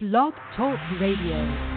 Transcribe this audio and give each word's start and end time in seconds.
Blog 0.00 0.32
Talk 0.56 0.80
Radio. 0.98 1.69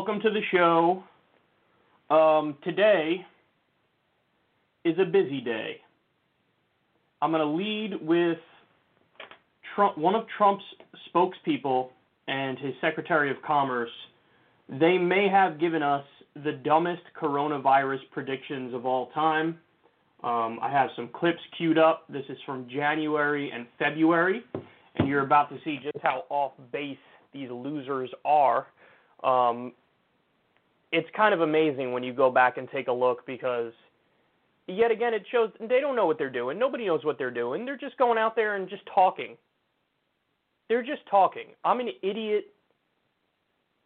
Welcome 0.00 0.22
to 0.22 0.30
the 0.30 0.40
show. 0.50 1.04
Um, 2.08 2.56
today 2.64 3.16
is 4.82 4.98
a 4.98 5.04
busy 5.04 5.42
day. 5.42 5.76
I'm 7.20 7.32
going 7.32 7.42
to 7.42 7.54
lead 7.54 8.00
with 8.00 8.38
Trump, 9.74 9.98
one 9.98 10.14
of 10.14 10.24
Trump's 10.38 10.64
spokespeople 11.14 11.88
and 12.28 12.58
his 12.58 12.72
Secretary 12.80 13.30
of 13.30 13.36
Commerce. 13.46 13.90
They 14.70 14.96
may 14.96 15.28
have 15.28 15.60
given 15.60 15.82
us 15.82 16.06
the 16.34 16.52
dumbest 16.52 17.02
coronavirus 17.20 18.00
predictions 18.10 18.72
of 18.72 18.86
all 18.86 19.10
time. 19.10 19.58
Um, 20.24 20.58
I 20.62 20.70
have 20.72 20.88
some 20.96 21.10
clips 21.12 21.40
queued 21.58 21.76
up. 21.76 22.04
This 22.08 22.24
is 22.30 22.38
from 22.46 22.66
January 22.70 23.50
and 23.50 23.66
February, 23.78 24.44
and 24.96 25.06
you're 25.06 25.26
about 25.26 25.50
to 25.50 25.58
see 25.62 25.78
just 25.82 26.02
how 26.02 26.24
off 26.30 26.52
base 26.72 26.96
these 27.34 27.50
losers 27.50 28.08
are. 28.24 28.66
Um, 29.22 29.72
it's 30.92 31.08
kind 31.16 31.32
of 31.34 31.40
amazing 31.40 31.92
when 31.92 32.02
you 32.02 32.12
go 32.12 32.30
back 32.30 32.56
and 32.56 32.68
take 32.70 32.88
a 32.88 32.92
look 32.92 33.24
because, 33.26 33.72
yet 34.66 34.90
again, 34.90 35.14
it 35.14 35.24
shows 35.30 35.50
they 35.60 35.80
don't 35.80 35.96
know 35.96 36.06
what 36.06 36.18
they're 36.18 36.30
doing. 36.30 36.58
Nobody 36.58 36.86
knows 36.86 37.04
what 37.04 37.18
they're 37.18 37.30
doing. 37.30 37.64
They're 37.64 37.76
just 37.76 37.96
going 37.96 38.18
out 38.18 38.34
there 38.34 38.56
and 38.56 38.68
just 38.68 38.82
talking. 38.92 39.36
They're 40.68 40.82
just 40.82 41.02
talking. 41.10 41.48
I'm 41.64 41.80
an 41.80 41.90
idiot 42.02 42.52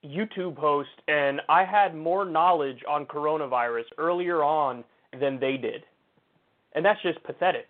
YouTube 0.05 0.59
host, 0.59 0.91
and 1.09 1.41
I 1.49 1.65
had 1.65 1.95
more 1.95 2.25
knowledge 2.25 2.79
on 2.89 3.07
coronavirus 3.07 3.85
earlier 3.99 4.43
on 4.43 4.85
than 5.19 5.39
they 5.41 5.57
did. 5.57 5.83
And 6.75 6.85
that's 6.85 7.01
just 7.03 7.23
pathetic. 7.23 7.69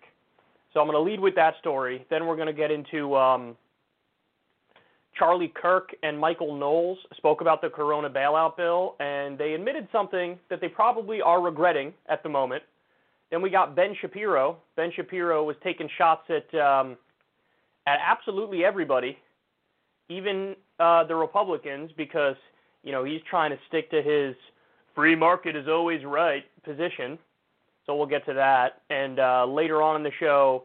So 0.73 0.81
I'm 0.81 0.87
going 0.87 0.97
to 0.97 1.11
lead 1.11 1.19
with 1.19 1.35
that 1.35 1.53
story. 1.59 2.05
Then 2.09 2.25
we're 2.25 2.35
going 2.35 2.47
to 2.47 2.53
get 2.53 2.71
into 2.71 3.15
um, 3.15 3.55
Charlie 5.17 5.51
Kirk 5.55 5.95
and 6.03 6.19
Michael 6.19 6.55
Knowles 6.55 6.97
spoke 7.15 7.41
about 7.41 7.61
the 7.61 7.69
Corona 7.69 8.09
bailout 8.09 8.57
bill, 8.57 8.95
and 8.99 9.37
they 9.37 9.53
admitted 9.53 9.87
something 9.91 10.37
that 10.49 10.59
they 10.61 10.67
probably 10.67 11.21
are 11.21 11.41
regretting 11.41 11.93
at 12.09 12.21
the 12.23 12.29
moment. 12.29 12.63
Then 13.31 13.41
we 13.41 13.49
got 13.49 13.75
Ben 13.75 13.95
Shapiro. 13.99 14.57
Ben 14.75 14.91
Shapiro 14.95 15.43
was 15.43 15.55
taking 15.63 15.89
shots 15.97 16.29
at 16.29 16.59
um, 16.59 16.97
at 17.87 17.99
absolutely 18.05 18.65
everybody, 18.65 19.17
even 20.09 20.55
uh, 20.79 21.03
the 21.05 21.15
Republicans, 21.15 21.91
because 21.97 22.35
you 22.83 22.91
know 22.91 23.03
he's 23.03 23.21
trying 23.29 23.51
to 23.51 23.57
stick 23.67 23.89
to 23.91 24.01
his 24.01 24.35
free 24.93 25.15
market 25.15 25.55
is 25.55 25.67
always 25.67 26.03
right 26.05 26.43
position. 26.63 27.17
So 27.85 27.95
we'll 27.95 28.07
get 28.07 28.25
to 28.25 28.33
that. 28.33 28.81
And 28.89 29.19
uh, 29.19 29.45
later 29.45 29.81
on 29.81 29.95
in 29.95 30.03
the 30.03 30.11
show, 30.19 30.63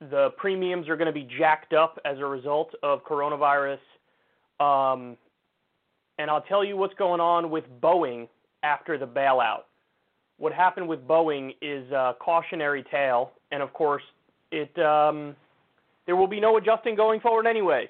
the 0.00 0.30
premiums 0.36 0.88
are 0.88 0.96
going 0.96 1.06
to 1.06 1.12
be 1.12 1.28
jacked 1.38 1.72
up 1.72 1.98
as 2.04 2.18
a 2.18 2.24
result 2.24 2.74
of 2.82 3.04
coronavirus. 3.04 3.78
Um, 4.58 5.16
and 6.18 6.30
I'll 6.30 6.42
tell 6.42 6.64
you 6.64 6.76
what's 6.76 6.94
going 6.94 7.20
on 7.20 7.50
with 7.50 7.64
Boeing 7.82 8.28
after 8.62 8.98
the 8.98 9.06
bailout. 9.06 9.62
What 10.38 10.52
happened 10.52 10.88
with 10.88 11.06
Boeing 11.06 11.54
is 11.60 11.90
a 11.92 12.14
cautionary 12.18 12.84
tale, 12.90 13.32
and 13.52 13.62
of 13.62 13.72
course, 13.72 14.02
it 14.50 14.76
um, 14.78 15.36
there 16.06 16.16
will 16.16 16.26
be 16.26 16.40
no 16.40 16.56
adjusting 16.56 16.94
going 16.94 17.20
forward 17.20 17.46
anyway. 17.46 17.88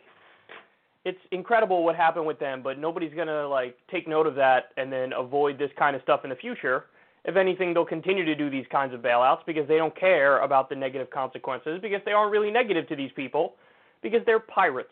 It's 1.04 1.18
incredible 1.30 1.84
what 1.84 1.96
happened 1.96 2.26
with 2.26 2.38
them, 2.38 2.60
but 2.62 2.78
nobody's 2.78 3.14
gonna 3.14 3.46
like 3.46 3.76
take 3.90 4.08
note 4.08 4.26
of 4.26 4.34
that 4.34 4.72
and 4.76 4.92
then 4.92 5.12
avoid 5.12 5.58
this 5.58 5.70
kind 5.78 5.94
of 5.94 6.02
stuff 6.02 6.20
in 6.24 6.30
the 6.30 6.36
future 6.36 6.84
if 7.24 7.36
anything, 7.36 7.74
they'll 7.74 7.84
continue 7.84 8.24
to 8.24 8.34
do 8.34 8.48
these 8.48 8.66
kinds 8.72 8.94
of 8.94 9.00
bailouts 9.00 9.44
because 9.46 9.68
they 9.68 9.76
don't 9.76 9.98
care 9.98 10.38
about 10.40 10.68
the 10.68 10.76
negative 10.76 11.10
consequences 11.10 11.78
because 11.82 12.00
they 12.04 12.12
aren't 12.12 12.32
really 12.32 12.50
negative 12.50 12.88
to 12.88 12.96
these 12.96 13.10
people 13.14 13.54
because 14.02 14.20
they're 14.24 14.40
pirates. 14.40 14.88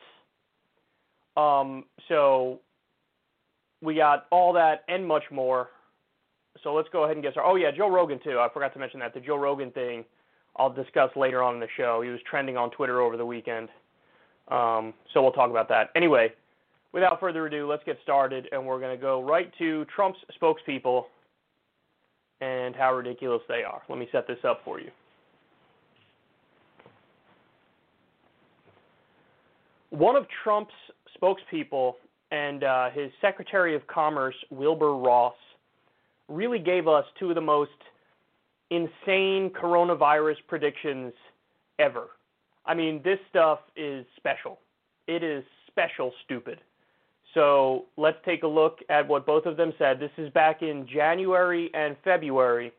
Um, 1.36 1.84
so 2.08 2.60
we 3.80 3.94
got 3.94 4.26
all 4.30 4.52
that 4.52 4.84
and 4.88 5.06
much 5.06 5.24
more. 5.30 5.70
So 6.62 6.74
let's 6.74 6.88
go 6.92 7.04
ahead 7.04 7.16
and 7.16 7.22
get 7.22 7.32
started. 7.32 7.48
Oh 7.48 7.56
yeah, 7.56 7.70
Joe 7.70 7.90
Rogan 7.90 8.18
too. 8.22 8.38
I 8.38 8.48
forgot 8.52 8.72
to 8.74 8.78
mention 8.78 9.00
that 9.00 9.14
the 9.14 9.20
Joe 9.20 9.36
Rogan 9.36 9.70
thing. 9.70 10.04
I'll 10.56 10.72
discuss 10.72 11.10
later 11.14 11.42
on 11.42 11.54
in 11.54 11.60
the 11.60 11.68
show. 11.76 12.00
He 12.02 12.10
was 12.10 12.18
trending 12.28 12.56
on 12.56 12.70
Twitter 12.70 13.00
over 13.00 13.16
the 13.16 13.24
weekend. 13.24 13.68
Um, 14.48 14.92
so 15.14 15.22
we'll 15.22 15.32
talk 15.32 15.50
about 15.50 15.68
that. 15.68 15.90
Anyway, 15.94 16.32
without 16.92 17.20
further 17.20 17.46
ado, 17.46 17.68
let's 17.68 17.84
get 17.84 17.96
started, 18.02 18.48
and 18.50 18.66
we're 18.66 18.80
going 18.80 18.96
to 18.96 19.00
go 19.00 19.22
right 19.22 19.52
to 19.58 19.84
Trump's 19.94 20.18
spokespeople 20.40 21.04
and 22.40 22.74
how 22.76 22.94
ridiculous 22.94 23.42
they 23.48 23.62
are. 23.62 23.82
Let 23.88 23.98
me 23.98 24.08
set 24.12 24.26
this 24.26 24.38
up 24.44 24.60
for 24.64 24.80
you. 24.80 24.90
One 29.90 30.16
of 30.16 30.26
Trump's 30.44 30.74
spokespeople 31.20 31.94
and 32.30 32.62
uh, 32.62 32.90
his 32.90 33.10
Secretary 33.20 33.74
of 33.74 33.86
Commerce, 33.86 34.34
Wilbur 34.50 34.94
Ross, 34.96 35.34
really 36.28 36.58
gave 36.58 36.86
us 36.86 37.04
two 37.18 37.30
of 37.30 37.34
the 37.34 37.40
most 37.40 37.70
insane 38.70 39.50
coronavirus 39.50 40.36
predictions 40.46 41.12
ever. 41.78 42.08
I 42.66 42.74
mean, 42.74 43.00
this 43.02 43.18
stuff 43.30 43.60
is 43.76 44.04
special. 44.16 44.58
It 45.06 45.24
is 45.24 45.42
special 45.68 46.12
stupid. 46.24 46.60
So 47.38 47.84
let's 47.96 48.18
take 48.24 48.42
a 48.42 48.48
look 48.48 48.80
at 48.90 49.06
what 49.06 49.24
both 49.24 49.46
of 49.46 49.56
them 49.56 49.72
said. 49.78 50.00
This 50.00 50.10
is 50.18 50.28
back 50.32 50.62
in 50.62 50.88
January 50.92 51.70
and 51.72 51.96
February. 52.02 52.72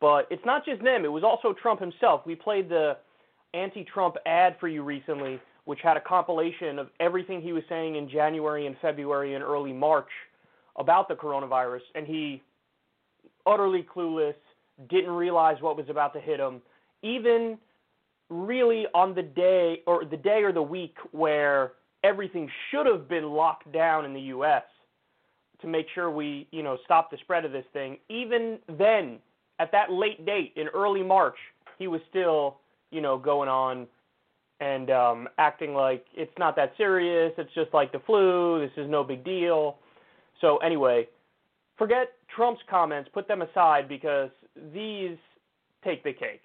But 0.00 0.28
it's 0.30 0.44
not 0.46 0.64
just 0.64 0.80
them, 0.84 1.04
it 1.04 1.10
was 1.10 1.24
also 1.24 1.52
Trump 1.60 1.80
himself. 1.80 2.20
We 2.24 2.36
played 2.36 2.68
the 2.68 2.98
anti 3.52 3.82
Trump 3.82 4.14
ad 4.24 4.56
for 4.60 4.68
you 4.68 4.84
recently 4.84 5.40
which 5.64 5.80
had 5.82 5.96
a 5.96 6.00
compilation 6.00 6.78
of 6.78 6.90
everything 7.00 7.42
he 7.42 7.52
was 7.52 7.64
saying 7.68 7.96
in 7.96 8.08
January 8.08 8.68
and 8.68 8.76
February 8.80 9.34
and 9.34 9.42
early 9.42 9.72
March 9.72 10.08
about 10.76 11.08
the 11.08 11.14
coronavirus, 11.14 11.80
and 11.96 12.06
he 12.06 12.40
utterly 13.46 13.84
clueless, 13.92 14.36
didn't 14.88 15.10
realize 15.10 15.56
what 15.60 15.76
was 15.76 15.86
about 15.88 16.12
to 16.12 16.20
hit 16.20 16.38
him, 16.38 16.62
even 17.02 17.58
really 18.28 18.86
on 18.94 19.12
the 19.12 19.22
day 19.22 19.82
or 19.88 20.04
the 20.04 20.16
day 20.16 20.44
or 20.44 20.52
the 20.52 20.62
week 20.62 20.94
where 21.10 21.72
everything 22.06 22.48
should 22.70 22.86
have 22.86 23.08
been 23.08 23.24
locked 23.24 23.70
down 23.72 24.04
in 24.04 24.14
the 24.14 24.20
US 24.20 24.62
to 25.60 25.66
make 25.66 25.86
sure 25.94 26.10
we, 26.10 26.46
you 26.52 26.62
know, 26.62 26.78
stop 26.84 27.10
the 27.10 27.16
spread 27.18 27.44
of 27.44 27.52
this 27.52 27.64
thing. 27.72 27.98
Even 28.08 28.58
then, 28.78 29.18
at 29.58 29.72
that 29.72 29.90
late 29.90 30.24
date 30.24 30.52
in 30.56 30.68
early 30.68 31.02
March, 31.02 31.36
he 31.78 31.88
was 31.88 32.00
still, 32.08 32.58
you 32.90 33.00
know, 33.00 33.18
going 33.18 33.48
on 33.48 33.86
and 34.58 34.90
um 34.90 35.28
acting 35.36 35.74
like 35.74 36.06
it's 36.14 36.32
not 36.38 36.56
that 36.56 36.72
serious, 36.78 37.30
it's 37.36 37.52
just 37.54 37.74
like 37.74 37.92
the 37.92 37.98
flu, 38.06 38.58
this 38.60 38.70
is 38.82 38.88
no 38.88 39.04
big 39.04 39.22
deal. 39.24 39.76
So 40.40 40.58
anyway, 40.58 41.08
forget 41.76 42.12
Trump's 42.34 42.62
comments, 42.70 43.10
put 43.12 43.28
them 43.28 43.42
aside 43.42 43.88
because 43.88 44.30
these 44.72 45.18
take 45.84 46.02
the 46.04 46.12
cake. 46.12 46.42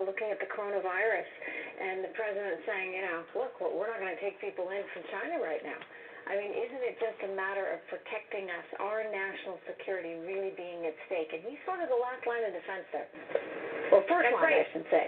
Looking 0.00 0.32
at 0.32 0.40
the 0.40 0.48
coronavirus 0.48 1.28
and 1.80 2.04
the 2.04 2.12
president 2.16 2.64
saying, 2.64 2.96
you 2.96 3.04
know, 3.04 3.20
look, 3.36 3.52
we're 3.60 3.88
not 3.88 4.00
going 4.00 4.12
to 4.16 4.22
take 4.24 4.40
people 4.40 4.68
in 4.72 4.80
from 4.96 5.04
China 5.12 5.40
right 5.40 5.60
now. 5.60 5.76
I 6.28 6.36
mean, 6.36 6.52
isn't 6.52 6.82
it 6.84 6.94
just 7.00 7.18
a 7.26 7.30
matter 7.34 7.64
of 7.74 7.82
protecting 7.90 8.52
us, 8.52 8.66
our 8.78 9.02
national 9.02 9.58
security 9.66 10.14
really 10.22 10.54
being 10.54 10.86
at 10.86 10.94
stake? 11.10 11.32
And 11.34 11.42
he's 11.42 11.58
sort 11.66 11.82
of 11.82 11.88
the 11.90 11.98
last 11.98 12.22
line 12.22 12.44
of 12.46 12.52
defense 12.54 12.86
there. 12.94 13.08
Well, 13.90 14.04
first 14.06 14.30
That's 14.30 14.38
line, 14.38 14.52
right. 14.52 14.62
I 14.62 14.66
should 14.70 14.86
say. 14.92 15.06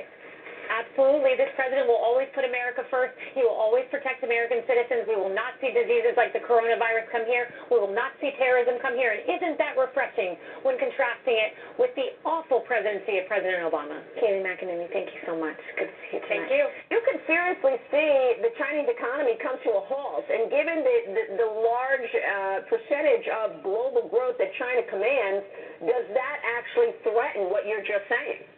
Absolutely. 0.72 1.36
This 1.36 1.52
president 1.52 1.84
will 1.84 2.00
always 2.00 2.32
put 2.32 2.48
America 2.48 2.88
first. 2.88 3.12
He 3.36 3.44
will 3.44 3.52
always 3.52 3.84
protect 3.92 4.24
American 4.24 4.64
citizens. 4.64 5.04
We 5.04 5.20
will 5.20 5.32
not 5.32 5.60
see 5.60 5.68
diseases 5.68 6.16
like 6.16 6.32
the 6.32 6.40
coronavirus 6.40 7.12
come 7.12 7.28
here. 7.28 7.52
We 7.68 7.76
will 7.76 7.92
not 7.92 8.16
see 8.24 8.32
terrorism 8.40 8.80
come 8.80 8.96
here. 8.96 9.12
And 9.12 9.20
isn't 9.28 9.60
that 9.60 9.76
refreshing 9.76 10.40
when 10.64 10.80
contrasting 10.80 11.36
it 11.36 11.52
with 11.76 11.92
the 11.92 12.16
awful 12.24 12.64
presidency 12.64 13.20
of 13.20 13.28
President 13.28 13.68
Obama? 13.68 14.00
Kayleigh 14.16 14.40
McEnany, 14.40 14.88
thank 14.88 15.12
you 15.12 15.20
so 15.28 15.36
much. 15.36 15.60
Good 15.76 15.92
to 15.92 15.96
see 16.08 16.16
you 16.16 16.20
tonight. 16.24 16.48
Thank 16.48 16.56
you. 16.56 16.64
you 16.88 17.00
could 17.04 17.20
seriously 17.28 17.76
see 17.92 18.40
the 18.40 18.52
Chinese 18.56 18.88
economy 18.88 19.36
come 19.44 19.60
to 19.68 19.70
a 19.76 19.82
halt. 19.84 20.24
And 20.24 20.48
given 20.48 20.80
the, 20.80 20.96
the, 21.12 21.24
the 21.36 21.48
large 21.52 22.08
uh, 22.16 22.64
percentage 22.72 23.28
of 23.28 23.60
global 23.60 24.08
growth 24.08 24.40
that 24.40 24.48
China 24.56 24.80
commands, 24.88 25.44
does 25.84 26.06
that 26.16 26.36
actually 26.56 26.96
threaten 27.04 27.52
what 27.52 27.68
you're 27.68 27.84
just 27.84 28.08
saying? 28.08 28.48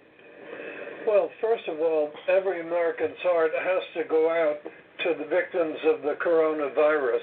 Well, 1.07 1.29
first 1.41 1.69
of 1.69 1.81
all, 1.81 2.11
every 2.29 2.61
American's 2.61 3.21
heart 3.23 3.53
has 3.53 3.83
to 3.97 4.09
go 4.09 4.31
out 4.31 4.57
to 4.65 5.15
the 5.19 5.29
victims 5.29 5.77
of 5.85 6.01
the 6.01 6.17
coronavirus. 6.25 7.21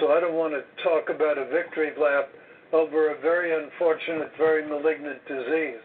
So 0.00 0.10
I 0.10 0.20
don't 0.20 0.34
want 0.34 0.54
to 0.54 0.66
talk 0.82 1.10
about 1.14 1.38
a 1.38 1.46
victory 1.46 1.92
lap 1.94 2.28
over 2.72 3.10
a 3.14 3.20
very 3.20 3.54
unfortunate, 3.54 4.32
very 4.36 4.66
malignant 4.66 5.24
disease. 5.26 5.78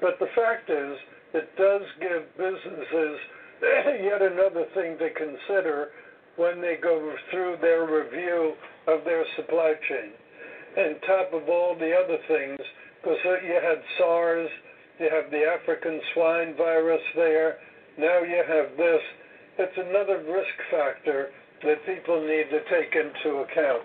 But 0.00 0.18
the 0.18 0.34
fact 0.34 0.70
is, 0.70 0.96
it 1.34 1.48
does 1.56 1.82
give 2.00 2.26
businesses 2.36 3.18
yet 4.02 4.22
another 4.22 4.66
thing 4.74 4.98
to 4.98 5.10
consider 5.14 5.90
when 6.36 6.60
they 6.60 6.76
go 6.82 7.14
through 7.30 7.58
their 7.60 7.86
review 7.86 8.54
of 8.88 9.04
their 9.04 9.24
supply 9.36 9.74
chain. 9.88 10.10
And 10.76 10.96
top 11.06 11.32
of 11.34 11.48
all 11.48 11.76
the 11.78 11.92
other 11.94 12.18
things, 12.26 12.58
because 13.02 13.18
you 13.46 13.58
had 13.62 13.78
SARS, 13.98 14.48
you 15.00 15.08
have 15.08 15.30
the 15.30 15.42
African 15.42 16.00
swine 16.12 16.54
virus 16.56 17.00
there, 17.16 17.58
now 17.98 18.20
you 18.20 18.44
have 18.46 18.76
this. 18.76 19.00
It's 19.58 19.76
another 19.76 20.22
risk 20.28 20.56
factor 20.70 21.30
that 21.64 21.84
people 21.86 22.20
need 22.20 22.48
to 22.52 22.60
take 22.68 22.94
into 22.94 23.38
account. 23.38 23.82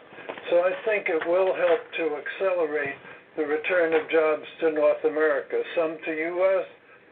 So 0.49 0.59
I 0.59 0.71
think 0.85 1.07
it 1.07 1.23
will 1.27 1.55
help 1.55 1.81
to 1.97 2.19
accelerate 2.19 2.95
the 3.35 3.43
return 3.43 3.93
of 3.93 4.09
jobs 4.09 4.45
to 4.61 4.71
North 4.71 5.03
America, 5.03 5.61
some 5.75 5.97
to 6.05 6.11
U.S., 6.11 6.65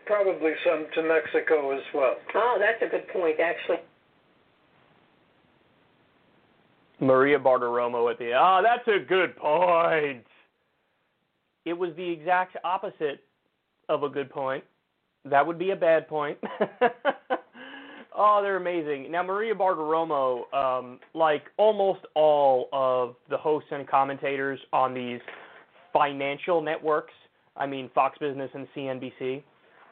probably 0.06 0.52
some 0.66 0.86
to 0.96 1.04
Mexico 1.04 1.72
as 1.72 1.84
well. 1.94 2.16
Oh, 2.36 2.58
that's 2.60 2.82
a 2.82 2.90
good 2.90 3.08
point, 3.10 3.40
actually. 3.40 3.84
Maria 7.00 7.40
Bartiromo 7.40 8.10
at 8.10 8.18
the 8.20 8.34
ah, 8.34 8.62
that's 8.62 8.88
a 8.88 9.04
good 9.04 9.36
point. 9.36 10.26
It 11.66 11.74
was 11.74 11.92
the 11.98 12.10
exact 12.10 12.56
opposite 12.64 13.24
of 13.94 14.04
a 14.04 14.10
good 14.10 14.30
point. 14.30 14.64
That 15.26 15.46
would 15.46 15.58
be 15.58 15.72
a 15.72 15.76
bad 15.76 16.08
point. 16.08 16.38
oh, 18.16 18.42
they're 18.42 18.58
amazing. 18.58 19.12
Now, 19.12 19.24
Maria 19.24 19.56
Bartiromo, 19.56 20.54
um, 20.54 21.00
like 21.14 21.44
almost 21.58 22.02
all 22.16 22.68
of 22.74 23.16
the 23.30 23.38
hosts 23.38 23.70
and 23.72 23.88
commentators 23.88 24.60
on 24.74 24.94
these 24.94 25.22
financial 25.94 26.62
networks, 26.62 27.14
I 27.56 27.68
mean 27.68 27.90
Fox 27.94 28.18
Business 28.18 28.50
and 28.54 28.68
CNBC, 28.76 29.44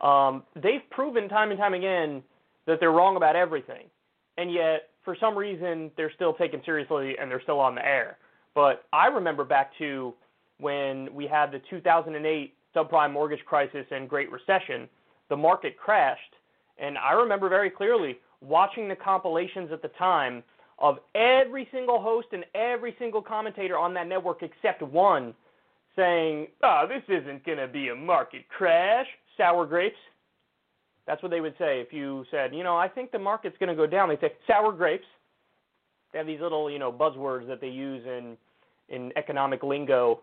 um, 0.06 0.44
they've 0.56 0.82
proven 0.90 1.30
time 1.30 1.52
and 1.52 1.60
time 1.60 1.74
again 1.74 2.24
that 2.66 2.80
they're 2.80 2.92
wrong 2.92 3.16
about 3.16 3.36
everything. 3.36 3.86
And 4.38 4.52
yet, 4.52 4.90
for 5.06 5.16
some 5.20 5.38
reason, 5.38 5.92
they're 5.96 6.12
still 6.16 6.34
taken 6.34 6.62
seriously 6.66 7.16
and 7.20 7.30
they're 7.30 7.42
still 7.42 7.60
on 7.60 7.76
the 7.76 7.86
air. 7.86 8.18
But 8.54 8.84
I 8.92 9.08
remember 9.08 9.44
back 9.44 9.72
to 9.78 10.14
when 10.60 11.14
we 11.14 11.28
had 11.28 11.52
the 11.52 11.62
2008 11.70 12.54
subprime 12.76 13.12
mortgage 13.12 13.44
crisis 13.46 13.86
and 13.92 14.10
Great 14.10 14.32
Recession, 14.32 14.88
the 15.30 15.38
market 15.38 15.78
crashed. 15.78 16.22
And 16.78 16.98
I 16.98 17.14
remember 17.14 17.50
very 17.50 17.70
clearly 17.70 18.18
watching 18.42 18.88
the 18.88 18.96
compilations 18.96 19.72
at 19.72 19.82
the 19.82 19.90
time 19.90 20.44
of 20.80 20.98
every 21.16 21.68
single 21.72 22.02
host 22.02 22.28
and 22.32 22.44
every 22.56 22.96
single 22.98 23.22
commentator 23.22 23.78
on 23.78 23.94
that 23.94 24.08
network 24.08 24.42
except 24.42 24.82
one 24.82 25.34
saying, 25.96 26.48
oh, 26.64 26.86
this 26.88 27.04
isn't 27.08 27.46
going 27.46 27.58
to 27.58 27.68
be 27.68 27.90
a 27.90 27.96
market 27.96 28.46
crash, 28.50 29.06
sour 29.38 29.66
grapes. 29.66 29.98
That's 31.06 31.22
what 31.22 31.30
they 31.30 31.42
would 31.42 31.56
say 31.58 31.82
if 31.82 31.92
you 31.92 32.26
said, 32.32 32.56
you 32.56 32.64
know, 32.64 32.78
I 32.78 32.88
think 32.88 33.12
the 33.12 33.20
market's 33.20 33.58
going 33.60 33.70
to 33.70 33.76
go 33.76 33.86
down. 33.86 34.10
They'd 34.10 34.22
say 34.22 34.34
sour 34.48 34.72
grapes. 34.72 35.06
They 36.12 36.20
have 36.20 36.28
these 36.28 36.42
little, 36.42 36.70
you 36.70 36.80
know, 36.80 36.92
buzzwords 36.92 37.48
that 37.48 37.62
they 37.62 37.70
use 37.70 38.06
in 38.06 38.38
in 38.90 39.12
economic 39.16 39.64
lingo 39.64 40.20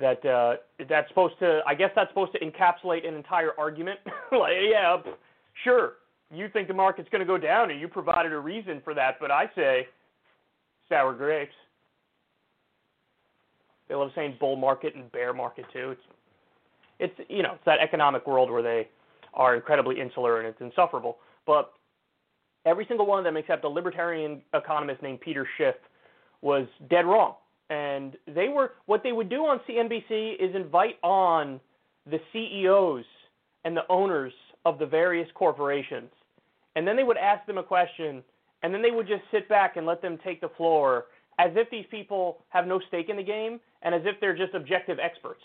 that 0.00 0.24
uh, 0.24 0.56
that's 0.88 1.08
supposed 1.08 1.38
to. 1.40 1.60
I 1.66 1.74
guess 1.74 1.90
that's 1.94 2.10
supposed 2.10 2.32
to 2.32 2.40
encapsulate 2.40 3.06
an 3.06 3.14
entire 3.14 3.50
argument. 3.58 3.98
like, 4.32 4.52
yeah, 4.70 4.96
sure, 5.64 5.94
you 6.32 6.48
think 6.52 6.68
the 6.68 6.74
market's 6.74 7.08
going 7.10 7.20
to 7.20 7.26
go 7.26 7.38
down, 7.38 7.70
and 7.70 7.80
you 7.80 7.88
provided 7.88 8.32
a 8.32 8.38
reason 8.38 8.80
for 8.84 8.94
that, 8.94 9.16
but 9.20 9.30
I 9.30 9.50
say 9.54 9.88
sour 10.88 11.14
grapes. 11.14 11.54
They 13.88 13.94
love 13.94 14.10
saying 14.14 14.36
bull 14.38 14.56
market 14.56 14.94
and 14.94 15.10
bear 15.12 15.32
market 15.32 15.64
too. 15.72 15.90
It's 15.90 16.02
it's 16.98 17.30
you 17.30 17.42
know 17.42 17.54
it's 17.54 17.64
that 17.64 17.80
economic 17.80 18.26
world 18.26 18.50
where 18.50 18.62
they 18.62 18.88
are 19.34 19.56
incredibly 19.56 20.00
insular 20.00 20.40
and 20.40 20.48
it's 20.48 20.60
insufferable. 20.60 21.18
But 21.46 21.72
every 22.66 22.84
single 22.86 23.06
one 23.06 23.18
of 23.18 23.24
them, 23.24 23.36
except 23.36 23.64
a 23.64 23.68
libertarian 23.68 24.42
economist 24.52 25.02
named 25.02 25.20
Peter 25.20 25.46
Schiff, 25.56 25.76
was 26.42 26.66
dead 26.90 27.06
wrong. 27.06 27.34
And 27.70 28.16
they 28.26 28.48
were 28.48 28.72
what 28.86 29.02
they 29.02 29.12
would 29.12 29.28
do 29.28 29.42
on 29.42 29.60
CNBC 29.68 30.36
is 30.40 30.54
invite 30.54 30.96
on 31.02 31.60
the 32.10 32.18
CEOs 32.32 33.04
and 33.64 33.76
the 33.76 33.86
owners 33.90 34.32
of 34.64 34.78
the 34.78 34.86
various 34.86 35.28
corporations, 35.34 36.10
and 36.76 36.86
then 36.86 36.96
they 36.96 37.04
would 37.04 37.18
ask 37.18 37.46
them 37.46 37.58
a 37.58 37.62
question, 37.62 38.22
and 38.62 38.72
then 38.72 38.80
they 38.82 38.90
would 38.90 39.06
just 39.06 39.22
sit 39.30 39.48
back 39.48 39.76
and 39.76 39.86
let 39.86 40.00
them 40.00 40.18
take 40.24 40.40
the 40.40 40.48
floor 40.56 41.06
as 41.38 41.52
if 41.54 41.70
these 41.70 41.84
people 41.90 42.38
have 42.48 42.66
no 42.66 42.80
stake 42.88 43.08
in 43.08 43.16
the 43.16 43.22
game 43.22 43.60
and 43.82 43.94
as 43.94 44.02
if 44.04 44.20
they're 44.20 44.36
just 44.36 44.54
objective 44.54 44.98
experts. 44.98 45.42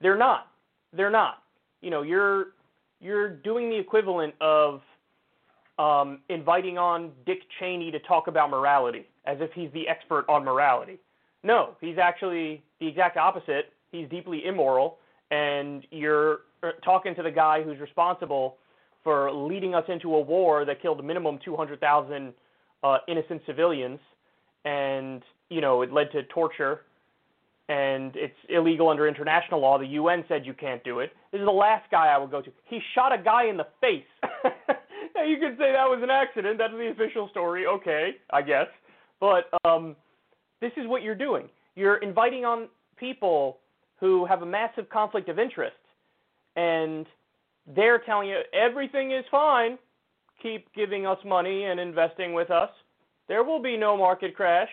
They're 0.00 0.16
not. 0.16 0.48
They're 0.92 1.10
not. 1.10 1.42
You 1.82 1.90
know, 1.90 2.02
you're 2.02 2.48
you're 3.00 3.28
doing 3.28 3.68
the 3.68 3.76
equivalent 3.76 4.34
of 4.40 4.80
um, 5.78 6.20
inviting 6.28 6.78
on 6.78 7.12
Dick 7.26 7.38
Cheney 7.58 7.90
to 7.90 7.98
talk 8.00 8.28
about 8.28 8.50
morality, 8.50 9.06
as 9.26 9.38
if 9.40 9.50
he's 9.52 9.70
the 9.72 9.86
expert 9.88 10.24
on 10.28 10.44
morality. 10.44 10.98
No, 11.46 11.76
he's 11.80 11.96
actually 11.96 12.64
the 12.80 12.88
exact 12.88 13.16
opposite. 13.16 13.72
He's 13.92 14.08
deeply 14.08 14.44
immoral, 14.44 14.98
and 15.30 15.86
you're 15.92 16.40
uh, 16.64 16.70
talking 16.84 17.14
to 17.14 17.22
the 17.22 17.30
guy 17.30 17.62
who's 17.62 17.78
responsible 17.78 18.56
for 19.04 19.32
leading 19.32 19.72
us 19.72 19.84
into 19.88 20.16
a 20.16 20.20
war 20.20 20.64
that 20.64 20.82
killed 20.82 20.98
a 20.98 21.04
minimum 21.04 21.38
200,000 21.44 22.34
uh, 22.82 22.98
innocent 23.06 23.42
civilians, 23.46 24.00
and 24.64 25.22
you 25.48 25.60
know 25.60 25.82
it 25.82 25.92
led 25.92 26.10
to 26.10 26.24
torture 26.24 26.80
and 27.68 28.12
it's 28.14 28.34
illegal 28.48 28.88
under 28.88 29.06
international 29.06 29.60
law. 29.60 29.78
The 29.78 29.86
UN 29.86 30.24
said 30.28 30.46
you 30.46 30.54
can't 30.54 30.82
do 30.82 31.00
it. 31.00 31.12
This 31.30 31.40
is 31.40 31.46
the 31.46 31.52
last 31.52 31.88
guy 31.90 32.08
I 32.08 32.18
would 32.18 32.30
go 32.30 32.40
to. 32.40 32.50
He 32.64 32.80
shot 32.94 33.12
a 33.12 33.22
guy 33.22 33.46
in 33.46 33.56
the 33.56 33.66
face. 33.80 34.04
now 35.16 35.24
you 35.24 35.36
could 35.38 35.58
say 35.58 35.72
that 35.72 35.86
was 35.86 36.00
an 36.02 36.10
accident. 36.10 36.58
That's 36.58 36.72
the 36.72 36.90
official 36.90 37.28
story. 37.30 37.66
Okay, 37.66 38.16
I 38.32 38.42
guess. 38.42 38.66
But 39.18 39.48
um, 39.64 39.96
this 40.60 40.72
is 40.76 40.86
what 40.86 41.02
you're 41.02 41.14
doing. 41.14 41.48
You're 41.74 41.98
inviting 41.98 42.44
on 42.44 42.68
people 42.96 43.58
who 44.00 44.24
have 44.26 44.42
a 44.42 44.46
massive 44.46 44.88
conflict 44.88 45.28
of 45.28 45.38
interest, 45.38 45.76
and 46.56 47.06
they're 47.74 47.98
telling 47.98 48.28
you 48.28 48.40
everything 48.52 49.12
is 49.12 49.24
fine. 49.30 49.78
Keep 50.42 50.72
giving 50.74 51.06
us 51.06 51.18
money 51.24 51.64
and 51.64 51.80
investing 51.80 52.34
with 52.34 52.50
us. 52.50 52.70
There 53.28 53.42
will 53.42 53.60
be 53.60 53.76
no 53.76 53.96
market 53.96 54.34
crash. 54.34 54.68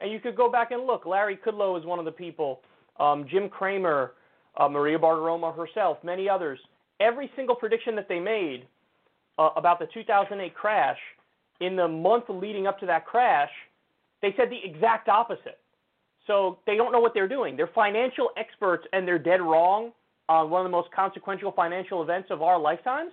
And 0.00 0.10
you 0.10 0.18
could 0.18 0.36
go 0.36 0.50
back 0.50 0.72
and 0.72 0.86
look. 0.86 1.06
Larry 1.06 1.36
Kudlow 1.36 1.78
is 1.78 1.86
one 1.86 1.98
of 1.98 2.04
the 2.04 2.12
people. 2.12 2.60
Um, 2.98 3.26
Jim 3.30 3.48
Cramer, 3.48 4.12
uh, 4.56 4.68
Maria 4.68 4.98
Bartiromo 4.98 5.56
herself, 5.56 5.98
many 6.02 6.28
others. 6.28 6.58
Every 7.00 7.30
single 7.36 7.54
prediction 7.54 7.94
that 7.96 8.08
they 8.08 8.18
made 8.18 8.66
uh, 9.38 9.50
about 9.56 9.78
the 9.78 9.86
2008 9.94 10.54
crash, 10.54 10.98
in 11.60 11.76
the 11.76 11.86
month 11.86 12.24
leading 12.28 12.66
up 12.66 12.78
to 12.80 12.86
that 12.86 13.06
crash, 13.06 13.50
they 14.22 14.34
said 14.36 14.48
the 14.50 14.58
exact 14.64 15.08
opposite. 15.08 15.58
So 16.26 16.58
they 16.66 16.76
don't 16.76 16.92
know 16.92 17.00
what 17.00 17.14
they're 17.14 17.28
doing. 17.28 17.56
They're 17.56 17.70
financial 17.74 18.30
experts 18.36 18.86
and 18.92 19.06
they're 19.06 19.18
dead 19.18 19.42
wrong 19.42 19.90
on 20.28 20.50
one 20.50 20.60
of 20.60 20.64
the 20.64 20.70
most 20.70 20.90
consequential 20.92 21.50
financial 21.52 22.02
events 22.02 22.28
of 22.30 22.42
our 22.42 22.58
lifetimes. 22.58 23.10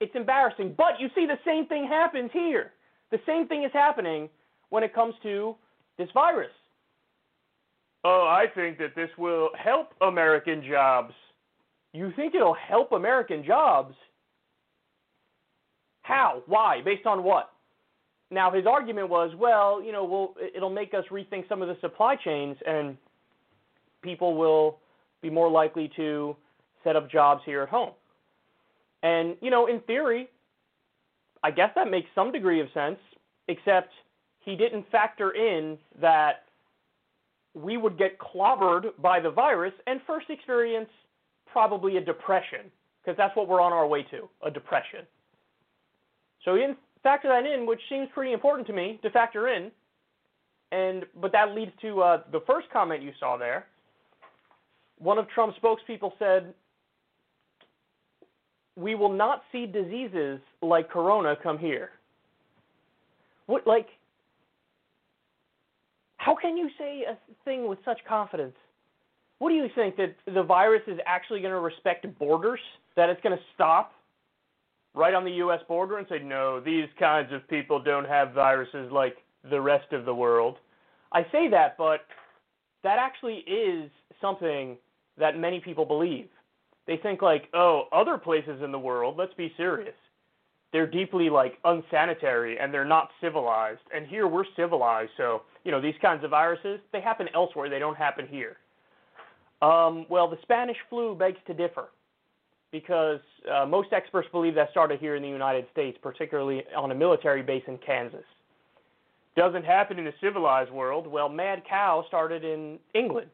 It's 0.00 0.14
embarrassing. 0.14 0.74
But 0.76 0.98
you 0.98 1.08
see, 1.14 1.26
the 1.26 1.38
same 1.44 1.66
thing 1.66 1.86
happens 1.86 2.30
here. 2.32 2.72
The 3.10 3.20
same 3.26 3.46
thing 3.46 3.64
is 3.64 3.70
happening 3.72 4.28
when 4.70 4.82
it 4.82 4.94
comes 4.94 5.14
to 5.22 5.54
this 5.98 6.08
virus. 6.14 6.50
Oh, 8.04 8.26
I 8.28 8.46
think 8.54 8.78
that 8.78 8.94
this 8.94 9.10
will 9.18 9.50
help 9.58 9.88
American 10.00 10.62
jobs. 10.66 11.12
You 11.92 12.12
think 12.16 12.34
it'll 12.34 12.54
help 12.54 12.92
American 12.92 13.44
jobs? 13.44 13.94
How? 16.02 16.42
Why? 16.46 16.80
Based 16.82 17.06
on 17.06 17.22
what? 17.22 17.50
Now, 18.30 18.50
his 18.50 18.66
argument 18.66 19.08
was, 19.08 19.34
well, 19.36 19.82
you 19.82 19.90
know, 19.92 20.04
well, 20.04 20.34
it'll 20.54 20.68
make 20.70 20.92
us 20.92 21.04
rethink 21.10 21.48
some 21.48 21.62
of 21.62 21.68
the 21.68 21.76
supply 21.80 22.14
chains, 22.16 22.56
and 22.66 22.96
people 24.02 24.36
will 24.36 24.78
be 25.22 25.30
more 25.30 25.50
likely 25.50 25.90
to 25.96 26.36
set 26.84 26.94
up 26.94 27.10
jobs 27.10 27.42
here 27.44 27.62
at 27.62 27.68
home. 27.68 27.92
And, 29.02 29.36
you 29.40 29.50
know, 29.50 29.66
in 29.66 29.80
theory, 29.80 30.28
I 31.42 31.50
guess 31.50 31.70
that 31.74 31.90
makes 31.90 32.08
some 32.14 32.30
degree 32.30 32.60
of 32.60 32.68
sense, 32.74 32.98
except 33.48 33.92
he 34.40 34.56
didn't 34.56 34.90
factor 34.90 35.30
in 35.30 35.78
that 36.00 36.44
we 37.54 37.76
would 37.76 37.96
get 37.96 38.18
clobbered 38.18 38.90
by 39.00 39.20
the 39.20 39.30
virus 39.30 39.72
and 39.86 40.00
first 40.06 40.28
experience 40.30 40.88
probably 41.50 41.96
a 41.96 42.00
depression, 42.00 42.70
because 43.02 43.16
that's 43.16 43.34
what 43.36 43.48
we're 43.48 43.60
on 43.60 43.72
our 43.72 43.86
way 43.86 44.02
to 44.02 44.28
a 44.44 44.50
depression. 44.50 45.00
So 46.44 46.56
didn't 46.56 46.78
factor 47.02 47.28
that 47.28 47.46
in, 47.46 47.66
which 47.66 47.80
seems 47.88 48.08
pretty 48.14 48.32
important 48.32 48.66
to 48.68 48.72
me 48.72 48.98
to 49.02 49.10
factor 49.10 49.48
in. 49.48 49.70
And 50.70 51.04
but 51.20 51.32
that 51.32 51.54
leads 51.54 51.72
to 51.80 52.02
uh, 52.02 52.22
the 52.30 52.40
first 52.46 52.68
comment 52.70 53.02
you 53.02 53.12
saw 53.18 53.36
there. 53.36 53.66
One 54.98 55.18
of 55.18 55.26
Trump's 55.28 55.56
spokespeople 55.62 56.12
said, 56.18 56.52
"We 58.76 58.94
will 58.94 59.12
not 59.12 59.42
see 59.50 59.64
diseases 59.64 60.40
like 60.60 60.90
corona 60.90 61.36
come 61.42 61.58
here." 61.58 61.90
What 63.46 63.66
like? 63.66 63.88
How 66.18 66.34
can 66.34 66.56
you 66.56 66.68
say 66.76 67.04
a 67.08 67.16
thing 67.44 67.66
with 67.66 67.78
such 67.84 68.00
confidence? 68.06 68.56
What 69.38 69.50
do 69.50 69.54
you 69.54 69.68
think 69.74 69.96
that 69.96 70.16
the 70.26 70.42
virus 70.42 70.82
is 70.86 70.98
actually 71.06 71.40
going 71.40 71.52
to 71.52 71.60
respect 71.60 72.06
borders? 72.18 72.60
That 72.96 73.08
it's 73.08 73.22
going 73.22 73.36
to 73.36 73.42
stop 73.54 73.92
right 74.98 75.14
on 75.14 75.24
the 75.24 75.30
U.S. 75.32 75.60
border 75.68 75.98
and 75.98 76.06
say, 76.08 76.18
no, 76.18 76.60
these 76.60 76.88
kinds 76.98 77.32
of 77.32 77.46
people 77.48 77.80
don't 77.80 78.06
have 78.06 78.32
viruses 78.32 78.90
like 78.90 79.16
the 79.48 79.60
rest 79.60 79.92
of 79.92 80.04
the 80.04 80.14
world. 80.14 80.56
I 81.12 81.22
say 81.30 81.48
that, 81.48 81.78
but 81.78 82.00
that 82.82 82.98
actually 82.98 83.38
is 83.46 83.88
something 84.20 84.76
that 85.16 85.38
many 85.38 85.60
people 85.60 85.84
believe. 85.84 86.26
They 86.88 86.96
think 86.96 87.22
like, 87.22 87.44
oh, 87.54 87.84
other 87.92 88.18
places 88.18 88.60
in 88.62 88.72
the 88.72 88.78
world, 88.78 89.14
let's 89.16 89.32
be 89.34 89.52
serious. 89.56 89.94
They're 90.72 90.90
deeply 90.90 91.30
like 91.30 91.58
unsanitary 91.64 92.58
and 92.58 92.74
they're 92.74 92.84
not 92.84 93.10
civilized. 93.20 93.80
And 93.94 94.06
here 94.06 94.26
we're 94.26 94.44
civilized, 94.56 95.12
so 95.16 95.42
you 95.64 95.70
know 95.70 95.80
these 95.80 95.94
kinds 96.02 96.24
of 96.24 96.30
viruses 96.30 96.80
they 96.92 97.00
happen 97.00 97.26
elsewhere. 97.34 97.70
They 97.70 97.78
don't 97.78 97.96
happen 97.96 98.26
here. 98.26 98.56
Um, 99.62 100.06
well, 100.10 100.28
the 100.28 100.36
Spanish 100.42 100.76
flu 100.90 101.14
begs 101.14 101.38
to 101.46 101.54
differ 101.54 101.88
because 102.70 103.20
uh, 103.50 103.64
most 103.66 103.92
experts 103.92 104.28
believe 104.30 104.54
that 104.54 104.70
started 104.70 105.00
here 105.00 105.16
in 105.16 105.22
the 105.22 105.28
United 105.28 105.66
States, 105.72 105.96
particularly 106.02 106.62
on 106.76 106.90
a 106.90 106.94
military 106.94 107.42
base 107.42 107.62
in 107.66 107.78
Kansas. 107.78 108.24
Doesn't 109.36 109.64
happen 109.64 109.98
in 109.98 110.06
a 110.06 110.12
civilized 110.20 110.70
world. 110.70 111.06
Well, 111.06 111.28
mad 111.28 111.62
cow 111.68 112.04
started 112.08 112.44
in 112.44 112.78
England. 112.94 113.30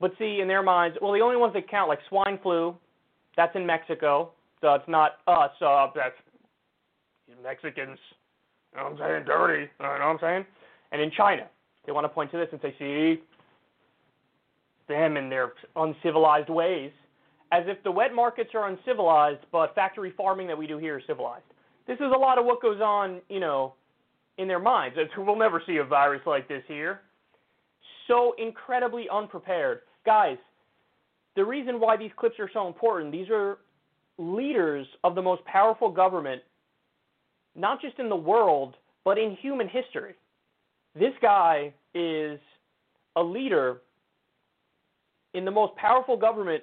But 0.00 0.12
see, 0.18 0.40
in 0.42 0.48
their 0.48 0.62
minds, 0.62 0.98
well, 1.00 1.12
the 1.12 1.20
only 1.20 1.36
ones 1.36 1.54
that 1.54 1.70
count, 1.70 1.88
like 1.88 2.00
swine 2.08 2.38
flu, 2.42 2.76
that's 3.36 3.54
in 3.54 3.64
Mexico. 3.64 4.32
So 4.60 4.74
it's 4.74 4.88
not 4.88 5.12
us. 5.26 5.50
Uh, 5.64 5.86
that's 5.94 6.14
Mexicans. 7.42 7.98
You 8.72 8.78
know 8.78 8.84
what 8.84 8.92
I'm 8.92 8.98
saying? 8.98 9.24
Dirty. 9.26 9.62
You 9.62 9.68
know 9.80 9.88
what 9.90 10.00
I'm 10.02 10.18
saying? 10.20 10.44
And 10.92 11.00
in 11.00 11.10
China, 11.16 11.46
they 11.86 11.92
want 11.92 12.04
to 12.04 12.08
point 12.08 12.30
to 12.32 12.36
this 12.36 12.48
and 12.52 12.60
say, 12.60 12.74
see, 12.78 13.22
them 14.88 15.16
and 15.16 15.30
their 15.30 15.52
uncivilized 15.76 16.50
ways 16.50 16.90
as 17.52 17.64
if 17.66 17.82
the 17.84 17.90
wet 17.90 18.14
markets 18.14 18.50
are 18.54 18.68
uncivilized, 18.68 19.40
but 19.52 19.74
factory 19.74 20.12
farming 20.16 20.46
that 20.48 20.58
we 20.58 20.66
do 20.66 20.78
here 20.78 20.98
is 20.98 21.04
civilized. 21.06 21.44
This 21.86 21.96
is 21.96 22.10
a 22.14 22.18
lot 22.18 22.38
of 22.38 22.44
what 22.44 22.62
goes 22.62 22.80
on, 22.80 23.20
you 23.28 23.40
know, 23.40 23.74
in 24.38 24.48
their 24.48 24.58
minds. 24.58 24.96
It's, 24.98 25.12
we'll 25.16 25.36
never 25.36 25.62
see 25.66 25.76
a 25.76 25.84
virus 25.84 26.22
like 26.26 26.48
this 26.48 26.62
here. 26.66 27.02
So 28.08 28.34
incredibly 28.38 29.06
unprepared. 29.12 29.80
Guys, 30.04 30.38
the 31.36 31.44
reason 31.44 31.80
why 31.80 31.96
these 31.96 32.10
clips 32.16 32.36
are 32.38 32.50
so 32.52 32.66
important, 32.66 33.12
these 33.12 33.28
are 33.30 33.58
leaders 34.18 34.86
of 35.02 35.14
the 35.14 35.22
most 35.22 35.44
powerful 35.44 35.90
government, 35.90 36.42
not 37.54 37.80
just 37.80 37.98
in 37.98 38.08
the 38.08 38.16
world, 38.16 38.74
but 39.04 39.18
in 39.18 39.36
human 39.40 39.68
history. 39.68 40.14
This 40.94 41.12
guy 41.20 41.72
is 41.94 42.38
a 43.16 43.22
leader 43.22 43.82
in 45.34 45.44
the 45.44 45.50
most 45.50 45.74
powerful 45.76 46.16
government 46.16 46.62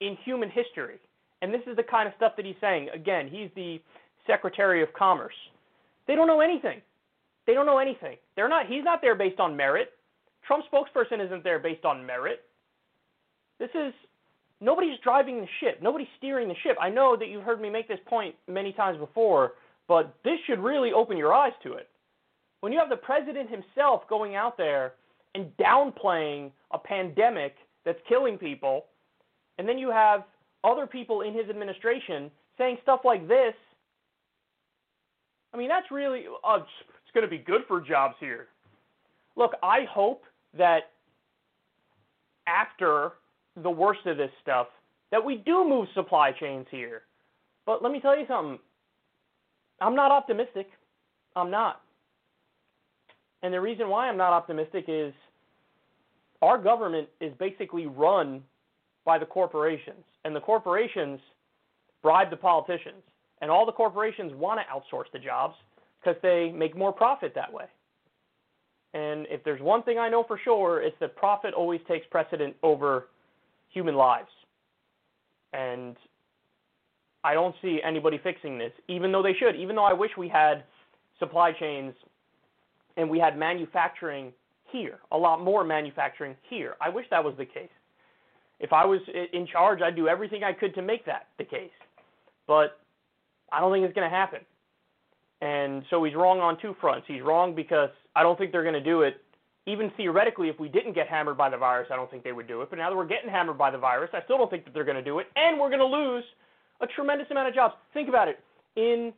in 0.00 0.16
human 0.24 0.50
history. 0.50 0.98
And 1.42 1.52
this 1.52 1.62
is 1.66 1.76
the 1.76 1.82
kind 1.82 2.08
of 2.08 2.14
stuff 2.16 2.32
that 2.36 2.44
he's 2.44 2.56
saying. 2.60 2.88
Again, 2.94 3.28
he's 3.28 3.50
the 3.54 3.80
Secretary 4.26 4.82
of 4.82 4.92
Commerce. 4.92 5.34
They 6.06 6.14
don't 6.14 6.26
know 6.26 6.40
anything. 6.40 6.80
They 7.46 7.54
don't 7.54 7.66
know 7.66 7.78
anything. 7.78 8.16
They're 8.34 8.48
not 8.48 8.66
he's 8.66 8.84
not 8.84 9.00
there 9.00 9.14
based 9.14 9.40
on 9.40 9.56
merit. 9.56 9.92
Trump's 10.46 10.66
spokesperson 10.72 11.24
isn't 11.24 11.44
there 11.44 11.58
based 11.58 11.84
on 11.84 12.04
merit. 12.04 12.44
This 13.58 13.70
is 13.74 13.92
nobody's 14.60 14.98
driving 15.02 15.40
the 15.40 15.48
ship. 15.60 15.80
Nobody's 15.82 16.08
steering 16.18 16.48
the 16.48 16.54
ship. 16.62 16.76
I 16.80 16.88
know 16.88 17.16
that 17.16 17.28
you've 17.28 17.44
heard 17.44 17.60
me 17.60 17.70
make 17.70 17.88
this 17.88 18.00
point 18.06 18.34
many 18.48 18.72
times 18.72 18.98
before, 18.98 19.52
but 19.88 20.14
this 20.24 20.38
should 20.46 20.58
really 20.58 20.92
open 20.92 21.16
your 21.16 21.32
eyes 21.34 21.52
to 21.62 21.74
it. 21.74 21.88
When 22.60 22.72
you 22.72 22.78
have 22.78 22.88
the 22.88 22.96
president 22.96 23.48
himself 23.50 24.02
going 24.08 24.34
out 24.34 24.56
there 24.56 24.94
and 25.34 25.50
downplaying 25.56 26.50
a 26.72 26.78
pandemic 26.78 27.54
that's 27.84 27.98
killing 28.08 28.38
people 28.38 28.86
and 29.58 29.68
then 29.68 29.78
you 29.78 29.90
have 29.90 30.24
other 30.64 30.86
people 30.86 31.22
in 31.22 31.34
his 31.34 31.48
administration 31.48 32.30
saying 32.58 32.78
stuff 32.82 33.00
like 33.04 33.26
this. 33.28 33.54
I 35.54 35.56
mean, 35.56 35.68
that's 35.68 35.90
really, 35.90 36.24
uh, 36.44 36.56
it's 36.56 37.14
going 37.14 37.24
to 37.24 37.30
be 37.30 37.38
good 37.38 37.62
for 37.68 37.80
jobs 37.80 38.14
here. 38.20 38.48
Look, 39.36 39.52
I 39.62 39.80
hope 39.90 40.24
that 40.56 40.90
after 42.46 43.12
the 43.62 43.70
worst 43.70 44.00
of 44.06 44.16
this 44.16 44.30
stuff, 44.42 44.66
that 45.12 45.24
we 45.24 45.36
do 45.36 45.66
move 45.66 45.88
supply 45.94 46.32
chains 46.32 46.66
here. 46.70 47.02
But 47.64 47.82
let 47.82 47.92
me 47.92 48.00
tell 48.00 48.18
you 48.18 48.26
something. 48.28 48.58
I'm 49.80 49.94
not 49.94 50.10
optimistic. 50.10 50.68
I'm 51.34 51.50
not. 51.50 51.80
And 53.42 53.52
the 53.52 53.60
reason 53.60 53.88
why 53.88 54.08
I'm 54.08 54.16
not 54.16 54.32
optimistic 54.32 54.86
is 54.88 55.12
our 56.42 56.58
government 56.58 57.08
is 57.20 57.32
basically 57.38 57.86
run 57.86 58.42
by 59.06 59.16
the 59.18 59.24
corporations. 59.24 60.04
And 60.26 60.36
the 60.36 60.40
corporations 60.40 61.20
bribe 62.02 62.28
the 62.28 62.36
politicians. 62.36 63.02
And 63.40 63.50
all 63.50 63.64
the 63.64 63.72
corporations 63.72 64.34
want 64.34 64.60
to 64.60 64.66
outsource 64.74 65.10
the 65.12 65.18
jobs 65.18 65.54
because 66.00 66.20
they 66.22 66.52
make 66.54 66.76
more 66.76 66.92
profit 66.92 67.32
that 67.34 67.50
way. 67.50 67.64
And 68.92 69.26
if 69.30 69.42
there's 69.44 69.60
one 69.60 69.82
thing 69.82 69.98
I 69.98 70.08
know 70.08 70.24
for 70.26 70.38
sure, 70.42 70.82
it's 70.82 70.96
that 71.00 71.16
profit 71.16 71.54
always 71.54 71.80
takes 71.86 72.06
precedent 72.10 72.56
over 72.62 73.08
human 73.70 73.94
lives. 73.94 74.30
And 75.52 75.96
I 77.24 77.34
don't 77.34 77.54
see 77.60 77.80
anybody 77.84 78.18
fixing 78.22 78.58
this, 78.58 78.72
even 78.88 79.12
though 79.12 79.22
they 79.22 79.34
should, 79.34 79.56
even 79.56 79.76
though 79.76 79.84
I 79.84 79.92
wish 79.92 80.10
we 80.16 80.28
had 80.28 80.64
supply 81.18 81.52
chains 81.52 81.94
and 82.96 83.10
we 83.10 83.18
had 83.18 83.36
manufacturing 83.38 84.32
here, 84.70 84.98
a 85.12 85.18
lot 85.18 85.42
more 85.42 85.62
manufacturing 85.62 86.34
here. 86.48 86.76
I 86.80 86.88
wish 86.88 87.06
that 87.10 87.22
was 87.22 87.34
the 87.36 87.44
case. 87.44 87.68
If 88.58 88.72
I 88.72 88.84
was 88.84 89.00
in 89.32 89.46
charge, 89.46 89.80
I'd 89.82 89.96
do 89.96 90.08
everything 90.08 90.42
I 90.42 90.52
could 90.52 90.74
to 90.74 90.82
make 90.82 91.04
that 91.06 91.28
the 91.38 91.44
case. 91.44 91.70
But 92.46 92.78
I 93.52 93.60
don't 93.60 93.72
think 93.72 93.84
it's 93.84 93.94
going 93.94 94.10
to 94.10 94.16
happen. 94.16 94.40
And 95.42 95.82
so 95.90 96.02
he's 96.04 96.14
wrong 96.14 96.40
on 96.40 96.56
two 96.60 96.74
fronts. 96.80 97.06
He's 97.06 97.22
wrong 97.22 97.54
because 97.54 97.90
I 98.14 98.22
don't 98.22 98.38
think 98.38 98.52
they're 98.52 98.62
going 98.62 98.74
to 98.74 98.80
do 98.80 99.02
it 99.02 99.20
even 99.66 99.90
theoretically, 99.96 100.48
if 100.48 100.58
we 100.60 100.68
didn't 100.68 100.94
get 100.94 101.08
hammered 101.08 101.36
by 101.36 101.50
the 101.50 101.56
virus, 101.56 101.88
I 101.92 101.96
don't 101.96 102.08
think 102.10 102.22
they 102.22 102.32
would 102.32 102.46
do 102.46 102.62
it. 102.62 102.70
But 102.70 102.78
now 102.78 102.88
that 102.88 102.96
we're 102.96 103.06
getting 103.06 103.28
hammered 103.28 103.58
by 103.58 103.70
the 103.70 103.78
virus, 103.78 104.10
I 104.12 104.22
still 104.24 104.38
don't 104.38 104.48
think 104.48 104.64
that 104.64 104.72
they're 104.72 104.84
going 104.84 104.96
to 104.96 105.02
do 105.02 105.18
it, 105.18 105.26
and 105.34 105.58
we're 105.58 105.68
going 105.68 105.80
to 105.80 105.86
lose 105.86 106.24
a 106.80 106.86
tremendous 106.86 107.26
amount 107.30 107.48
of 107.48 107.54
jobs. 107.54 107.74
Think 107.92 108.08
about 108.08 108.28
it. 108.28 108.38
In, 108.76 109.12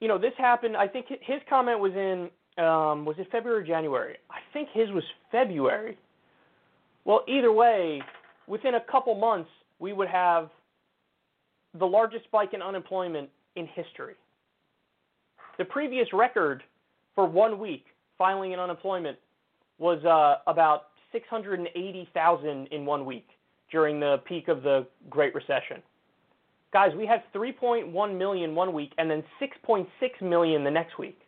you 0.00 0.06
know, 0.06 0.18
this 0.18 0.32
happened. 0.38 0.76
I 0.76 0.86
think 0.86 1.06
his 1.08 1.40
comment 1.48 1.80
was 1.80 1.92
in, 1.94 2.30
um, 2.64 3.04
was 3.04 3.16
it 3.18 3.26
February 3.32 3.62
or 3.62 3.66
January? 3.66 4.16
I 4.30 4.38
think 4.52 4.68
his 4.72 4.90
was 4.90 5.02
February. 5.32 5.98
Well, 7.04 7.24
either 7.26 7.52
way, 7.52 8.02
within 8.46 8.74
a 8.74 8.80
couple 8.80 9.14
months, 9.14 9.50
we 9.78 9.92
would 9.92 10.08
have 10.08 10.50
the 11.78 11.86
largest 11.86 12.24
spike 12.24 12.54
in 12.54 12.62
unemployment 12.62 13.28
in 13.56 13.66
history. 13.66 14.14
The 15.58 15.64
previous 15.64 16.08
record 16.12 16.62
for 17.14 17.26
one 17.26 17.58
week 17.58 17.86
filing 18.18 18.52
in 18.52 18.58
unemployment 18.58 19.18
was 19.78 20.02
uh, 20.04 20.42
about 20.50 20.88
680,000 21.12 22.66
in 22.68 22.86
one 22.86 23.04
week 23.04 23.26
during 23.70 24.00
the 24.00 24.18
peak 24.26 24.48
of 24.48 24.62
the 24.62 24.86
Great 25.10 25.34
Recession. 25.34 25.82
Guys, 26.72 26.92
we 26.96 27.06
had 27.06 27.22
3.1 27.34 28.18
million 28.18 28.54
one 28.54 28.72
week 28.72 28.92
and 28.98 29.10
then 29.10 29.22
6.6 29.40 29.86
million 30.22 30.64
the 30.64 30.70
next 30.70 30.98
week. 30.98 31.18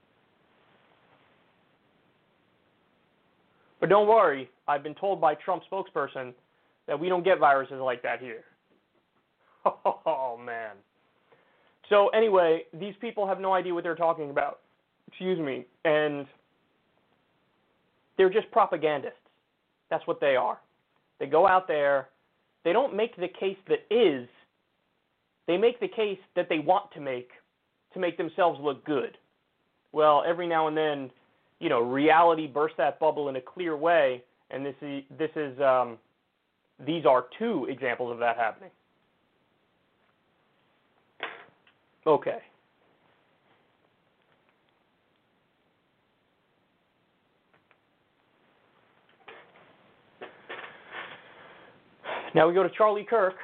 But 3.80 3.88
don't 3.88 4.08
worry, 4.08 4.50
I've 4.66 4.82
been 4.82 4.94
told 4.94 5.20
by 5.20 5.34
Trump 5.34 5.62
spokesperson 5.70 6.34
that 6.88 6.98
we 6.98 7.08
don't 7.08 7.24
get 7.24 7.38
viruses 7.38 7.78
like 7.80 8.02
that 8.02 8.20
here. 8.20 8.44
Oh 10.06 10.38
man. 10.42 10.76
So 11.90 12.08
anyway, 12.08 12.62
these 12.72 12.94
people 13.00 13.26
have 13.26 13.38
no 13.38 13.52
idea 13.52 13.74
what 13.74 13.84
they're 13.84 13.94
talking 13.94 14.30
about. 14.30 14.60
Excuse 15.08 15.38
me, 15.38 15.66
and 15.84 16.26
they're 18.16 18.30
just 18.30 18.50
propagandists. 18.50 19.18
That's 19.90 20.06
what 20.06 20.20
they 20.20 20.36
are. 20.36 20.58
They 21.18 21.26
go 21.26 21.46
out 21.46 21.68
there, 21.68 22.08
they 22.64 22.72
don't 22.72 22.94
make 22.94 23.16
the 23.16 23.28
case 23.28 23.56
that 23.68 23.80
is, 23.90 24.28
they 25.46 25.56
make 25.56 25.80
the 25.80 25.88
case 25.88 26.18
that 26.36 26.48
they 26.48 26.58
want 26.58 26.90
to 26.92 27.00
make 27.00 27.30
to 27.92 27.98
make 27.98 28.16
themselves 28.16 28.58
look 28.62 28.84
good. 28.84 29.16
Well, 29.92 30.22
every 30.26 30.46
now 30.46 30.68
and 30.68 30.76
then, 30.76 31.10
you 31.58 31.68
know, 31.68 31.80
reality 31.80 32.46
bursts 32.46 32.76
that 32.78 33.00
bubble 33.00 33.28
in 33.28 33.36
a 33.36 33.40
clear 33.40 33.76
way, 33.76 34.22
and 34.50 34.64
this 34.64 34.74
is 34.82 35.02
this 35.18 35.30
is 35.36 35.58
um, 35.60 35.98
these 36.86 37.04
are 37.04 37.26
two 37.38 37.66
examples 37.68 38.12
of 38.12 38.18
that 38.18 38.36
happening. 38.36 38.70
Okay. 42.06 42.38
Now 52.34 52.46
we 52.46 52.54
go 52.54 52.62
to 52.62 52.70
Charlie 52.70 53.06
Kirk. 53.08 53.34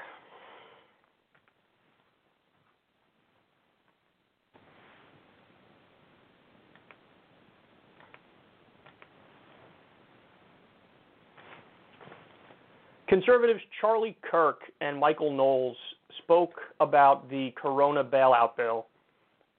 Conservatives 13.09 13.61
Charlie 13.81 14.17
Kirk 14.29 14.61
and 14.81 14.99
Michael 14.99 15.33
Knowles 15.33 15.77
spoke 16.23 16.55
about 16.81 17.29
the 17.29 17.53
Corona 17.61 18.03
bailout 18.03 18.57
bill. 18.57 18.87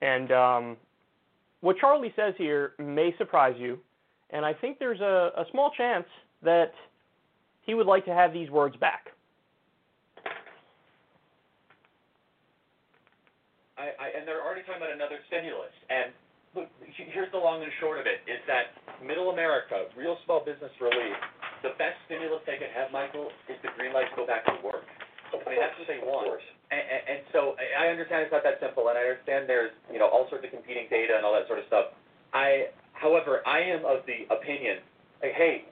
And 0.02 0.32
um, 0.32 0.78
what 1.62 1.78
Charlie 1.78 2.14
says 2.16 2.34
here 2.38 2.74
may 2.80 3.14
surprise 3.18 3.56
you. 3.58 3.80
And 4.32 4.46
I 4.46 4.54
think 4.54 4.80
there's 4.80 5.00
a, 5.00 5.32
a 5.38 5.46
small 5.52 5.72
chance 5.78 6.06
that 6.44 6.74
he 7.62 7.74
would 7.74 7.88
like 7.88 8.06
to 8.06 8.14
have 8.14 8.34
these 8.34 8.50
words 8.50 8.76
back. 8.78 9.08
I, 13.78 13.92
I, 14.00 14.18
and 14.18 14.28
they're 14.28 14.42
already 14.42 14.62
talking 14.62 14.82
about 14.82 14.94
another 14.94 15.20
stimulus. 15.28 15.74
And 15.90 16.14
look, 16.56 16.68
here's 16.96 17.32
the 17.32 17.38
long 17.38 17.62
and 17.62 17.72
short 17.80 18.00
of 18.00 18.06
it. 18.08 18.24
is 18.30 18.40
that 18.48 18.74
middle 19.06 19.30
America, 19.32 19.86
real 19.98 20.18
small 20.26 20.40
business 20.40 20.72
relief, 20.80 21.18
the 21.66 21.74
best 21.82 21.98
stimulus 22.06 22.46
they 22.46 22.62
could 22.62 22.70
have, 22.78 22.94
Michael, 22.94 23.34
is 23.50 23.58
the 23.66 23.74
green 23.74 23.90
light 23.90 24.06
to 24.14 24.16
go 24.22 24.26
back 24.30 24.46
to 24.46 24.54
work. 24.62 24.86
I 25.34 25.42
mean, 25.50 25.58
that's 25.58 25.74
what 25.76 25.90
they 25.90 26.00
want. 26.00 26.38
And, 26.70 26.80
and, 26.80 27.02
and 27.18 27.20
so 27.34 27.58
I 27.58 27.90
understand 27.90 28.24
it's 28.24 28.32
not 28.32 28.46
that 28.46 28.62
simple, 28.62 28.88
and 28.88 28.96
I 28.96 29.04
understand 29.04 29.50
there's 29.50 29.74
you 29.90 29.98
know 29.98 30.08
all 30.08 30.30
sorts 30.30 30.46
of 30.46 30.54
competing 30.54 30.86
data 30.88 31.18
and 31.18 31.26
all 31.26 31.34
that 31.34 31.50
sort 31.50 31.60
of 31.60 31.66
stuff. 31.68 31.98
I, 32.32 32.72
however, 32.94 33.42
I 33.44 33.66
am 33.66 33.84
of 33.84 34.06
the 34.06 34.30
opinion, 34.30 34.80
like, 35.20 35.34
hey, 35.34 35.66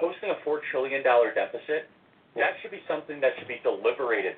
posting 0.00 0.32
a 0.32 0.38
four 0.42 0.64
trillion 0.72 1.04
dollar 1.04 1.30
deficit, 1.30 1.86
that 2.34 2.56
should 2.60 2.72
be 2.72 2.82
something 2.88 3.20
that 3.20 3.36
should 3.38 3.48
be 3.48 3.60
deliberated 3.62 4.34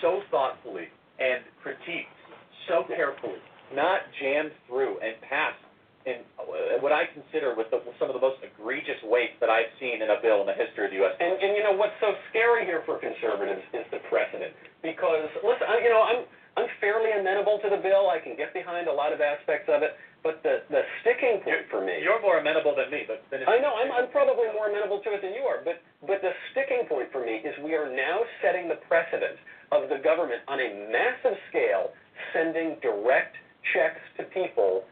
so 0.00 0.24
thoughtfully 0.32 0.88
and 1.20 1.44
critiqued 1.60 2.18
so 2.66 2.88
carefully, 2.88 3.40
not 3.74 4.02
jammed 4.20 4.52
through 4.66 4.98
and 5.00 5.14
passed 5.28 5.62
in 6.04 6.26
uh, 6.34 6.82
what 6.82 6.90
I 6.90 7.06
consider 7.14 7.54
with, 7.54 7.70
the, 7.70 7.78
with 7.82 7.94
some 7.98 8.10
of 8.10 8.16
the 8.18 8.22
most 8.22 8.42
egregious 8.42 8.98
waste 9.06 9.38
that 9.38 9.50
I've 9.50 9.70
seen 9.78 10.02
in 10.02 10.10
a 10.10 10.18
bill 10.18 10.42
in 10.42 10.46
the 10.50 10.58
history 10.58 10.86
of 10.86 10.90
the 10.90 10.98
U.S. 11.06 11.14
And, 11.22 11.38
and 11.38 11.54
you 11.54 11.62
know 11.62 11.74
what's 11.78 11.94
so 12.02 12.14
scary 12.30 12.66
here 12.66 12.82
for 12.82 12.98
conservatives 12.98 13.62
is 13.70 13.86
the 13.94 14.02
precedent. 14.10 14.54
Because 14.82 15.30
listen, 15.46 15.66
I, 15.70 15.78
you 15.78 15.90
know, 15.90 16.02
I'm 16.02 16.26
I'm 16.52 16.68
fairly 16.84 17.08
amenable 17.16 17.64
to 17.64 17.68
the 17.72 17.80
bill. 17.80 18.12
I 18.12 18.20
can 18.20 18.36
get 18.36 18.52
behind 18.52 18.84
a 18.84 18.92
lot 18.92 19.14
of 19.14 19.24
aspects 19.24 19.72
of 19.72 19.80
it. 19.80 19.96
But 20.22 20.42
the 20.42 20.62
the 20.70 20.82
sticking 21.02 21.42
point 21.42 21.66
for 21.70 21.82
me. 21.82 21.98
You're 22.02 22.22
more 22.22 22.38
amenable 22.38 22.74
than 22.78 22.90
me, 22.90 23.06
but 23.06 23.22
I 23.32 23.58
know 23.58 23.74
I'm 23.74 23.90
I'm 23.90 24.10
probably 24.10 24.50
more 24.54 24.70
amenable 24.70 25.02
to 25.02 25.10
it 25.14 25.22
than 25.22 25.34
you 25.34 25.46
are. 25.46 25.62
But 25.62 25.82
but 26.06 26.22
the 26.22 26.34
sticking 26.54 26.86
point 26.86 27.10
for 27.10 27.22
me 27.22 27.42
is 27.42 27.54
we 27.62 27.74
are 27.74 27.90
now 27.90 28.22
setting 28.42 28.70
the 28.70 28.78
precedent 28.86 29.38
of 29.74 29.88
the 29.88 29.98
government 29.98 30.46
on 30.46 30.60
a 30.60 30.68
massive 30.92 31.38
scale 31.50 31.90
sending 32.30 32.78
direct 32.82 33.34
checks 33.74 34.02
to 34.18 34.24
people 34.30 34.84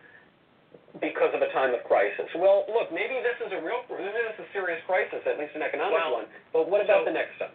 because 0.99 1.31
of 1.31 1.41
a 1.45 1.51
time 1.55 1.71
of 1.71 1.87
crisis. 1.87 2.27
Well, 2.35 2.67
look, 2.67 2.91
maybe 2.91 3.23
this 3.23 3.39
is 3.39 3.55
a 3.55 3.61
real, 3.63 3.87
maybe 3.87 4.11
this 4.11 4.35
is 4.43 4.47
a 4.47 4.51
serious 4.51 4.83
crisis, 4.91 5.23
at 5.23 5.39
least 5.39 5.55
an 5.55 5.63
economic 5.63 5.95
well, 5.95 6.25
one. 6.25 6.29
But 6.51 6.67
what 6.67 6.83
about 6.83 7.07
so, 7.07 7.13
the 7.13 7.15
next 7.15 7.39
step? 7.39 7.55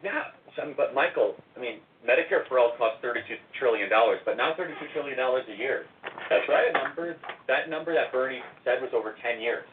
Yeah, 0.00 0.32
so, 0.56 0.72
but 0.72 0.96
Michael, 0.96 1.36
I 1.54 1.60
mean, 1.60 1.84
Medicare 2.02 2.42
for 2.50 2.58
all 2.58 2.74
costs 2.74 2.98
thirty-two 3.04 3.38
trillion 3.60 3.86
dollars, 3.86 4.18
but 4.24 4.40
not 4.40 4.56
thirty-two 4.56 4.90
trillion 4.96 5.14
dollars 5.14 5.46
a 5.46 5.54
year. 5.54 5.86
That's 6.26 6.48
right. 6.48 6.72
That 6.72 6.82
number, 6.82 7.14
that 7.46 7.62
number 7.70 7.94
that 7.94 8.10
Bernie 8.10 8.42
said 8.66 8.82
was 8.82 8.90
over 8.90 9.14
ten 9.22 9.38
years. 9.38 9.68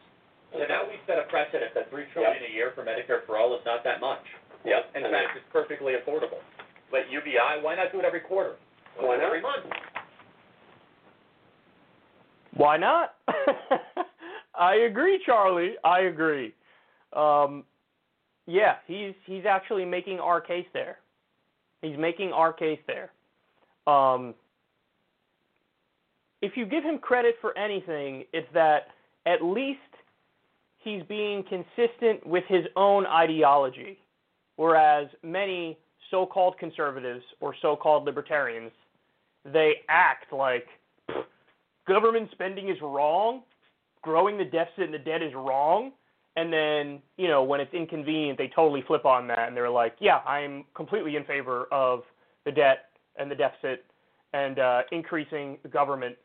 So 0.54 0.66
now 0.66 0.86
we've 0.86 1.02
set 1.06 1.22
a 1.22 1.30
precedent 1.30 1.74
that 1.78 1.90
three 1.94 2.10
trillion 2.14 2.42
yep. 2.42 2.50
a 2.50 2.54
year 2.54 2.70
for 2.74 2.82
Medicare 2.82 3.22
for 3.26 3.38
all 3.38 3.54
is 3.54 3.62
not 3.66 3.86
that 3.86 4.02
much. 4.02 4.26
Yep. 4.66 4.98
In 4.98 5.06
fact, 5.10 5.38
it's 5.38 5.46
perfectly 5.54 5.94
affordable. 5.94 6.42
But 6.90 7.06
UBI, 7.10 7.62
why 7.62 7.78
not 7.78 7.94
do 7.94 8.02
it 8.02 8.06
every 8.06 8.22
quarter? 8.22 8.58
Why 8.98 9.18
not? 9.18 9.30
Every 9.30 9.42
month. 9.42 9.70
Why 12.56 12.78
not? 12.78 13.16
I 14.60 14.76
agree, 14.76 15.22
Charlie. 15.26 15.76
I 15.84 16.02
agree. 16.02 16.54
Um, 17.14 17.64
yeah, 18.46 18.76
he's 18.88 19.14
he's 19.26 19.46
actually 19.46 19.86
making 19.86 20.20
our 20.20 20.42
case 20.42 20.66
there. 20.74 20.98
He's 21.82 21.98
making 21.98 22.34
our 22.34 22.52
case 22.52 22.80
there. 22.88 23.12
Um, 23.92 24.34
if 26.42 26.54
you 26.56 26.66
give 26.66 26.84
him 26.84 27.00
credit 27.00 27.36
for 27.42 27.58
anything, 27.58 28.26
it's 28.34 28.48
that 28.54 28.88
at 29.26 29.44
least 29.44 29.80
he's 30.80 31.04
being 31.04 31.44
consistent 31.44 32.26
with 32.26 32.44
his 32.48 32.66
own 32.76 33.06
ideology, 33.06 33.98
whereas 34.56 35.08
many 35.24 35.78
so-called 36.10 36.58
conservatives 36.58 37.24
or 37.40 37.54
so-called 37.62 38.06
libertarians, 38.06 38.72
they 39.46 39.76
act 39.90 40.32
like 40.34 40.68
government 41.90 42.30
spending 42.32 42.70
is 42.70 42.78
wrong, 42.82 43.42
growing 44.02 44.38
the 44.38 44.46
deficit 44.46 44.86
and 44.86 44.94
the 44.94 45.00
debt 45.00 45.22
is 45.22 45.34
wrong, 45.34 45.92
and 46.36 46.54
then, 46.54 47.02
you 47.18 47.28
know, 47.28 47.44
when 47.44 47.60
it's 47.60 47.74
inconvenient, 47.74 48.38
they 48.38 48.50
totally 48.56 48.84
flip 48.88 49.06
on 49.06 49.28
that 49.28 49.48
and 49.48 49.58
they're 49.58 49.70
like, 49.70 49.96
yeah, 50.00 50.20
I'm 50.20 50.64
completely 50.76 51.16
in 51.16 51.26
favor 51.26 51.68
of 51.72 52.04
the 52.46 52.52
debt 52.52 52.86
and 53.18 53.30
the 53.30 53.36
deficit 53.36 53.86
and 54.34 54.60
uh, 54.60 54.82
increasing 54.92 55.58
the 55.64 55.70
government 55.70 56.16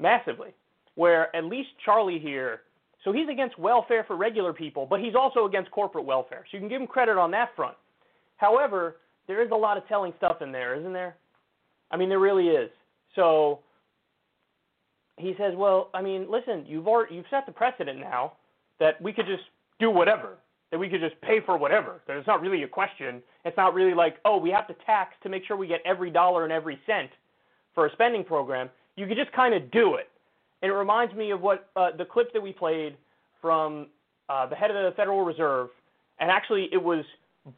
massively. 0.00 0.48
Where 0.96 1.34
at 1.36 1.44
least 1.44 1.68
Charlie 1.84 2.18
here, 2.18 2.62
so 3.04 3.12
he's 3.12 3.28
against 3.28 3.58
welfare 3.58 4.02
for 4.04 4.16
regular 4.16 4.52
people, 4.52 4.86
but 4.88 4.98
he's 4.98 5.14
also 5.14 5.44
against 5.44 5.70
corporate 5.70 6.06
welfare. 6.06 6.44
So 6.50 6.56
you 6.56 6.60
can 6.60 6.70
give 6.70 6.80
him 6.80 6.86
credit 6.86 7.18
on 7.18 7.30
that 7.32 7.50
front. 7.54 7.76
However, 8.38 8.96
there 9.28 9.44
is 9.44 9.50
a 9.52 9.54
lot 9.54 9.76
of 9.76 9.86
telling 9.86 10.14
stuff 10.16 10.40
in 10.40 10.50
there, 10.50 10.74
isn't 10.74 10.94
there? 10.94 11.16
I 11.90 11.96
mean, 11.96 12.08
there 12.08 12.18
really 12.18 12.48
is. 12.48 12.70
So 13.14 13.60
he 15.16 15.34
says, 15.38 15.54
"Well, 15.56 15.90
I 15.94 16.02
mean, 16.02 16.30
listen, 16.30 16.64
you've 16.66 16.88
already, 16.88 17.14
you've 17.14 17.26
set 17.30 17.46
the 17.46 17.52
precedent 17.52 17.98
now 17.98 18.32
that 18.78 19.00
we 19.00 19.12
could 19.12 19.26
just 19.26 19.44
do 19.78 19.90
whatever, 19.90 20.36
that 20.70 20.78
we 20.78 20.88
could 20.88 21.00
just 21.00 21.20
pay 21.20 21.40
for 21.40 21.56
whatever. 21.56 22.00
That 22.06 22.16
it's 22.16 22.26
not 22.26 22.40
really 22.40 22.62
a 22.62 22.68
question. 22.68 23.22
It's 23.44 23.56
not 23.56 23.74
really 23.74 23.94
like, 23.94 24.16
oh, 24.24 24.36
we 24.36 24.50
have 24.50 24.66
to 24.68 24.74
tax 24.84 25.14
to 25.22 25.28
make 25.28 25.44
sure 25.46 25.56
we 25.56 25.66
get 25.66 25.80
every 25.84 26.10
dollar 26.10 26.44
and 26.44 26.52
every 26.52 26.78
cent 26.86 27.10
for 27.74 27.86
a 27.86 27.92
spending 27.92 28.24
program. 28.24 28.68
You 28.96 29.06
could 29.06 29.16
just 29.16 29.32
kind 29.32 29.54
of 29.54 29.70
do 29.70 29.94
it." 29.94 30.10
And 30.62 30.70
it 30.70 30.74
reminds 30.74 31.14
me 31.14 31.30
of 31.30 31.40
what 31.40 31.68
uh, 31.76 31.90
the 31.96 32.04
clip 32.04 32.32
that 32.32 32.40
we 32.40 32.52
played 32.52 32.96
from 33.40 33.88
uh, 34.28 34.46
the 34.46 34.56
head 34.56 34.70
of 34.70 34.76
the 34.76 34.92
Federal 34.96 35.22
Reserve, 35.22 35.68
and 36.18 36.30
actually 36.30 36.68
it 36.72 36.82
was 36.82 37.04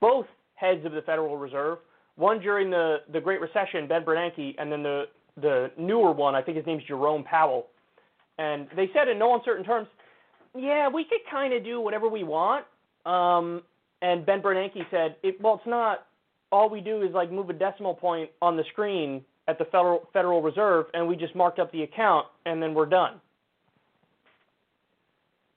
both 0.01 0.27
heads 0.55 0.85
of 0.85 0.93
the 0.93 1.03
Federal 1.03 1.37
Reserve, 1.37 1.79
one 2.17 2.41
during 2.41 2.69
the, 2.69 2.99
the 3.13 3.21
Great 3.21 3.41
Recession, 3.41 3.87
Ben 3.87 4.05
Bernanke, 4.05 4.55
and 4.59 4.71
then 4.71 4.83
the, 4.83 5.05
the 5.41 5.71
newer 5.79 6.13
one, 6.13 6.35
I 6.35 6.43
think 6.43 6.57
his 6.57 6.67
name's 6.67 6.85
Jerome 6.85 7.25
Powell. 7.25 7.67
And 8.39 8.69
they 8.77 8.91
said 8.95 9.09
in 9.09 9.19
no 9.19 9.35
uncertain 9.35 9.65
terms, 9.65 9.89
yeah, 10.57 10.89
we 10.89 11.05
could 11.05 11.21
kind 11.31 11.53
of 11.53 11.65
do 11.65 11.81
whatever 11.81 12.09
we 12.09 12.25
want. 12.25 12.65
Um, 13.05 13.63
and 14.03 14.25
Ben 14.25 14.41
Bernanke 14.41 14.83
said, 14.91 15.17
it, 15.23 15.41
well, 15.41 15.55
it's 15.55 15.67
not. 15.67 16.07
All 16.51 16.71
we 16.71 16.81
do 16.81 17.03
is 17.03 17.13
like 17.13 17.31
move 17.31 17.51
a 17.51 17.53
decimal 17.53 17.95
point 17.95 18.31
on 18.41 18.57
the 18.57 18.65
screen 18.73 19.23
at 19.49 19.59
the 19.59 19.65
Federal 19.67 20.09
Federal 20.13 20.41
Reserve, 20.41 20.87
and 20.95 21.07
we 21.07 21.17
just 21.17 21.35
marked 21.35 21.59
up 21.59 21.71
the 21.73 21.83
account, 21.83 22.27
and 22.47 22.63
then 22.63 22.75
we're 22.75 22.87
done. 22.87 23.21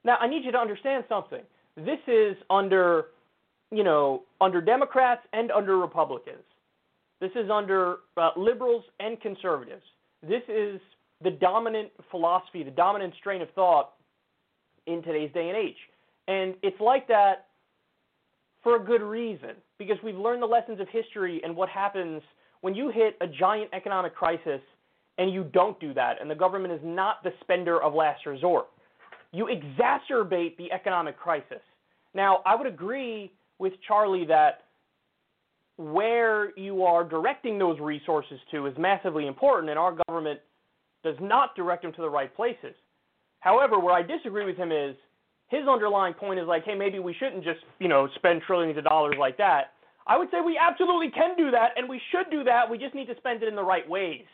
Now, 0.04 0.18
I 0.20 0.28
need 0.28 0.44
you 0.44 0.52
to 0.52 0.58
understand 0.58 1.04
something. 1.08 1.42
This 1.76 2.00
is 2.08 2.36
under, 2.50 3.06
you 3.72 3.84
know, 3.84 4.24
under 4.42 4.60
Democrats 4.60 5.22
and 5.34 5.52
under 5.52 5.78
Republicans. 5.78 6.44
This 7.22 7.32
is 7.36 7.50
under 7.50 7.98
uh, 8.18 8.32
liberals 8.36 8.84
and 9.00 9.22
conservatives. 9.22 9.84
This 10.28 10.42
is 10.50 10.82
the 11.24 11.32
dominant 11.32 11.92
philosophy, 12.10 12.64
the 12.64 12.72
dominant 12.72 13.14
strain 13.20 13.42
of 13.42 13.50
thought 13.52 13.94
in 14.88 15.04
today's 15.04 15.32
day 15.32 15.48
and 15.48 15.56
age. 15.56 15.78
And 16.28 16.56
it's 16.64 16.80
like 16.82 17.08
that 17.08 17.46
for 18.64 18.76
a 18.76 18.80
good 18.80 19.02
reason, 19.02 19.52
because 19.78 19.98
we've 20.04 20.18
learned 20.18 20.42
the 20.42 20.48
lessons 20.48 20.80
of 20.80 20.88
history 20.90 21.42
and 21.44 21.56
what 21.56 21.70
happens 21.70 22.22
when 22.62 22.76
you 22.76 22.90
hit 22.90 23.18
a 23.22 23.28
giant 23.28 23.70
economic 23.74 24.16
crisis 24.16 24.62
and 25.18 25.32
you 25.32 25.44
don't 25.54 25.80
do 25.80 25.94
that, 25.94 26.20
and 26.22 26.30
the 26.30 26.36
government 26.36 26.74
is 26.74 26.80
not 26.84 27.24
the 27.24 27.32
spender 27.42 27.82
of 27.82 27.94
last 27.94 28.26
resort. 28.26 28.68
You 29.32 29.48
exacerbate 29.48 30.58
the 30.58 30.72
economic 30.72 31.18
crisis. 31.18 31.62
Now, 32.14 32.42
I 32.46 32.56
would 32.56 32.68
agree 32.68 33.32
with 33.60 33.74
Charlie 33.88 34.26
that 34.26 34.64
where 35.82 36.58
you 36.58 36.84
are 36.84 37.04
directing 37.04 37.58
those 37.58 37.80
resources 37.80 38.40
to 38.52 38.68
is 38.68 38.74
massively 38.78 39.28
important, 39.28 39.70
and 39.70 39.80
our 39.80 39.98
government 40.08 40.40
does 41.04 41.16
not 41.20 41.56
direct 41.56 41.82
them 41.82 41.94
to 41.94 42.02
the 42.02 42.10
right 42.10 42.34
places. 42.36 42.76
However, 43.40 43.80
where 43.80 43.94
I 43.94 44.04
disagree 44.04 44.46
with 44.46 44.58
him 44.58 44.72
is 44.72 44.96
his 45.50 45.68
underlying 45.68 46.14
point 46.14 46.40
is 46.40 46.48
like, 46.48 46.64
hey, 46.64 46.76
maybe 46.76 47.00
we 47.00 47.14
shouldn't 47.14 47.44
just, 47.44 47.60
you 47.80 47.88
know, 47.88 48.08
spend 48.16 48.42
trillions 48.46 48.78
of 48.78 48.84
dollars 48.84 49.16
like 49.20 49.38
that. 49.38 49.74
I 50.08 50.18
would 50.18 50.30
say 50.32 50.38
we 50.46 50.58
absolutely 50.58 51.10
can 51.10 51.36
do 51.36 51.52
that, 51.52 51.70
and 51.76 51.90
we 51.90 52.00
should 52.12 52.30
do 52.32 52.44
that. 52.44 52.70
We 52.70 52.78
just 52.78 52.96
need 52.96 53.08
to 53.08 53.16
spend 53.18 53.44
it 53.44 53.50
in 53.50 53.56
the 53.56 53.64
right 53.64 53.88
ways. 53.88 54.26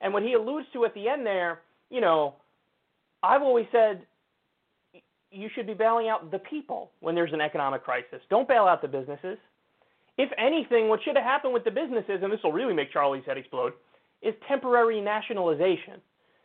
And 0.00 0.12
what 0.12 0.22
he 0.22 0.34
alludes 0.34 0.66
to 0.72 0.84
at 0.84 0.94
the 0.94 1.08
end 1.08 1.26
there, 1.26 1.60
you 1.90 2.00
know, 2.00 2.36
I've 3.22 3.42
always 3.42 3.66
said 3.72 4.06
you 5.30 5.48
should 5.54 5.66
be 5.66 5.74
bailing 5.74 6.08
out 6.08 6.30
the 6.30 6.38
people 6.38 6.90
when 7.00 7.14
there's 7.14 7.32
an 7.32 7.40
economic 7.40 7.84
crisis. 7.84 8.20
Don't 8.30 8.48
bail 8.48 8.64
out 8.64 8.82
the 8.82 8.88
businesses. 8.88 9.38
If 10.20 10.28
anything, 10.36 10.88
what 10.88 11.00
should 11.02 11.16
have 11.16 11.24
happened 11.24 11.54
with 11.54 11.64
the 11.64 11.70
businesses, 11.70 12.20
and 12.22 12.30
this 12.30 12.40
will 12.44 12.52
really 12.52 12.74
make 12.74 12.92
Charlie's 12.92 13.24
head 13.24 13.38
explode, 13.38 13.72
is 14.20 14.34
temporary 14.46 15.00
nationalization. 15.00 15.96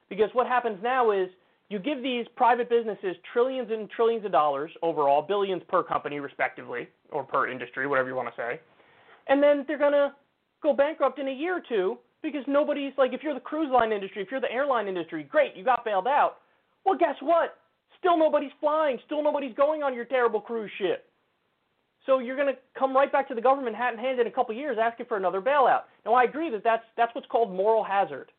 Because 0.07 0.29
what 0.31 0.47
happens 0.47 0.77
now 0.81 1.11
is 1.11 1.27
you 1.67 1.77
give 1.79 2.01
these 2.01 2.25
private 2.37 2.69
businesses 2.69 3.17
trillions 3.33 3.69
and 3.69 3.89
trillions 3.89 4.23
of 4.23 4.31
dollars 4.31 4.71
overall, 4.81 5.21
billions 5.21 5.61
per 5.67 5.83
company, 5.83 6.21
respectively, 6.21 6.87
or 7.11 7.25
per 7.25 7.49
industry, 7.49 7.85
whatever 7.85 8.07
you 8.07 8.15
want 8.15 8.29
to 8.29 8.41
say, 8.41 8.61
and 9.27 9.43
then 9.43 9.65
they're 9.67 9.77
going 9.77 9.91
to 9.91 10.13
go 10.63 10.71
bankrupt 10.71 11.19
in 11.19 11.27
a 11.27 11.33
year 11.33 11.57
or 11.57 11.63
two 11.67 11.97
because 12.23 12.43
nobody's 12.47 12.93
like, 12.97 13.11
if 13.11 13.23
you're 13.23 13.33
the 13.33 13.41
cruise 13.41 13.71
line 13.73 13.91
industry, 13.91 14.21
if 14.21 14.29
you're 14.31 14.39
the 14.39 14.51
airline 14.51 14.87
industry, 14.87 15.23
great, 15.23 15.53
you 15.53 15.65
got 15.65 15.83
bailed 15.83 16.07
out. 16.07 16.37
Well, 16.85 16.97
guess 16.97 17.15
what? 17.19 17.57
Still 17.99 18.17
nobody's 18.17 18.51
flying. 18.61 18.99
Still 19.05 19.21
nobody's 19.21 19.55
going 19.55 19.83
on 19.83 19.93
your 19.93 20.05
terrible 20.05 20.39
cruise 20.39 20.71
ship. 20.77 21.09
So 22.05 22.19
you're 22.19 22.35
going 22.35 22.53
to 22.53 22.59
come 22.77 22.95
right 22.95 23.11
back 23.11 23.27
to 23.29 23.35
the 23.35 23.41
government 23.41 23.75
hat 23.75 23.93
in 23.93 23.99
hand 23.99 24.19
in 24.19 24.27
a 24.27 24.31
couple 24.31 24.53
of 24.53 24.59
years 24.59 24.77
asking 24.79 25.07
for 25.07 25.17
another 25.17 25.41
bailout. 25.41 25.83
Now, 26.05 26.13
I 26.13 26.23
agree 26.23 26.49
that 26.51 26.63
that's, 26.63 26.83
that's 26.97 27.13
what's 27.15 27.27
called 27.27 27.51
moral 27.51 27.83
hazard 27.83 28.31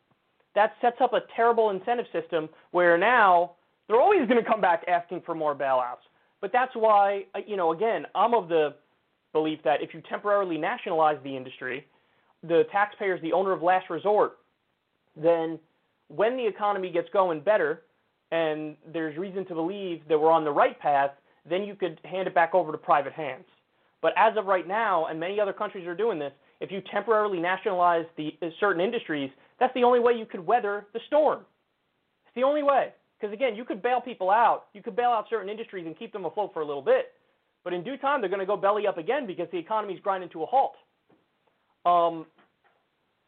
that 0.56 0.72
sets 0.80 0.96
up 1.00 1.12
a 1.12 1.20
terrible 1.36 1.70
incentive 1.70 2.06
system 2.12 2.48
where 2.72 2.98
now 2.98 3.52
they're 3.86 4.00
always 4.00 4.26
going 4.26 4.42
to 4.42 4.50
come 4.50 4.60
back 4.60 4.82
asking 4.88 5.22
for 5.24 5.34
more 5.34 5.54
bailouts. 5.54 6.02
But 6.40 6.50
that's 6.52 6.74
why, 6.74 7.26
uh, 7.34 7.40
you 7.46 7.56
know, 7.56 7.72
again, 7.72 8.06
I'm 8.14 8.34
of 8.34 8.48
the 8.48 8.74
belief 9.32 9.60
that 9.64 9.82
if 9.82 9.94
you 9.94 10.02
temporarily 10.08 10.56
nationalize 10.56 11.18
the 11.22 11.36
industry, 11.36 11.86
the 12.42 12.64
taxpayer 12.72 13.14
is 13.14 13.22
the 13.22 13.32
owner 13.32 13.52
of 13.52 13.62
last 13.62 13.90
resort, 13.90 14.38
then 15.14 15.58
when 16.08 16.36
the 16.36 16.46
economy 16.46 16.90
gets 16.90 17.08
going 17.12 17.40
better 17.40 17.82
and 18.32 18.76
there's 18.92 19.16
reason 19.18 19.44
to 19.46 19.54
believe 19.54 20.00
that 20.08 20.18
we're 20.18 20.32
on 20.32 20.44
the 20.44 20.50
right 20.50 20.78
path, 20.80 21.10
then 21.48 21.62
you 21.64 21.74
could 21.74 22.00
hand 22.04 22.26
it 22.26 22.34
back 22.34 22.54
over 22.54 22.72
to 22.72 22.78
private 22.78 23.12
hands. 23.12 23.44
But 24.06 24.14
as 24.16 24.36
of 24.36 24.46
right 24.46 24.68
now, 24.68 25.06
and 25.06 25.18
many 25.18 25.40
other 25.40 25.52
countries 25.52 25.84
are 25.84 25.94
doing 25.96 26.16
this, 26.16 26.30
if 26.60 26.70
you 26.70 26.80
temporarily 26.92 27.40
nationalize 27.40 28.04
the 28.16 28.36
uh, 28.40 28.50
certain 28.60 28.80
industries, 28.80 29.30
that's 29.58 29.74
the 29.74 29.82
only 29.82 29.98
way 29.98 30.12
you 30.12 30.24
could 30.24 30.46
weather 30.46 30.86
the 30.92 31.00
storm. 31.08 31.40
It's 32.24 32.36
the 32.36 32.44
only 32.44 32.62
way. 32.62 32.90
Because 33.18 33.34
again, 33.34 33.56
you 33.56 33.64
could 33.64 33.82
bail 33.82 34.00
people 34.00 34.30
out. 34.30 34.66
You 34.74 34.80
could 34.80 34.94
bail 34.94 35.10
out 35.10 35.24
certain 35.28 35.48
industries 35.48 35.86
and 35.86 35.98
keep 35.98 36.12
them 36.12 36.24
afloat 36.24 36.52
for 36.54 36.62
a 36.62 36.64
little 36.64 36.82
bit. 36.82 37.14
But 37.64 37.72
in 37.72 37.82
due 37.82 37.96
time, 37.96 38.20
they're 38.20 38.30
going 38.30 38.38
to 38.38 38.46
go 38.46 38.56
belly 38.56 38.86
up 38.86 38.96
again 38.96 39.26
because 39.26 39.48
the 39.50 39.58
economy's 39.58 39.98
grinding 39.98 40.30
to 40.30 40.44
a 40.44 40.46
halt. 40.46 40.74
Um, 41.84 42.26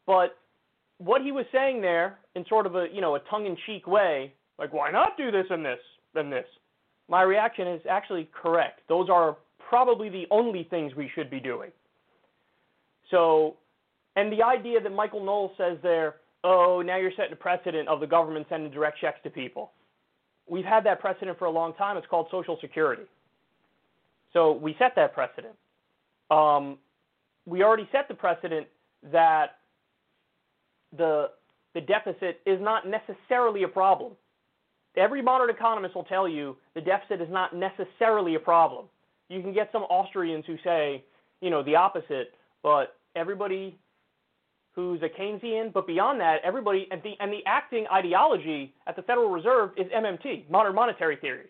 but 0.07 0.38
what 0.99 1.23
he 1.23 1.33
was 1.33 1.45
saying 1.51 1.81
there, 1.81 2.21
in 2.37 2.45
sort 2.49 2.67
of 2.67 2.77
a 2.77 2.87
you 2.93 3.01
know 3.01 3.17
a 3.17 3.21
tongue-in-cheek 3.29 3.88
way, 3.88 4.33
like 4.61 4.73
why 4.73 4.93
not 4.93 5.17
do 5.17 5.33
this 5.33 5.47
and 5.51 5.64
this 5.64 5.81
and 6.14 6.31
this? 6.31 6.47
My 7.09 7.23
reaction 7.23 7.67
is 7.67 7.81
actually 7.91 8.31
correct. 8.33 8.83
Those 8.88 9.09
are 9.11 9.38
probably 9.68 10.09
the 10.09 10.26
only 10.31 10.64
things 10.70 10.94
we 10.94 11.11
should 11.14 11.31
be 11.31 11.40
doing. 11.40 11.70
So 13.11 13.57
and 14.16 14.33
the 14.33 14.42
idea 14.42 14.81
that 14.81 14.90
Michael 14.90 15.24
Knowles 15.24 15.52
says 15.57 15.78
there, 15.83 16.16
oh, 16.42 16.83
now 16.85 16.96
you're 16.96 17.12
setting 17.16 17.33
a 17.33 17.37
precedent 17.37 17.88
of 17.88 18.00
the 18.00 18.07
government 18.07 18.46
sending 18.48 18.70
direct 18.70 19.00
checks 19.00 19.18
to 19.22 19.31
people. 19.31 19.72
We've 20.48 20.64
had 20.64 20.85
that 20.87 21.00
precedent 21.00 21.38
for 21.38 21.44
a 21.44 21.50
long 21.50 21.74
time. 21.74 21.96
It's 21.96 22.07
called 22.07 22.26
Social 22.31 22.59
Security. 22.61 23.04
So 24.33 24.52
we 24.52 24.74
set 24.78 24.94
that 24.96 25.14
precedent. 25.14 25.54
Um, 26.31 26.78
we 27.46 27.62
already 27.62 27.88
set 27.92 28.09
the 28.09 28.14
precedent 28.14 28.66
that 29.12 29.59
the 30.96 31.31
the 31.74 31.81
deficit 31.83 32.40
is 32.46 32.61
not 32.61 32.85
necessarily 32.88 33.62
a 33.62 33.68
problem. 33.68 34.12
Every 34.96 35.22
modern 35.22 35.50
economist 35.50 35.94
will 35.94 36.04
tell 36.04 36.28
you 36.28 36.57
the 36.74 36.81
deficit 36.81 37.20
is 37.20 37.28
not 37.31 37.54
necessarily 37.54 38.35
a 38.35 38.40
problem. 38.40 38.87
You 39.29 39.43
can 39.43 39.53
get 39.53 39.69
some 39.73 39.83
Austrians 39.83 40.45
who 40.47 40.57
say, 40.64 41.05
you 41.41 41.51
know, 41.51 41.62
the 41.62 41.77
opposite, 41.77 42.33
but 42.62 42.97
everybody 43.14 43.79
who's 44.75 45.01
a 45.03 45.09
Keynesian, 45.09 45.73
but 45.73 45.87
beyond 45.87 46.21
that, 46.21 46.37
everybody 46.45 46.87
and 46.91 47.03
the 47.03 47.14
and 47.21 47.33
the 47.33 47.41
acting 47.47 47.87
ideology 47.93 48.75
at 48.87 48.97
the 48.97 49.03
Federal 49.03 49.29
Reserve 49.29 49.71
is 49.77 49.87
MMT, 49.88 50.49
modern 50.49 50.75
monetary 50.75 51.17
theory. 51.17 51.47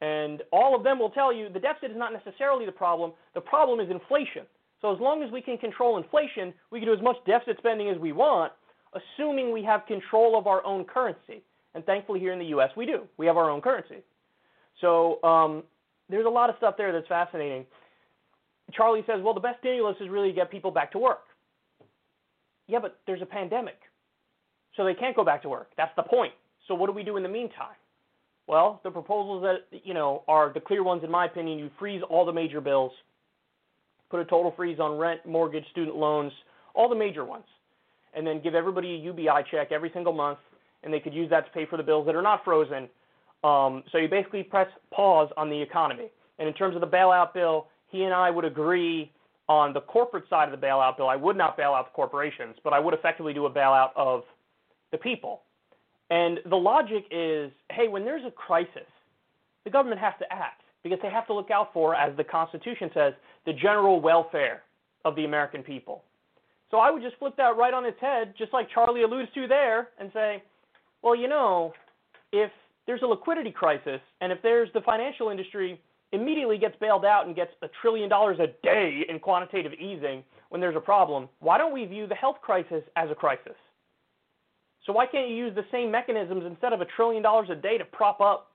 And 0.00 0.42
all 0.50 0.74
of 0.74 0.82
them 0.82 0.98
will 0.98 1.10
tell 1.10 1.32
you 1.32 1.48
the 1.50 1.60
deficit 1.60 1.90
is 1.90 1.96
not 1.96 2.12
necessarily 2.12 2.64
the 2.64 2.72
problem. 2.72 3.12
The 3.34 3.40
problem 3.40 3.80
is 3.80 3.90
inflation. 3.90 4.44
So 4.80 4.94
as 4.94 5.00
long 5.00 5.22
as 5.22 5.30
we 5.30 5.42
can 5.42 5.58
control 5.58 5.98
inflation, 5.98 6.54
we 6.70 6.78
can 6.78 6.88
do 6.88 6.94
as 6.94 7.02
much 7.02 7.16
deficit 7.26 7.58
spending 7.58 7.90
as 7.90 7.98
we 7.98 8.12
want, 8.12 8.52
assuming 8.94 9.52
we 9.52 9.62
have 9.64 9.84
control 9.86 10.38
of 10.38 10.46
our 10.46 10.64
own 10.64 10.84
currency. 10.84 11.42
And 11.74 11.84
thankfully 11.84 12.18
here 12.18 12.32
in 12.32 12.38
the 12.38 12.46
U.S. 12.46 12.70
we 12.76 12.86
do. 12.86 13.02
We 13.18 13.26
have 13.26 13.36
our 13.36 13.50
own 13.50 13.60
currency. 13.60 13.98
So 14.80 15.22
um, 15.22 15.64
there's 16.10 16.26
a 16.26 16.30
lot 16.30 16.50
of 16.50 16.56
stuff 16.56 16.74
there 16.76 16.92
that's 16.92 17.08
fascinating. 17.08 17.64
Charlie 18.72 19.04
says, 19.06 19.20
well, 19.22 19.34
the 19.34 19.40
best 19.40 19.60
stimulus 19.60 19.96
is 20.00 20.08
really 20.08 20.28
to 20.28 20.34
get 20.34 20.50
people 20.50 20.70
back 20.70 20.92
to 20.92 20.98
work. 20.98 21.22
Yeah, 22.66 22.78
but 22.78 22.98
there's 23.06 23.22
a 23.22 23.26
pandemic. 23.26 23.78
So 24.76 24.84
they 24.84 24.94
can't 24.94 25.16
go 25.16 25.24
back 25.24 25.42
to 25.42 25.48
work. 25.48 25.70
That's 25.76 25.94
the 25.96 26.02
point. 26.02 26.32
So 26.68 26.74
what 26.74 26.86
do 26.86 26.92
we 26.92 27.02
do 27.02 27.16
in 27.16 27.22
the 27.22 27.28
meantime? 27.28 27.74
Well, 28.46 28.80
the 28.82 28.90
proposals 28.90 29.42
that 29.42 29.80
you 29.84 29.94
know 29.94 30.22
are 30.26 30.52
the 30.52 30.60
clear 30.60 30.82
ones 30.82 31.02
in 31.04 31.10
my 31.10 31.26
opinion. 31.26 31.58
You 31.58 31.70
freeze 31.78 32.02
all 32.08 32.24
the 32.24 32.32
major 32.32 32.60
bills, 32.60 32.92
put 34.10 34.20
a 34.20 34.24
total 34.24 34.52
freeze 34.56 34.80
on 34.80 34.98
rent, 34.98 35.24
mortgage, 35.26 35.64
student 35.70 35.96
loans, 35.96 36.32
all 36.74 36.88
the 36.88 36.94
major 36.94 37.24
ones, 37.24 37.44
and 38.14 38.26
then 38.26 38.40
give 38.42 38.54
everybody 38.54 38.94
a 38.94 38.98
UBI 38.98 39.44
check 39.50 39.70
every 39.70 39.90
single 39.94 40.12
month, 40.12 40.38
and 40.82 40.92
they 40.92 41.00
could 41.00 41.14
use 41.14 41.30
that 41.30 41.46
to 41.46 41.52
pay 41.52 41.66
for 41.66 41.76
the 41.76 41.82
bills 41.82 42.06
that 42.06 42.16
are 42.16 42.22
not 42.22 42.44
frozen. 42.44 42.88
Um, 43.42 43.84
so 43.90 43.98
you 43.98 44.08
basically 44.08 44.42
press 44.42 44.68
pause 44.92 45.30
on 45.36 45.48
the 45.48 45.60
economy. 45.60 46.10
And 46.38 46.48
in 46.48 46.54
terms 46.54 46.74
of 46.74 46.80
the 46.80 46.86
bailout 46.86 47.32
bill, 47.34 47.68
he 47.88 48.04
and 48.04 48.14
I 48.14 48.30
would 48.30 48.44
agree 48.44 49.12
on 49.48 49.72
the 49.72 49.80
corporate 49.80 50.24
side 50.30 50.52
of 50.52 50.58
the 50.58 50.64
bailout 50.64 50.96
bill, 50.96 51.08
I 51.08 51.16
would 51.16 51.36
not 51.36 51.56
bail 51.56 51.72
out 51.72 51.86
the 51.86 51.94
corporations, 51.94 52.56
but 52.62 52.72
I 52.72 52.78
would 52.78 52.94
effectively 52.94 53.34
do 53.34 53.46
a 53.46 53.50
bailout 53.50 53.90
of 53.96 54.22
the 54.92 54.98
people. 54.98 55.42
And 56.10 56.38
the 56.48 56.56
logic 56.56 57.04
is 57.10 57.50
hey, 57.72 57.88
when 57.88 58.04
there's 58.04 58.24
a 58.24 58.30
crisis, 58.30 58.88
the 59.64 59.70
government 59.70 60.00
has 60.00 60.14
to 60.18 60.32
act 60.32 60.62
because 60.82 60.98
they 61.02 61.10
have 61.10 61.26
to 61.26 61.34
look 61.34 61.50
out 61.50 61.72
for, 61.72 61.94
as 61.94 62.16
the 62.16 62.24
Constitution 62.24 62.90
says, 62.94 63.12
the 63.44 63.52
general 63.52 64.00
welfare 64.00 64.62
of 65.04 65.14
the 65.16 65.24
American 65.24 65.62
people. 65.62 66.04
So 66.70 66.78
I 66.78 66.90
would 66.90 67.02
just 67.02 67.16
flip 67.16 67.36
that 67.36 67.56
right 67.56 67.74
on 67.74 67.84
its 67.84 68.00
head, 68.00 68.34
just 68.38 68.52
like 68.52 68.68
Charlie 68.72 69.02
alludes 69.02 69.30
to 69.34 69.46
there, 69.46 69.88
and 69.98 70.10
say, 70.14 70.42
well, 71.02 71.16
you 71.16 71.28
know, 71.28 71.72
if 72.32 72.50
there's 72.86 73.02
a 73.02 73.06
liquidity 73.06 73.50
crisis, 73.50 74.00
and 74.20 74.32
if 74.32 74.40
there's 74.42 74.68
the 74.74 74.80
financial 74.80 75.30
industry 75.30 75.80
immediately 76.12 76.58
gets 76.58 76.74
bailed 76.80 77.04
out 77.04 77.26
and 77.26 77.36
gets 77.36 77.52
a 77.62 77.68
trillion 77.80 78.08
dollars 78.08 78.38
a 78.40 78.48
day 78.64 79.04
in 79.08 79.18
quantitative 79.18 79.72
easing 79.74 80.24
when 80.48 80.60
there's 80.60 80.76
a 80.76 80.80
problem, 80.80 81.28
why 81.38 81.56
don't 81.56 81.72
we 81.72 81.84
view 81.84 82.06
the 82.06 82.14
health 82.14 82.36
crisis 82.42 82.82
as 82.96 83.10
a 83.10 83.14
crisis? 83.14 83.54
So 84.86 84.92
why 84.92 85.06
can't 85.06 85.28
you 85.28 85.36
use 85.36 85.54
the 85.54 85.64
same 85.70 85.90
mechanisms 85.90 86.44
instead 86.46 86.72
of 86.72 86.80
a 86.80 86.86
trillion 86.96 87.22
dollars 87.22 87.48
a 87.50 87.54
day 87.54 87.78
to 87.78 87.84
prop 87.84 88.20
up 88.20 88.50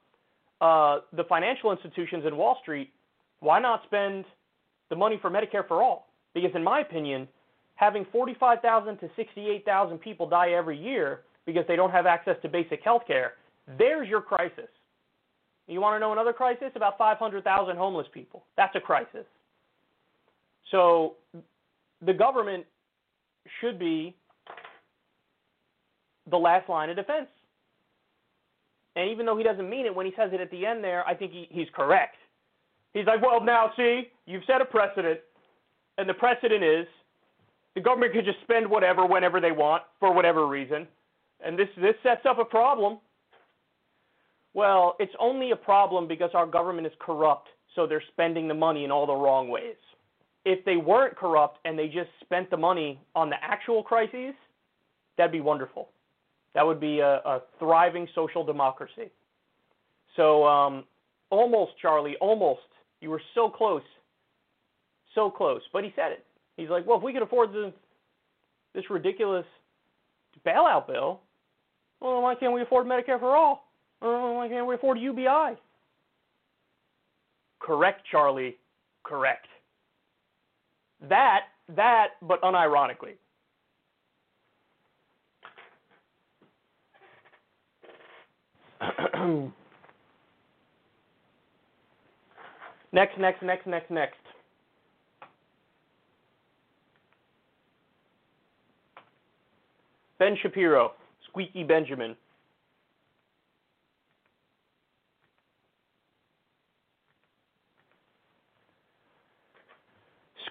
uh, 0.59 0.99
the 1.15 1.23
financial 1.25 1.71
institutions 1.71 2.25
in 2.25 2.35
Wall 2.35 2.57
Street? 2.61 2.91
Why 3.39 3.59
not 3.59 3.83
spend 3.85 4.25
the 4.89 4.95
money 4.95 5.17
for 5.21 5.29
Medicare 5.29 5.67
for 5.67 5.81
all? 5.81 6.09
Because 6.33 6.51
in 6.55 6.63
my 6.63 6.81
opinion, 6.81 7.27
having 7.75 8.05
45,000 8.11 8.97
to 8.97 9.09
68,000 9.15 9.97
people 9.99 10.27
die 10.27 10.51
every 10.51 10.77
year 10.77 11.21
because 11.45 11.63
they 11.67 11.75
don't 11.75 11.91
have 11.91 12.05
access 12.05 12.35
to 12.41 12.49
basic 12.49 12.81
health 12.83 13.03
care, 13.05 13.33
there's 13.77 14.07
your 14.07 14.21
crisis. 14.21 14.69
You 15.67 15.81
want 15.81 15.95
to 15.95 15.99
know 15.99 16.13
another 16.13 16.33
crisis? 16.33 16.71
About 16.75 16.97
500,000 16.97 17.75
homeless 17.75 18.07
people. 18.13 18.45
That's 18.55 18.75
a 18.75 18.79
crisis. 18.79 19.25
So 20.71 21.15
the 22.05 22.13
government 22.13 22.65
should 23.61 23.79
be 23.79 24.15
the 26.29 26.37
last 26.37 26.69
line 26.69 26.89
of 26.89 26.95
defense. 26.95 27.27
And 28.95 29.09
even 29.09 29.25
though 29.25 29.37
he 29.37 29.43
doesn't 29.43 29.69
mean 29.69 29.85
it, 29.85 29.93
when 29.93 30.05
he 30.05 30.13
says 30.15 30.29
it 30.33 30.39
at 30.39 30.49
the 30.51 30.65
end 30.65 30.83
there, 30.83 31.05
I 31.05 31.13
think 31.15 31.31
he, 31.31 31.47
he's 31.51 31.67
correct. 31.75 32.15
He's 32.93 33.05
like, 33.05 33.21
well, 33.21 33.43
now, 33.43 33.71
see, 33.75 34.03
you've 34.25 34.43
set 34.47 34.61
a 34.61 34.65
precedent, 34.65 35.19
and 35.97 36.07
the 36.07 36.13
precedent 36.13 36.63
is 36.63 36.87
the 37.75 37.81
government 37.81 38.13
can 38.13 38.23
just 38.23 38.37
spend 38.43 38.69
whatever 38.69 39.05
whenever 39.05 39.41
they 39.41 39.51
want 39.51 39.83
for 39.99 40.13
whatever 40.13 40.47
reason. 40.47 40.87
And 41.45 41.59
this, 41.59 41.67
this 41.75 41.95
sets 42.03 42.21
up 42.27 42.39
a 42.39 42.45
problem. 42.45 42.99
Well, 44.55 44.95
it's 44.99 45.13
only 45.19 45.51
a 45.51 45.55
problem 45.55 46.07
because 46.07 46.31
our 46.33 46.47
government 46.47 46.87
is 46.87 46.93
corrupt, 46.99 47.49
so 47.75 47.85
they're 47.85 48.01
spending 48.13 48.47
the 48.47 48.53
money 48.53 48.85
in 48.85 48.91
all 48.91 49.05
the 49.05 49.13
wrong 49.13 49.49
ways. 49.49 49.75
If 50.45 50.63
they 50.63 50.77
weren't 50.77 51.17
corrupt 51.17 51.59
and 51.65 51.77
they 51.77 51.87
just 51.87 52.09
spent 52.21 52.49
the 52.49 52.55
money 52.55 53.01
on 53.15 53.29
the 53.29 53.35
actual 53.41 53.83
crises, 53.83 54.33
that'd 55.17 55.33
be 55.33 55.41
wonderful. 55.41 55.89
That 56.53 56.65
would 56.65 56.79
be 56.79 57.01
a, 57.01 57.15
a 57.25 57.41
thriving 57.59 58.07
social 58.15 58.45
democracy. 58.45 59.11
So, 60.15 60.45
um, 60.45 60.85
almost, 61.31 61.73
Charlie, 61.81 62.15
almost. 62.21 62.61
You 63.01 63.09
were 63.09 63.21
so 63.33 63.49
close. 63.49 63.83
So 65.15 65.29
close. 65.29 65.61
But 65.73 65.83
he 65.83 65.91
said 65.97 66.13
it. 66.13 66.25
He's 66.55 66.69
like, 66.69 66.87
well, 66.87 66.97
if 66.97 67.03
we 67.03 67.11
could 67.11 67.23
afford 67.23 67.51
this, 67.51 67.73
this 68.73 68.89
ridiculous 68.89 69.45
bailout 70.47 70.87
bill, 70.87 71.19
well, 71.99 72.21
why 72.21 72.35
can't 72.35 72.53
we 72.53 72.61
afford 72.61 72.87
Medicare 72.87 73.19
for 73.19 73.35
all? 73.35 73.65
Well, 74.01 74.35
why 74.35 74.47
can't 74.47 74.67
afford 74.75 74.99
UBI? 74.99 75.55
Correct, 77.59 78.01
Charlie. 78.09 78.57
Correct. 79.03 79.47
That, 81.09 81.41
that, 81.75 82.09
but 82.21 82.41
unironically. 82.41 83.15
next, 92.93 93.17
next, 93.17 93.41
next, 93.41 93.65
next, 93.67 93.89
next. 93.89 94.15
Ben 100.19 100.37
Shapiro, 100.41 100.93
Squeaky 101.29 101.63
Benjamin. 101.63 102.15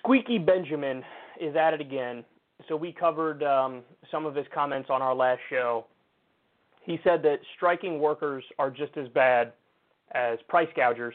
Squeaky 0.05 0.37
Benjamin 0.37 1.03
is 1.41 1.57
at 1.57 1.73
it 1.73 1.81
again. 1.81 2.25
So 2.69 2.77
we 2.77 2.93
covered 2.93 3.43
um, 3.43 3.83
some 4.11 4.27
of 4.27 4.35
his 4.35 4.45
comments 4.55 4.91
on 4.91 5.01
our 5.01 5.15
last 5.15 5.41
show. 5.49 5.87
He 6.83 7.01
said 7.03 7.23
that 7.23 7.39
striking 7.57 7.99
workers 7.99 8.45
are 8.59 8.71
just 8.71 8.95
as 8.99 9.09
bad 9.09 9.55
as 10.13 10.39
price 10.47 10.69
gougers. 10.77 11.15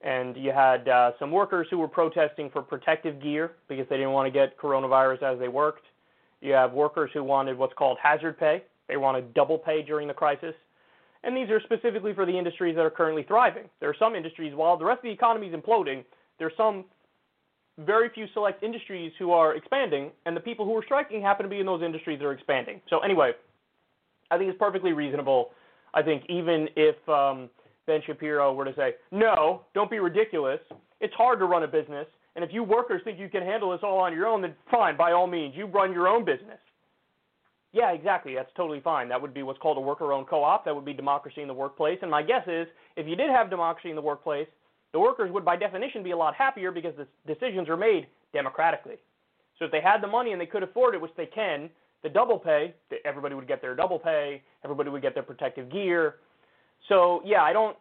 And 0.00 0.36
you 0.38 0.52
had 0.52 0.88
uh, 0.88 1.12
some 1.18 1.30
workers 1.30 1.66
who 1.70 1.76
were 1.76 1.88
protesting 1.88 2.48
for 2.50 2.62
protective 2.62 3.20
gear 3.22 3.52
because 3.68 3.86
they 3.90 3.96
didn't 3.96 4.12
want 4.12 4.26
to 4.26 4.30
get 4.30 4.58
coronavirus 4.58 5.22
as 5.34 5.38
they 5.38 5.48
worked. 5.48 5.84
You 6.40 6.52
have 6.52 6.72
workers 6.72 7.10
who 7.12 7.22
wanted 7.24 7.58
what's 7.58 7.74
called 7.74 7.98
hazard 8.02 8.38
pay. 8.38 8.62
They 8.88 8.96
wanted 8.96 9.34
double 9.34 9.58
pay 9.58 9.82
during 9.82 10.08
the 10.08 10.14
crisis. 10.14 10.54
And 11.24 11.36
these 11.36 11.50
are 11.50 11.60
specifically 11.60 12.14
for 12.14 12.24
the 12.24 12.38
industries 12.38 12.76
that 12.76 12.86
are 12.86 12.90
currently 12.90 13.24
thriving. 13.24 13.64
There 13.80 13.90
are 13.90 13.96
some 13.98 14.14
industries, 14.14 14.54
while 14.54 14.78
the 14.78 14.84
rest 14.84 14.98
of 14.98 15.04
the 15.04 15.10
economy 15.10 15.48
is 15.48 15.54
imploding, 15.54 16.04
there 16.38 16.46
are 16.46 16.52
some 16.56 16.84
very 17.78 18.08
few 18.08 18.26
select 18.32 18.62
industries 18.62 19.12
who 19.18 19.32
are 19.32 19.54
expanding, 19.54 20.10
and 20.24 20.36
the 20.36 20.40
people 20.40 20.64
who 20.64 20.76
are 20.76 20.84
striking 20.84 21.20
happen 21.20 21.44
to 21.44 21.50
be 21.50 21.60
in 21.60 21.66
those 21.66 21.82
industries 21.82 22.18
that 22.18 22.24
are 22.24 22.32
expanding. 22.32 22.80
So, 22.88 23.00
anyway, 23.00 23.32
I 24.30 24.38
think 24.38 24.50
it's 24.50 24.58
perfectly 24.58 24.92
reasonable. 24.92 25.50
I 25.94 26.02
think 26.02 26.24
even 26.28 26.68
if 26.76 26.96
um, 27.08 27.50
Ben 27.86 28.00
Shapiro 28.06 28.54
were 28.54 28.64
to 28.64 28.74
say, 28.74 28.94
no, 29.10 29.62
don't 29.74 29.90
be 29.90 29.98
ridiculous, 29.98 30.60
it's 31.00 31.14
hard 31.14 31.38
to 31.38 31.44
run 31.44 31.62
a 31.62 31.68
business. 31.68 32.06
And 32.34 32.44
if 32.44 32.52
you 32.52 32.62
workers 32.62 33.00
think 33.04 33.18
you 33.18 33.28
can 33.28 33.42
handle 33.42 33.70
this 33.70 33.80
all 33.82 33.98
on 33.98 34.12
your 34.12 34.26
own, 34.26 34.42
then 34.42 34.54
fine, 34.70 34.96
by 34.96 35.12
all 35.12 35.26
means, 35.26 35.54
you 35.56 35.66
run 35.66 35.92
your 35.92 36.08
own 36.08 36.24
business. 36.24 36.58
Yeah, 37.72 37.92
exactly. 37.92 38.34
That's 38.34 38.50
totally 38.56 38.80
fine. 38.80 39.08
That 39.08 39.20
would 39.20 39.34
be 39.34 39.42
what's 39.42 39.58
called 39.58 39.76
a 39.76 39.80
worker 39.80 40.12
owned 40.12 40.28
co 40.28 40.42
op. 40.42 40.64
That 40.64 40.74
would 40.74 40.84
be 40.84 40.94
democracy 40.94 41.42
in 41.42 41.48
the 41.48 41.54
workplace. 41.54 41.98
And 42.00 42.10
my 42.10 42.22
guess 42.22 42.46
is 42.46 42.66
if 42.96 43.06
you 43.06 43.16
did 43.16 43.28
have 43.30 43.50
democracy 43.50 43.90
in 43.90 43.96
the 43.96 44.02
workplace, 44.02 44.46
the 44.96 45.00
workers 45.00 45.30
would, 45.30 45.44
by 45.44 45.56
definition, 45.56 46.02
be 46.02 46.12
a 46.12 46.16
lot 46.16 46.34
happier 46.34 46.72
because 46.72 46.94
the 46.96 47.06
decisions 47.30 47.68
are 47.68 47.76
made 47.76 48.06
democratically. 48.32 48.94
So 49.58 49.66
if 49.66 49.70
they 49.70 49.82
had 49.82 50.02
the 50.02 50.06
money 50.06 50.32
and 50.32 50.40
they 50.40 50.46
could 50.46 50.62
afford 50.62 50.94
it, 50.94 51.00
which 51.02 51.12
they 51.18 51.26
can, 51.26 51.68
the 52.02 52.08
double 52.08 52.38
pay, 52.38 52.72
everybody 53.04 53.34
would 53.34 53.46
get 53.46 53.60
their 53.60 53.74
double 53.74 53.98
pay, 53.98 54.42
everybody 54.64 54.88
would 54.88 55.02
get 55.02 55.12
their 55.12 55.22
protective 55.22 55.70
gear. 55.70 56.14
So, 56.88 57.20
yeah, 57.26 57.42
I 57.42 57.52
don't. 57.52 57.76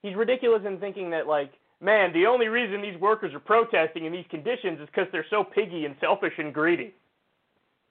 He's 0.00 0.14
ridiculous 0.14 0.62
in 0.64 0.78
thinking 0.80 1.10
that, 1.10 1.26
like, 1.26 1.52
man, 1.82 2.14
the 2.14 2.24
only 2.24 2.48
reason 2.48 2.80
these 2.80 2.98
workers 2.98 3.34
are 3.34 3.38
protesting 3.38 4.06
in 4.06 4.12
these 4.12 4.24
conditions 4.30 4.80
is 4.80 4.86
because 4.86 5.08
they're 5.12 5.26
so 5.28 5.44
piggy 5.44 5.84
and 5.84 5.96
selfish 6.00 6.32
and 6.38 6.54
greedy. 6.54 6.94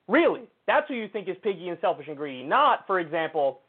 Really, 0.07 0.49
that's 0.65 0.87
who 0.87 0.95
you 0.95 1.09
think 1.09 1.29
is 1.29 1.37
piggy 1.43 1.69
and 1.69 1.77
selfish 1.79 2.07
and 2.07 2.17
greedy. 2.17 2.41
Not, 2.41 2.87
for 2.87 2.99
example, 2.99 3.59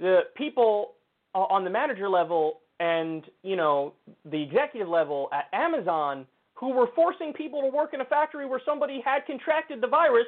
the 0.00 0.22
people 0.34 0.94
uh, 1.36 1.44
on 1.44 1.62
the 1.62 1.70
manager 1.70 2.08
level 2.08 2.62
and 2.80 3.24
you 3.42 3.56
know 3.56 3.92
the 4.30 4.42
executive 4.42 4.88
level 4.88 5.28
at 5.32 5.46
Amazon 5.52 6.26
who 6.54 6.70
were 6.70 6.88
forcing 6.94 7.32
people 7.32 7.60
to 7.60 7.68
work 7.68 7.94
in 7.94 8.00
a 8.00 8.04
factory 8.04 8.46
where 8.46 8.60
somebody 8.64 9.00
had 9.04 9.24
contracted 9.26 9.80
the 9.80 9.86
virus. 9.86 10.26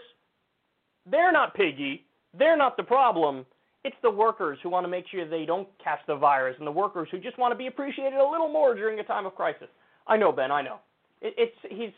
They're 1.11 1.33
not 1.33 1.55
piggy. 1.55 2.05
They're 2.39 2.57
not 2.57 2.77
the 2.77 2.85
problem. 2.85 3.45
It's 3.83 3.97
the 4.03 4.11
workers 4.11 4.59
who 4.63 4.69
want 4.69 4.85
to 4.85 4.89
make 4.89 5.07
sure 5.11 5.29
they 5.29 5.45
don't 5.45 5.67
catch 5.83 6.01
the 6.07 6.15
virus, 6.15 6.55
and 6.59 6.67
the 6.67 6.73
workers 6.73 7.09
who 7.11 7.19
just 7.19 7.39
want 7.39 7.53
to 7.53 7.57
be 7.57 7.67
appreciated 7.67 8.19
a 8.19 8.31
little 8.31 8.49
more 8.49 8.75
during 8.75 9.01
a 9.01 9.05
time 9.05 9.27
of 9.27 9.35
crisis. 9.35 9.69
I 10.07 10.17
know, 10.17 10.31
Ben. 10.31 10.53
I 10.53 10.63
know. 10.63 10.77
It, 11.21 11.35
it's 11.39 11.57
he's 11.69 11.93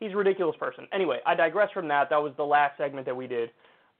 he's 0.00 0.12
a 0.12 0.16
ridiculous 0.16 0.56
person. 0.58 0.86
Anyway, 0.92 1.20
I 1.24 1.34
digress 1.34 1.70
from 1.72 1.88
that. 1.88 2.10
That 2.10 2.22
was 2.22 2.32
the 2.36 2.44
last 2.44 2.76
segment 2.76 3.06
that 3.06 3.16
we 3.16 3.26
did. 3.26 3.50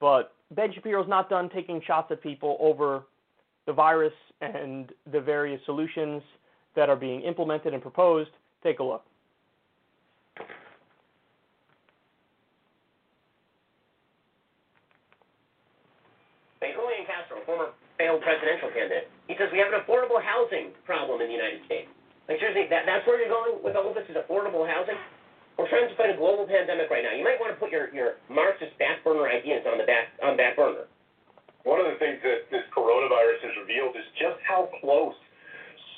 But 0.01 0.35
Ben 0.51 0.73
Shapiro's 0.75 1.09
not 1.09 1.31
done 1.31 1.49
taking 1.49 1.81
shots 1.87 2.11
at 2.11 2.23
people 2.23 2.57
over 2.61 3.05
the 3.66 3.72
virus 3.72 4.12
and 4.40 4.92
the 5.12 5.20
various 5.20 5.61
solutions 5.66 6.22
that 6.75 6.88
are 6.88 6.96
being 6.96 7.22
implemented 7.22 7.75
and 7.75 7.83
proposed. 7.83 8.31
Take 8.62 8.79
a 8.79 8.85
look. 8.85 9.05
Julian 17.03 17.07
Castro, 17.07 17.42
former 17.46 17.75
failed 17.98 18.22
presidential 18.22 18.70
candidate, 18.70 19.11
he 19.27 19.35
says 19.35 19.51
we 19.51 19.59
have 19.59 19.75
an 19.75 19.81
affordable 19.83 20.22
housing 20.22 20.70
problem 20.87 21.20
in 21.20 21.27
the 21.27 21.37
United 21.37 21.62
States. 21.66 21.90
Like 22.29 22.38
seriously, 22.38 22.70
that, 22.70 22.87
that's 22.87 23.07
where 23.07 23.18
you're 23.18 23.33
going 23.33 23.59
with 23.62 23.75
all 23.75 23.90
of 23.90 23.94
this 23.94 24.07
is 24.07 24.16
affordable 24.18 24.66
housing? 24.66 24.98
We're 25.59 25.68
trying 25.68 25.90
to 25.90 25.94
fight 25.98 26.11
a 26.11 26.16
global 26.16 26.46
pandemic 26.48 26.88
right 26.88 27.05
now. 27.05 27.12
You 27.12 27.25
might 27.27 27.38
want 27.38 27.53
to 27.53 27.59
put 27.61 27.70
your, 27.70 27.92
your 27.92 28.22
Marxist 28.31 28.72
back 28.79 29.05
burner 29.05 29.29
ideas 29.29 29.66
on 29.68 29.77
the 29.77 29.85
back 29.85 30.11
on 30.22 30.37
back 30.37 30.57
burner. 30.57 30.88
One 31.64 31.79
of 31.79 31.87
the 31.87 31.98
things 32.03 32.18
that 32.27 32.51
this 32.51 32.66
coronavirus 32.75 33.38
has 33.46 33.55
revealed 33.62 33.94
is 33.94 34.07
just 34.18 34.38
how 34.42 34.68
close 34.83 35.14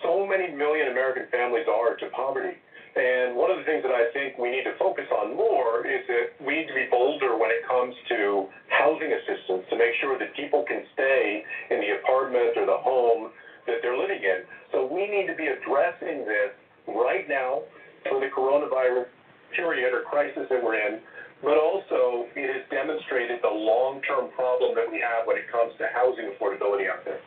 so 0.02 0.26
many 0.26 0.52
million 0.52 0.92
American 0.92 1.24
families 1.32 1.64
are 1.64 1.96
to 1.96 2.06
poverty. 2.12 2.60
And 2.94 3.34
one 3.34 3.50
of 3.50 3.58
the 3.58 3.66
things 3.66 3.82
that 3.82 3.90
I 3.90 4.12
think 4.14 4.38
we 4.38 4.52
need 4.52 4.62
to 4.70 4.76
focus 4.78 5.08
on 5.10 5.34
more 5.34 5.82
is 5.82 6.06
that 6.06 6.38
we 6.38 6.62
need 6.62 6.68
to 6.68 6.76
be 6.76 6.86
bolder 6.92 7.34
when 7.34 7.50
it 7.50 7.66
comes 7.66 7.96
to 8.12 8.46
housing 8.70 9.10
assistance 9.10 9.66
to 9.70 9.74
make 9.74 9.96
sure 9.98 10.14
that 10.20 10.30
people 10.36 10.62
can 10.62 10.84
stay 10.94 11.42
in 11.70 11.80
the 11.80 11.98
apartment 11.98 12.54
or 12.54 12.66
the 12.66 12.78
home 12.78 13.32
that 13.66 13.82
they're 13.82 13.98
living 13.98 14.22
in. 14.22 14.46
So 14.70 14.86
we 14.86 15.08
need 15.08 15.26
to 15.26 15.34
be 15.34 15.48
addressing 15.48 16.22
this 16.22 16.54
right 16.86 17.26
now 17.26 17.66
for 18.06 18.20
the 18.20 18.28
coronavirus 18.30 19.08
period 19.56 19.90
or 19.94 20.02
crisis 20.02 20.46
that 20.50 20.62
we're 20.62 20.78
in, 20.78 21.00
but 21.44 21.60
also 21.60 22.26
it 22.34 22.48
is 22.48 22.64
demonstrated 22.72 23.44
the 23.44 23.52
long-term 23.52 24.32
problem 24.32 24.72
that 24.74 24.88
we 24.88 24.98
have 24.98 25.28
when 25.28 25.36
it 25.36 25.46
comes 25.52 25.76
to 25.76 25.84
housing 25.92 26.32
affordability 26.32 26.88
out 26.88 27.04
there. 27.04 27.20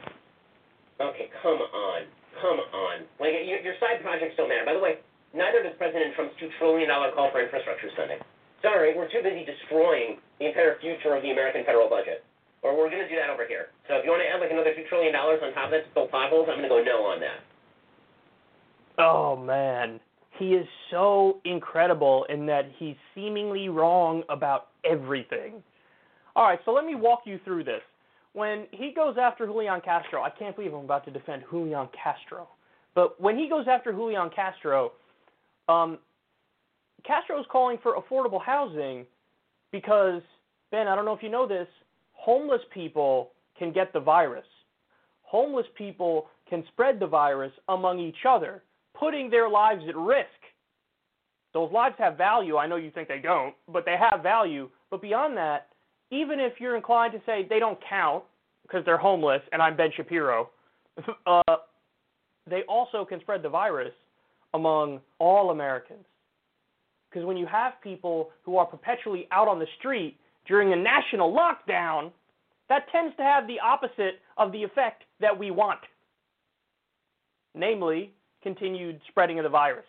Okay, 0.98 1.30
come 1.46 1.62
on. 1.62 2.10
Come 2.42 2.60
on. 2.74 3.06
Like, 3.22 3.38
your, 3.46 3.62
your 3.62 3.78
side 3.78 4.02
projects 4.02 4.34
don't 4.38 4.50
matter. 4.50 4.66
By 4.66 4.74
the 4.74 4.82
way, 4.82 4.98
neither 5.34 5.62
does 5.62 5.78
President 5.78 6.18
Trump's 6.18 6.34
$2 6.42 6.50
trillion 6.58 6.90
call 7.14 7.30
for 7.30 7.42
infrastructure 7.42 7.90
spending. 7.94 8.18
Sorry, 8.66 8.98
we're 8.98 9.10
too 9.10 9.22
busy 9.22 9.46
destroying 9.46 10.18
the 10.42 10.50
entire 10.50 10.82
future 10.82 11.14
of 11.14 11.22
the 11.22 11.30
American 11.30 11.62
federal 11.66 11.90
budget. 11.90 12.26
Or 12.66 12.74
we're 12.74 12.90
going 12.90 13.06
to 13.06 13.10
do 13.10 13.22
that 13.22 13.30
over 13.30 13.46
here. 13.46 13.70
So 13.86 14.02
if 14.02 14.06
you 14.06 14.10
want 14.10 14.26
to 14.26 14.30
add 14.30 14.42
like 14.42 14.50
another 14.50 14.74
$2 14.74 14.90
trillion 14.90 15.14
on 15.14 15.54
top 15.54 15.70
of 15.70 15.78
that 15.78 15.86
to 15.86 15.90
fill 15.94 16.10
potholes, 16.10 16.50
I'm 16.50 16.58
going 16.58 16.66
to 16.66 16.74
go 16.74 16.82
no 16.82 17.06
on 17.06 17.22
that. 17.22 17.46
Oh 18.98 19.38
man, 19.38 20.00
he 20.38 20.54
is 20.54 20.68
so 20.92 21.40
incredible 21.46 22.26
in 22.30 22.46
that 22.48 22.72
he's 22.78 22.96
seemingly 23.16 23.70
wrong 23.70 24.24
about 24.30 24.68
everything. 24.90 25.64
All 26.36 26.46
right, 26.46 26.60
so 26.66 26.72
let 26.72 26.86
me 26.86 26.96
walk 26.96 27.22
you 27.26 27.40
through 27.44 27.64
this. 27.64 27.82
When 28.34 28.68
he 28.72 28.94
goes 28.96 29.16
after 29.20 29.46
Julian 29.48 29.82
Castro, 29.82 30.22
I 30.22 30.30
can't 30.30 30.56
believe 30.56 30.74
I'm 30.74 30.86
about 30.86 31.06
to 31.06 31.12
defend 31.12 31.44
Julian 31.50 31.88
Castro. 32.04 32.48
But 32.94 33.20
when 33.20 33.38
he 33.38 33.50
goes 33.50 33.66
after 33.70 33.92
Julian 33.92 34.30
Castro, 34.36 34.92
um, 35.68 35.98
Castro 37.06 37.40
is 37.40 37.46
calling 37.52 37.78
for 37.82 37.96
affordable 37.96 38.44
housing 38.44 39.06
because, 39.72 40.22
Ben, 40.72 40.88
I 40.88 40.96
don't 40.96 41.06
know 41.06 41.14
if 41.14 41.24
you 41.24 41.30
know 41.30 41.48
this, 41.48 41.68
homeless 42.14 42.62
people 42.74 43.32
can 43.58 43.72
get 43.72 43.94
the 43.94 44.00
virus. 44.00 44.46
Homeless 45.24 45.66
people 45.76 46.28
can 46.50 46.64
spread 46.70 47.00
the 47.00 47.08
virus 47.08 47.52
among 47.70 48.00
each 48.00 48.26
other 48.28 48.62
putting 49.00 49.30
their 49.30 49.50
lives 49.50 49.84
at 49.88 49.96
risk. 49.96 50.28
Those 51.54 51.72
lives 51.72 51.96
have 51.98 52.18
value. 52.18 52.58
I 52.58 52.68
know 52.68 52.76
you 52.76 52.92
think 52.92 53.08
they 53.08 53.20
don't, 53.20 53.56
but 53.72 53.86
they 53.86 53.96
have 53.98 54.22
value. 54.22 54.70
But 54.92 55.02
beyond 55.02 55.38
that, 55.38 55.68
even 56.12 56.40
if 56.40 56.54
you're 56.60 56.76
inclined 56.76 57.14
to 57.14 57.22
say 57.26 57.46
they 57.50 57.60
don't 57.60 57.80
count 57.90 58.24
because 58.64 58.84
they're 58.86 58.98
homeless 58.98 59.42
and 59.52 59.62
I'm 59.62 59.76
Ben 59.76 59.90
Shapiro, 59.96 60.50
uh, 61.26 61.56
they 62.50 62.62
also 62.68 63.06
can 63.06 63.20
spread 63.22 63.42
the 63.44 63.50
virus 63.50 63.94
among 64.54 65.00
all 65.20 65.52
Americans. 65.52 66.06
Because 67.10 67.26
when 67.26 67.38
you 67.38 67.46
have 67.46 67.74
people 67.82 68.30
who 68.44 68.58
are 68.58 68.66
perpetually 68.66 69.28
out 69.32 69.48
on 69.48 69.60
the 69.60 69.68
street 69.80 70.18
during 70.48 70.74
a 70.74 70.76
national 70.76 71.34
lockdown, 71.34 72.12
that 72.70 72.84
tends 72.92 73.16
to 73.18 73.24
have 73.24 73.48
the 73.48 73.60
opposite 73.60 74.20
of 74.38 74.52
the 74.52 74.64
effect 74.64 75.04
that 75.20 75.38
we 75.38 75.52
want. 75.52 75.80
Namely, 77.56 78.14
continued 78.48 79.02
spreading 79.10 79.40
of 79.40 79.44
the 79.44 79.50
virus. 79.50 79.86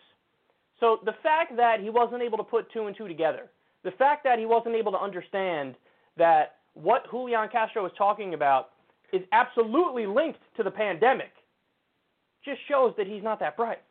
So 0.80 0.98
the 1.04 1.14
fact 1.22 1.56
that 1.56 1.80
he 1.80 1.90
wasn't 1.90 2.22
able 2.22 2.38
to 2.38 2.44
put 2.44 2.72
two 2.72 2.86
and 2.86 2.96
two 2.96 3.06
together, 3.06 3.44
the 3.84 3.92
fact 3.92 4.24
that 4.24 4.38
he 4.38 4.46
wasn't 4.46 4.74
able 4.74 4.90
to 4.92 4.98
understand 4.98 5.76
that 6.16 6.56
what 6.74 7.08
Julian 7.10 7.48
Castro 7.50 7.86
is 7.86 7.92
talking 7.96 8.34
about 8.34 8.70
is 9.12 9.22
absolutely 9.32 10.06
linked 10.06 10.40
to 10.56 10.62
the 10.64 10.70
pandemic, 10.70 11.30
just 12.44 12.58
shows 12.68 12.92
that 12.96 13.06
he's 13.06 13.22
not 13.22 13.38
that 13.38 13.56
bright. 13.56 13.82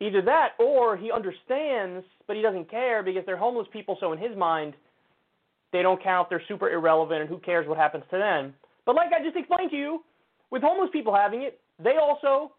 Either 0.00 0.22
that, 0.22 0.50
or 0.58 0.96
he 0.96 1.10
understands, 1.12 2.04
but 2.26 2.36
he 2.36 2.42
doesn't 2.42 2.70
care 2.70 3.02
because 3.02 3.22
they're 3.26 3.36
homeless 3.36 3.66
people, 3.72 3.96
so 4.00 4.12
in 4.12 4.18
his 4.18 4.36
mind, 4.36 4.74
they 5.72 5.82
don't 5.82 6.02
count, 6.02 6.28
they're 6.30 6.42
super 6.48 6.70
irrelevant, 6.70 7.20
and 7.20 7.28
who 7.28 7.38
cares 7.38 7.66
what 7.68 7.76
happens 7.76 8.04
to 8.10 8.18
them. 8.18 8.54
But 8.86 8.94
like 8.94 9.10
I 9.12 9.22
just 9.22 9.36
explained 9.36 9.70
to 9.70 9.76
you, 9.76 10.04
with 10.50 10.62
homeless 10.62 10.90
people 10.92 11.14
having 11.14 11.42
it, 11.42 11.60
they 11.82 11.96
also 12.00 12.52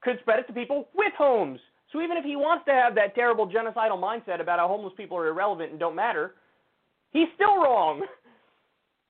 could 0.00 0.18
spread 0.20 0.38
it 0.38 0.46
to 0.46 0.52
people 0.52 0.88
with 0.94 1.12
homes. 1.16 1.60
So 1.92 2.00
even 2.02 2.16
if 2.16 2.24
he 2.24 2.36
wants 2.36 2.64
to 2.66 2.72
have 2.72 2.94
that 2.96 3.14
terrible 3.14 3.48
genocidal 3.48 3.98
mindset 3.98 4.40
about 4.40 4.58
how 4.58 4.68
homeless 4.68 4.92
people 4.96 5.16
are 5.16 5.26
irrelevant 5.28 5.70
and 5.70 5.80
don't 5.80 5.94
matter, 5.94 6.34
he's 7.12 7.28
still 7.34 7.56
wrong. 7.56 8.02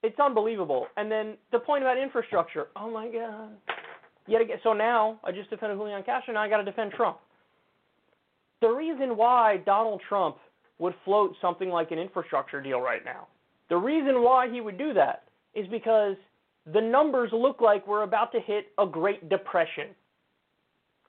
It's 0.02 0.18
unbelievable. 0.20 0.86
And 0.96 1.10
then 1.10 1.36
the 1.50 1.58
point 1.58 1.82
about 1.82 1.98
infrastructure. 1.98 2.68
Oh 2.76 2.88
my 2.88 3.08
God. 3.08 3.50
Yet 4.28 4.40
again, 4.40 4.58
so 4.62 4.72
now 4.72 5.18
I 5.24 5.32
just 5.32 5.50
defended 5.50 5.78
Julian 5.78 6.02
Castro. 6.04 6.34
Now 6.34 6.42
I 6.42 6.48
got 6.48 6.58
to 6.58 6.64
defend 6.64 6.92
Trump. 6.92 7.18
The 8.60 8.68
reason 8.68 9.16
why 9.16 9.56
Donald 9.66 10.00
Trump 10.08 10.36
would 10.78 10.94
float 11.04 11.34
something 11.40 11.68
like 11.68 11.90
an 11.90 11.98
infrastructure 11.98 12.60
deal 12.60 12.80
right 12.80 13.04
now, 13.04 13.26
the 13.68 13.76
reason 13.76 14.22
why 14.22 14.48
he 14.48 14.60
would 14.60 14.78
do 14.78 14.92
that 14.94 15.24
is 15.54 15.66
because 15.68 16.14
the 16.72 16.80
numbers 16.80 17.30
look 17.32 17.60
like 17.60 17.86
we're 17.86 18.02
about 18.02 18.30
to 18.32 18.40
hit 18.40 18.66
a 18.78 18.86
Great 18.86 19.28
Depression 19.28 19.88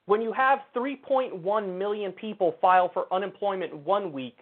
when 0.09 0.23
you 0.23 0.33
have 0.33 0.57
3.1 0.75 1.77
million 1.77 2.11
people 2.11 2.55
file 2.59 2.89
for 2.91 3.05
unemployment 3.13 3.75
one 3.85 4.11
week, 4.11 4.37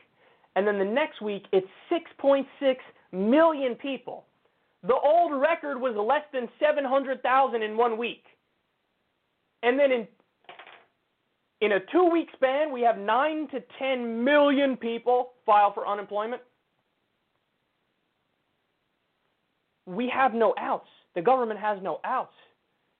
and 0.56 0.65
then 0.65 0.80
the 0.80 0.86
next 0.86 1.21
week 1.21 1.43
it's 1.51 1.67
6.6 1.91 2.45
million 3.12 3.75
people, 3.75 4.23
the 4.84 4.95
old 4.95 5.41
record 5.41 5.77
was 5.77 5.93
less 5.97 6.23
than 6.32 6.47
700,000 6.58 7.62
in 7.62 7.75
one 7.75 7.97
week. 7.97 8.23
And 9.62 9.77
then 9.77 9.91
in 9.91 10.08
in 11.60 11.73
a 11.73 11.80
two 11.91 12.10
week 12.13 12.30
span, 12.34 12.71
we 12.71 12.82
have 12.84 12.97
9 12.97 13.49
to 13.49 13.60
10 13.77 14.23
million 14.23 14.77
people 14.77 15.32
file 15.45 15.73
for 15.73 15.86
unemployment. 15.86 16.41
We 19.86 20.10
have 20.15 20.34
no 20.34 20.53
outs. 20.58 20.88
The 21.13 21.21
government 21.21 21.60
has 21.60 21.80
no 21.82 21.99
outs. 22.06 22.32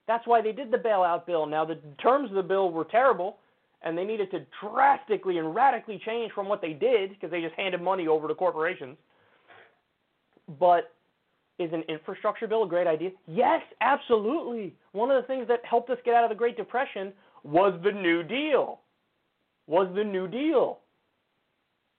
That's 0.08 0.26
why 0.26 0.42
they 0.42 0.54
did 0.54 0.72
the 0.72 0.78
bailout 0.78 1.26
bill. 1.26 1.46
Now, 1.46 1.66
the 1.66 1.80
terms 2.02 2.30
of 2.30 2.36
the 2.36 2.44
bill 2.44 2.72
were 2.72 2.86
terrible, 2.86 3.38
and 3.82 3.98
they 3.98 4.06
needed 4.06 4.32
to 4.32 4.46
drastically 4.62 5.38
and 5.38 5.54
radically 5.54 6.02
change 6.06 6.32
from 6.32 6.48
what 6.48 6.62
they 6.62 6.74
did 6.74 7.10
because 7.10 7.30
they 7.30 7.42
just 7.42 7.56
handed 7.56 7.82
money 7.82 8.08
over 8.08 8.28
to 8.28 8.36
corporations. 8.36 8.98
But 10.60 10.94
is 11.60 11.74
an 11.74 11.84
infrastructure 11.90 12.48
bill 12.48 12.64
a 12.64 12.68
great 12.68 12.88
idea? 12.88 13.12
Yes, 13.28 13.62
absolutely. 13.82 14.76
One 14.94 15.12
of 15.12 15.22
the 15.22 15.28
things 15.28 15.48
that 15.50 15.60
helped 15.66 15.90
us 15.90 15.98
get 16.06 16.14
out 16.14 16.24
of 16.24 16.30
the 16.30 16.36
Great 16.36 16.56
Depression 16.56 17.12
was 17.44 17.78
the 17.84 17.92
New 17.92 18.24
Deal. 18.24 18.80
Was 19.68 19.90
the 19.94 20.04
New 20.04 20.28
Deal. 20.28 20.80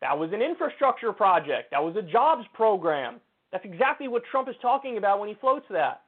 That 0.01 0.17
was 0.17 0.31
an 0.33 0.41
infrastructure 0.41 1.13
project. 1.13 1.73
That 1.73 1.83
was 1.83 1.97
a 1.97 2.03
jobs 2.03 2.45
program. 2.55 3.21
That's 3.53 3.65
exactly 3.65 4.09
what 4.09 4.23
Trump 4.31 4.49
is 4.49 4.55
talking 4.63 4.97
about 4.97 5.19
when 5.19 5.29
he 5.29 5.35
floats 5.35 5.67
that. 5.71 6.03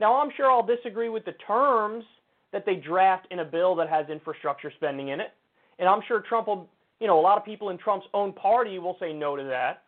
Now, 0.00 0.20
I'm 0.20 0.30
sure 0.34 0.50
I'll 0.50 0.66
disagree 0.66 1.10
with 1.10 1.26
the 1.26 1.34
terms 1.46 2.04
that 2.52 2.64
they 2.64 2.76
draft 2.76 3.28
in 3.30 3.40
a 3.40 3.44
bill 3.44 3.76
that 3.76 3.88
has 3.90 4.08
infrastructure 4.08 4.72
spending 4.74 5.08
in 5.08 5.20
it. 5.20 5.28
And 5.78 5.88
I'm 5.88 6.00
sure 6.08 6.24
Trump 6.26 6.48
will, 6.48 6.68
you 7.00 7.06
know, 7.06 7.20
a 7.20 7.22
lot 7.22 7.38
of 7.38 7.44
people 7.44 7.68
in 7.68 7.78
Trump's 7.78 8.06
own 8.14 8.32
party 8.32 8.78
will 8.78 8.96
say 8.98 9.12
no 9.12 9.36
to 9.36 9.44
that. 9.44 9.82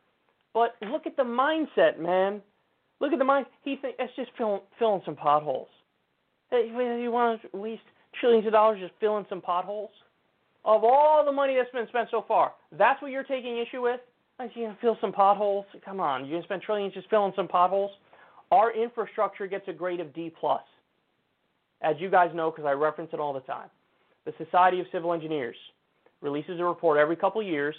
But 0.55 0.77
look 0.83 1.07
at 1.07 1.16
the 1.16 1.22
mindset, 1.22 1.98
man. 1.98 2.42
Look 3.01 3.12
at 3.12 3.18
the 3.18 3.25
mind. 3.25 3.46
He 3.64 3.77
thinks 3.77 3.96
it's 3.98 4.14
just 4.14 4.31
filling, 4.37 4.61
filling 4.79 5.01
some 5.05 5.16
potholes. 5.16 5.68
Hey, 6.51 6.68
you 6.68 7.11
want 7.11 7.40
to 7.40 7.57
waste 7.57 7.83
trillions 8.20 8.46
of 8.46 8.53
dollars 8.53 8.81
just 8.81 8.92
filling 9.01 9.25
some 9.31 9.40
potholes? 9.40 9.90
Of 10.64 10.85
all 10.85 11.25
the 11.25 11.33
money 11.33 11.57
that's 11.57 11.72
been 11.72 11.88
spent 11.88 12.09
so 12.11 12.25
far, 12.29 12.53
that's 12.79 13.01
what 13.01 13.11
you're 13.11 13.25
taking 13.25 13.59
issue 13.59 13.83
with? 13.83 14.01
You 14.55 14.68
know, 14.68 14.77
fill 14.81 14.98
some 15.01 15.12
potholes? 15.12 15.64
Come 15.85 16.01
on, 16.01 16.27
you're 16.27 16.40
to 16.40 16.44
spend 16.44 16.62
trillions 16.62 16.92
just 16.92 17.09
filling 17.09 17.33
some 17.35 17.48
potholes? 17.48 17.90
Our 18.53 18.71
infrastructure 18.71 19.47
gets 19.47 19.67
a 19.67 19.73
grade 19.73 19.99
of 19.99 20.15
D 20.15 20.31
plus. 20.38 20.62
As 21.81 21.97
you 21.99 22.11
guys 22.11 22.31
know, 22.35 22.51
because 22.51 22.67
I 22.67 22.73
reference 22.73 23.11
it 23.15 23.19
all 23.19 23.33
the 23.33 23.41
time, 23.41 23.71
the 24.27 24.35
Society 24.37 24.79
of 24.79 24.87
Civil 24.93 25.15
Engineers 25.15 25.57
releases 26.21 26.61
a 26.61 26.65
report 26.65 26.99
every 26.99 27.17
couple 27.17 27.43
years, 27.43 27.75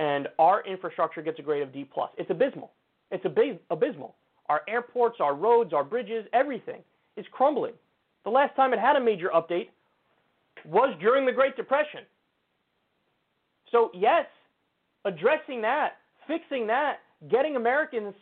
and 0.00 0.26
our 0.40 0.66
infrastructure 0.66 1.22
gets 1.22 1.38
a 1.38 1.42
grade 1.42 1.62
of 1.62 1.72
D 1.72 1.88
plus. 1.90 2.10
It's 2.18 2.30
abysmal. 2.30 2.72
It's 3.12 3.24
abysmal. 3.24 4.16
Our 4.48 4.62
airports, 4.68 5.18
our 5.20 5.34
roads, 5.34 5.72
our 5.72 5.84
bridges, 5.84 6.26
everything 6.32 6.82
is 7.16 7.24
crumbling. 7.30 7.74
The 8.24 8.30
last 8.30 8.56
time 8.56 8.72
it 8.72 8.80
had 8.80 8.96
a 8.96 9.00
major 9.00 9.30
update 9.32 9.68
was 10.66 10.94
during 11.00 11.26
the 11.26 11.32
Great 11.32 11.56
Depression. 11.56 12.00
So, 13.70 13.90
yes, 13.94 14.26
addressing 15.04 15.62
that, 15.62 15.92
fixing 16.26 16.66
that, 16.66 16.98
getting 17.30 17.54
Americans 17.54 18.14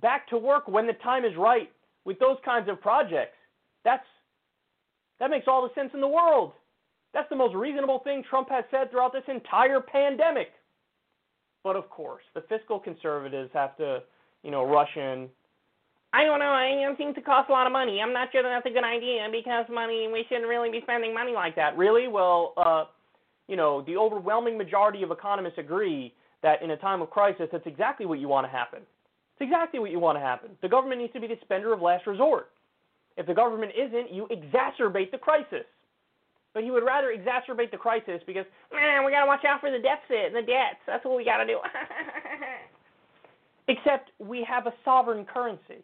back 0.00 0.28
to 0.28 0.38
work 0.38 0.68
when 0.68 0.86
the 0.86 0.92
time 0.94 1.24
is 1.24 1.32
right 1.36 1.70
with 2.04 2.18
those 2.18 2.36
kinds 2.44 2.68
of 2.68 2.80
projects. 2.80 3.36
That's 3.84 4.04
that 5.20 5.30
makes 5.30 5.46
all 5.46 5.62
the 5.62 5.74
sense 5.80 5.90
in 5.94 6.00
the 6.00 6.08
world. 6.08 6.52
That's 7.12 7.28
the 7.30 7.36
most 7.36 7.54
reasonable 7.54 8.00
thing 8.00 8.24
Trump 8.28 8.50
has 8.50 8.64
said 8.70 8.90
throughout 8.90 9.12
this 9.12 9.22
entire 9.28 9.80
pandemic. 9.80 10.48
But 11.62 11.76
of 11.76 11.88
course, 11.88 12.24
the 12.34 12.42
fiscal 12.48 12.78
conservatives 12.78 13.50
have 13.54 13.76
to, 13.76 14.02
you 14.42 14.50
know, 14.50 14.64
rush 14.64 14.96
in. 14.96 15.28
I 16.12 16.24
don't 16.24 16.40
know. 16.40 16.52
I 16.52 16.94
think 16.96 17.16
it 17.16 17.24
costs 17.24 17.48
a 17.48 17.52
lot 17.52 17.66
of 17.66 17.72
money. 17.72 18.00
I'm 18.00 18.12
not 18.12 18.28
sure 18.32 18.42
that 18.42 18.48
that's 18.48 18.66
a 18.66 18.74
good 18.74 18.84
idea 18.84 19.26
because 19.30 19.64
money. 19.70 20.08
We 20.12 20.24
shouldn't 20.28 20.48
really 20.48 20.70
be 20.70 20.80
spending 20.82 21.14
money 21.14 21.32
like 21.32 21.56
that. 21.56 21.76
Really? 21.76 22.08
Well, 22.08 22.52
uh, 22.56 22.84
you 23.48 23.56
know, 23.56 23.82
the 23.82 23.96
overwhelming 23.96 24.58
majority 24.58 25.02
of 25.02 25.10
economists 25.10 25.58
agree 25.58 26.14
that 26.42 26.62
in 26.62 26.70
a 26.70 26.76
time 26.76 27.02
of 27.02 27.10
crisis, 27.10 27.48
that's 27.50 27.66
exactly 27.66 28.06
what 28.06 28.18
you 28.18 28.28
want 28.28 28.46
to 28.46 28.50
happen. 28.50 28.82
It's 29.34 29.48
exactly 29.48 29.80
what 29.80 29.90
you 29.90 29.98
want 29.98 30.16
to 30.16 30.20
happen. 30.20 30.50
The 30.62 30.68
government 30.68 31.00
needs 31.00 31.12
to 31.14 31.20
be 31.20 31.26
the 31.26 31.38
spender 31.42 31.72
of 31.72 31.82
last 31.82 32.06
resort. 32.06 32.50
If 33.16 33.26
the 33.26 33.34
government 33.34 33.72
isn't, 33.76 34.12
you 34.12 34.28
exacerbate 34.30 35.10
the 35.10 35.18
crisis. 35.18 35.66
But 36.52 36.62
he 36.62 36.70
would 36.70 36.84
rather 36.84 37.08
exacerbate 37.08 37.72
the 37.72 37.76
crisis 37.76 38.22
because, 38.26 38.44
man, 38.72 39.04
we 39.04 39.10
got 39.10 39.22
to 39.22 39.26
watch 39.26 39.44
out 39.44 39.60
for 39.60 39.72
the 39.72 39.78
deficit 39.78 40.26
and 40.26 40.36
the 40.36 40.42
debts. 40.42 40.78
That's 40.86 41.04
what 41.04 41.16
we 41.16 41.24
got 41.24 41.38
to 41.38 41.46
do. 41.46 41.58
Except 43.68 44.10
we 44.20 44.44
have 44.48 44.66
a 44.66 44.74
sovereign 44.84 45.24
currency. 45.24 45.82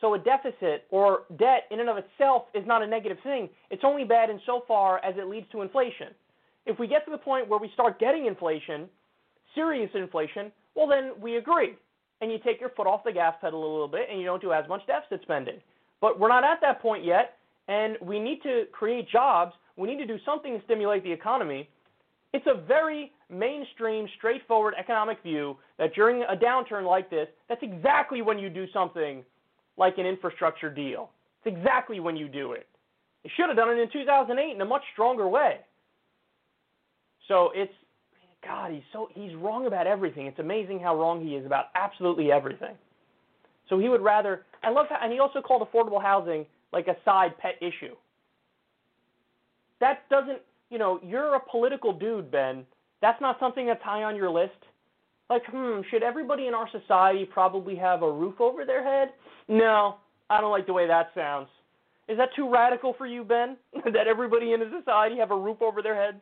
So 0.00 0.14
a 0.14 0.18
deficit 0.18 0.84
or 0.90 1.22
debt 1.38 1.64
in 1.70 1.80
and 1.80 1.88
of 1.88 1.96
itself 1.96 2.44
is 2.54 2.66
not 2.66 2.82
a 2.82 2.86
negative 2.86 3.18
thing. 3.22 3.48
It's 3.70 3.82
only 3.84 4.04
bad 4.04 4.30
insofar 4.30 5.04
as 5.04 5.14
it 5.16 5.28
leads 5.28 5.46
to 5.52 5.62
inflation. 5.62 6.08
If 6.66 6.78
we 6.78 6.86
get 6.86 7.04
to 7.06 7.10
the 7.10 7.18
point 7.18 7.48
where 7.48 7.58
we 7.58 7.70
start 7.74 7.98
getting 7.98 8.26
inflation, 8.26 8.88
serious 9.54 9.90
inflation, 9.94 10.52
well 10.74 10.86
then 10.86 11.12
we 11.20 11.36
agree. 11.36 11.74
And 12.22 12.30
you 12.30 12.38
take 12.38 12.60
your 12.60 12.70
foot 12.70 12.86
off 12.86 13.02
the 13.04 13.12
gas 13.12 13.34
pedal 13.40 13.60
a 13.60 13.70
little 13.70 13.88
bit 13.88 14.08
and 14.10 14.18
you 14.18 14.24
don't 14.24 14.40
do 14.40 14.52
as 14.52 14.66
much 14.68 14.86
deficit 14.86 15.20
spending. 15.22 15.56
But 16.00 16.18
we're 16.18 16.28
not 16.28 16.44
at 16.44 16.60
that 16.62 16.80
point 16.80 17.04
yet, 17.04 17.36
and 17.68 17.96
we 18.00 18.18
need 18.18 18.42
to 18.44 18.64
create 18.72 19.08
jobs. 19.10 19.52
We 19.76 19.88
need 19.88 19.98
to 19.98 20.06
do 20.06 20.18
something 20.24 20.56
to 20.56 20.64
stimulate 20.64 21.02
the 21.02 21.12
economy. 21.12 21.68
It's 22.32 22.46
a 22.46 22.60
very 22.60 23.12
mainstream, 23.28 24.06
straightforward 24.18 24.74
economic 24.78 25.22
view 25.22 25.56
that 25.78 25.94
during 25.94 26.22
a 26.22 26.36
downturn 26.36 26.86
like 26.86 27.10
this, 27.10 27.28
that's 27.48 27.62
exactly 27.62 28.22
when 28.22 28.38
you 28.38 28.48
do 28.48 28.66
something 28.72 29.24
like 29.76 29.98
an 29.98 30.06
infrastructure 30.06 30.70
deal. 30.70 31.10
It's 31.44 31.56
exactly 31.56 32.00
when 32.00 32.16
you 32.16 32.28
do 32.28 32.52
it. 32.52 32.66
They 33.24 33.30
should 33.36 33.48
have 33.48 33.56
done 33.56 33.70
it 33.70 33.78
in 33.80 33.88
2008 33.92 34.54
in 34.54 34.60
a 34.60 34.64
much 34.64 34.82
stronger 34.92 35.28
way. 35.28 35.58
So 37.28 37.50
it's 37.54 37.72
God, 38.44 38.72
he's 38.72 38.82
so 38.92 39.08
he's 39.14 39.34
wrong 39.36 39.66
about 39.66 39.86
everything. 39.86 40.26
It's 40.26 40.38
amazing 40.38 40.80
how 40.80 40.98
wrong 40.98 41.24
he 41.24 41.36
is 41.36 41.46
about 41.46 41.66
absolutely 41.74 42.32
everything. 42.32 42.74
So 43.68 43.78
he 43.78 43.88
would 43.88 44.02
rather 44.02 44.44
I 44.62 44.70
love 44.70 44.86
how, 44.88 44.98
and 45.02 45.12
he 45.12 45.18
also 45.20 45.40
called 45.40 45.66
affordable 45.68 46.02
housing 46.02 46.46
like 46.72 46.88
a 46.88 46.96
side 47.04 47.36
pet 47.38 47.54
issue. 47.60 47.94
That 49.80 50.08
doesn't, 50.08 50.38
you 50.70 50.78
know, 50.78 51.00
you're 51.02 51.34
a 51.34 51.40
political 51.40 51.92
dude, 51.92 52.30
Ben. 52.30 52.64
That's 53.00 53.20
not 53.20 53.38
something 53.40 53.66
that's 53.66 53.82
high 53.82 54.04
on 54.04 54.16
your 54.16 54.30
list. 54.30 54.52
Like, 55.28 55.42
hmm, 55.46 55.80
should 55.90 56.02
everybody 56.02 56.46
in 56.46 56.54
our 56.54 56.68
society 56.70 57.24
probably 57.24 57.74
have 57.76 58.02
a 58.02 58.12
roof 58.12 58.40
over 58.40 58.64
their 58.64 58.84
head? 58.84 59.12
No, 59.48 59.96
I 60.30 60.40
don't 60.40 60.52
like 60.52 60.66
the 60.66 60.72
way 60.72 60.86
that 60.86 61.10
sounds. 61.14 61.48
Is 62.08 62.16
that 62.18 62.30
too 62.36 62.50
radical 62.50 62.94
for 62.96 63.06
you, 63.06 63.24
Ben? 63.24 63.56
that 63.92 64.06
everybody 64.06 64.52
in 64.52 64.62
a 64.62 64.70
society 64.78 65.16
have 65.18 65.30
a 65.30 65.36
roof 65.36 65.62
over 65.62 65.82
their 65.82 65.94
head? 65.94 66.20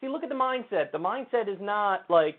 See, 0.00 0.08
look 0.08 0.22
at 0.22 0.28
the 0.28 0.34
mindset. 0.34 0.92
The 0.92 0.98
mindset 0.98 1.48
is 1.48 1.58
not 1.60 2.04
like, 2.08 2.38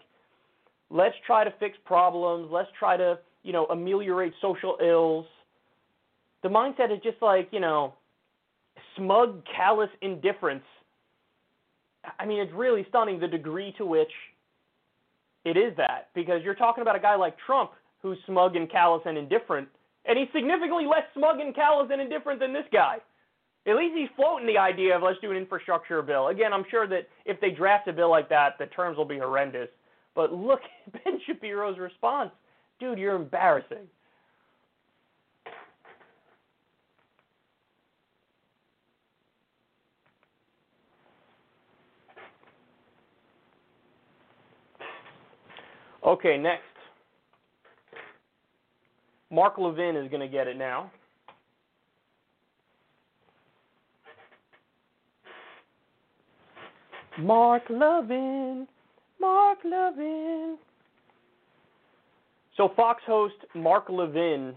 let's 0.89 1.15
try 1.25 1.43
to 1.43 1.53
fix 1.59 1.77
problems, 1.85 2.49
let's 2.51 2.69
try 2.77 2.97
to, 2.97 3.19
you 3.43 3.53
know, 3.53 3.65
ameliorate 3.67 4.33
social 4.41 4.77
ills. 4.83 5.25
The 6.43 6.49
mindset 6.49 6.91
is 6.91 7.01
just 7.03 7.21
like, 7.21 7.49
you 7.51 7.59
know, 7.59 7.93
smug, 8.97 9.43
callous 9.55 9.89
indifference. 10.01 10.63
I 12.19 12.25
mean, 12.25 12.39
it's 12.39 12.53
really 12.53 12.85
stunning 12.89 13.19
the 13.19 13.27
degree 13.27 13.73
to 13.77 13.85
which 13.85 14.11
it 15.45 15.57
is 15.57 15.75
that 15.77 16.09
because 16.15 16.41
you're 16.43 16.55
talking 16.55 16.81
about 16.81 16.95
a 16.95 16.99
guy 16.99 17.15
like 17.15 17.35
Trump 17.45 17.71
who's 18.01 18.17
smug 18.25 18.55
and 18.55 18.69
callous 18.71 19.03
and 19.05 19.17
indifferent, 19.17 19.67
and 20.05 20.17
he's 20.17 20.27
significantly 20.33 20.85
less 20.85 21.03
smug 21.13 21.39
and 21.39 21.53
callous 21.53 21.89
and 21.91 22.01
indifferent 22.01 22.39
than 22.39 22.53
this 22.53 22.65
guy. 22.73 22.97
At 23.67 23.75
least 23.75 23.95
he's 23.95 24.09
floating 24.15 24.47
the 24.47 24.57
idea 24.57 24.95
of 24.95 25.03
let's 25.03 25.19
do 25.21 25.29
an 25.29 25.37
infrastructure 25.37 26.01
bill. 26.01 26.29
Again, 26.29 26.51
I'm 26.51 26.65
sure 26.71 26.87
that 26.87 27.07
if 27.25 27.39
they 27.39 27.51
draft 27.51 27.87
a 27.87 27.93
bill 27.93 28.09
like 28.09 28.27
that, 28.29 28.57
the 28.57 28.65
terms 28.67 28.97
will 28.97 29.05
be 29.05 29.19
horrendous. 29.19 29.69
But 30.15 30.33
look 30.33 30.61
at 30.87 31.03
Ben 31.03 31.19
Shapiro's 31.25 31.77
response. 31.77 32.31
Dude, 32.79 32.97
you're 32.97 33.15
embarrassing. 33.15 33.87
Okay, 46.03 46.35
next. 46.37 46.63
Mark 49.29 49.57
Levin 49.57 49.95
is 49.95 50.09
going 50.09 50.19
to 50.19 50.27
get 50.27 50.47
it 50.47 50.57
now. 50.57 50.91
Mark 57.19 57.63
Levin, 57.69 58.67
Mark 59.19 59.59
Levin. 59.63 60.57
So 62.57 62.71
Fox 62.75 63.01
host 63.05 63.35
Mark 63.55 63.85
Levin 63.89 64.53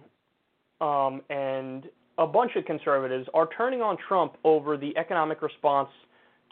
um, 0.80 1.22
and 1.30 1.88
a 2.18 2.26
bunch 2.26 2.52
of 2.57 2.64
conservatives 2.64 3.28
are 3.34 3.48
turning 3.57 3.82
on 3.82 3.96
Trump 4.09 4.36
over 4.44 4.76
the 4.76 4.96
economic 4.96 5.42
response 5.42 5.88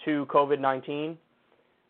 to 0.04 0.26
COVID 0.26 0.60
19, 0.60 1.16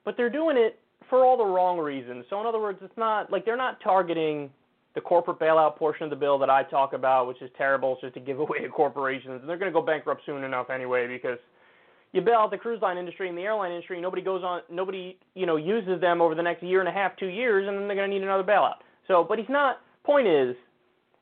but 0.04 0.16
they're 0.16 0.30
doing 0.30 0.56
it 0.56 0.78
for 1.08 1.24
all 1.24 1.36
the 1.36 1.44
wrong 1.44 1.78
reasons. 1.78 2.24
So, 2.30 2.40
in 2.40 2.46
other 2.46 2.60
words, 2.60 2.78
it's 2.82 2.96
not 2.96 3.30
like 3.30 3.44
they're 3.44 3.56
not 3.56 3.80
targeting 3.82 4.50
the 4.94 5.00
corporate 5.00 5.38
bailout 5.38 5.76
portion 5.76 6.04
of 6.04 6.10
the 6.10 6.16
bill 6.16 6.38
that 6.38 6.50
I 6.50 6.62
talk 6.64 6.92
about, 6.92 7.26
which 7.26 7.40
is 7.40 7.50
terrible, 7.56 7.92
it's 7.92 8.02
just 8.02 8.14
to 8.14 8.20
give 8.20 8.38
away 8.40 8.58
to 8.60 8.68
corporations. 8.70 9.40
And 9.40 9.48
they're 9.48 9.56
going 9.56 9.72
to 9.72 9.78
go 9.78 9.84
bankrupt 9.84 10.22
soon 10.26 10.44
enough 10.44 10.70
anyway 10.70 11.06
because 11.06 11.38
you 12.12 12.20
bail 12.20 12.36
out 12.40 12.50
the 12.50 12.58
cruise 12.58 12.80
line 12.82 12.98
industry 12.98 13.28
and 13.28 13.36
the 13.36 13.42
airline 13.42 13.72
industry, 13.72 14.00
nobody 14.00 14.22
goes 14.22 14.42
on, 14.44 14.60
nobody 14.70 15.18
you 15.34 15.46
know 15.46 15.56
uses 15.56 16.00
them 16.00 16.20
over 16.20 16.34
the 16.34 16.42
next 16.42 16.62
year 16.62 16.80
and 16.80 16.88
a 16.88 16.92
half, 16.92 17.16
two 17.16 17.26
years, 17.26 17.66
and 17.66 17.76
then 17.76 17.86
they're 17.86 17.96
going 17.96 18.10
to 18.10 18.14
need 18.14 18.22
another 18.22 18.44
bailout. 18.44 18.76
So, 19.08 19.24
but 19.24 19.38
he's 19.38 19.48
not. 19.48 19.80
Point 20.04 20.26
is, 20.26 20.56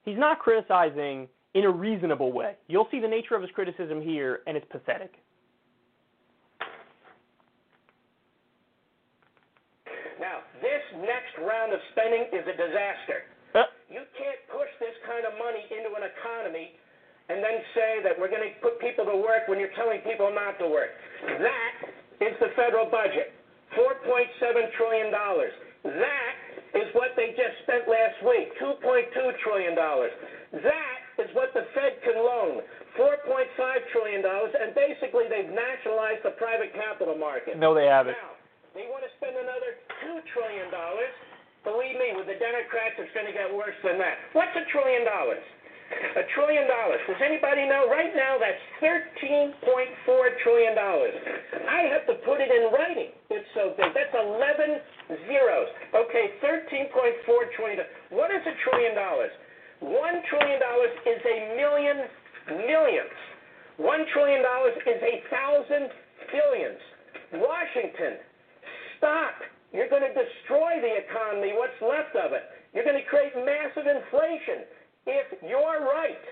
he's 0.05 0.19
not 0.19 0.39
criticizing 0.39 1.29
in 1.55 1.65
a 1.65 1.71
reasonable 1.71 2.33
way. 2.33 2.55
You'll 2.67 2.89
see 2.91 3.01
the 3.01 3.09
nature 3.09 3.35
of 3.35 3.43
his 3.43 3.51
criticism 3.51 4.01
here, 4.01 4.41
and 4.47 4.57
it's 4.57 4.67
pathetic. 4.71 5.15
Now, 10.21 10.45
this 10.61 10.85
next 11.01 11.33
round 11.41 11.73
of 11.73 11.81
spending 11.93 12.29
is 12.33 12.45
a 12.45 12.57
disaster. 12.57 13.25
Uh, 13.55 13.65
You 13.89 14.05
can't 14.17 14.41
push 14.53 14.69
this 14.79 14.95
kind 15.09 15.25
of 15.25 15.33
money 15.41 15.65
into 15.73 15.91
an 15.97 16.05
economy 16.05 16.77
and 17.31 17.39
then 17.39 17.63
say 17.79 18.03
that 18.03 18.19
we're 18.19 18.31
going 18.33 18.43
to 18.43 18.53
put 18.59 18.83
people 18.83 19.07
to 19.07 19.15
work 19.15 19.47
when 19.47 19.63
you're 19.63 19.73
telling 19.79 20.03
people 20.03 20.35
not 20.35 20.59
to 20.59 20.67
work. 20.67 20.91
That 21.23 21.73
is 22.19 22.35
the 22.43 22.51
federal 22.59 22.91
budget. 22.91 23.31
$4.7 23.79 24.03
trillion. 24.75 25.15
That 25.15 26.35
is 26.75 26.91
what 26.93 27.15
they 27.15 27.31
just 27.39 27.63
spent 27.63 27.87
last 27.87 28.19
week, 28.27 28.51
$2.2 28.59 29.15
trillion. 29.47 29.79
That 29.79 30.99
is 31.23 31.31
what 31.39 31.55
the 31.55 31.71
Fed 31.71 32.03
can 32.03 32.19
loan, 32.19 32.67
$4.5 32.99 33.47
trillion, 33.95 34.27
and 34.27 34.75
basically 34.75 35.31
they've 35.31 35.55
nationalized 35.55 36.27
the 36.27 36.35
private 36.35 36.75
capital 36.75 37.15
market. 37.15 37.55
no, 37.55 37.71
they 37.79 37.87
haven't. 37.87 38.19
Now, 38.19 38.35
they 38.75 38.91
want 38.91 39.07
to 39.07 39.13
spend 39.23 39.39
another 39.39 39.79
$2 40.03 40.19
trillion. 40.35 40.67
Believe 41.63 41.95
me, 42.01 42.17
with 42.17 42.27
the 42.27 42.41
Democrats, 42.41 42.97
it's 42.99 43.13
going 43.13 43.29
to 43.29 43.37
get 43.37 43.53
worse 43.53 43.77
than 43.85 44.01
that. 44.01 44.19
What's 44.33 44.55
a 44.57 44.65
trillion 44.73 45.05
dollars? 45.05 45.45
A 45.91 46.23
trillion 46.35 46.67
dollars. 46.71 47.03
Does 47.07 47.19
anybody 47.19 47.67
know? 47.67 47.91
Right 47.91 48.15
now, 48.15 48.39
that's 48.39 48.63
$13.4 48.79 49.55
trillion. 50.43 50.75
I 50.79 51.91
have 51.91 52.07
to 52.07 52.15
put 52.23 52.39
it 52.39 52.51
in 52.51 52.71
writing. 52.71 53.11
It's 53.31 53.47
so 53.55 53.75
big. 53.75 53.91
That's 53.91 54.15
11 54.15 55.27
zeros. 55.27 55.69
Okay, 55.95 56.39
$13.4 56.43 56.87
trillion. 57.59 57.83
What 58.11 58.31
is 58.31 58.43
a 58.47 58.55
trillion 58.63 58.95
dollars? 58.95 59.35
One 59.81 60.23
trillion 60.31 60.61
dollars 60.61 60.95
is 61.09 61.21
a 61.27 61.37
million 61.59 61.97
millions. 62.69 63.17
One 63.79 64.05
trillion 64.13 64.43
dollars 64.43 64.77
is 64.87 65.01
a 65.03 65.15
thousand 65.33 65.91
billions. 66.31 66.81
Washington, 67.35 68.21
stop. 68.99 69.35
You're 69.73 69.89
going 69.89 70.03
to 70.03 70.15
destroy 70.15 70.83
the 70.83 70.95
economy, 71.07 71.55
what's 71.55 71.79
left 71.79 72.15
of 72.19 72.35
it. 72.35 72.43
You're 72.75 72.85
going 72.85 72.99
to 72.99 73.07
create 73.07 73.35
massive 73.39 73.87
inflation. 73.87 74.67
If 75.11 75.43
you're 75.43 75.81
right, 75.85 76.23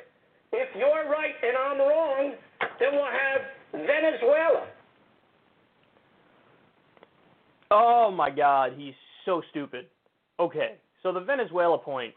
if 0.53 0.69
you're 0.77 1.11
right 1.11 1.35
and 1.43 1.57
I'm 1.57 1.79
wrong, 1.79 2.33
then 2.79 2.91
we'll 2.93 3.05
have 3.05 3.41
Venezuela. 3.73 4.67
Oh 7.73 8.11
my 8.11 8.31
God, 8.31 8.75
he's 8.77 8.95
so 9.25 9.43
stupid. 9.51 9.87
Okay, 10.39 10.77
so 11.03 11.13
the 11.13 11.21
Venezuela 11.21 11.77
point. 11.77 12.15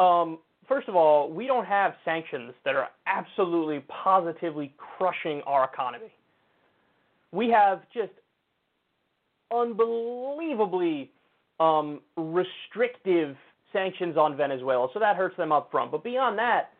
Um, 0.00 0.38
first 0.66 0.88
of 0.88 0.96
all, 0.96 1.30
we 1.30 1.46
don't 1.46 1.64
have 1.64 1.92
sanctions 2.04 2.54
that 2.64 2.74
are 2.74 2.88
absolutely 3.06 3.84
positively 4.02 4.74
crushing 4.98 5.42
our 5.46 5.64
economy. 5.64 6.12
We 7.30 7.48
have 7.50 7.82
just 7.94 8.12
unbelievably 9.54 11.12
um, 11.60 12.00
restrictive 12.16 13.36
sanctions 13.72 14.16
on 14.16 14.36
Venezuela, 14.36 14.88
so 14.92 15.00
that 15.00 15.16
hurts 15.16 15.36
them 15.36 15.52
up 15.52 15.70
front. 15.70 15.90
But 15.90 16.04
beyond 16.04 16.38
that, 16.38 16.70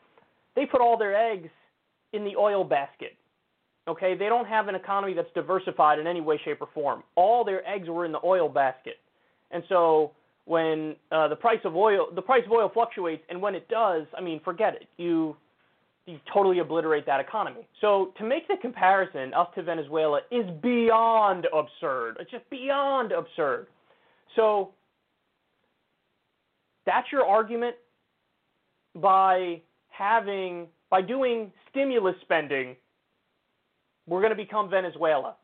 they 0.57 0.67
put 0.67 0.81
all 0.81 0.97
their 0.99 1.17
eggs 1.17 1.49
in 2.13 2.25
the 2.25 2.37
oil 2.37 2.65
basket. 2.65 3.17
Okay, 3.89 4.15
they 4.17 4.27
don't 4.27 4.47
have 4.47 4.69
an 4.69 4.75
economy 4.75 5.15
that's 5.15 5.33
diversified 5.35 5.99
in 5.99 6.07
any 6.07 6.21
way, 6.21 6.41
shape, 6.45 6.61
or 6.61 6.69
form. 6.75 7.03
All 7.17 7.45
their 7.45 7.67
eggs 7.67 7.89
were 7.89 8.05
in 8.05 8.13
the 8.13 8.21
oil 8.25 8.49
basket, 8.49 8.97
and 9.51 9.63
so 9.69 10.13
when 10.45 10.97
uh, 11.13 11.29
the 11.29 11.37
price 11.37 11.61
of 11.65 11.77
oil, 11.77 12.09
the 12.15 12.23
price 12.23 12.43
of 12.45 12.53
oil 12.53 12.71
fluctuates, 12.73 13.23
and 13.29 13.41
when 13.41 13.55
it 13.55 13.69
does, 13.69 14.07
I 14.17 14.21
mean, 14.21 14.41
forget 14.45 14.75
it. 14.75 14.89
You 14.97 15.37
you 16.07 16.19
totally 16.33 16.59
obliterate 16.59 17.07
that 17.07 17.21
economy. 17.21 17.67
So 17.81 18.13
to 18.19 18.25
make 18.25 18.49
the 18.49 18.57
comparison, 18.61 19.33
us 19.35 19.47
to 19.55 19.63
Venezuela, 19.63 20.21
is 20.31 20.45
beyond 20.63 21.47
absurd. 21.55 22.17
It's 22.19 22.31
just 22.31 22.49
beyond 22.51 23.13
absurd. 23.13 23.69
So 24.35 24.71
that's 26.91 27.13
your 27.13 27.25
argument 27.25 27.77
by 28.97 29.63
having 29.89 30.67
by 30.91 31.01
doing 31.01 31.53
stimulus 31.71 32.17
spending, 32.23 32.75
we're 34.09 34.21
going 34.21 34.37
to 34.37 34.37
become 34.37 34.69
Venezuela. 34.69 35.37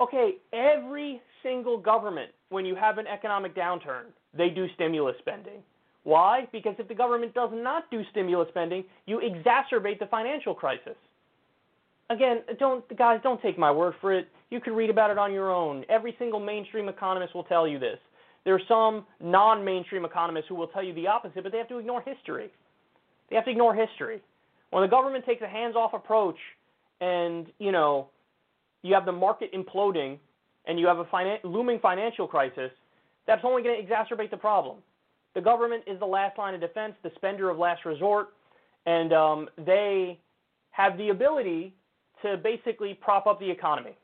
Okay, 0.00 0.36
every 0.54 1.20
single 1.42 1.76
government, 1.76 2.30
when 2.48 2.64
you 2.64 2.74
have 2.74 2.96
an 2.96 3.06
economic 3.06 3.54
downturn, 3.54 4.04
they 4.34 4.48
do 4.48 4.66
stimulus 4.76 5.14
spending. 5.18 5.60
Why? 6.04 6.48
Because 6.52 6.74
if 6.78 6.88
the 6.88 6.94
government 6.94 7.34
does 7.34 7.50
not 7.52 7.90
do 7.90 8.00
stimulus 8.10 8.48
spending, 8.48 8.84
you 9.04 9.20
exacerbate 9.20 9.98
the 9.98 10.06
financial 10.06 10.54
crisis. 10.54 10.96
Again, 12.08 12.38
don't 12.58 12.82
guys, 12.96 13.20
don't 13.22 13.42
take 13.42 13.58
my 13.58 13.70
word 13.70 13.92
for 14.00 14.14
it. 14.14 14.28
You 14.48 14.58
can 14.58 14.72
read 14.74 14.88
about 14.88 15.10
it 15.10 15.18
on 15.18 15.34
your 15.34 15.50
own. 15.50 15.84
Every 15.90 16.16
single 16.18 16.40
mainstream 16.40 16.88
economist 16.88 17.34
will 17.34 17.44
tell 17.44 17.68
you 17.68 17.78
this. 17.78 17.98
There 18.44 18.54
are 18.54 18.60
some 18.68 19.04
non-mainstream 19.20 20.04
economists 20.04 20.46
who 20.48 20.54
will 20.54 20.68
tell 20.68 20.82
you 20.82 20.94
the 20.94 21.06
opposite, 21.06 21.42
but 21.42 21.52
they 21.52 21.58
have 21.58 21.68
to 21.68 21.78
ignore 21.78 22.02
history. 22.02 22.50
They 23.28 23.36
have 23.36 23.44
to 23.44 23.50
ignore 23.50 23.74
history. 23.74 24.20
When 24.70 24.82
the 24.82 24.88
government 24.88 25.26
takes 25.26 25.42
a 25.42 25.48
hands-off 25.48 25.92
approach 25.92 26.38
and, 27.00 27.46
you 27.58 27.72
know, 27.72 28.08
you 28.82 28.94
have 28.94 29.04
the 29.04 29.12
market 29.12 29.52
imploding 29.52 30.18
and 30.66 30.78
you 30.78 30.86
have 30.86 30.98
a 30.98 31.04
finan- 31.04 31.42
looming 31.44 31.78
financial 31.80 32.26
crisis, 32.26 32.70
that's 33.26 33.42
only 33.44 33.62
going 33.62 33.84
to 33.84 33.86
exacerbate 33.86 34.30
the 34.30 34.36
problem. 34.36 34.78
The 35.34 35.40
government 35.40 35.84
is 35.86 35.98
the 35.98 36.06
last 36.06 36.38
line 36.38 36.54
of 36.54 36.60
defense, 36.60 36.94
the 37.02 37.12
spender 37.16 37.50
of 37.50 37.58
last 37.58 37.84
resort, 37.84 38.30
and 38.86 39.12
um, 39.12 39.48
they 39.64 40.18
have 40.70 40.96
the 40.96 41.10
ability 41.10 41.74
to 42.22 42.36
basically 42.36 42.94
prop 42.94 43.26
up 43.26 43.38
the 43.38 43.50
economy. 43.50 43.96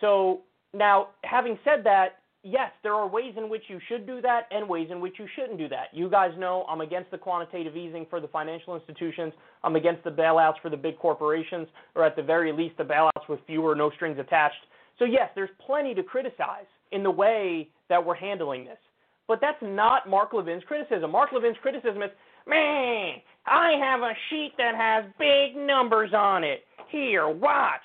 So 0.00 0.40
now, 0.72 1.08
having 1.22 1.58
said 1.64 1.84
that, 1.84 2.20
yes, 2.44 2.70
there 2.82 2.94
are 2.94 3.08
ways 3.08 3.34
in 3.36 3.48
which 3.48 3.64
you 3.68 3.80
should 3.88 4.06
do 4.06 4.20
that 4.20 4.42
and 4.50 4.68
ways 4.68 4.88
in 4.90 5.00
which 5.00 5.14
you 5.18 5.26
shouldn't 5.34 5.58
do 5.58 5.68
that. 5.70 5.86
You 5.92 6.08
guys 6.08 6.30
know 6.38 6.64
I'm 6.68 6.82
against 6.82 7.10
the 7.10 7.18
quantitative 7.18 7.76
easing 7.76 8.06
for 8.08 8.20
the 8.20 8.28
financial 8.28 8.76
institutions. 8.76 9.32
I'm 9.64 9.74
against 9.74 10.04
the 10.04 10.10
bailouts 10.10 10.60
for 10.62 10.70
the 10.70 10.76
big 10.76 10.98
corporations, 10.98 11.66
or 11.94 12.04
at 12.04 12.14
the 12.14 12.22
very 12.22 12.52
least, 12.52 12.76
the 12.76 12.84
bailouts 12.84 13.28
with 13.28 13.40
fewer 13.46 13.74
no 13.74 13.90
strings 13.90 14.18
attached. 14.18 14.54
So, 14.98 15.04
yes, 15.04 15.30
there's 15.34 15.50
plenty 15.66 15.94
to 15.94 16.02
criticize 16.02 16.66
in 16.92 17.02
the 17.02 17.10
way 17.10 17.68
that 17.88 18.04
we're 18.04 18.14
handling 18.14 18.64
this. 18.64 18.78
But 19.26 19.40
that's 19.40 19.58
not 19.62 20.08
Mark 20.08 20.32
Levin's 20.32 20.62
criticism. 20.68 21.10
Mark 21.10 21.30
Levin's 21.32 21.56
criticism 21.62 22.02
is, 22.02 22.10
man, 22.46 23.14
I 23.46 23.72
have 23.80 24.00
a 24.00 24.12
sheet 24.28 24.52
that 24.58 24.74
has 24.76 25.04
big 25.18 25.56
numbers 25.56 26.12
on 26.14 26.44
it. 26.44 26.64
Here, 26.90 27.28
watch. 27.28 27.80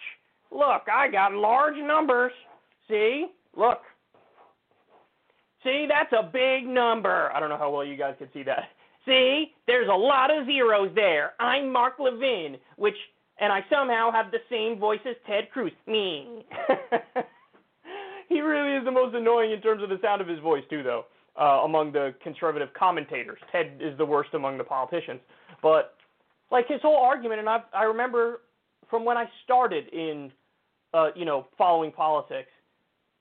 Look, 0.52 0.84
I 0.92 1.08
got 1.10 1.34
large 1.34 1.78
numbers. 1.78 2.34
See? 2.88 3.28
Look, 3.56 3.80
See, 5.64 5.88
that's 5.90 6.14
a 6.14 6.24
big 6.24 6.66
number. 6.66 7.32
I 7.34 7.40
don't 7.40 7.50
know 7.50 7.58
how 7.58 7.72
well 7.72 7.84
you 7.84 7.98
guys 7.98 8.16
can 8.18 8.30
see 8.34 8.44
that. 8.44 8.70
See, 9.06 9.54
there's 9.68 9.90
a 9.90 9.96
lot 9.96 10.36
of 10.36 10.46
zeros 10.46 10.92
there. 10.96 11.34
I'm 11.40 11.72
Mark 11.72 11.96
Levin, 12.00 12.58
which, 12.78 12.96
and 13.40 13.52
I 13.52 13.66
somehow 13.70 14.12
have 14.12 14.32
the 14.32 14.40
same 14.50 14.80
voice 14.80 15.00
as 15.06 15.16
Ted 15.28 15.50
Cruz. 15.52 15.72
Me. 15.86 16.46
he 18.30 18.40
really 18.40 18.78
is 18.78 18.86
the 18.86 18.92
most 18.92 19.16
annoying 19.16 19.52
in 19.52 19.62
terms 19.62 19.84
of 19.84 19.90
the 19.90 20.00
sound 20.02 20.22
of 20.22 20.28
his 20.28 20.40
voice, 20.40 20.64
too, 20.70 20.84
though, 20.84 21.06
uh, 21.40 21.64
among 21.64 21.92
the 21.92 22.14
conservative 22.24 22.70
commentators. 22.74 23.40
Ted 23.52 23.80
is 23.82 23.98
the 23.98 24.06
worst 24.06 24.34
among 24.34 24.58
the 24.58 24.64
politicians. 24.64 25.20
But, 25.62 25.96
like, 26.52 26.68
his 26.68 26.82
whole 26.82 26.98
argument, 26.98 27.40
and 27.40 27.50
I, 27.50 27.64
I 27.74 27.84
remember 27.84 28.42
from 28.90 29.04
when 29.04 29.18
I 29.18 29.26
started 29.44 29.88
in, 29.90 30.32
uh, 30.94 31.10
you 31.16 31.26
know, 31.26 31.48
following 31.58 31.92
politics, 31.92 32.50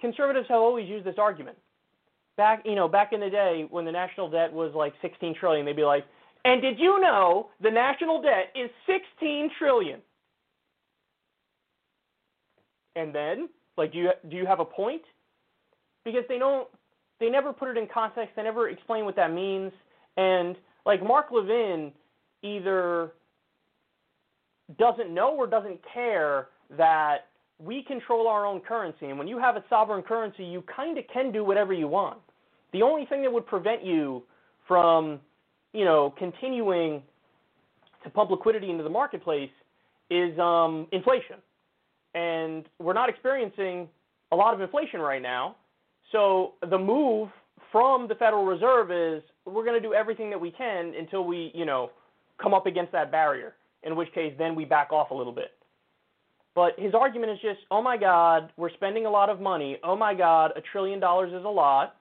conservatives 0.01 0.47
have 0.49 0.61
always 0.61 0.89
used 0.89 1.05
this 1.05 1.17
argument 1.19 1.57
back 2.39 2.63
you 2.65 2.75
know 2.75 2.89
back 2.89 3.13
in 3.13 3.21
the 3.21 3.29
day 3.29 3.67
when 3.69 3.85
the 3.85 3.93
national 3.93 4.31
debt 4.31 4.51
was 4.51 4.73
like 4.75 4.95
16 5.03 5.35
trillion 5.39 5.67
they'd 5.67 5.77
be 5.77 5.85
like 5.85 6.07
and 6.45 6.63
did 6.63 6.79
you 6.79 7.01
know 7.01 7.51
the 7.61 7.71
national 7.71 8.23
debt 8.23 8.53
is 8.55 8.71
16 8.87 9.51
trillion? 9.59 10.01
And 12.97 13.15
then 13.15 13.49
like 13.77 13.93
do 13.93 13.99
you 13.99 14.11
do 14.31 14.37
you 14.37 14.47
have 14.47 14.61
a 14.61 14.65
point? 14.65 15.03
Because 16.05 16.25
they 16.29 16.39
don't 16.39 16.69
they 17.21 17.29
never 17.29 17.53
put 17.53 17.69
it 17.69 17.77
in 17.77 17.87
context 17.93 18.35
they 18.37 18.43
never 18.43 18.71
explain 18.71 19.05
what 19.05 19.17
that 19.17 19.33
means. 19.33 19.73
And 20.17 20.57
like 20.87 21.03
Mark 21.03 21.27
Levin 21.31 21.93
either 22.43 23.13
doesn't 24.79 25.13
know 25.13 25.35
or 25.37 25.47
doesn't 25.47 25.81
care 25.93 26.49
that 26.77 27.27
we 27.59 27.83
control 27.83 28.29
our 28.29 28.47
own 28.47 28.61
currency. 28.61 29.07
And 29.07 29.19
when 29.19 29.27
you 29.27 29.39
have 29.39 29.57
a 29.57 29.65
sovereign 29.69 30.03
currency 30.03 30.45
you 30.45 30.63
kind 30.75 30.99
of 30.99 31.05
can 31.13 31.31
do 31.31 31.45
whatever 31.45 31.73
you 31.73 31.89
want 31.89 32.19
the 32.73 32.83
only 32.83 33.07
thing 33.07 33.23
that 33.23 33.33
would 33.33 33.47
prevent 33.47 33.85
you 33.85 34.23
from, 34.67 35.21
you 35.73 35.85
know, 35.85 36.15
continuing 36.19 37.03
to 38.05 38.11
pump 38.11 38.31
liquidity 38.31 38.71
into 38.71 38.85
the 38.85 38.91
marketplace 38.91 39.51
is 40.11 40.39
um, 40.39 40.87
inflation. 40.93 41.37
And 42.15 42.65
we're 42.79 42.95
not 42.95 43.09
experiencing 43.09 43.89
a 44.33 44.37
lot 44.37 44.55
of 44.55 44.61
inflation 44.61 45.01
right 45.01 45.23
now. 45.23 45.57
So 46.13 46.55
the 46.69 46.79
move 46.79 47.29
from 47.71 48.09
the 48.09 48.15
Federal 48.15 48.45
Reserve 48.45 48.91
is 48.91 49.23
we're 49.45 49.65
going 49.65 49.81
to 49.81 49.87
do 49.87 49.95
everything 49.95 50.31
that 50.31 50.41
we 50.41 50.51
can 50.51 50.95
until 50.99 51.25
we, 51.25 51.51
you 51.55 51.65
know, 51.65 51.91
come 52.41 52.55
up 52.55 52.67
against 52.67 52.93
that 52.93 53.11
barrier. 53.11 53.55
In 53.85 53.95
which 53.95 54.13
case, 54.13 54.35
then 54.39 54.55
we 54.55 54.65
back 54.65 54.93
off 54.93 55.11
a 55.11 55.15
little 55.15 55.33
bit. 55.33 55.53
But 56.55 56.73
his 56.79 56.93
argument 56.93 57.33
is 57.33 57.39
just, 57.41 57.61
oh 57.71 57.81
my 57.81 57.97
God, 57.97 58.51
we're 58.57 58.73
spending 58.73 59.07
a 59.07 59.11
lot 59.11 59.31
of 59.31 59.41
money. 59.41 59.79
Oh 59.85 59.95
my 59.95 60.15
God, 60.15 60.51
a 60.57 60.61
trillion 60.73 60.99
dollars 60.99 61.33
is 61.33 61.45
a 61.45 61.49
lot 61.49 61.95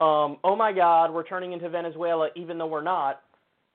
um, 0.00 0.36
oh 0.44 0.54
my 0.56 0.72
God, 0.72 1.12
we're 1.12 1.26
turning 1.26 1.52
into 1.52 1.68
Venezuela 1.68 2.28
even 2.36 2.56
though 2.56 2.66
we're 2.66 2.82
not. 2.82 3.20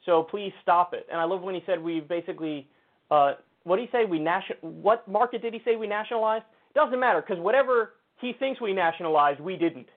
So 0.05 0.23
please 0.23 0.51
stop 0.61 0.93
it. 0.93 1.05
And 1.11 1.19
I 1.19 1.25
love 1.25 1.41
when 1.41 1.55
he 1.55 1.61
said 1.65 1.81
we 1.81 1.99
basically, 1.99 2.67
uh, 3.11 3.33
what 3.63 3.77
did 3.77 3.89
he 3.89 3.91
say? 3.91 4.05
We 4.05 4.19
nation. 4.19 4.55
What 4.61 5.07
market 5.07 5.41
did 5.41 5.53
he 5.53 5.61
say 5.65 5.75
we 5.75 5.87
nationalized? 5.87 6.45
Doesn't 6.75 6.99
matter 6.99 7.21
because 7.21 7.41
whatever 7.41 7.93
he 8.19 8.33
thinks 8.39 8.61
we 8.61 8.73
nationalized, 8.73 9.39
we 9.39 9.57
didn't. 9.57 9.87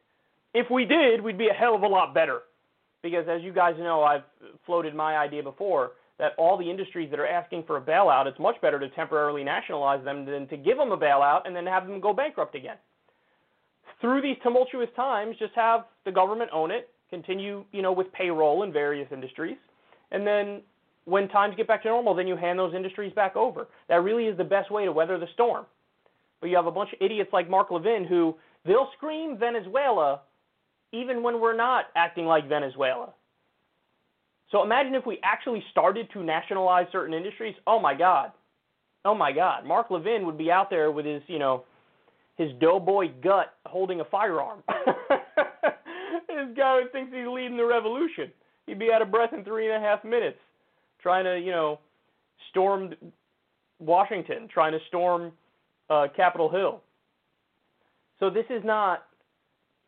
If 0.52 0.70
we 0.70 0.84
did, 0.84 1.20
we'd 1.20 1.38
be 1.38 1.48
a 1.48 1.52
hell 1.52 1.74
of 1.74 1.82
a 1.82 1.86
lot 1.86 2.12
better. 2.12 2.40
Because 3.02 3.26
as 3.28 3.42
you 3.42 3.52
guys 3.52 3.74
know, 3.78 4.02
I've 4.02 4.22
floated 4.64 4.94
my 4.94 5.16
idea 5.16 5.42
before 5.42 5.92
that 6.18 6.32
all 6.38 6.56
the 6.56 6.68
industries 6.68 7.10
that 7.10 7.20
are 7.20 7.26
asking 7.26 7.64
for 7.66 7.76
a 7.76 7.80
bailout, 7.80 8.26
it's 8.26 8.38
much 8.40 8.60
better 8.62 8.80
to 8.80 8.88
temporarily 8.90 9.44
nationalize 9.44 10.02
them 10.04 10.24
than 10.24 10.48
to 10.48 10.56
give 10.56 10.76
them 10.76 10.90
a 10.90 10.96
bailout 10.96 11.42
and 11.44 11.54
then 11.54 11.66
have 11.66 11.86
them 11.86 12.00
go 12.00 12.12
bankrupt 12.12 12.54
again 12.54 12.76
through 14.00 14.22
these 14.22 14.36
tumultuous 14.42 14.88
times, 14.94 15.36
just 15.38 15.54
have 15.54 15.84
the 16.04 16.12
government 16.12 16.50
own 16.52 16.70
it, 16.70 16.90
continue, 17.10 17.64
you 17.72 17.82
know, 17.82 17.92
with 17.92 18.12
payroll 18.12 18.62
in 18.62 18.72
various 18.72 19.08
industries, 19.12 19.56
and 20.10 20.26
then 20.26 20.62
when 21.06 21.28
times 21.28 21.54
get 21.56 21.68
back 21.68 21.82
to 21.82 21.88
normal, 21.88 22.14
then 22.14 22.26
you 22.26 22.36
hand 22.36 22.58
those 22.58 22.74
industries 22.74 23.12
back 23.12 23.36
over. 23.36 23.68
That 23.88 24.02
really 24.02 24.26
is 24.26 24.36
the 24.36 24.44
best 24.44 24.70
way 24.70 24.84
to 24.84 24.92
weather 24.92 25.18
the 25.18 25.28
storm. 25.34 25.64
But 26.40 26.50
you 26.50 26.56
have 26.56 26.66
a 26.66 26.72
bunch 26.72 26.92
of 26.92 26.98
idiots 27.00 27.30
like 27.32 27.48
Mark 27.48 27.70
Levin 27.70 28.04
who 28.04 28.34
they'll 28.64 28.90
scream 28.96 29.38
Venezuela 29.38 30.20
even 30.92 31.22
when 31.22 31.40
we're 31.40 31.56
not 31.56 31.86
acting 31.94 32.26
like 32.26 32.48
Venezuela. 32.48 33.10
So 34.50 34.62
imagine 34.62 34.94
if 34.94 35.06
we 35.06 35.18
actually 35.22 35.62
started 35.70 36.08
to 36.12 36.22
nationalize 36.22 36.86
certain 36.92 37.14
industries. 37.14 37.54
Oh 37.66 37.80
my 37.80 37.94
God. 37.94 38.32
Oh 39.04 39.14
my 39.14 39.32
God. 39.32 39.64
Mark 39.64 39.90
Levin 39.90 40.26
would 40.26 40.38
be 40.38 40.50
out 40.50 40.70
there 40.70 40.90
with 40.90 41.06
his, 41.06 41.22
you 41.26 41.38
know, 41.38 41.64
his 42.36 42.50
doughboy 42.60 43.10
gut 43.22 43.54
holding 43.66 44.00
a 44.00 44.04
firearm. 44.04 44.62
this 46.28 46.56
guy 46.56 46.82
who 46.82 46.88
thinks 46.90 47.12
he's 47.14 47.26
leading 47.26 47.56
the 47.56 47.64
revolution. 47.64 48.30
He'd 48.66 48.78
be 48.78 48.92
out 48.92 49.02
of 49.02 49.10
breath 49.10 49.32
in 49.32 49.44
three 49.44 49.72
and 49.72 49.82
a 49.82 49.86
half 49.86 50.04
minutes, 50.04 50.38
trying 51.00 51.24
to, 51.24 51.38
you 51.38 51.50
know, 51.50 51.78
storm 52.50 52.94
Washington, 53.78 54.48
trying 54.52 54.72
to 54.72 54.78
storm 54.88 55.32
uh, 55.88 56.06
Capitol 56.14 56.50
Hill. 56.50 56.82
So 58.20 58.30
this 58.30 58.46
is 58.50 58.62
not. 58.64 59.04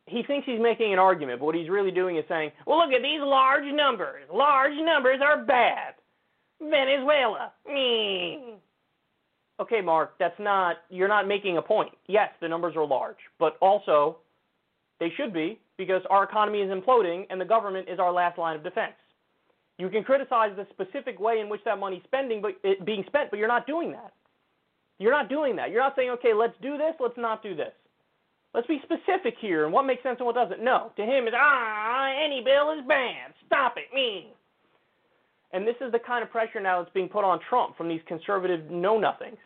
He 0.06 0.22
thinks 0.22 0.46
he's 0.46 0.60
making 0.60 0.92
an 0.92 0.98
argument, 0.98 1.40
but 1.40 1.46
what 1.46 1.54
he's 1.54 1.68
really 1.68 1.90
doing 1.90 2.16
is 2.16 2.24
saying, 2.28 2.52
"Well, 2.66 2.78
look 2.78 2.92
at 2.94 3.02
these 3.02 3.20
large 3.20 3.64
numbers. 3.74 4.24
Large 4.32 4.76
numbers 4.82 5.20
are 5.22 5.44
bad. 5.44 5.94
Venezuela, 6.60 7.52
me 7.66 8.58
okay, 9.60 9.80
Mark, 9.80 10.14
that's 10.18 10.38
not, 10.38 10.76
you're 10.90 11.08
not 11.08 11.26
making 11.26 11.56
a 11.56 11.62
point. 11.62 11.90
Yes, 12.06 12.30
the 12.40 12.48
numbers 12.48 12.74
are 12.76 12.86
large, 12.86 13.16
but 13.38 13.56
also 13.60 14.18
they 15.00 15.10
should 15.16 15.32
be 15.32 15.58
because 15.76 16.02
our 16.10 16.24
economy 16.24 16.60
is 16.60 16.70
imploding 16.70 17.26
and 17.30 17.40
the 17.40 17.44
government 17.44 17.88
is 17.88 17.98
our 17.98 18.12
last 18.12 18.38
line 18.38 18.56
of 18.56 18.62
defense. 18.62 18.94
You 19.78 19.88
can 19.88 20.02
criticize 20.02 20.50
the 20.56 20.66
specific 20.70 21.20
way 21.20 21.38
in 21.40 21.48
which 21.48 21.60
that 21.64 21.78
money's 21.78 22.02
spending, 22.04 22.42
but 22.42 22.52
it 22.64 22.84
being 22.84 23.04
spent, 23.06 23.30
but 23.30 23.38
you're 23.38 23.48
not 23.48 23.66
doing 23.66 23.92
that. 23.92 24.12
You're 24.98 25.12
not 25.12 25.28
doing 25.28 25.54
that. 25.56 25.70
You're 25.70 25.82
not 25.82 25.94
saying, 25.94 26.10
okay, 26.10 26.34
let's 26.34 26.54
do 26.60 26.76
this, 26.76 26.94
let's 26.98 27.16
not 27.16 27.42
do 27.42 27.54
this. 27.54 27.72
Let's 28.54 28.66
be 28.66 28.80
specific 28.82 29.34
here 29.40 29.64
and 29.64 29.72
what 29.72 29.84
makes 29.84 30.02
sense 30.02 30.16
and 30.18 30.26
what 30.26 30.34
doesn't. 30.34 30.62
No, 30.64 30.90
to 30.96 31.02
him 31.02 31.28
is 31.28 31.34
ah, 31.36 32.10
any 32.24 32.42
bill 32.42 32.72
is 32.72 32.84
bad. 32.88 33.32
Stop 33.46 33.74
it, 33.76 33.94
me. 33.94 34.32
And 35.52 35.66
this 35.66 35.76
is 35.80 35.92
the 35.92 35.98
kind 35.98 36.24
of 36.24 36.30
pressure 36.30 36.60
now 36.60 36.82
that's 36.82 36.92
being 36.92 37.08
put 37.08 37.24
on 37.24 37.38
Trump 37.48 37.76
from 37.76 37.88
these 37.88 38.00
conservative 38.08 38.70
know 38.70 38.98
nothings 38.98 39.38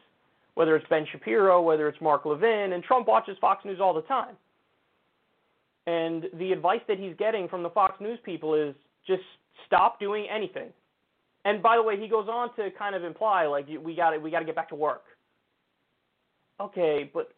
whether 0.54 0.76
it's 0.76 0.86
Ben 0.88 1.06
Shapiro, 1.10 1.62
whether 1.62 1.88
it's 1.88 2.00
Mark 2.00 2.24
Levin, 2.24 2.72
and 2.72 2.82
Trump 2.82 3.08
watches 3.08 3.36
Fox 3.40 3.64
News 3.64 3.80
all 3.80 3.94
the 3.94 4.02
time. 4.02 4.36
And 5.86 6.26
the 6.38 6.52
advice 6.52 6.80
that 6.88 6.98
he's 6.98 7.14
getting 7.18 7.48
from 7.48 7.62
the 7.62 7.70
Fox 7.70 8.00
News 8.00 8.18
people 8.24 8.54
is 8.54 8.74
just 9.06 9.22
stop 9.66 9.98
doing 9.98 10.26
anything. 10.30 10.68
And 11.44 11.62
by 11.62 11.76
the 11.76 11.82
way, 11.82 12.00
he 12.00 12.06
goes 12.06 12.28
on 12.28 12.54
to 12.56 12.70
kind 12.78 12.94
of 12.94 13.02
imply 13.02 13.46
like 13.46 13.66
we 13.82 13.96
got 13.96 14.10
to 14.10 14.18
we 14.18 14.30
got 14.30 14.40
to 14.40 14.44
get 14.44 14.54
back 14.54 14.68
to 14.68 14.76
work. 14.76 15.02
Okay, 16.60 17.10
but 17.12 17.32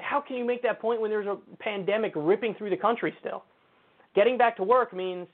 how 0.00 0.20
can 0.20 0.36
you 0.36 0.44
make 0.44 0.62
that 0.62 0.80
point 0.80 1.00
when 1.00 1.10
there's 1.10 1.26
a 1.26 1.38
pandemic 1.58 2.12
ripping 2.16 2.54
through 2.54 2.70
the 2.70 2.76
country 2.76 3.14
still? 3.20 3.44
Getting 4.16 4.36
back 4.36 4.56
to 4.56 4.64
work 4.64 4.92
means 4.92 5.28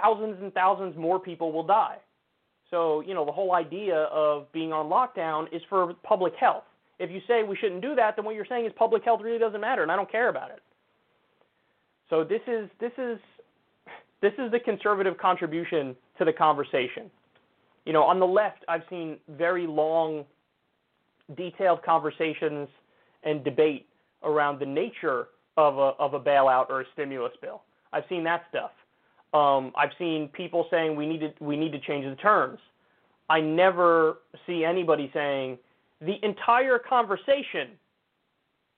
thousands 0.00 0.36
and 0.40 0.52
thousands 0.52 0.96
more 0.96 1.18
people 1.18 1.50
will 1.52 1.66
die. 1.66 1.96
So, 2.70 3.00
you 3.00 3.14
know, 3.14 3.24
the 3.24 3.32
whole 3.32 3.54
idea 3.54 3.94
of 4.12 4.50
being 4.52 4.72
on 4.72 4.86
lockdown 4.86 5.46
is 5.54 5.62
for 5.68 5.94
public 6.02 6.34
health. 6.38 6.64
If 6.98 7.10
you 7.10 7.20
say 7.28 7.42
we 7.42 7.56
shouldn't 7.56 7.82
do 7.82 7.94
that, 7.94 8.16
then 8.16 8.24
what 8.24 8.34
you're 8.34 8.46
saying 8.46 8.66
is 8.66 8.72
public 8.76 9.04
health 9.04 9.20
really 9.22 9.38
doesn't 9.38 9.60
matter 9.60 9.82
and 9.82 9.92
I 9.92 9.96
don't 9.96 10.10
care 10.10 10.28
about 10.28 10.50
it. 10.50 10.60
So 12.08 12.24
this 12.24 12.40
is 12.46 12.68
this 12.80 12.92
is 12.98 13.18
this 14.22 14.32
is 14.38 14.50
the 14.50 14.60
conservative 14.60 15.18
contribution 15.18 15.94
to 16.18 16.24
the 16.24 16.32
conversation. 16.32 17.10
You 17.84 17.92
know, 17.92 18.02
on 18.02 18.18
the 18.18 18.26
left, 18.26 18.64
I've 18.68 18.82
seen 18.88 19.18
very 19.28 19.66
long 19.66 20.24
detailed 21.36 21.82
conversations 21.82 22.68
and 23.24 23.44
debate 23.44 23.86
around 24.22 24.58
the 24.60 24.66
nature 24.66 25.28
of 25.56 25.76
a 25.78 25.92
of 25.98 26.14
a 26.14 26.20
bailout 26.20 26.70
or 26.70 26.80
a 26.82 26.84
stimulus 26.92 27.32
bill. 27.40 27.62
I've 27.92 28.04
seen 28.08 28.24
that 28.24 28.44
stuff. 28.48 28.70
Um, 29.36 29.72
I've 29.76 29.90
seen 29.98 30.28
people 30.32 30.66
saying 30.70 30.96
we 30.96 31.06
need 31.06 31.20
to 31.20 31.30
we 31.44 31.56
need 31.56 31.72
to 31.72 31.80
change 31.80 32.06
the 32.06 32.16
terms. 32.16 32.58
I 33.28 33.40
never 33.40 34.18
see 34.46 34.64
anybody 34.64 35.10
saying 35.12 35.58
the 36.00 36.14
entire 36.22 36.78
conversation 36.78 37.72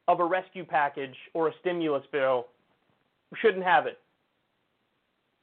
of 0.09 0.18
a 0.18 0.24
rescue 0.24 0.64
package 0.64 1.14
or 1.32 1.48
a 1.48 1.52
stimulus 1.61 2.02
bill 2.11 2.46
shouldn't 3.40 3.62
have 3.62 3.86
it. 3.86 3.98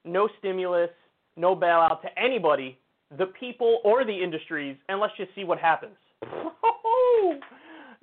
No 0.03 0.28
stimulus, 0.39 0.89
no 1.38 1.55
bailout 1.55 2.01
to 2.01 2.09
anybody, 2.20 2.78
the 3.18 3.28
people 3.28 3.80
or 3.86 4.03
the 4.03 4.24
industries, 4.24 4.76
and 4.89 4.99
let's 4.99 5.16
just 5.16 5.34
see 5.34 5.45
what 5.45 5.59
happens. 5.59 5.95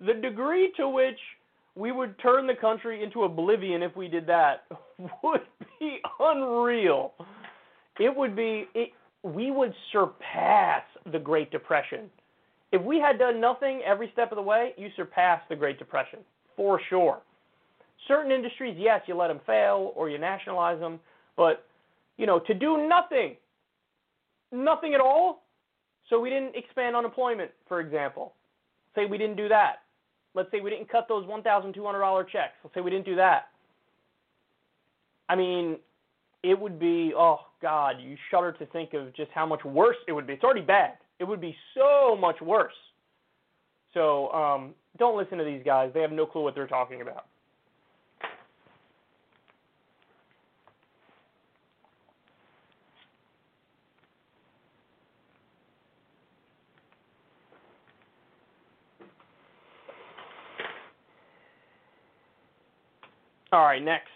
the 0.07 0.15
degree 0.15 0.73
to 0.79 0.89
which 0.89 1.19
we 1.75 1.93
would 1.93 2.19
turn 2.19 2.47
the 2.47 2.55
country 2.55 3.03
into 3.03 3.25
oblivion 3.25 3.83
if 3.83 3.97
we 3.97 4.09
did 4.09 4.27
that 4.27 4.65
would 5.23 5.41
be 5.79 5.99
unreal. 6.21 7.13
It 7.99 8.15
would 8.15 8.37
be 8.37 8.67
it, 8.75 8.91
we 9.23 9.51
would 9.51 9.73
surpass 9.93 10.83
the 11.11 11.19
Great 11.19 11.51
Depression. 11.51 12.11
If 12.73 12.83
we 12.83 12.99
had 12.99 13.19
done 13.19 13.41
nothing 13.41 13.83
every 13.87 14.11
step 14.13 14.33
of 14.33 14.37
the 14.37 14.43
way, 14.43 14.73
you 14.77 14.89
surpass 14.97 15.41
the 15.49 15.57
Great 15.57 15.79
Depression 15.79 16.21
for 16.57 16.81
sure. 16.89 17.21
Certain 18.09 18.33
industries, 18.33 18.77
yes, 18.79 19.03
you 19.07 19.15
let 19.15 19.29
them 19.29 19.41
fail 19.47 19.93
or 19.95 20.11
you 20.11 20.19
nationalize 20.19 20.81
them, 20.81 20.99
but 21.37 21.65
you 22.17 22.27
know, 22.27 22.41
to 22.41 22.55
do 22.55 22.89
nothing, 22.89 23.37
nothing 24.51 24.95
at 24.95 25.01
all. 25.01 25.45
So 26.11 26.21
we 26.21 26.29
didn't 26.29 26.57
expand 26.57 26.97
unemployment, 26.97 27.51
for 27.69 27.81
example. 27.81 28.35
Say 28.95 29.07
we 29.07 29.17
didn't 29.17 29.37
do 29.37 29.49
that. 29.49 29.77
Let's 30.35 30.51
say 30.51 30.61
we 30.61 30.71
didn't 30.71 30.91
cut 30.91 31.07
those 31.09 31.27
$1,200 31.27 32.29
checks. 32.29 32.53
Let's 32.65 32.75
say 32.75 32.81
we 32.81 32.91
didn't 32.91 33.07
do 33.07 33.17
that. 33.17 33.49
I 35.29 35.37
mean, 35.37 35.77
it 36.43 36.59
would 36.59 36.79
be, 36.79 37.13
oh, 37.17 37.41
God, 37.61 37.97
you 38.01 38.17
shudder 38.31 38.53
to 38.53 38.67
think 38.67 38.95
of 38.95 39.15
just 39.15 39.31
how 39.35 39.47
much 39.47 39.65
worse 39.65 39.97
it 40.09 40.13
would 40.13 40.27
be. 40.27 40.35
It's 40.35 40.45
already 40.45 40.63
bad. 40.63 40.95
It 41.19 41.25
would 41.25 41.41
be 41.41 41.55
so 41.75 42.17
much 42.17 42.41
worse. 42.41 42.73
So 43.95 44.31
um, 44.33 44.75
don't 44.99 45.17
listen 45.17 45.39
to 45.39 45.45
these 45.45 45.63
guys. 45.65 45.91
They 45.95 46.01
have 46.01 46.13
no 46.13 46.27
clue 46.27 46.43
what 46.43 46.55
they're 46.55 46.67
talking 46.67 47.03
about. 47.03 47.27
All 63.53 63.65
right, 63.65 63.85
next. 63.85 64.09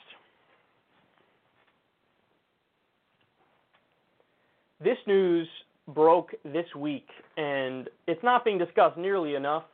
This 4.82 4.96
news 5.06 5.46
broke 5.88 6.32
this 6.42 6.64
week, 6.74 7.06
and 7.36 7.88
it's 8.06 8.22
not 8.22 8.46
being 8.46 8.56
discussed 8.56 8.96
nearly 8.96 9.34
enough. 9.34 9.64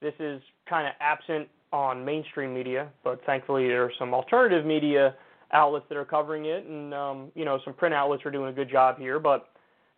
This 0.00 0.14
is 0.20 0.40
kind 0.68 0.86
of 0.86 0.94
absent 1.00 1.48
on 1.72 2.04
mainstream 2.04 2.54
media, 2.54 2.88
but 3.02 3.20
thankfully 3.26 3.66
there 3.66 3.82
are 3.82 3.92
some 3.98 4.14
alternative 4.14 4.64
media 4.64 5.16
outlets 5.52 5.86
that 5.88 5.98
are 5.98 6.04
covering 6.04 6.44
it, 6.44 6.66
and 6.66 6.94
um, 6.94 7.32
you 7.34 7.44
know 7.44 7.58
some 7.64 7.74
print 7.74 7.94
outlets 7.94 8.24
are 8.24 8.30
doing 8.30 8.50
a 8.50 8.52
good 8.52 8.70
job 8.70 8.96
here. 8.98 9.18
But 9.18 9.48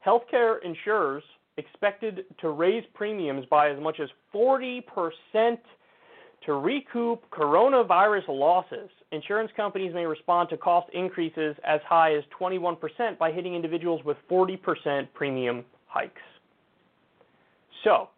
healthcare 0.07 0.57
insurers 0.65 1.23
expected 1.59 2.25
to 2.41 2.51
raise 2.51 2.85
premiums 2.95 3.45
by 3.51 3.71
as 3.71 3.79
much 3.79 4.01
as 4.01 4.09
40 4.33 4.83
percent 4.83 5.61
to 6.47 6.55
recoup 6.55 7.23
coronavirus 7.31 8.29
losses, 8.29 8.91
insurance 9.11 9.51
companies 9.57 9.95
may 9.95 10.07
respond 10.07 10.49
to 10.51 10.57
cost 10.57 10.89
increases 10.93 11.57
as 11.65 11.81
high 11.89 12.15
as 12.15 12.25
21% 12.39 13.19
by 13.19 13.31
hitting 13.31 13.55
individuals 13.55 14.03
with 14.05 14.17
40% 14.31 15.09
premium 15.15 15.65
hikes. 15.87 16.21
So, 17.85 18.09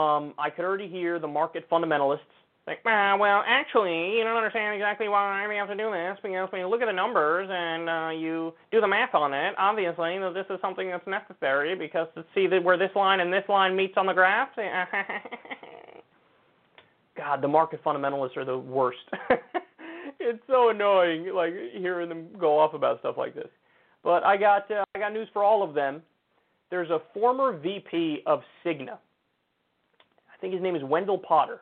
um, 0.00 0.34
I 0.38 0.50
could 0.50 0.64
already 0.64 0.88
hear 0.88 1.18
the 1.18 1.28
market 1.28 1.68
fundamentalists 1.70 2.18
think, 2.66 2.80
ah, 2.86 3.16
well, 3.18 3.42
actually, 3.46 4.16
you 4.16 4.24
don't 4.24 4.36
understand 4.36 4.74
exactly 4.74 5.08
why 5.08 5.46
we 5.46 5.56
have 5.56 5.68
to 5.68 5.76
do 5.76 5.90
this 5.90 6.18
because 6.22 6.50
when 6.50 6.60
you 6.60 6.68
look 6.68 6.80
at 6.80 6.86
the 6.86 6.92
numbers 6.92 7.48
and 7.50 7.88
uh, 7.88 8.10
you 8.10 8.54
do 8.72 8.80
the 8.80 8.88
math 8.88 9.14
on 9.14 9.34
it, 9.34 9.54
obviously, 9.58 10.14
you 10.14 10.20
know, 10.20 10.32
this 10.32 10.46
is 10.48 10.58
something 10.62 10.88
that's 10.88 11.06
necessary 11.06 11.74
because 11.76 12.08
to 12.14 12.24
see 12.34 12.46
that 12.46 12.62
where 12.62 12.78
this 12.78 12.90
line 12.96 13.20
and 13.20 13.32
this 13.32 13.44
line 13.48 13.76
meets 13.76 13.94
on 13.96 14.06
the 14.06 14.12
graph. 14.12 14.48
God, 17.16 17.42
the 17.42 17.48
market 17.48 17.82
fundamentalists 17.84 18.36
are 18.36 18.44
the 18.44 18.58
worst. 18.58 18.98
it's 20.20 20.42
so 20.46 20.70
annoying, 20.70 21.30
like 21.34 21.52
hearing 21.72 22.08
them 22.08 22.26
go 22.38 22.58
off 22.58 22.74
about 22.74 23.00
stuff 23.00 23.16
like 23.16 23.34
this. 23.34 23.48
But 24.02 24.24
I 24.24 24.36
got 24.36 24.70
uh, 24.70 24.84
I 24.94 24.98
got 24.98 25.12
news 25.12 25.28
for 25.32 25.42
all 25.42 25.62
of 25.62 25.74
them. 25.74 26.02
There's 26.70 26.90
a 26.90 27.00
former 27.12 27.56
VP 27.56 28.22
of 28.26 28.40
Cigna. 28.64 28.98
I 30.32 30.36
think 30.40 30.52
his 30.52 30.62
name 30.62 30.76
is 30.76 30.82
Wendell 30.82 31.18
Potter. 31.18 31.60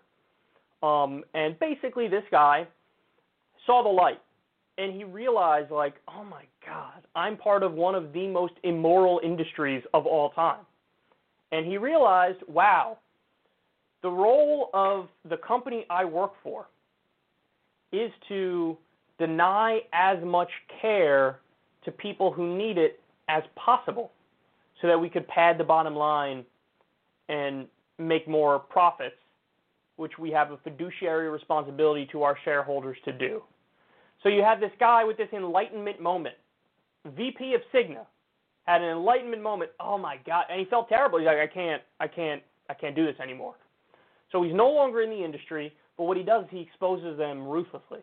Um, 0.83 1.23
and 1.35 1.59
basically, 1.59 2.09
this 2.09 2.25
guy 2.31 2.67
saw 3.67 3.83
the 3.83 3.89
light, 3.89 4.21
and 4.79 4.95
he 4.95 5.05
realized, 5.05 5.71
like, 5.71 5.95
oh 6.09 6.25
my 6.25 6.43
God, 6.67 7.07
I'm 7.15 7.37
part 7.37 7.63
of 7.63 7.73
one 7.75 7.95
of 7.95 8.13
the 8.13 8.27
most 8.27 8.55
immoral 8.65 9.21
industries 9.23 9.83
of 9.95 10.07
all 10.07 10.31
time. 10.31 10.65
And 11.53 11.67
he 11.67 11.77
realized, 11.77 12.39
wow, 12.49 12.99
the 14.03 14.11
role 14.11 14.71
of 14.75 15.09
the 15.29 15.37
company 15.37 15.87
I 15.89 16.05
work 16.05 16.33
for 16.43 16.67
is 17.93 18.11
to 18.29 18.77
deny 19.19 19.81
as 19.93 20.19
much 20.25 20.51
care 20.81 21.39
to 21.85 21.93
people 21.93 22.33
who 22.33 22.57
need 22.57 22.79
it 22.79 23.01
as 23.29 23.43
possible 23.55 24.13
so 24.81 24.89
that 24.89 24.99
we 24.99 25.09
could 25.09 25.27
pad 25.29 25.59
the 25.59 25.65
bottom 25.65 25.95
line 25.95 26.45
and 27.29 27.67
make 27.99 28.27
more 28.27 28.59
profits, 28.59 29.15
which 29.97 30.19
we 30.19 30.31
have 30.31 30.51
a 30.51 30.57
fiduciary 30.59 31.29
responsibility 31.29 32.09
to 32.11 32.23
our 32.23 32.37
shareholders 32.45 32.97
to 33.05 33.13
do. 33.13 33.43
So 34.23 34.29
you 34.29 34.43
have 34.43 34.61
this 34.61 34.73
guy 34.81 35.05
with 35.05 35.17
this 35.17 35.29
enlightenment 35.33 36.01
moment. 36.01 36.35
VP 37.17 37.55
of 37.55 37.61
Cigna 37.75 38.07
had 38.67 38.83
an 38.83 38.89
enlightenment 38.89 39.43
moment. 39.43 39.71
Oh 39.81 39.99
my 39.99 40.19
God. 40.27 40.45
And 40.51 40.61
he 40.61 40.67
felt 40.67 40.89
terrible. 40.89 41.19
He's 41.19 41.27
like, 41.27 41.39
I 41.39 41.47
can't, 41.47 41.83
I 42.01 42.07
can't, 42.07 42.43
I 42.69 42.75
can't 42.75 42.95
do 42.95 43.05
this 43.05 43.17
anymore. 43.21 43.55
So 44.33 44.43
he's 44.43 44.55
no 44.55 44.71
longer 44.71 45.03
in 45.03 45.11
the 45.11 45.23
industry, 45.23 45.73
but 45.97 46.05
what 46.05 46.17
he 46.17 46.23
does 46.23 46.45
is 46.45 46.49
he 46.51 46.61
exposes 46.61 47.19
them 47.19 47.47
ruthlessly. 47.47 48.01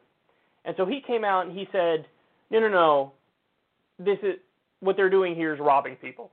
And 0.66 0.76
so 0.78 0.86
he 0.86 1.02
came 1.06 1.24
out 1.24 1.48
and 1.48 1.58
he 1.58 1.68
said, 1.72 2.06
no, 2.52 2.60
no, 2.60 2.70
no, 2.70 3.14
this 3.98 4.18
is 4.22 4.36
what 4.80 4.96
they're 4.96 5.10
doing 5.10 5.36
here 5.36 5.54
is 5.54 5.60
robbing 5.60 5.96
people. 5.96 6.32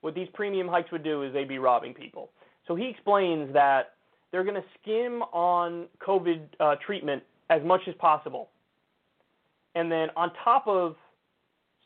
What 0.00 0.14
these 0.14 0.28
premium 0.32 0.68
hikes 0.68 0.90
would 0.92 1.04
do 1.04 1.22
is 1.22 1.32
they'd 1.32 1.48
be 1.48 1.58
robbing 1.58 1.94
people. 1.94 2.30
So 2.66 2.74
he 2.74 2.86
explains 2.88 3.52
that 3.52 3.94
they're 4.30 4.44
going 4.44 4.54
to 4.54 4.64
skim 4.80 5.22
on 5.32 5.86
COVID 6.06 6.40
uh, 6.60 6.76
treatment 6.84 7.22
as 7.50 7.62
much 7.64 7.82
as 7.88 7.94
possible. 7.96 8.48
And 9.74 9.90
then 9.90 10.08
on 10.16 10.32
top 10.44 10.66
of 10.66 10.96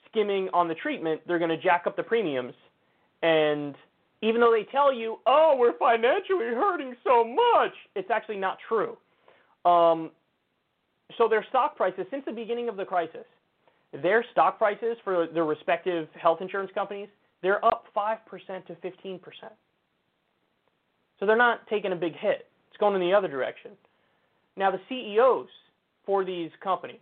skimming 0.08 0.48
on 0.52 0.68
the 0.68 0.74
treatment, 0.74 1.20
they're 1.26 1.38
going 1.38 1.50
to 1.50 1.56
jack 1.56 1.84
up 1.86 1.96
the 1.96 2.02
premiums 2.02 2.54
and 3.22 3.74
even 4.22 4.40
though 4.40 4.52
they 4.52 4.64
tell 4.70 4.94
you, 4.94 5.18
oh, 5.26 5.56
we're 5.58 5.76
financially 5.78 6.46
hurting 6.54 6.94
so 7.04 7.24
much, 7.24 7.72
it's 7.96 8.10
actually 8.10 8.38
not 8.38 8.56
true. 8.68 8.96
Um, 9.64 10.10
so 11.18 11.28
their 11.28 11.44
stock 11.48 11.76
prices, 11.76 12.06
since 12.10 12.24
the 12.24 12.32
beginning 12.32 12.68
of 12.68 12.76
the 12.76 12.84
crisis, 12.84 13.26
their 14.02 14.24
stock 14.32 14.58
prices 14.58 14.96
for 15.04 15.26
their 15.26 15.44
respective 15.44 16.08
health 16.20 16.38
insurance 16.40 16.70
companies, 16.74 17.08
they're 17.42 17.62
up 17.64 17.86
5% 17.94 18.16
to 18.66 18.74
15%. 18.74 19.20
So 21.18 21.26
they're 21.26 21.36
not 21.36 21.66
taking 21.68 21.92
a 21.92 21.96
big 21.96 22.14
hit. 22.16 22.48
It's 22.70 22.78
going 22.78 22.94
in 22.94 23.00
the 23.00 23.14
other 23.14 23.28
direction. 23.28 23.72
Now, 24.56 24.70
the 24.70 24.80
CEOs 24.88 25.48
for 26.06 26.24
these 26.24 26.50
companies, 26.62 27.00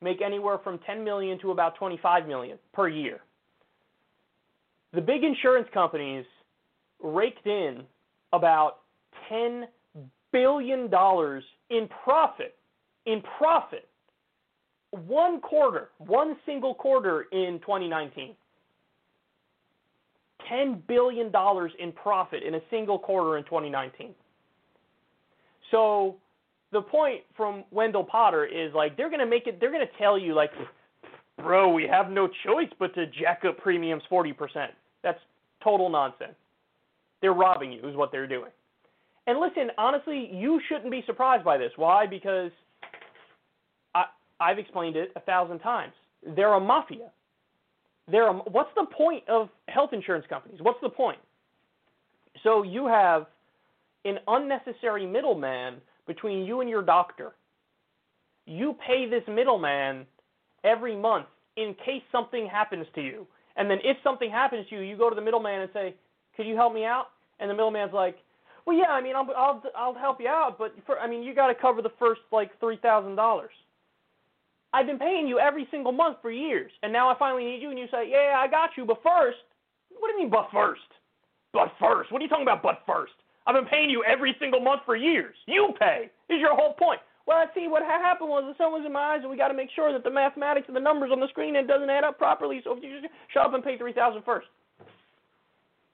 make 0.00 0.20
anywhere 0.20 0.58
from 0.58 0.78
10 0.86 1.04
million 1.04 1.38
to 1.40 1.50
about 1.50 1.76
25 1.76 2.26
million 2.26 2.58
per 2.72 2.88
year. 2.88 3.20
The 4.92 5.00
big 5.00 5.24
insurance 5.24 5.68
companies 5.72 6.24
raked 7.02 7.46
in 7.46 7.82
about 8.32 8.78
10 9.28 9.66
billion 10.32 10.88
dollars 10.88 11.44
in 11.70 11.88
profit 12.04 12.54
in 13.06 13.22
profit 13.38 13.88
one 14.90 15.40
quarter, 15.40 15.88
one 15.98 16.36
single 16.44 16.74
quarter 16.74 17.22
in 17.32 17.58
2019. 17.60 18.34
$10 20.50 20.86
billion 20.86 21.32
in 21.78 21.92
profit 21.92 22.42
in 22.42 22.56
a 22.56 22.60
single 22.68 22.98
quarter 22.98 23.38
in 23.38 23.44
2019. 23.44 24.10
So 25.70 26.16
the 26.72 26.82
point 26.82 27.22
from 27.36 27.64
Wendell 27.70 28.04
Potter 28.04 28.44
is 28.44 28.74
like 28.74 28.96
they're 28.96 29.08
going 29.08 29.20
to 29.20 29.26
make 29.26 29.46
it 29.46 29.60
they're 29.60 29.70
going 29.70 29.86
to 29.86 29.98
tell 29.98 30.18
you 30.18 30.34
like 30.34 30.50
bro, 31.38 31.70
we 31.72 31.86
have 31.86 32.10
no 32.10 32.28
choice 32.44 32.68
but 32.78 32.94
to 32.94 33.06
jack 33.06 33.42
up 33.48 33.58
premiums 33.58 34.02
40%. 34.10 34.34
That's 35.02 35.18
total 35.62 35.88
nonsense. 35.88 36.34
They're 37.22 37.32
robbing 37.32 37.72
you 37.72 37.88
is 37.88 37.96
what 37.96 38.12
they're 38.12 38.26
doing. 38.26 38.50
And 39.26 39.38
listen, 39.38 39.70
honestly, 39.78 40.28
you 40.32 40.60
shouldn't 40.68 40.90
be 40.90 41.02
surprised 41.06 41.44
by 41.44 41.56
this. 41.56 41.70
Why? 41.76 42.06
Because 42.06 42.50
I 43.94 44.04
I've 44.40 44.58
explained 44.58 44.96
it 44.96 45.12
a 45.16 45.20
thousand 45.20 45.60
times. 45.60 45.92
They're 46.36 46.54
a 46.54 46.60
mafia. 46.60 47.10
They're 48.10 48.28
a, 48.28 48.32
what's 48.32 48.70
the 48.74 48.86
point 48.86 49.22
of 49.28 49.48
health 49.68 49.90
insurance 49.92 50.26
companies? 50.28 50.58
What's 50.60 50.80
the 50.82 50.88
point? 50.88 51.18
So 52.42 52.64
you 52.64 52.86
have 52.88 53.26
an 54.04 54.18
unnecessary 54.26 55.06
middleman 55.06 55.76
between 56.06 56.44
you 56.44 56.60
and 56.60 56.68
your 56.68 56.82
doctor. 56.82 57.32
You 58.46 58.74
pay 58.84 59.08
this 59.08 59.22
middleman 59.28 60.04
every 60.64 60.96
month 60.96 61.26
in 61.56 61.74
case 61.84 62.02
something 62.10 62.48
happens 62.48 62.86
to 62.96 63.00
you. 63.00 63.26
And 63.56 63.70
then 63.70 63.78
if 63.84 63.96
something 64.02 64.30
happens 64.30 64.66
to 64.70 64.76
you, 64.76 64.82
you 64.82 64.96
go 64.96 65.08
to 65.08 65.14
the 65.14 65.22
middleman 65.22 65.60
and 65.60 65.70
say, 65.72 65.94
"Could 66.36 66.46
you 66.46 66.56
help 66.56 66.74
me 66.74 66.84
out?" 66.84 67.11
And 67.40 67.50
the 67.50 67.54
middleman's 67.54 67.92
like, 67.92 68.16
"Well, 68.66 68.76
yeah, 68.76 68.90
I 68.90 69.00
mean, 69.00 69.16
I'll 69.16 69.28
I'll 69.36 69.62
I'll 69.76 69.94
help 69.94 70.20
you 70.20 70.28
out, 70.28 70.56
but 70.58 70.74
for 70.86 70.98
I 70.98 71.08
mean, 71.08 71.22
you 71.22 71.34
got 71.34 71.48
to 71.48 71.54
cover 71.54 71.82
the 71.82 71.92
first 71.98 72.20
like 72.30 72.58
$3,000." 72.60 73.46
I've 74.74 74.86
been 74.86 74.98
paying 74.98 75.26
you 75.26 75.38
every 75.38 75.68
single 75.70 75.92
month 75.92 76.18
for 76.22 76.30
years, 76.30 76.72
and 76.82 76.92
now 76.92 77.10
I 77.10 77.18
finally 77.18 77.44
need 77.44 77.60
you, 77.60 77.70
and 77.70 77.78
you 77.78 77.86
say, 77.90 78.08
"Yeah, 78.08 78.38
I 78.38 78.48
got 78.48 78.70
you, 78.76 78.86
but 78.86 79.02
first, 79.02 79.38
what 79.98 80.08
do 80.08 80.14
you 80.14 80.22
mean, 80.22 80.30
but 80.30 80.48
first? 80.52 80.80
But 81.52 81.72
first? 81.78 82.10
What 82.10 82.20
are 82.20 82.24
you 82.24 82.30
talking 82.30 82.46
about, 82.46 82.62
but 82.62 82.82
first? 82.86 83.12
I've 83.46 83.54
been 83.54 83.66
paying 83.66 83.90
you 83.90 84.04
every 84.04 84.34
single 84.38 84.60
month 84.60 84.82
for 84.86 84.96
years. 84.96 85.34
You 85.46 85.74
pay. 85.78 86.10
Is 86.30 86.40
your 86.40 86.54
whole 86.54 86.74
point. 86.74 87.00
Well, 87.26 87.44
see, 87.54 87.68
what 87.68 87.82
happened 87.82 88.30
was 88.30 88.44
the 88.46 88.56
sun 88.62 88.72
was 88.72 88.82
in 88.84 88.92
my 88.92 89.14
eyes, 89.14 89.20
and 89.22 89.30
we 89.30 89.36
got 89.36 89.48
to 89.48 89.54
make 89.54 89.70
sure 89.74 89.92
that 89.92 90.02
the 90.02 90.10
mathematics 90.10 90.66
and 90.66 90.76
the 90.76 90.80
numbers 90.80 91.10
on 91.12 91.20
the 91.20 91.28
screen 91.28 91.54
it 91.54 91.66
doesn't 91.66 91.90
add 91.90 92.04
up 92.04 92.18
properly. 92.18 92.60
So 92.64 92.76
if 92.76 92.82
you 92.82 93.00
just 93.00 93.12
shut 93.32 93.46
up 93.46 93.54
and 93.54 93.62
pay 93.62 93.78
three 93.78 93.92
thousand 93.92 94.24
first. 94.24 94.46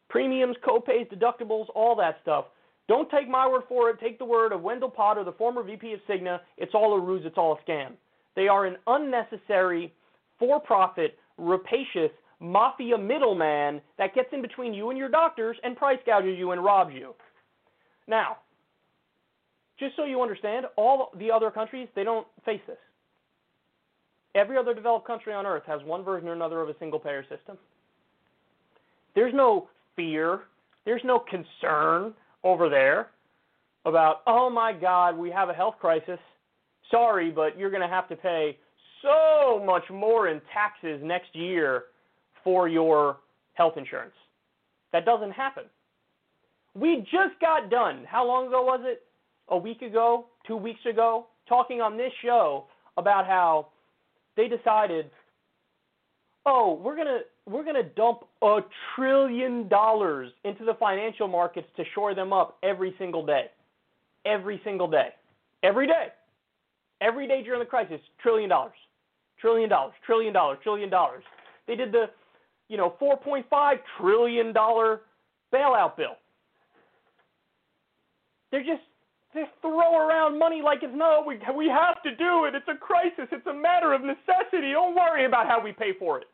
Premiums, 0.08 0.56
co-pays, 0.64 1.06
deductibles, 1.12 1.66
all 1.74 1.94
that 1.96 2.18
stuff. 2.22 2.46
Don't 2.88 3.10
take 3.10 3.28
my 3.28 3.46
word 3.46 3.62
for 3.68 3.90
it. 3.90 4.00
Take 4.00 4.18
the 4.18 4.24
word 4.24 4.52
of 4.52 4.62
Wendell 4.62 4.90
Potter, 4.90 5.22
the 5.22 5.32
former 5.32 5.62
VP 5.62 5.92
of 5.92 6.00
Cigna. 6.08 6.40
It's 6.56 6.74
all 6.74 6.94
a 6.94 7.00
ruse. 7.00 7.22
It's 7.24 7.36
all 7.36 7.58
a 7.58 7.70
scam. 7.70 7.92
They 8.34 8.48
are 8.48 8.64
an 8.64 8.76
unnecessary, 8.86 9.92
for-profit, 10.38 11.18
rapacious 11.36 12.10
mafia 12.40 12.96
middleman 12.96 13.80
that 13.98 14.14
gets 14.14 14.28
in 14.32 14.40
between 14.40 14.72
you 14.72 14.90
and 14.90 14.98
your 14.98 15.08
doctors 15.08 15.56
and 15.64 15.76
price 15.76 15.98
gouges 16.06 16.38
you 16.38 16.52
and 16.52 16.64
robs 16.64 16.94
you. 16.94 17.14
Now, 18.06 18.38
just 19.78 19.96
so 19.96 20.04
you 20.04 20.22
understand, 20.22 20.66
all 20.76 21.10
the 21.18 21.30
other 21.30 21.50
countries, 21.50 21.88
they 21.94 22.04
don't 22.04 22.26
face 22.44 22.60
this. 22.66 22.78
Every 24.34 24.56
other 24.56 24.72
developed 24.72 25.06
country 25.06 25.32
on 25.32 25.46
earth 25.46 25.64
has 25.66 25.82
one 25.84 26.04
version 26.04 26.28
or 26.28 26.32
another 26.32 26.60
of 26.60 26.68
a 26.68 26.78
single 26.78 26.98
payer 26.98 27.22
system. 27.22 27.58
There's 29.14 29.34
no 29.34 29.68
fear, 29.98 30.40
there's 30.84 31.02
no 31.04 31.18
concern 31.18 32.14
over 32.44 32.68
there 32.70 33.08
about, 33.84 34.22
oh 34.26 34.48
my 34.48 34.72
God, 34.72 35.18
we 35.18 35.30
have 35.30 35.48
a 35.48 35.52
health 35.52 35.74
crisis. 35.80 36.18
Sorry, 36.90 37.30
but 37.30 37.58
you're 37.58 37.70
going 37.70 37.82
to 37.82 37.88
have 37.88 38.08
to 38.08 38.16
pay 38.16 38.56
so 39.02 39.62
much 39.64 39.82
more 39.90 40.28
in 40.28 40.40
taxes 40.54 41.00
next 41.04 41.34
year 41.34 41.84
for 42.44 42.68
your 42.68 43.18
health 43.54 43.74
insurance. 43.76 44.14
That 44.92 45.04
doesn't 45.04 45.32
happen. 45.32 45.64
We 46.74 47.00
just 47.00 47.38
got 47.40 47.70
done. 47.70 48.04
How 48.08 48.26
long 48.26 48.46
ago 48.46 48.62
was 48.62 48.80
it? 48.84 49.02
A 49.48 49.58
week 49.58 49.82
ago, 49.82 50.26
two 50.46 50.56
weeks 50.56 50.80
ago, 50.88 51.26
talking 51.48 51.80
on 51.80 51.96
this 51.96 52.12
show 52.22 52.66
about 52.96 53.26
how 53.26 53.68
they 54.36 54.46
decided, 54.46 55.10
oh, 56.48 56.80
we're 56.82 56.96
gonna 56.96 57.20
we're 57.46 57.64
gonna 57.64 57.82
dump 57.82 58.20
a 58.42 58.60
trillion 58.94 59.68
dollars 59.68 60.32
into 60.44 60.64
the 60.64 60.74
financial 60.74 61.28
markets 61.28 61.68
to 61.76 61.84
shore 61.94 62.14
them 62.14 62.32
up 62.32 62.58
every 62.62 62.94
single 62.98 63.24
day, 63.24 63.46
every 64.24 64.60
single 64.64 64.88
day, 64.88 65.10
every 65.62 65.86
day, 65.86 66.08
every 67.00 67.28
day 67.28 67.42
during 67.42 67.60
the 67.60 67.66
crisis, 67.66 68.00
trillion 68.20 68.48
dollars, 68.48 68.76
trillion 69.40 69.68
dollars, 69.68 69.94
trillion 70.04 70.32
dollars, 70.32 70.58
trillion 70.62 70.90
dollars. 70.90 71.22
They 71.66 71.76
did 71.76 71.92
the, 71.92 72.06
you 72.68 72.78
know, 72.78 72.94
4.5 73.00 73.44
trillion 74.00 74.52
dollar 74.54 75.02
bailout 75.52 75.96
bill. 75.96 76.16
They're 78.50 78.60
just 78.64 78.82
they 79.34 79.44
throw 79.60 80.08
around 80.08 80.38
money 80.38 80.62
like 80.64 80.78
it's 80.82 80.94
no, 80.96 81.22
we 81.26 81.38
we 81.54 81.68
have 81.68 82.02
to 82.02 82.16
do 82.16 82.46
it. 82.46 82.54
It's 82.54 82.66
a 82.68 82.78
crisis. 82.78 83.28
It's 83.30 83.46
a 83.46 83.52
matter 83.52 83.92
of 83.92 84.00
necessity. 84.00 84.72
Don't 84.72 84.96
worry 84.96 85.26
about 85.26 85.46
how 85.46 85.62
we 85.62 85.72
pay 85.72 85.92
for 85.98 86.18
it. 86.18 86.24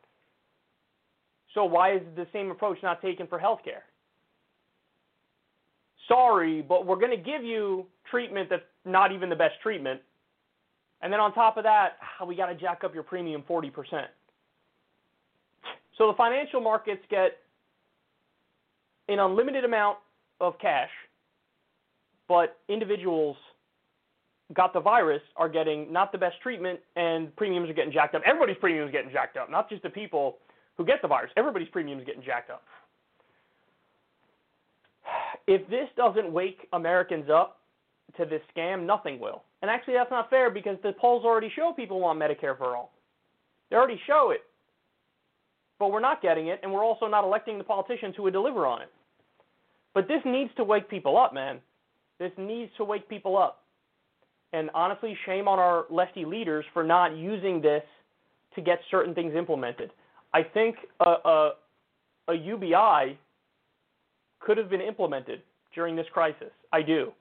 So 1.55 1.65
why 1.65 1.95
is 1.95 2.03
the 2.17 2.27
same 2.33 2.51
approach 2.51 2.79
not 2.83 3.01
taken 3.01 3.27
for 3.27 3.39
healthcare? 3.39 3.83
Sorry, 6.09 6.61
but 6.63 6.87
we're 6.87 6.97
going 6.97 7.17
to 7.17 7.17
give 7.17 7.43
you 7.43 7.87
treatment 8.11 8.51
that's 8.51 8.63
not 8.85 9.13
even 9.13 9.31
the 9.31 9.37
best 9.37 9.55
treatment. 9.63 10.01
And 11.01 11.13
then 11.13 11.21
on 11.21 11.33
top 11.33 11.57
of 11.57 11.65
that, 11.65 11.97
ah, 12.21 12.25
we 12.25 12.35
got 12.37 12.47
to 12.47 12.55
jack 12.55 12.83
up 12.85 12.93
your 12.95 13.03
premium 13.03 13.43
40%. 13.49 13.73
So 15.97 16.09
the 16.09 16.15
financial 16.17 16.61
markets 16.61 17.03
get 17.09 17.39
an 19.09 19.19
unlimited 19.19 19.65
amount 19.65 19.99
of 20.41 20.59
cash 20.59 20.91
but 22.29 22.59
individuals 22.69 23.37
got 24.53 24.73
the 24.73 24.81
virus 24.81 25.23
are 25.37 25.49
getting 25.49 25.93
not 25.93 26.13
the 26.13 26.19
best 26.19 26.41
treatment 26.43 26.79
and 26.97 27.35
premiums 27.37 27.69
are 27.69 27.75
getting 27.75 27.93
jacked 27.93 28.15
up. 28.15 28.23
Everybody's 28.27 28.57
premiums 28.61 28.89
are 28.89 28.93
getting 28.93 29.11
jacked 29.11 29.37
up, 29.37 29.51
not 29.51 29.69
just 29.69 29.83
the 29.83 29.91
people 29.91 30.39
who 30.77 30.85
get 30.85 31.03
the 31.03 31.09
virus. 31.09 31.31
Everybody's 31.37 31.69
premiums 31.69 32.05
getting 32.05 32.23
jacked 32.23 32.51
up. 32.51 32.63
If 35.47 35.69
this 35.69 35.89
doesn't 35.97 36.33
wake 36.33 36.67
Americans 36.73 37.29
up 37.31 37.59
to 38.17 38.25
this 38.25 38.41
scam, 38.57 38.87
nothing 38.87 39.21
will. 39.21 39.43
And 39.63 39.71
actually, 39.71 39.95
that's 39.95 40.11
not 40.11 40.31
fair 40.31 40.51
because 40.51 40.77
the 40.83 40.93
polls 40.93 41.25
already 41.25 41.51
show 41.55 41.73
people 41.75 42.01
want 42.01 42.19
Medicare 42.19 42.57
for 42.57 42.77
all. 42.77 42.93
They 43.71 43.77
already 43.77 44.01
show 44.07 44.31
it. 44.31 44.43
But 45.79 45.91
we're 45.91 46.01
not 46.01 46.23
getting 46.23 46.49
it, 46.49 46.61
and 46.63 46.73
we're 46.73 46.85
also 46.85 47.07
not 47.07 47.25
electing 47.25 47.59
the 47.59 47.65
politicians 47.65 48.15
who 48.17 48.23
would 48.25 48.33
deliver 48.33 48.67
on 48.67 48.83
it. 48.83 48.91
But 49.93 50.09
this 50.09 50.21
needs 50.25 50.51
to 50.57 50.65
wake 50.65 50.89
people 50.89 51.19
up, 51.19 51.35
man. 51.35 51.61
This 52.19 52.33
needs 52.39 52.71
to 52.77 52.85
wake 52.85 53.09
people 53.09 53.37
up. 53.37 53.63
And 54.53 54.71
honestly, 54.73 55.17
shame 55.27 55.49
on 55.49 55.59
our 55.59 55.87
lefty 55.91 56.25
leaders 56.25 56.65
for 56.73 56.85
not 56.85 57.17
using 57.17 57.61
this 57.61 57.83
to 58.55 58.61
get 58.61 58.79
certain 58.91 59.15
things 59.15 59.35
implemented. 59.35 59.91
I 60.35 60.43
think 60.43 60.77
a, 61.01 61.11
a, 61.25 61.53
a 62.29 62.35
UBI 62.35 63.17
could 64.41 64.59
have 64.59 64.69
been 64.69 64.81
implemented 64.81 65.41
during 65.75 65.95
this 65.95 66.07
crisis. 66.13 66.51
I 66.73 66.83
do. 66.83 67.13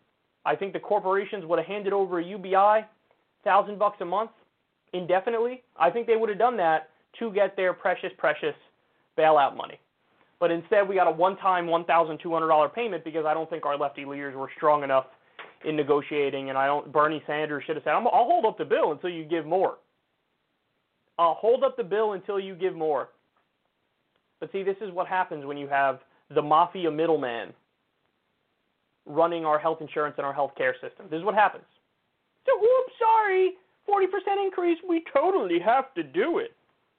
I 0.46 0.56
think 0.56 0.74
the 0.74 0.80
corporations 0.80 1.46
would 1.46 1.60
have 1.60 1.68
handed 1.68 1.94
over 1.94 2.20
a 2.20 2.24
UBI, 2.26 2.86
thousand 3.44 3.78
bucks 3.80 3.98
a 4.02 4.06
month, 4.06 4.32
indefinitely. 4.94 5.62
I 5.80 5.92
think 5.92 6.08
they 6.08 6.18
would 6.18 6.30
have 6.30 6.40
done 6.40 6.58
that 6.58 6.90
to 7.20 7.32
get 7.32 7.56
their 7.56 7.72
precious, 7.72 8.12
precious 8.18 8.56
bailout 9.18 9.56
money. 9.56 9.80
But 10.40 10.52
instead, 10.52 10.90
we 10.90 10.96
got 10.96 11.08
a 11.08 11.12
one-time 11.12 11.68
$1,200 11.68 12.74
payment 12.74 13.04
because 13.06 13.26
I 13.26 13.34
don't 13.34 13.50
think 13.50 13.66
our 13.66 13.78
lefty 13.78 14.06
leaders 14.06 14.36
were 14.36 14.50
strong 14.58 14.84
enough 14.84 15.06
in 15.64 15.76
negotiating, 15.76 16.50
and 16.50 16.58
I 16.58 16.66
don't. 16.66 16.92
Bernie 16.92 17.24
Sanders 17.26 17.64
should 17.66 17.78
have 17.78 17.84
said, 17.84 17.94
"I'll 17.94 18.04
hold 18.04 18.46
up 18.46 18.58
the 18.58 18.66
bill 18.66 18.92
until 18.92 19.10
you 19.10 19.24
give 19.24 19.46
more." 19.46 19.78
I'll 21.18 21.36
hold 21.36 21.64
up 21.64 21.78
the 21.78 21.84
bill 21.84 22.14
until 22.14 22.40
you 22.40 22.56
give 22.56 22.76
more. 22.76 23.10
But 24.40 24.52
see, 24.52 24.64
this 24.64 24.78
is 24.82 24.92
what 24.92 25.08
happens 25.08 25.46
when 25.46 25.58
you 25.58 25.68
have 25.68 26.00
the 26.34 26.42
mafia 26.42 26.92
middleman 26.92 27.54
running 29.06 29.46
our 29.46 29.60
health 29.60 29.80
insurance 29.82 30.16
and 30.18 30.26
our 30.26 30.34
health 30.34 30.52
care 30.58 30.74
system. 30.82 31.08
This 31.10 31.20
is 31.20 31.24
what 31.24 31.36
happens. 31.36 31.66
So, 32.46 32.58
whoops, 32.58 32.94
sorry, 33.00 33.52
40% 33.88 34.46
increase. 34.46 34.78
We 34.88 35.04
totally 35.14 35.60
have 35.60 35.94
to 35.96 36.04
do 36.04 36.40
it. 36.40 36.52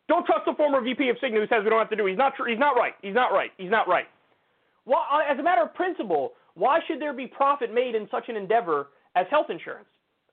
Don't 0.08 0.26
trust 0.26 0.44
the 0.46 0.54
former 0.54 0.80
VP 0.82 1.08
of 1.08 1.16
Cigna 1.16 1.40
who 1.40 1.46
says 1.48 1.64
we 1.64 1.70
don't 1.70 1.78
have 1.78 1.90
to 1.90 1.96
do 1.96 2.06
it. 2.06 2.10
He's 2.10 2.18
not 2.18 2.34
true. 2.36 2.50
He's 2.50 2.58
not 2.58 2.76
right. 2.76 2.92
He's 3.02 3.14
not 3.14 3.32
right. 3.32 3.50
He's 3.56 3.70
not 3.70 3.88
right. 3.88 4.06
Well, 4.84 5.04
uh, 5.10 5.20
as 5.30 5.38
a 5.38 5.42
matter 5.42 5.62
of 5.62 5.74
principle, 5.74 6.32
why 6.54 6.80
should 6.86 7.00
there 7.00 7.14
be 7.14 7.26
profit 7.26 7.72
made 7.72 7.94
in 7.94 8.06
such 8.10 8.28
an 8.28 8.36
endeavor 8.36 8.88
as 9.16 9.26
health 9.30 9.46
insurance? 9.48 9.88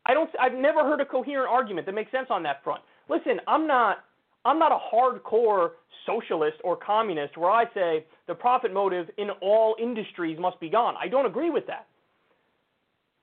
I 0.06 0.14
don't. 0.14 0.30
I've 0.40 0.54
never 0.54 0.80
heard 0.80 1.00
a 1.00 1.06
coherent 1.06 1.50
argument 1.50 1.86
that 1.86 1.94
makes 1.94 2.12
sense 2.12 2.28
on 2.30 2.44
that 2.44 2.64
front. 2.64 2.82
Listen, 3.12 3.40
I'm 3.48 3.68
not 3.68 4.06
I'm 4.46 4.58
not 4.58 4.72
a 4.72 4.96
hardcore 4.96 5.72
socialist 6.08 6.58
or 6.64 6.76
communist 6.76 7.38
where 7.38 7.52
I 7.52 7.66
say 7.76 8.06
the 8.28 8.34
profit 8.34 8.74
motive 8.74 9.08
in 9.20 9.30
all 9.42 9.76
industries 9.80 10.40
must 10.40 10.60
be 10.60 10.70
gone. 10.70 10.96
I 11.00 11.08
don't 11.08 11.28
agree 11.28 11.52
with 11.52 11.68
that. 11.68 11.86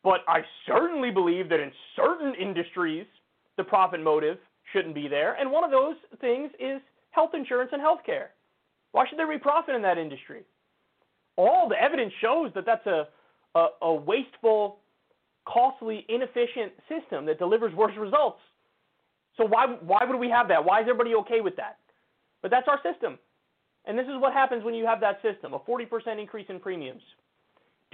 But 0.04 0.20
I 0.28 0.42
certainly 0.66 1.10
believe 1.10 1.48
that 1.48 1.58
in 1.58 1.72
certain 1.96 2.34
industries 2.40 3.06
the 3.56 3.64
profit 3.64 4.00
motive 4.00 4.38
shouldn't 4.72 4.94
be 4.94 5.08
there, 5.08 5.34
and 5.34 5.50
one 5.50 5.64
of 5.64 5.70
those 5.70 5.96
things 6.20 6.50
is 6.60 6.80
health 7.10 7.30
insurance 7.34 7.70
and 7.72 7.80
health 7.80 8.00
care. 8.06 8.30
Why 8.92 9.08
should 9.08 9.18
there 9.18 9.28
be 9.28 9.38
profit 9.38 9.74
in 9.74 9.82
that 9.82 9.98
industry? 9.98 10.42
All 11.36 11.68
the 11.68 11.82
evidence 11.82 12.12
shows 12.20 12.52
that 12.54 12.64
that's 12.64 12.86
a, 12.86 13.08
a, 13.56 13.66
a 13.82 13.94
wasteful, 13.94 14.78
costly, 15.46 16.04
inefficient 16.08 16.72
system 16.88 17.26
that 17.26 17.38
delivers 17.38 17.74
worse 17.74 17.96
results. 17.98 18.40
So 19.38 19.44
why 19.44 19.66
why 19.80 20.04
would 20.06 20.18
we 20.18 20.28
have 20.28 20.48
that? 20.48 20.62
Why 20.62 20.80
is 20.80 20.86
everybody 20.90 21.14
okay 21.14 21.40
with 21.40 21.56
that? 21.56 21.78
But 22.42 22.50
that's 22.50 22.68
our 22.68 22.78
system. 22.82 23.18
And 23.86 23.98
this 23.98 24.04
is 24.04 24.20
what 24.20 24.34
happens 24.34 24.64
when 24.64 24.74
you 24.74 24.84
have 24.84 25.00
that 25.00 25.22
system, 25.22 25.54
a 25.54 25.58
40% 25.58 26.20
increase 26.20 26.46
in 26.50 26.60
premiums. 26.60 27.00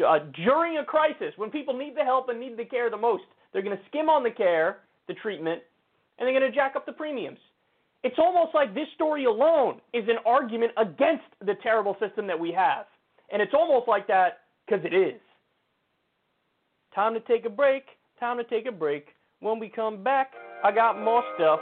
Uh, 0.04 0.18
during 0.44 0.78
a 0.78 0.84
crisis, 0.84 1.32
when 1.36 1.50
people 1.50 1.76
need 1.76 1.96
the 1.96 2.02
help 2.02 2.28
and 2.28 2.40
need 2.40 2.56
the 2.56 2.64
care 2.64 2.90
the 2.90 2.96
most, 2.96 3.22
they're 3.52 3.62
going 3.62 3.76
to 3.76 3.82
skim 3.86 4.08
on 4.08 4.24
the 4.24 4.30
care, 4.30 4.78
the 5.06 5.14
treatment, 5.14 5.62
and 6.18 6.26
they're 6.26 6.38
going 6.38 6.50
to 6.50 6.54
jack 6.54 6.74
up 6.74 6.84
the 6.84 6.92
premiums. 6.92 7.38
It's 8.02 8.18
almost 8.18 8.54
like 8.54 8.74
this 8.74 8.88
story 8.96 9.24
alone 9.24 9.80
is 9.92 10.04
an 10.08 10.16
argument 10.26 10.72
against 10.76 11.24
the 11.40 11.54
terrible 11.62 11.96
system 12.00 12.26
that 12.26 12.38
we 12.38 12.50
have. 12.52 12.86
And 13.32 13.40
it's 13.40 13.54
almost 13.54 13.86
like 13.86 14.06
that 14.08 14.40
because 14.66 14.84
it 14.84 14.92
is. 14.92 15.20
Time 16.94 17.14
to 17.14 17.20
take 17.20 17.46
a 17.46 17.50
break. 17.50 17.84
Time 18.18 18.36
to 18.36 18.44
take 18.44 18.66
a 18.66 18.72
break. 18.72 19.06
When 19.40 19.58
we 19.58 19.68
come 19.68 20.02
back, 20.02 20.32
I 20.64 20.72
got 20.72 20.98
more 20.98 21.22
stuff. 21.36 21.60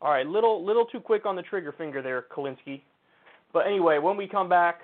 All 0.00 0.10
right, 0.10 0.26
little 0.26 0.64
little 0.64 0.84
too 0.84 1.00
quick 1.00 1.26
on 1.26 1.34
the 1.34 1.42
trigger 1.42 1.72
finger 1.72 2.02
there, 2.02 2.26
Kulinski. 2.30 2.82
But 3.52 3.66
anyway, 3.66 3.98
when 3.98 4.16
we 4.16 4.28
come 4.28 4.48
back, 4.48 4.82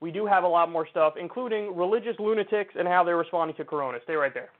we 0.00 0.10
do 0.10 0.26
have 0.26 0.42
a 0.42 0.48
lot 0.48 0.68
more 0.68 0.86
stuff, 0.90 1.14
including 1.18 1.76
religious 1.76 2.16
lunatics 2.18 2.74
and 2.76 2.88
how 2.88 3.04
they're 3.04 3.16
responding 3.16 3.56
to 3.56 3.64
Corona. 3.64 3.98
Stay 4.02 4.14
right 4.14 4.34
there. 4.34 4.50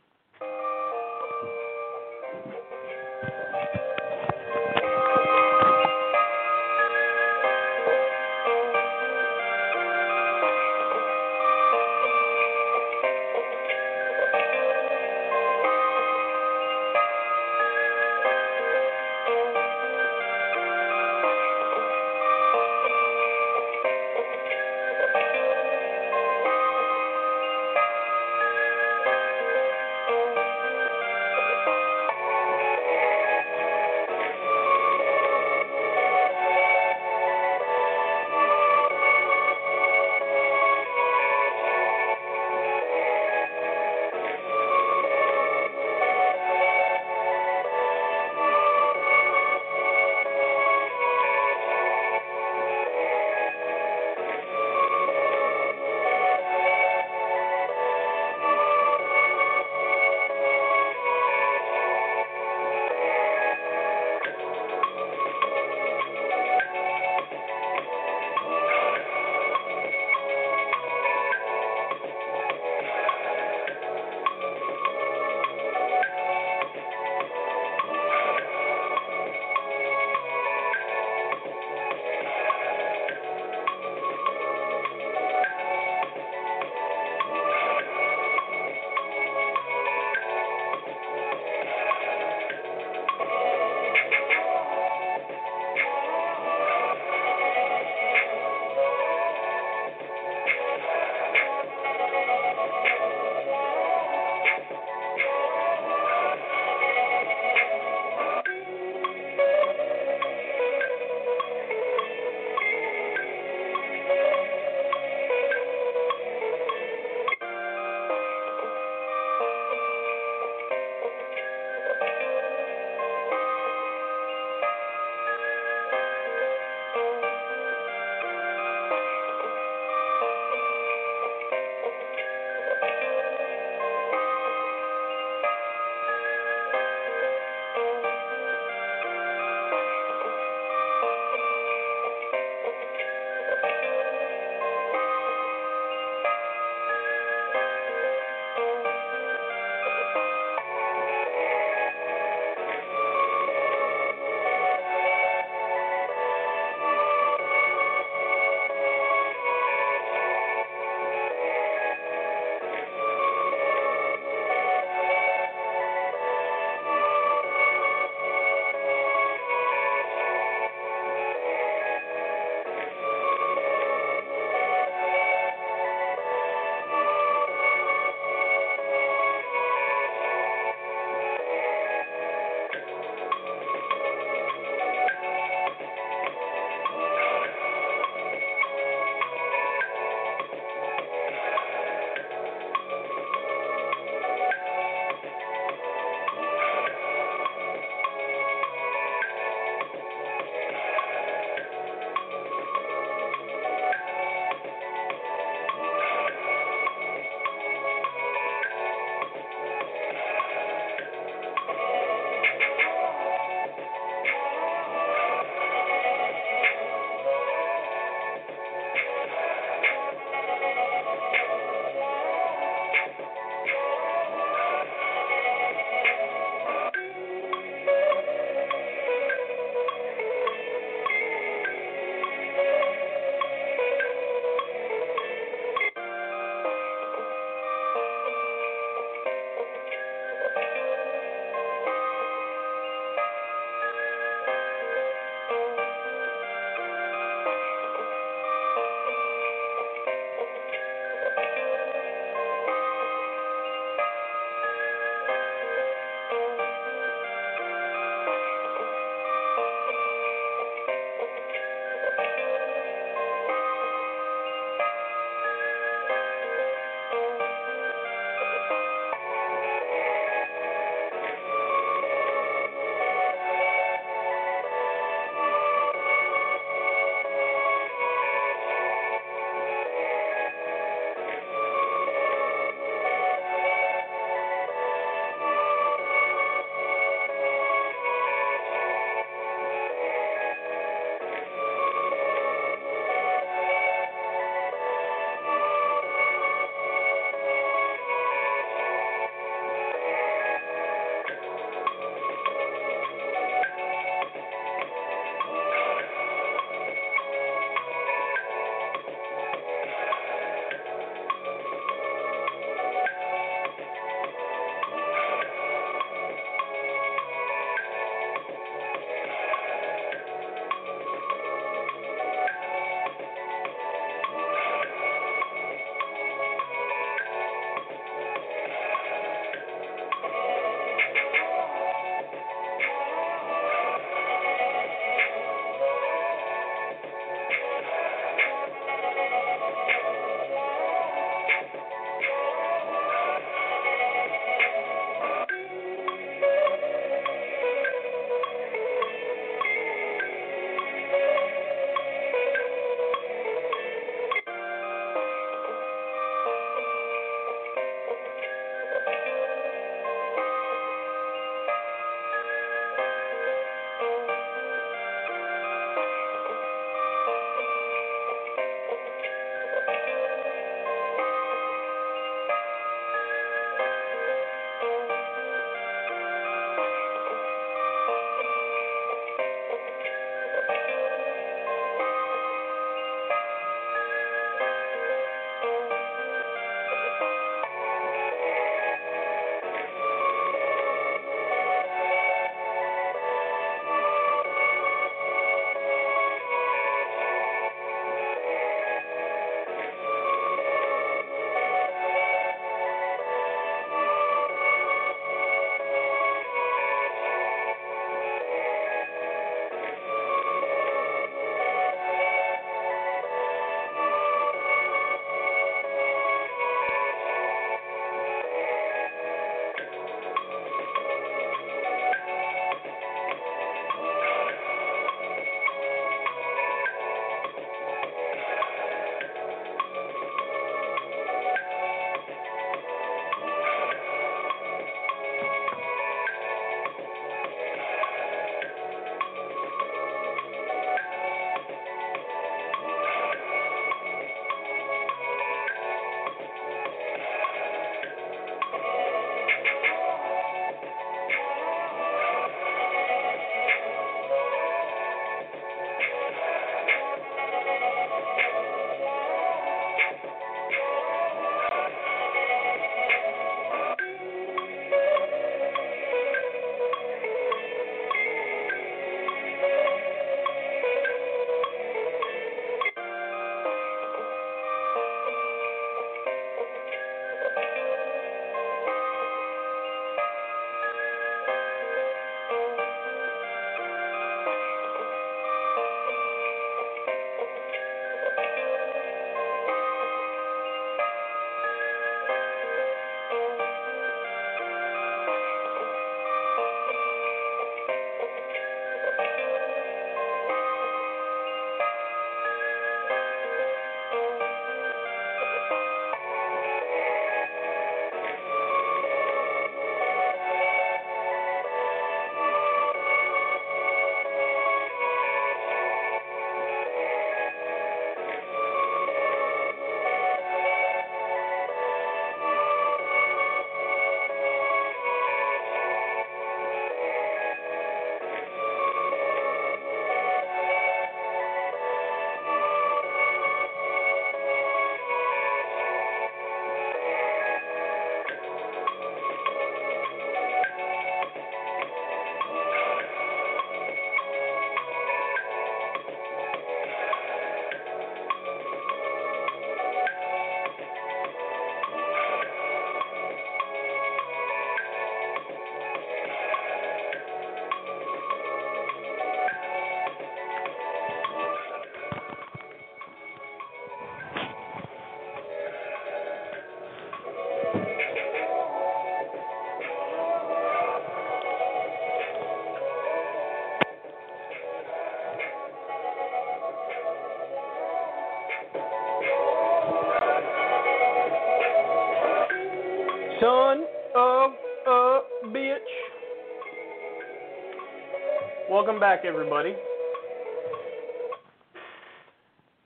Back, 589.02 589.24
everybody. 589.24 589.74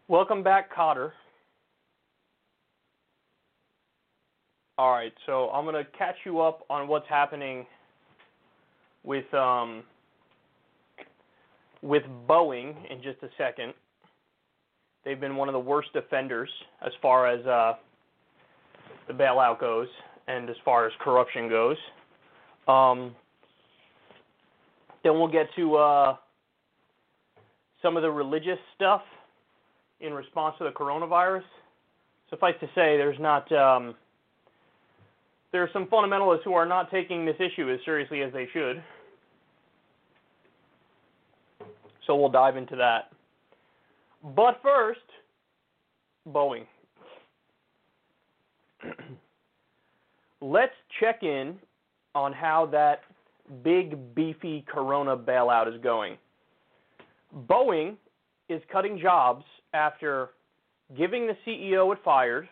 Welcome 0.09 0.43
back, 0.43 0.75
Cotter. 0.75 1.12
All 4.79 4.93
right, 4.93 5.12
so 5.27 5.51
I'm 5.51 5.67
gonna 5.67 5.83
catch 5.99 6.14
you 6.25 6.41
up 6.41 6.64
on 6.71 6.89
what's 6.89 7.07
happening 7.07 7.67
with 9.05 9.27
um 9.35 9.83
with 11.83 12.05
Boeing 12.27 12.75
in 12.91 13.03
just 13.03 13.23
a 13.23 13.29
second. 13.37 13.75
They've 15.05 15.21
been 15.21 15.37
one 15.37 15.51
of 15.51 15.53
the 15.53 15.59
worst 15.59 15.91
offenders 15.97 16.49
as 16.81 16.93
far 17.03 17.27
as 17.27 17.45
uh, 17.45 17.75
the 19.07 19.12
bailout 19.12 19.61
goes 19.61 19.89
and 20.29 20.49
as 20.49 20.57
far 20.64 20.87
as 20.87 20.95
corruption 20.99 21.51
goes. 21.51 21.77
Um, 22.67 23.14
then 25.07 25.14
we'll 25.14 25.28
get 25.28 25.46
to 25.54 25.76
uh, 25.76 26.16
some 27.80 27.96
of 27.96 28.02
the 28.02 28.11
religious 28.11 28.59
stuff 28.74 29.02
in 30.00 30.12
response 30.12 30.57
to 30.59 30.64
the 30.64 30.70
coronavirus. 30.70 31.44
Suffice 32.28 32.54
to 32.59 32.66
say, 32.74 32.96
there's 32.96 33.20
not 33.20 33.50
um, 33.52 33.94
there 35.52 35.62
are 35.62 35.70
some 35.72 35.86
fundamentalists 35.86 36.42
who 36.42 36.54
are 36.54 36.66
not 36.66 36.90
taking 36.90 37.24
this 37.24 37.36
issue 37.36 37.70
as 37.72 37.78
seriously 37.84 38.22
as 38.22 38.32
they 38.32 38.48
should. 38.52 38.82
So 42.04 42.16
we'll 42.16 42.28
dive 42.28 42.57
into 42.57 42.74
that. 42.74 43.12
But 44.34 44.61
first, 44.61 44.98
Boeing. 46.28 46.64
Let's 50.40 50.74
check 50.98 51.22
in 51.22 51.57
on 52.16 52.32
how 52.32 52.66
that 52.72 53.02
big, 53.62 54.14
beefy 54.14 54.64
Corona 54.66 55.16
bailout 55.16 55.72
is 55.72 55.80
going. 55.82 56.16
Boeing 57.49 57.97
is 58.49 58.62
cutting 58.70 58.99
jobs 58.99 59.44
after 59.74 60.30
giving 60.97 61.26
the 61.26 61.36
CEO 61.47 61.92
it 61.92 61.99
fired 62.05 62.49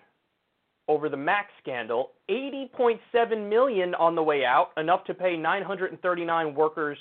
over 0.88 1.08
the 1.08 1.16
Max 1.16 1.48
scandal 1.62 2.10
80.7 2.28 3.48
million 3.48 3.94
on 3.94 4.14
the 4.14 4.22
way 4.22 4.44
out, 4.44 4.70
enough 4.76 5.04
to 5.04 5.14
pay 5.14 5.36
939 5.36 6.54
workers 6.54 6.98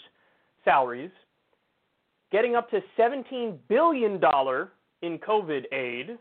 salaries, 0.64 1.12
getting 2.32 2.56
up 2.56 2.70
to 2.70 2.80
17 2.96 3.60
billion 3.68 4.20
dollar 4.20 4.72
in 5.02 5.20
COVID 5.20 5.64
aid, 5.74 6.18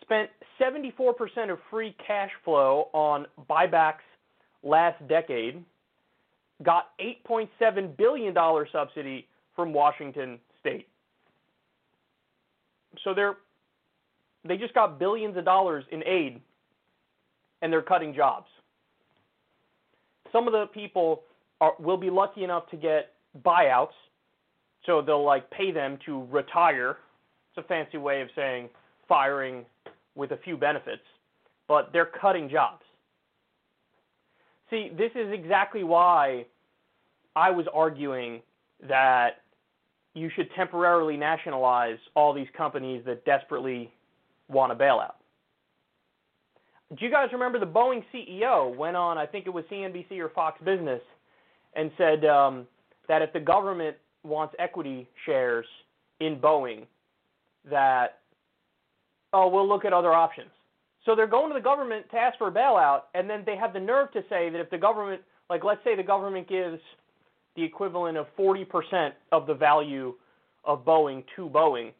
spent 0.00 0.30
74% 0.60 1.50
of 1.50 1.58
free 1.70 1.94
cash 2.04 2.30
flow 2.44 2.88
on 2.92 3.26
buybacks 3.48 4.06
last 4.62 5.06
decade, 5.08 5.62
got 6.62 6.90
8.7 7.00 7.96
billion 7.96 8.34
dollar 8.34 8.68
subsidy 8.70 9.26
from 9.56 9.72
Washington 9.72 10.38
state. 10.60 10.88
So 13.04 13.14
they're 13.14 13.36
they 14.44 14.56
just 14.56 14.74
got 14.74 14.98
billions 14.98 15.36
of 15.36 15.44
dollars 15.44 15.84
in 15.92 16.02
aid 16.06 16.40
and 17.62 17.72
they're 17.72 17.82
cutting 17.82 18.14
jobs. 18.14 18.46
Some 20.32 20.46
of 20.46 20.52
the 20.52 20.66
people 20.72 21.22
are, 21.60 21.74
will 21.78 21.98
be 21.98 22.08
lucky 22.08 22.44
enough 22.44 22.68
to 22.70 22.76
get 22.76 23.12
buyouts, 23.44 23.88
so 24.86 25.02
they'll 25.02 25.24
like 25.24 25.50
pay 25.50 25.72
them 25.72 25.98
to 26.06 26.24
retire. 26.30 26.96
It's 27.50 27.64
a 27.64 27.68
fancy 27.68 27.98
way 27.98 28.22
of 28.22 28.28
saying 28.34 28.70
firing 29.08 29.66
with 30.14 30.32
a 30.32 30.38
few 30.38 30.56
benefits, 30.56 31.02
but 31.68 31.90
they're 31.92 32.10
cutting 32.20 32.48
jobs. 32.48 32.82
See, 34.70 34.90
this 34.96 35.10
is 35.14 35.32
exactly 35.32 35.82
why 35.82 36.46
I 37.36 37.50
was 37.50 37.66
arguing 37.72 38.42
that 38.88 39.42
you 40.14 40.30
should 40.34 40.48
temporarily 40.56 41.16
nationalize 41.16 41.98
all 42.14 42.32
these 42.32 42.48
companies 42.56 43.02
that 43.06 43.24
desperately 43.24 43.92
want 44.48 44.72
a 44.72 44.74
bailout. 44.74 45.14
Do 46.98 47.04
you 47.04 47.10
guys 47.10 47.28
remember 47.32 47.60
the 47.60 47.66
Boeing 47.66 48.02
CEO 48.12 48.74
went 48.74 48.96
on, 48.96 49.16
I 49.16 49.24
think 49.24 49.46
it 49.46 49.50
was 49.50 49.64
CNBC 49.70 50.18
or 50.18 50.28
Fox 50.30 50.60
Business, 50.64 51.00
and 51.74 51.92
said 51.96 52.24
um, 52.24 52.66
that 53.06 53.22
if 53.22 53.32
the 53.32 53.38
government 53.38 53.96
wants 54.24 54.54
equity 54.58 55.08
shares 55.24 55.66
in 56.18 56.36
Boeing, 56.40 56.86
that, 57.70 58.18
oh, 59.32 59.48
we'll 59.48 59.68
look 59.68 59.84
at 59.84 59.92
other 59.92 60.12
options. 60.12 60.50
So 61.06 61.14
they're 61.14 61.28
going 61.28 61.50
to 61.50 61.54
the 61.54 61.62
government 61.62 62.06
to 62.10 62.16
ask 62.16 62.36
for 62.38 62.48
a 62.48 62.52
bailout, 62.52 63.02
and 63.14 63.30
then 63.30 63.44
they 63.46 63.56
have 63.56 63.72
the 63.72 63.80
nerve 63.80 64.10
to 64.12 64.22
say 64.28 64.50
that 64.50 64.60
if 64.60 64.68
the 64.70 64.78
government, 64.78 65.22
like 65.48 65.62
let's 65.62 65.82
say 65.84 65.94
the 65.94 66.02
government 66.02 66.48
gives 66.48 66.80
the 67.56 67.64
equivalent 67.64 68.16
of 68.16 68.26
40% 68.38 69.12
of 69.32 69.46
the 69.46 69.54
value 69.54 70.14
of 70.64 70.84
Boeing 70.84 71.24
to 71.36 71.48
Boeing, 71.48 71.92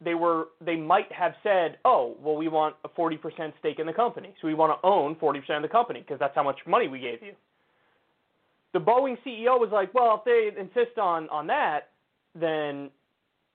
they 0.00 0.14
were 0.14 0.48
they 0.60 0.76
might 0.76 1.10
have 1.10 1.34
said, 1.42 1.78
"Oh, 1.84 2.16
well, 2.20 2.36
we 2.36 2.48
want 2.48 2.76
a 2.84 2.88
40% 2.88 3.52
stake 3.58 3.80
in 3.80 3.86
the 3.86 3.92
company, 3.92 4.34
so 4.40 4.46
we 4.46 4.54
want 4.54 4.80
to 4.80 4.86
own 4.86 5.16
40% 5.16 5.56
of 5.56 5.62
the 5.62 5.68
company 5.68 6.00
because 6.00 6.20
that's 6.20 6.34
how 6.34 6.44
much 6.44 6.58
money 6.66 6.86
we 6.86 7.00
gave 7.00 7.22
you." 7.22 7.34
The 8.72 8.80
Boeing 8.80 9.18
CEO 9.24 9.58
was 9.58 9.70
like, 9.72 9.92
"Well, 9.94 10.14
if 10.16 10.24
they 10.24 10.60
insist 10.60 10.98
on 10.98 11.28
on 11.30 11.48
that, 11.48 11.90
then 12.34 12.90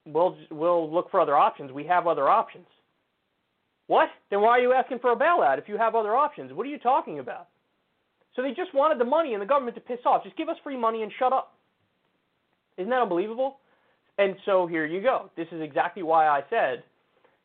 we'll 0.05 0.37
we'll 0.51 0.91
look 0.91 1.09
for 1.11 1.21
other 1.21 1.37
options. 1.37 1.71
We 1.71 1.85
have 1.85 2.07
other 2.07 2.27
options." 2.27 2.67
What? 3.87 4.09
Then 4.29 4.41
why 4.41 4.49
are 4.51 4.59
you 4.59 4.73
asking 4.73 4.99
for 4.99 5.11
a 5.11 5.15
bailout 5.15 5.59
if 5.59 5.69
you 5.69 5.77
have 5.77 5.95
other 5.95 6.15
options? 6.15 6.51
What 6.51 6.65
are 6.65 6.69
you 6.69 6.79
talking 6.79 7.19
about? 7.19 7.47
So 8.35 8.41
they 8.41 8.51
just 8.51 8.73
wanted 8.73 8.99
the 8.99 9.05
money 9.05 9.33
and 9.33 9.41
the 9.41 9.45
government 9.45 9.75
to 9.75 9.81
piss 9.81 9.99
off. 10.05 10.23
Just 10.23 10.37
give 10.37 10.49
us 10.49 10.57
free 10.63 10.77
money 10.77 11.03
and 11.03 11.11
shut 11.19 11.33
up. 11.33 11.53
Isn't 12.77 12.89
that 12.89 13.01
unbelievable? 13.01 13.57
And 14.17 14.35
so 14.45 14.67
here 14.67 14.85
you 14.85 15.01
go. 15.01 15.29
This 15.35 15.47
is 15.51 15.61
exactly 15.61 16.03
why 16.03 16.27
I 16.27 16.41
said 16.49 16.83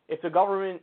if 0.09 0.21
the 0.23 0.31
government, 0.31 0.81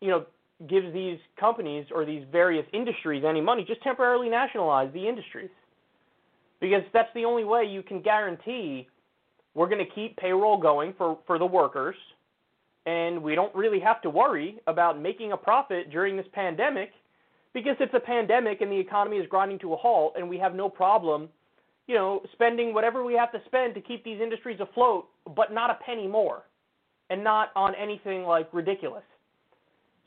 you 0.00 0.08
know, 0.08 0.26
gives 0.68 0.92
these 0.92 1.18
companies 1.38 1.86
or 1.94 2.04
these 2.04 2.24
various 2.30 2.66
industries 2.72 3.24
any 3.26 3.40
money, 3.40 3.64
just 3.66 3.82
temporarily 3.82 4.28
nationalize 4.28 4.92
the 4.92 5.08
industries. 5.08 5.50
Because 6.60 6.82
that's 6.92 7.12
the 7.14 7.24
only 7.24 7.44
way 7.44 7.64
you 7.64 7.82
can 7.82 8.00
guarantee 8.00 8.88
we're 9.54 9.68
going 9.68 9.84
to 9.84 9.94
keep 9.94 10.16
payroll 10.16 10.58
going 10.58 10.94
for, 10.96 11.18
for 11.26 11.38
the 11.38 11.46
workers 11.46 11.96
and 12.86 13.20
we 13.20 13.34
don't 13.34 13.54
really 13.54 13.80
have 13.80 14.00
to 14.02 14.10
worry 14.10 14.58
about 14.68 15.00
making 15.00 15.32
a 15.32 15.36
profit 15.36 15.90
during 15.90 16.16
this 16.16 16.26
pandemic 16.32 16.92
because 17.56 17.76
it's 17.80 17.94
a 17.94 18.00
pandemic 18.00 18.60
and 18.60 18.70
the 18.70 18.78
economy 18.78 19.16
is 19.16 19.26
grinding 19.28 19.58
to 19.60 19.72
a 19.72 19.76
halt 19.76 20.12
and 20.16 20.28
we 20.28 20.38
have 20.38 20.54
no 20.54 20.68
problem 20.68 21.28
you 21.86 21.94
know, 21.94 22.20
spending 22.32 22.74
whatever 22.74 23.04
we 23.04 23.14
have 23.14 23.32
to 23.32 23.40
spend 23.46 23.74
to 23.74 23.80
keep 23.80 24.04
these 24.04 24.20
industries 24.20 24.58
afloat, 24.60 25.08
but 25.36 25.52
not 25.52 25.70
a 25.70 25.78
penny 25.84 26.06
more, 26.06 26.42
and 27.10 27.22
not 27.22 27.50
on 27.54 27.74
anything 27.74 28.24
like 28.24 28.48
ridiculous. 28.52 29.04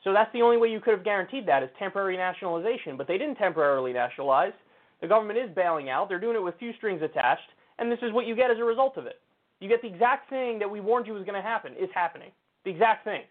So 0.04 0.14
that's 0.14 0.32
the 0.34 0.42
only 0.42 0.58
way 0.58 0.70
you 0.70 0.80
could 0.80 0.94
have 0.94 1.04
guaranteed 1.04 1.46
that 1.48 1.64
is 1.64 1.70
temporary 1.78 2.18
nationalization. 2.18 2.98
But 2.98 3.08
they 3.08 3.18
didn't 3.18 3.36
temporarily 3.36 3.94
nationalize. 3.94 4.54
The 5.02 5.08
government 5.08 5.40
is 5.40 5.50
bailing 5.56 5.90
out. 5.90 6.10
They're 6.10 6.20
doing 6.20 6.36
it 6.36 6.44
with 6.44 6.56
few 6.60 6.74
strings 6.78 7.02
attached, 7.02 7.50
and 7.80 7.92
this 7.92 8.00
is 8.02 8.12
what 8.12 8.26
you 8.26 8.36
get 8.36 8.52
as 8.52 8.58
a 8.58 8.64
result 8.64 8.98
of 8.98 9.06
it. 9.06 9.20
You 9.60 9.68
get 9.68 9.82
the 9.82 9.90
exact 9.90 10.30
thing 10.30 10.60
that 10.60 10.70
we 10.70 10.80
warned 10.80 11.08
you 11.08 11.14
was 11.14 11.24
going 11.24 11.42
to 11.42 11.48
happen 11.48 11.74
is 11.80 11.90
happening. 11.94 12.32
The 12.64 12.72
exact 12.72 13.04
thing. 13.06 13.22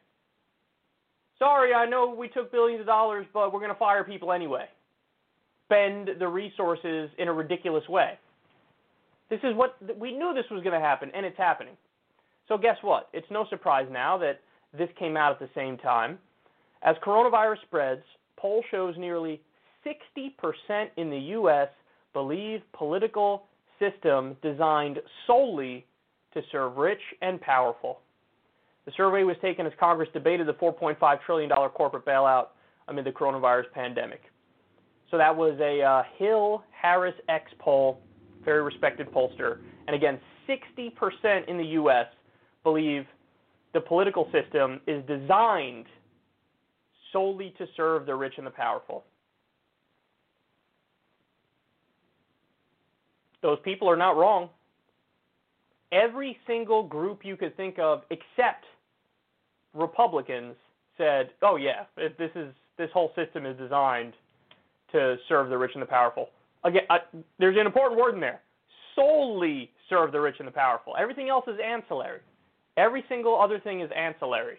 Sorry, 1.39 1.73
I 1.73 1.87
know 1.87 2.15
we 2.17 2.29
took 2.29 2.51
billions 2.51 2.81
of 2.81 2.87
dollars, 2.87 3.27
but 3.33 3.53
we're 3.53 3.61
going 3.61 3.73
to 3.73 3.79
fire 3.79 4.05
people 4.05 4.33
anyway. 4.33 4.67
Spend 5.67 6.11
the 6.19 6.27
resources 6.27 7.11
in 7.19 7.29
a 7.29 7.33
ridiculous 7.33 7.87
way. 7.89 8.19
This 9.31 9.41
is 9.43 9.55
what 9.55 9.77
we 9.99 10.13
knew 10.13 10.33
this 10.35 10.51
was 10.51 10.63
going 10.63 10.79
to 10.79 10.85
happen, 10.85 11.11
and 11.15 11.25
it's 11.25 11.37
happening. 11.37 11.75
So 12.49 12.57
guess 12.57 12.77
what? 12.83 13.09
It's 13.13 13.27
no 13.31 13.47
surprise 13.51 13.87
now 13.91 14.17
that 14.19 14.41
this 14.77 14.89
came 14.99 15.17
out 15.17 15.33
at 15.33 15.39
the 15.39 15.51
same 15.55 15.77
time. 15.77 16.19
As 16.83 16.97
coronavirus 17.05 17.61
spreads, 17.67 18.03
poll 18.37 18.65
shows 18.71 18.95
nearly 18.97 19.41
60% 19.87 20.87
in 20.97 21.11
the 21.11 21.19
U.S. 21.19 21.69
believe 22.13 22.61
political 22.73 23.45
system 23.79 24.37
designed 24.43 24.99
solely 25.27 25.87
to 26.35 26.43
serve 26.51 26.77
rich 26.77 27.01
and 27.23 27.41
powerful. 27.41 28.01
The 28.89 28.95
survey 28.97 29.23
was 29.23 29.37
taken 29.43 29.67
as 29.67 29.73
Congress 29.79 30.09
debated 30.15 30.47
the 30.47 30.55
$4.5 30.55 31.21
trillion 31.27 31.51
corporate 31.51 32.07
bailout 32.07 32.47
amid 32.89 33.05
the 33.05 33.11
coronavirus 33.11 33.71
pandemic. 33.75 34.23
So 35.11 35.19
that 35.19 35.37
was 35.37 35.59
a 35.61 35.83
uh, 35.83 36.05
Hill 36.17 36.65
Harris 36.71 37.15
X 37.29 37.53
poll 37.59 38.01
very 38.47 38.63
respected 38.63 39.13
pollster. 39.13 39.59
And 39.87 39.95
again, 39.95 40.19
60% 40.49 41.49
in 41.49 41.59
the 41.59 41.65
U.S. 41.65 42.07
believe 42.65 43.05
the 43.75 43.81
political 43.83 44.27
system 44.33 44.81
is 44.87 45.05
designed 45.05 45.85
solely 47.13 47.55
to 47.59 47.67
serve 47.77 48.07
the 48.07 48.15
rich 48.15 48.39
and 48.39 48.47
the 48.47 48.51
powerful. 48.51 49.05
Those 53.43 53.59
people 53.63 53.87
are 53.91 53.99
not 53.99 54.17
wrong. 54.17 54.49
Every 55.93 56.39
single 56.47 56.83
group 56.85 57.21
you 57.23 57.37
could 57.37 57.55
think 57.55 57.79
of, 57.79 58.05
except 58.09 58.65
Republicans, 59.75 60.55
said, 60.97 61.31
"Oh 61.43 61.57
yeah, 61.57 61.85
this 61.97 62.31
is 62.35 62.53
this 62.77 62.91
whole 62.93 63.13
system 63.15 63.47
is 63.47 63.57
designed 63.57 64.15
to 64.93 65.17
serve 65.29 65.51
the 65.51 65.59
rich 65.59 65.73
and 65.75 65.83
the 65.83 65.87
powerful. 65.87 66.31
Again, 66.65 66.83
there's 67.39 67.57
an 67.59 67.67
important 67.67 68.01
word 68.01 68.15
in 68.15 68.21
there. 68.21 68.41
Solely 68.95 69.71
serve 69.89 70.13
the 70.13 70.21
rich 70.21 70.37
and 70.39 70.49
the 70.49 70.53
powerful. 70.53 70.95
Everything 70.99 71.29
else 71.29 71.45
is 71.47 71.57
ancillary. 71.65 72.21
Every 72.77 73.05
single 73.09 73.41
other 73.41 73.61
thing 73.61 73.81
is 73.81 73.91
ancillary. 73.97 74.59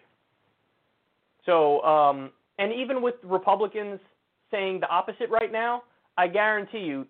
So, 1.46 1.82
um, 1.82 2.32
and 2.58 2.72
even 2.74 3.02
with 3.02 3.16
Republicans 3.24 4.00
saying 4.52 4.82
the 4.82 4.88
opposite 4.88 5.30
right 5.30 5.52
now, 5.52 5.84
I 6.18 6.28
guarantee 6.28 6.80
you, 6.80 7.06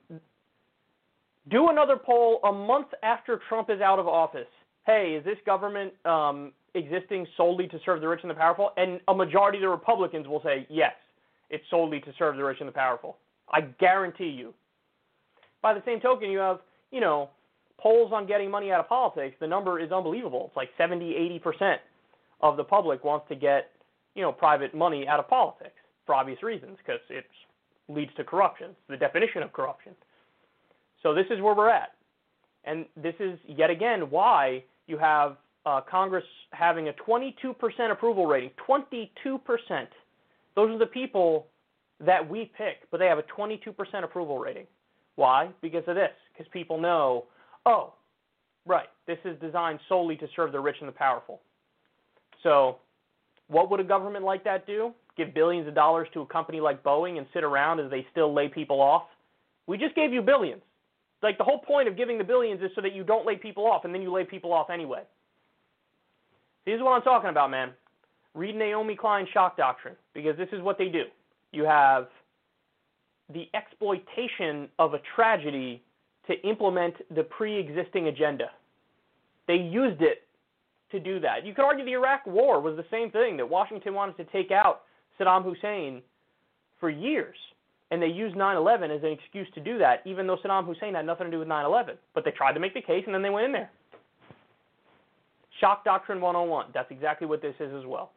do 1.49 1.69
another 1.69 1.97
poll 1.97 2.39
a 2.43 2.51
month 2.51 2.87
after 3.01 3.41
Trump 3.49 3.69
is 3.69 3.81
out 3.81 3.99
of 3.99 4.07
office. 4.07 4.47
Hey, 4.85 5.15
is 5.17 5.25
this 5.25 5.37
government 5.45 5.93
um, 6.05 6.51
existing 6.79 7.27
solely 7.37 7.67
to 7.67 7.79
serve 7.85 8.01
the 8.01 8.07
rich 8.07 8.21
and 8.23 8.29
the 8.29 8.35
powerful? 8.35 8.71
And 8.77 8.99
a 9.07 9.13
majority 9.13 9.59
of 9.59 9.61
the 9.61 9.69
Republicans 9.69 10.27
will 10.27 10.41
say, 10.41 10.65
yes, 10.69 10.93
it's 11.49 11.63
solely 11.69 11.99
to 12.01 12.13
serve 12.17 12.37
the 12.37 12.43
rich 12.43 12.57
and 12.59 12.67
the 12.67 12.73
powerful. 12.73 13.17
I 13.51 13.61
guarantee 13.61 14.29
you. 14.29 14.53
By 15.61 15.73
the 15.73 15.83
same 15.85 15.99
token, 15.99 16.29
you 16.29 16.39
have, 16.39 16.59
you 16.91 17.01
know, 17.01 17.29
polls 17.79 18.11
on 18.13 18.27
getting 18.27 18.49
money 18.49 18.71
out 18.71 18.79
of 18.79 18.87
politics. 18.87 19.35
The 19.39 19.47
number 19.47 19.79
is 19.79 19.91
unbelievable. 19.91 20.45
It's 20.47 20.57
like 20.57 20.69
70, 20.77 21.41
80% 21.45 21.75
of 22.41 22.57
the 22.57 22.63
public 22.63 23.03
wants 23.03 23.27
to 23.29 23.35
get, 23.35 23.71
you 24.15 24.21
know, 24.21 24.31
private 24.31 24.73
money 24.73 25.07
out 25.07 25.19
of 25.19 25.27
politics 25.27 25.75
for 26.05 26.15
obvious 26.15 26.41
reasons 26.43 26.77
because 26.77 27.01
it 27.09 27.25
leads 27.87 28.11
to 28.15 28.23
corruption. 28.23 28.69
It's 28.71 28.89
the 28.89 28.97
definition 28.97 29.43
of 29.43 29.51
corruption. 29.53 29.93
So 31.03 31.13
this 31.13 31.25
is 31.29 31.41
where 31.41 31.55
we're 31.55 31.69
at. 31.69 31.89
And 32.65 32.85
this 32.95 33.15
is 33.19 33.39
yet 33.47 33.69
again 33.69 34.09
why 34.09 34.63
you 34.87 34.97
have 34.97 35.37
uh, 35.65 35.81
Congress 35.89 36.23
having 36.51 36.87
a 36.89 36.93
22% 36.93 37.53
approval 37.91 38.25
rating. 38.25 38.51
22%. 38.67 39.09
Those 40.55 40.71
are 40.71 40.77
the 40.77 40.85
people 40.85 41.47
that 42.05 42.27
we 42.27 42.51
pick, 42.57 42.89
but 42.91 42.99
they 42.99 43.07
have 43.07 43.17
a 43.17 43.23
22% 43.23 43.73
approval 44.03 44.39
rating. 44.39 44.65
Why? 45.15 45.49
Because 45.61 45.83
of 45.87 45.95
this. 45.95 46.11
Because 46.33 46.49
people 46.51 46.79
know, 46.79 47.25
oh, 47.65 47.93
right, 48.65 48.87
this 49.05 49.17
is 49.25 49.39
designed 49.41 49.79
solely 49.89 50.15
to 50.17 50.27
serve 50.35 50.51
the 50.51 50.59
rich 50.59 50.77
and 50.79 50.87
the 50.87 50.93
powerful. 50.93 51.41
So, 52.43 52.77
what 53.47 53.69
would 53.69 53.79
a 53.79 53.83
government 53.83 54.23
like 54.23 54.43
that 54.45 54.65
do? 54.65 54.93
Give 55.17 55.33
billions 55.33 55.67
of 55.67 55.75
dollars 55.75 56.07
to 56.13 56.21
a 56.21 56.25
company 56.25 56.61
like 56.61 56.83
Boeing 56.83 57.17
and 57.17 57.27
sit 57.33 57.43
around 57.43 57.79
as 57.79 57.91
they 57.91 58.05
still 58.11 58.33
lay 58.33 58.47
people 58.47 58.79
off? 58.79 59.03
We 59.67 59.77
just 59.77 59.95
gave 59.95 60.13
you 60.13 60.21
billions. 60.21 60.61
Like 61.21 61.37
the 61.37 61.43
whole 61.43 61.59
point 61.59 61.89
of 61.89 61.97
giving 61.97 62.17
the 62.17 62.23
billions 62.23 62.61
is 62.61 62.71
so 62.75 62.81
that 62.81 62.93
you 62.93 63.03
don't 63.03 63.25
lay 63.25 63.35
people 63.35 63.65
off 63.65 63.83
and 63.83 63.93
then 63.93 64.01
you 64.01 64.11
lay 64.13 64.23
people 64.23 64.53
off 64.53 64.69
anyway. 64.69 65.01
This 66.69 66.77
is 66.77 66.83
what 66.83 66.91
I'm 66.91 67.01
talking 67.01 67.31
about, 67.31 67.49
man. 67.49 67.71
Read 68.35 68.55
Naomi 68.55 68.95
Klein's 68.95 69.27
shock 69.29 69.57
doctrine 69.57 69.95
because 70.13 70.37
this 70.37 70.49
is 70.51 70.61
what 70.61 70.77
they 70.77 70.87
do. 70.87 71.05
You 71.51 71.63
have 71.63 72.09
the 73.33 73.49
exploitation 73.55 74.69
of 74.77 74.93
a 74.93 74.99
tragedy 75.15 75.81
to 76.27 76.39
implement 76.47 76.93
the 77.15 77.23
pre-existing 77.23 78.07
agenda. 78.07 78.51
They 79.47 79.55
used 79.55 80.03
it 80.03 80.27
to 80.91 80.99
do 80.99 81.19
that. 81.21 81.43
You 81.43 81.55
could 81.55 81.65
argue 81.65 81.83
the 81.85 81.93
Iraq 81.93 82.27
War 82.27 82.61
was 82.61 82.75
the 82.75 82.85
same 82.91 83.09
thing 83.09 83.35
that 83.37 83.49
Washington 83.49 83.95
wanted 83.95 84.17
to 84.17 84.25
take 84.25 84.51
out 84.51 84.81
Saddam 85.19 85.43
Hussein 85.43 86.03
for 86.79 86.91
years. 86.91 87.37
And 87.89 87.99
they 87.99 88.07
used 88.07 88.35
9/11 88.35 88.91
as 88.95 89.01
an 89.01 89.09
excuse 89.09 89.49
to 89.55 89.59
do 89.59 89.79
that, 89.79 90.03
even 90.05 90.27
though 90.27 90.37
Saddam 90.37 90.67
Hussein 90.67 90.93
had 90.93 91.07
nothing 91.07 91.25
to 91.25 91.31
do 91.31 91.39
with 91.39 91.47
9/11. 91.47 91.97
But 92.13 92.25
they 92.25 92.31
tried 92.31 92.53
to 92.53 92.59
make 92.59 92.75
the 92.75 92.81
case, 92.81 93.03
and 93.07 93.15
then 93.15 93.23
they 93.23 93.31
went 93.31 93.47
in 93.47 93.53
there. 93.53 93.71
Shock 95.59 95.83
doctrine 95.83 96.21
101. 96.21 96.67
That's 96.73 96.89
exactly 96.91 97.27
what 97.27 97.41
this 97.41 97.55
is 97.59 97.73
as 97.73 97.85
well. 97.85 98.11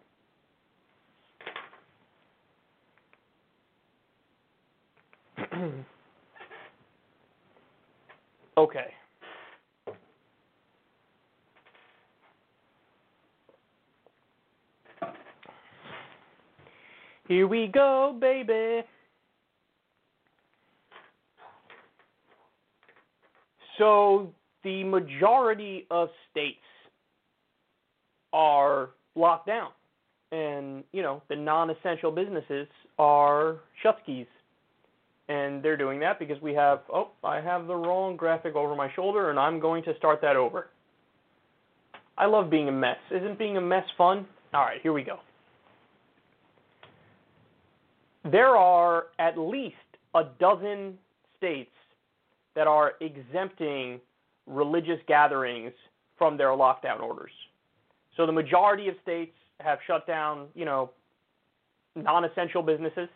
okay. 8.57 8.95
Here 17.29 17.47
we 17.49 17.69
go, 17.69 18.17
baby. 18.21 18.87
So 23.79 24.33
the 24.65 24.85
majority 24.85 25.87
of 25.91 26.09
states 26.31 26.59
are 28.33 28.91
locked 29.15 29.47
down. 29.47 29.71
And, 30.31 30.83
you 30.93 31.03
know, 31.03 31.23
the 31.29 31.37
non 31.37 31.71
essential 31.71 32.11
businesses 32.11 32.67
are 32.99 33.57
shut 33.83 33.99
skis. 34.03 34.27
And 35.29 35.63
they're 35.63 35.77
doing 35.77 36.01
that 36.01 36.19
because 36.19 36.41
we 36.43 36.53
have, 36.55 36.81
oh, 36.93 37.11
I 37.23 37.41
have 37.41 37.67
the 37.67 37.75
wrong 37.75 38.17
graphic 38.17 38.55
over 38.55 38.75
my 38.75 38.93
shoulder, 38.95 39.31
and 39.31 39.39
I'm 39.39 39.61
going 39.61 39.85
to 39.85 39.97
start 39.97 40.21
that 40.23 40.37
over. 40.37 40.69
I 42.19 42.27
love 42.27 42.51
being 42.51 42.69
a 42.69 42.73
mess. 42.73 42.99
Isn't 43.11 43.39
being 43.39 43.57
a 43.57 43.61
mess 43.61 43.85
fun? 43.97 44.27
All 44.53 44.63
right, 44.63 44.81
here 44.83 44.93
we 44.93 45.03
go. 45.03 45.19
There 48.31 48.57
are 48.57 49.07
at 49.19 49.39
least 49.39 49.77
a 50.15 50.25
dozen 50.39 50.99
states 51.39 51.71
that 52.55 52.67
are 52.67 52.93
exempting 53.01 54.01
religious 54.47 54.99
gatherings 55.09 55.73
from 56.19 56.37
their 56.37 56.49
lockdown 56.49 57.01
orders. 57.01 57.33
So 58.17 58.27
the 58.27 58.33
majority 58.33 58.89
of 58.89 58.95
states 59.03 59.33
have 59.61 59.79
shut 59.87 60.07
down, 60.07 60.49
you 60.55 60.65
know, 60.65 60.91
non-essential 61.95 62.63
businesses. 62.63 63.09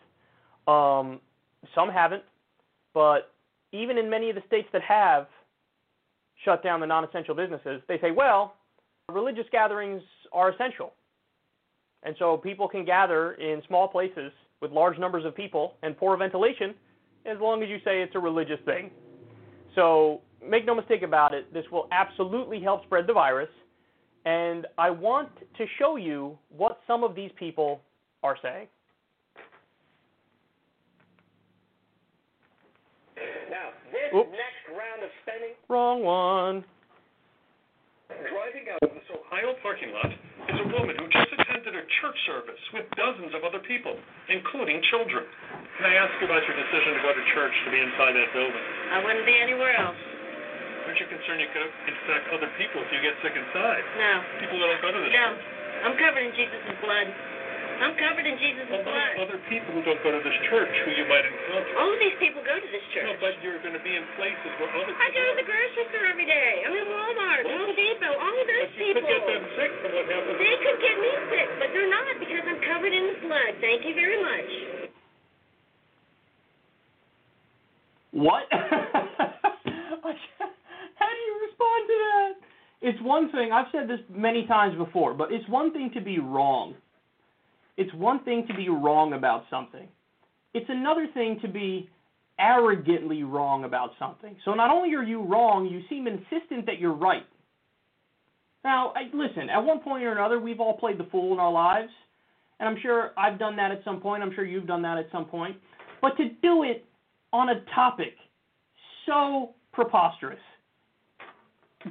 Um, 0.67 1.19
some 1.73 1.89
haven't, 1.89 2.23
but 2.93 3.31
even 3.71 3.97
in 3.97 4.09
many 4.09 4.29
of 4.29 4.35
the 4.35 4.43
states 4.47 4.67
that 4.73 4.81
have 4.81 5.27
shut 6.45 6.63
down 6.63 6.79
the 6.79 6.85
non-essential 6.85 7.35
businesses, 7.35 7.81
they 7.87 7.99
say, 7.99 8.11
well, 8.11 8.55
religious 9.11 9.45
gatherings 9.51 10.01
are 10.31 10.51
essential. 10.51 10.93
And 12.03 12.15
so 12.19 12.37
people 12.37 12.67
can 12.67 12.85
gather 12.85 13.33
in 13.33 13.61
small 13.67 13.87
places 13.87 14.31
with 14.61 14.71
large 14.71 14.97
numbers 14.97 15.25
of 15.25 15.35
people 15.35 15.73
and 15.83 15.97
poor 15.97 16.15
ventilation 16.17 16.73
as 17.25 17.37
long 17.39 17.61
as 17.61 17.69
you 17.69 17.77
say 17.83 18.01
it's 18.01 18.15
a 18.15 18.19
religious 18.19 18.59
thing. 18.65 18.89
So 19.75 20.21
make 20.47 20.65
no 20.65 20.73
mistake 20.73 21.01
about 21.01 21.33
it, 21.33 21.53
this 21.53 21.65
will 21.71 21.87
absolutely 21.91 22.61
help 22.61 22.83
spread 22.85 23.05
the 23.07 23.13
virus. 23.13 23.49
And 24.27 24.67
I 24.75 24.91
want 24.91 25.31
to 25.55 25.63
show 25.79 25.95
you 25.95 26.35
what 26.51 26.83
some 26.83 27.07
of 27.07 27.15
these 27.15 27.31
people 27.39 27.79
are 28.27 28.35
saying. 28.43 28.67
Now, 33.47 33.71
this 33.87 34.11
Oops. 34.11 34.27
next 34.27 34.67
round 34.75 34.99
of 34.99 35.11
spending. 35.23 35.55
Wrong 35.71 36.03
one. 36.03 36.67
Driving 38.11 38.67
out 38.67 38.83
of 38.83 38.91
this 38.99 39.07
Ohio 39.15 39.55
parking 39.63 39.95
lot 39.95 40.11
is 40.11 40.59
a 40.59 40.67
woman 40.75 40.99
who 40.99 41.07
just 41.07 41.31
attended 41.31 41.79
a 41.79 41.87
church 42.03 42.19
service 42.27 42.59
with 42.75 42.83
dozens 42.99 43.31
of 43.31 43.47
other 43.47 43.63
people, 43.63 43.95
including 44.27 44.83
children. 44.91 45.23
Can 45.79 45.87
I 45.87 46.03
ask 46.03 46.11
you 46.19 46.27
about 46.27 46.43
your 46.43 46.57
decision 46.59 46.99
to 46.99 47.01
go 47.03 47.15
to 47.15 47.23
church 47.31 47.55
to 47.63 47.71
be 47.71 47.79
inside 47.79 48.11
that 48.11 48.27
building? 48.35 48.63
I 48.91 48.99
wouldn't 49.07 49.23
be 49.23 49.39
anywhere 49.39 49.71
else. 49.71 49.95
Aren't 50.97 51.13
you 51.13 51.13
concerned 51.13 51.37
you 51.45 51.51
could 51.53 51.61
infect 51.85 52.25
other 52.33 52.49
people 52.57 52.81
if 52.81 52.89
you 52.89 52.97
get 53.05 53.13
sick 53.21 53.37
inside? 53.37 53.85
No. 54.01 54.17
People 54.41 54.57
that 54.65 54.65
don't 54.65 54.81
go 54.81 54.89
to 54.97 55.01
this 55.05 55.13
No. 55.13 55.29
church. 55.29 55.85
I'm 55.85 55.93
covered 55.93 56.25
in 56.25 56.33
Jesus' 56.33 56.57
blood. 56.81 57.05
I'm 57.85 57.93
covered 58.01 58.25
in 58.25 58.33
Jesus' 58.41 58.65
Well, 58.65 58.81
what 58.81 58.89
blood. 58.89 59.13
about 59.13 59.29
other 59.29 59.37
people 59.45 59.77
who 59.77 59.85
don't 59.85 60.01
go 60.01 60.09
to 60.09 60.21
this 60.25 60.33
church 60.49 60.73
who 60.89 60.97
you 60.97 61.05
might 61.05 61.21
encounter? 61.21 61.69
All 61.77 61.93
of 61.93 62.01
these 62.01 62.17
people 62.17 62.41
go 62.41 62.57
to 62.57 62.69
this 62.73 62.81
church. 62.97 63.05
No, 63.05 63.13
but 63.21 63.37
you're 63.45 63.61
going 63.61 63.77
to 63.77 63.83
be 63.85 63.93
in 63.93 64.01
places 64.17 64.49
where 64.57 64.73
other 64.73 64.89
people 64.89 65.05
I 65.05 65.13
go 65.13 65.21
to 65.21 65.35
the 65.37 65.45
grocery 65.45 65.85
store 65.93 66.09
every 66.09 66.25
day. 66.25 66.65
I'm 66.65 66.73
in 66.73 66.89
Walmart, 66.89 67.45
Home 67.45 67.77
Depot, 67.77 68.13
all 68.17 68.33
of 68.41 68.47
those 68.49 68.65
But 68.65 68.81
you 68.81 68.97
people. 68.97 69.05
could 69.05 69.13
get 69.13 69.21
them 69.29 69.43
sick 69.53 69.71
from 69.85 69.91
what 70.01 70.05
happened. 70.09 70.37
They 70.41 70.55
could 70.65 70.79
get 70.81 70.95
me 70.97 71.11
sick, 71.29 71.47
but 71.61 71.69
they're 71.77 71.93
not 71.93 72.09
because 72.17 72.41
I'm 72.49 72.57
covered 72.65 72.93
in 72.97 73.03
His 73.13 73.21
blood. 73.21 73.53
Thank 73.61 73.85
you 73.85 73.93
very 73.93 74.17
much. 74.17 74.49
What? 78.17 78.49
How 80.97 81.05
do 81.13 81.21
you 81.29 81.35
respond 81.45 81.76
to 81.76 81.76
that? 81.87 82.33
It's 82.81 83.01
one 83.01 83.31
thing, 83.31 83.51
I've 83.51 83.67
said 83.71 83.87
this 83.87 83.99
many 84.09 84.45
times 84.45 84.77
before, 84.77 85.13
but 85.13 85.31
it's 85.31 85.47
one 85.49 85.73
thing 85.73 85.91
to 85.95 86.01
be 86.01 86.19
wrong. 86.19 86.75
It's 87.75 87.93
one 87.93 88.23
thing 88.23 88.45
to 88.47 88.53
be 88.53 88.69
wrong 88.69 89.13
about 89.13 89.45
something. 89.49 89.87
It's 90.53 90.69
another 90.69 91.07
thing 91.13 91.39
to 91.41 91.47
be 91.47 91.89
arrogantly 92.39 93.23
wrong 93.23 93.63
about 93.63 93.91
something. 93.97 94.35
So 94.45 94.53
not 94.53 94.71
only 94.71 94.93
are 94.95 95.03
you 95.03 95.23
wrong, 95.23 95.67
you 95.67 95.81
seem 95.89 96.07
insistent 96.07 96.65
that 96.67 96.79
you're 96.79 96.93
right. 96.93 97.25
Now, 98.63 98.93
I, 98.95 99.03
listen, 99.13 99.49
at 99.49 99.59
one 99.59 99.79
point 99.79 100.03
or 100.03 100.11
another, 100.11 100.39
we've 100.39 100.59
all 100.59 100.77
played 100.77 100.99
the 100.99 101.07
fool 101.11 101.33
in 101.33 101.39
our 101.39 101.51
lives, 101.51 101.89
and 102.59 102.67
I'm 102.67 102.77
sure 102.81 103.11
I've 103.17 103.39
done 103.39 103.55
that 103.57 103.71
at 103.71 103.83
some 103.83 104.01
point. 104.01 104.23
I'm 104.23 104.33
sure 104.35 104.45
you've 104.45 104.67
done 104.67 104.81
that 104.81 104.97
at 104.97 105.07
some 105.11 105.25
point. 105.25 105.57
But 106.01 106.17
to 106.17 106.29
do 106.41 106.63
it 106.63 106.85
on 107.33 107.49
a 107.49 107.63
topic 107.73 108.13
so 109.05 109.51
preposterous, 109.73 110.39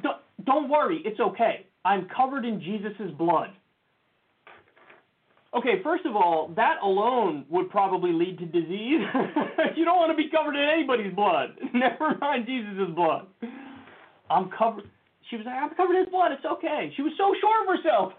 don't, 0.02 0.18
don't 0.44 0.68
worry, 0.68 1.02
it's 1.04 1.20
okay. 1.20 1.66
I'm 1.84 2.08
covered 2.14 2.44
in 2.44 2.60
Jesus' 2.60 3.10
blood. 3.16 3.50
Okay, 5.54 5.80
first 5.82 6.04
of 6.04 6.14
all, 6.16 6.52
that 6.56 6.76
alone 6.82 7.46
would 7.48 7.70
probably 7.70 8.12
lead 8.12 8.38
to 8.38 8.46
disease. 8.46 9.00
you 9.76 9.84
don't 9.84 9.96
want 9.96 10.10
to 10.10 10.16
be 10.16 10.28
covered 10.28 10.54
in 10.54 10.68
anybody's 10.68 11.14
blood. 11.14 11.56
Never 11.74 12.16
mind 12.20 12.46
Jesus' 12.46 12.94
blood. 12.94 13.26
I'm 14.28 14.50
covered. 14.50 14.84
She 15.30 15.36
was 15.36 15.46
like, 15.46 15.56
I'm 15.56 15.74
covered 15.74 15.94
in 15.94 16.04
his 16.04 16.10
blood. 16.10 16.32
It's 16.32 16.44
okay. 16.44 16.92
She 16.96 17.02
was 17.02 17.12
so 17.16 17.34
sure 17.40 17.62
of 17.62 17.76
herself. 17.76 18.12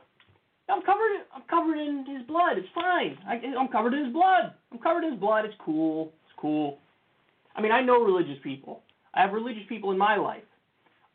I'm 0.69 0.81
covered. 0.81 1.23
I'm 1.33 1.43
covered 1.49 1.77
in 1.77 2.05
his 2.07 2.25
blood. 2.27 2.57
It's 2.57 2.67
fine. 2.73 3.17
I, 3.27 3.39
I'm 3.57 3.67
covered 3.67 3.93
in 3.93 4.05
his 4.05 4.13
blood. 4.13 4.53
I'm 4.71 4.79
covered 4.79 5.03
in 5.03 5.11
his 5.11 5.19
blood. 5.19 5.45
It's 5.45 5.55
cool. 5.63 6.11
It's 6.25 6.33
cool. 6.37 6.79
I 7.55 7.61
mean, 7.61 7.71
I 7.71 7.81
know 7.81 8.03
religious 8.03 8.37
people. 8.43 8.81
I 9.13 9.21
have 9.21 9.33
religious 9.33 9.63
people 9.69 9.91
in 9.91 9.97
my 9.97 10.15
life. 10.17 10.43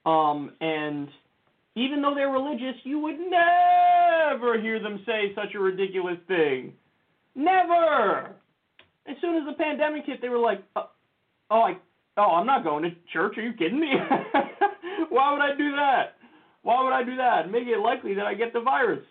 Um, 0.05 0.53
and 0.61 1.09
even 1.75 2.03
though 2.03 2.15
they're 2.15 2.31
religious, 2.31 2.75
you 2.85 2.99
would 3.01 3.19
never 3.19 4.61
hear 4.61 4.81
them 4.81 5.03
say 5.07 5.33
such 5.35 5.55
a 5.55 5.59
ridiculous 5.59 6.19
thing. 6.29 6.73
Never. 7.35 8.35
As 9.07 9.17
soon 9.21 9.37
as 9.37 9.47
the 9.47 9.55
pandemic 9.57 10.05
hit, 10.07 10.21
they 10.21 10.29
were 10.29 10.39
like, 10.39 10.63
uh, 10.77 10.85
"Oh, 11.51 11.63
I, 11.63 11.77
oh, 12.19 12.35
I'm 12.35 12.47
not 12.47 12.65
going 12.65 12.83
to 12.83 12.91
church. 13.13 13.39
Are 13.39 13.43
you 13.43 13.53
kidding 13.53 13.81
me? 13.81 13.93
Why 15.09 15.33
would 15.33 15.41
I 15.41 15.57
do 15.57 15.73
that? 15.73 16.17
Why 16.63 16.83
would 16.85 16.93
I 16.93 17.03
do 17.03 17.17
that? 17.17 17.51
Make 17.51 17.67
it 17.67 17.79
likely 17.79 18.15
that 18.15 18.27
I 18.27 18.35
get 18.35 18.53
the 18.53 18.61
virus." 18.61 19.05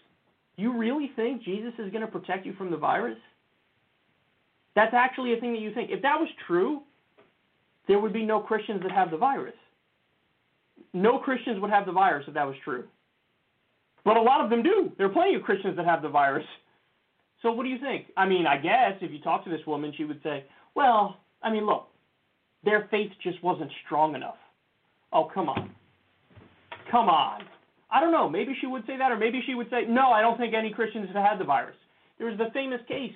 You 0.58 0.78
really 0.78 1.12
think 1.16 1.44
Jesus 1.44 1.74
is 1.80 1.92
going 1.92 2.06
to 2.06 2.12
protect 2.12 2.46
you 2.46 2.54
from 2.54 2.70
the 2.70 2.78
virus? 2.78 3.18
That's 4.76 4.94
actually 4.94 5.34
a 5.34 5.40
thing 5.40 5.54
that 5.54 5.62
you 5.62 5.74
think. 5.74 5.90
If 5.90 6.02
that 6.04 6.20
was 6.20 6.30
true, 6.48 6.82
there 7.88 8.00
would 8.00 8.14
be 8.14 8.24
no 8.24 8.40
Christians 8.40 8.82
that 8.84 8.92
have 8.92 9.12
the 9.12 9.18
virus. 9.18 9.56
No 10.94 11.20
Christians 11.20 11.60
would 11.60 11.72
have 11.72 11.86
the 11.86 11.92
virus 11.92 12.26
if 12.28 12.34
that 12.34 12.46
was 12.46 12.56
true. 12.64 12.86
But 14.04 14.18
a 14.18 14.22
lot 14.22 14.42
of 14.44 14.50
them 14.50 14.64
do. 14.64 14.92
There 14.98 15.08
are 15.08 15.14
plenty 15.14 15.36
of 15.36 15.44
Christians 15.44 15.76
that 15.78 15.86
have 15.86 16.02
the 16.02 16.10
virus. 16.10 16.46
So 17.42 17.52
what 17.52 17.64
do 17.64 17.70
you 17.70 17.80
think? 17.80 18.08
I 18.18 18.26
mean, 18.28 18.46
I 18.46 18.58
guess 18.58 18.94
if 19.02 19.12
you 19.12 19.20
talk 19.22 19.44
to 19.46 19.50
this 19.50 19.66
woman, 19.66 19.94
she 19.96 20.06
would 20.06 20.22
say, 20.24 20.44
well, 20.76 21.18
I 21.42 21.52
mean, 21.52 21.66
look, 21.66 21.88
their 22.64 22.88
faith 22.92 23.12
just 23.24 23.42
wasn't 23.44 23.72
strong 23.86 24.16
enough. 24.16 24.38
Oh, 25.14 25.30
come 25.34 25.50
on. 25.50 25.72
Come 26.90 27.10
on. 27.10 27.44
I 27.92 28.00
don't 28.00 28.12
know. 28.12 28.30
Maybe 28.30 28.56
she 28.60 28.68
would 28.68 28.86
say 28.86 28.98
that, 28.98 29.12
or 29.12 29.18
maybe 29.18 29.42
she 29.46 29.56
would 29.56 29.70
say, 29.70 29.86
no, 29.88 30.12
I 30.12 30.22
don't 30.22 30.38
think 30.38 30.54
any 30.54 30.72
Christians 30.72 31.08
have 31.14 31.24
had 31.24 31.40
the 31.40 31.44
virus. 31.44 31.76
There 32.18 32.28
was 32.28 32.38
the 32.38 32.50
famous 32.54 32.80
case, 32.88 33.14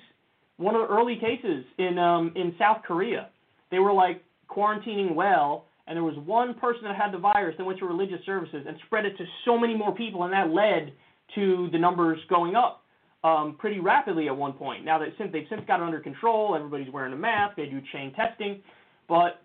one 0.56 0.74
of 0.74 0.86
the 0.86 0.94
early 0.94 1.16
cases 1.16 1.64
in 1.78 1.98
um, 1.98 2.32
in 2.34 2.54
South 2.58 2.78
Korea. 2.86 3.28
They 3.70 3.78
were 3.78 3.92
like 3.92 4.22
quarantining 4.50 5.14
well, 5.14 5.66
and 5.86 5.96
there 5.96 6.04
was 6.04 6.16
one 6.18 6.54
person 6.54 6.84
that 6.84 6.96
had 6.96 7.12
the 7.12 7.18
virus 7.18 7.54
that 7.58 7.64
went 7.64 7.78
to 7.78 7.86
religious 7.86 8.18
services 8.26 8.64
and 8.66 8.76
spread 8.86 9.04
it 9.04 9.16
to 9.18 9.24
so 9.44 9.58
many 9.58 9.76
more 9.76 9.94
people, 9.94 10.24
and 10.24 10.32
that 10.32 10.50
led 10.50 10.92
to 11.34 11.68
the 11.72 11.78
numbers 11.78 12.18
going 12.28 12.54
up 12.56 12.82
um, 13.24 13.56
pretty 13.58 13.80
rapidly 13.80 14.28
at 14.28 14.36
one 14.36 14.52
point. 14.52 14.84
Now 14.84 14.98
that 14.98 15.08
since 15.18 15.30
they've 15.32 15.46
since 15.48 15.62
got 15.66 15.80
it 15.80 15.84
under 15.84 16.00
control, 16.00 16.54
everybody's 16.54 16.92
wearing 16.92 17.12
a 17.12 17.16
mask, 17.16 17.56
they 17.56 17.66
do 17.66 17.80
chain 17.92 18.12
testing, 18.14 18.62
but 19.08 19.42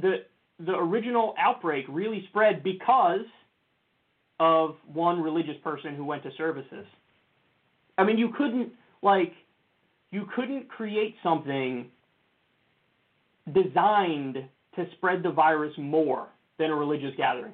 the 0.00 0.24
the 0.64 0.72
original 0.72 1.34
outbreak 1.38 1.86
really 1.88 2.24
spread 2.28 2.62
because 2.62 3.24
of 4.38 4.76
one 4.92 5.20
religious 5.20 5.56
person 5.64 5.94
who 5.94 6.04
went 6.04 6.22
to 6.22 6.30
services. 6.36 6.86
I 7.98 8.04
mean, 8.04 8.18
you 8.18 8.30
couldn't 8.36 8.72
like 9.02 9.32
you 10.10 10.26
couldn't 10.34 10.68
create 10.68 11.16
something 11.22 11.86
designed 13.52 14.38
to 14.76 14.86
spread 14.92 15.22
the 15.22 15.30
virus 15.30 15.72
more 15.78 16.28
than 16.58 16.70
a 16.70 16.74
religious 16.74 17.12
gathering. 17.16 17.52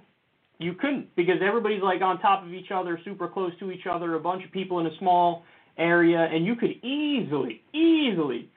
You 0.58 0.74
couldn't 0.74 1.14
because 1.16 1.36
everybody's 1.46 1.82
like 1.82 2.02
on 2.02 2.20
top 2.20 2.44
of 2.44 2.52
each 2.52 2.70
other, 2.72 2.98
super 3.04 3.28
close 3.28 3.52
to 3.60 3.70
each 3.70 3.86
other, 3.90 4.14
a 4.14 4.20
bunch 4.20 4.44
of 4.44 4.50
people 4.50 4.80
in 4.80 4.86
a 4.86 4.98
small 4.98 5.44
area, 5.78 6.28
and 6.32 6.44
you 6.44 6.56
could 6.56 6.72
easily, 6.84 7.62
easily, 7.72 8.50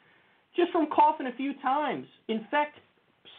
just 0.55 0.71
from 0.71 0.87
coughing 0.87 1.27
a 1.27 1.35
few 1.37 1.53
times, 1.61 2.07
infect 2.27 2.79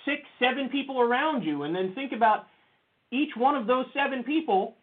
six, 0.04 0.22
seven 0.38 0.68
people 0.68 1.00
around 1.00 1.42
you, 1.42 1.64
and 1.64 1.74
then 1.74 1.92
think 1.94 2.12
about 2.12 2.46
each 3.10 3.30
one 3.36 3.56
of 3.56 3.66
those 3.66 3.86
seven 3.92 4.22
people 4.22 4.76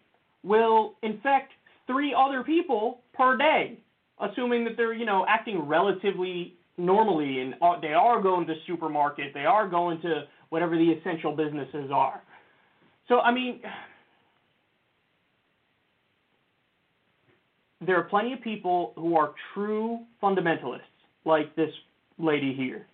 will 0.44 0.96
infect 1.02 1.52
three 1.88 2.14
other 2.14 2.44
people 2.44 3.02
per 3.14 3.38
day, 3.38 3.80
assuming 4.20 4.64
that 4.66 4.78
they're, 4.78 4.94
you 4.94 5.06
know, 5.06 5.26
acting 5.28 5.60
relatively 5.68 6.56
normally 6.80 7.42
and 7.42 7.56
they 7.82 7.94
are 7.94 8.22
going 8.22 8.48
to 8.48 8.56
supermarket, 8.66 9.34
they 9.34 9.46
are 9.46 9.68
going 9.68 10.02
to 10.02 10.24
whatever 10.50 10.76
the 10.76 10.92
essential 10.92 11.36
businesses 11.36 11.92
are. 11.94 12.22
So, 13.08 13.20
I 13.20 13.32
mean, 13.32 13.62
there 17.86 17.98
are 17.98 18.04
plenty 18.04 18.34
of 18.34 18.42
people 18.42 18.94
who 18.96 19.16
are 19.16 19.34
true 19.54 20.00
fundamentalists, 20.22 20.82
like 21.26 21.56
this 21.56 21.72
lady 22.18 22.54
here. 22.56 22.86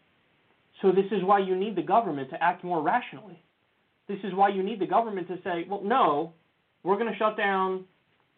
So, 0.81 0.91
this 0.91 1.05
is 1.11 1.23
why 1.23 1.39
you 1.39 1.55
need 1.55 1.75
the 1.75 1.81
government 1.81 2.29
to 2.31 2.43
act 2.43 2.63
more 2.63 2.81
rationally. 2.81 3.41
This 4.07 4.19
is 4.23 4.33
why 4.33 4.49
you 4.49 4.63
need 4.63 4.79
the 4.79 4.87
government 4.87 5.27
to 5.29 5.37
say, 5.43 5.65
well, 5.69 5.81
no, 5.83 6.33
we're 6.83 6.97
going 6.97 7.11
to 7.11 7.17
shut 7.17 7.37
down 7.37 7.85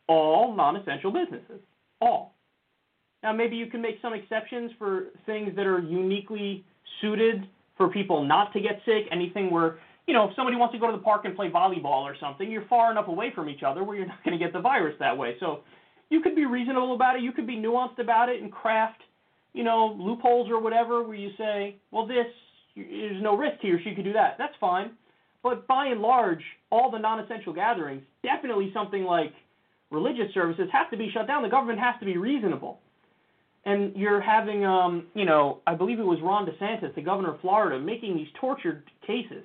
all 0.08 0.56
non 0.56 0.78
essential 0.78 1.12
businesses. 1.12 1.62
All. 2.00 2.37
Now, 3.24 3.34
maybe 3.34 3.56
you 3.56 3.68
can 3.68 3.82
make 3.82 3.98
some 4.02 4.14
exceptions 4.14 4.72
for 4.78 5.08
things 5.26 5.56
that 5.56 5.66
are 5.66 5.80
uniquely 5.80 6.64
suited 7.02 7.48
for 7.76 7.90
people 7.90 8.24
not 8.24 8.54
to 8.54 8.60
get 8.60 8.82
sick. 8.86 9.06
Anything 9.12 9.52
where, 9.52 9.80
you 10.06 10.14
know, 10.14 10.30
if 10.30 10.36
somebody 10.36 10.56
wants 10.58 10.74
to 10.74 10.80
go 10.80 10.88
to 10.88 10.98
the 10.98 11.04
park 11.04 11.26
and 11.26 11.36
play 11.36 11.50
volleyball 11.50 12.04
or 12.04 12.16
something, 12.20 12.50
you're 12.50 12.66
far 12.68 12.92
enough 12.92 13.08
away 13.08 13.32
from 13.34 13.50
each 13.50 13.64
other 13.64 13.84
where 13.84 13.98
you're 13.98 14.08
not 14.08 14.22
going 14.26 14.38
to 14.38 14.44
get 14.44 14.54
the 14.54 14.62
virus 14.62 14.96
that 15.00 15.18
way. 15.18 15.36
So 15.40 15.62
you 16.10 16.22
could 16.22 16.36
be 16.36 16.46
reasonable 16.46 16.94
about 16.96 17.16
it. 17.16 17.22
You 17.22 17.32
could 17.32 17.48
be 17.48 17.58
nuanced 17.58 18.00
about 18.00 18.30
it 18.30 18.42
and 18.42 18.52
craft, 18.52 19.02
you 19.54 19.64
know, 19.64 19.96
loopholes 20.00 20.50
or 20.50 20.62
whatever 20.62 21.04
where 21.04 21.16
you 21.16 21.32
say, 21.38 21.76
well, 21.92 22.06
this, 22.06 22.28
there's 22.76 23.22
no 23.22 23.36
risk 23.36 23.60
here, 23.62 23.80
you 23.80 23.96
could 23.96 24.06
do 24.06 24.14
that. 24.14 24.36
That's 24.38 24.54
fine. 24.60 24.92
But 25.44 25.68
by 25.68 25.88
and 25.88 26.02
large, 26.02 26.42
all 26.72 26.92
the 26.92 26.98
non 26.98 27.20
essential 27.20 27.54
gatherings, 27.54 28.04
definitely 28.24 28.72
something 28.74 29.04
like 29.04 29.34
religious 29.92 30.34
services, 30.34 30.68
have 30.72 30.90
to 30.92 30.98
be 30.98 31.10
shut 31.14 31.28
down. 31.28 31.44
The 31.44 31.50
government 31.50 31.80
has 31.80 31.96
to 32.00 32.06
be 32.06 32.18
reasonable. 32.18 32.80
And 33.66 33.96
you're 33.96 34.22
having, 34.22 34.64
um, 34.64 35.08
you 35.14 35.26
know, 35.26 35.60
I 35.68 35.76
believe 35.76 36.00
it 36.00 36.06
was 36.06 36.20
Ron 36.22 36.46
DeSantis, 36.46 36.96
the 36.96 37.02
governor 37.02 37.34
of 37.34 37.42
Florida, 37.42 37.80
making 37.80 38.16
these 38.16 38.28
tortured 38.40 38.84
cases 39.06 39.44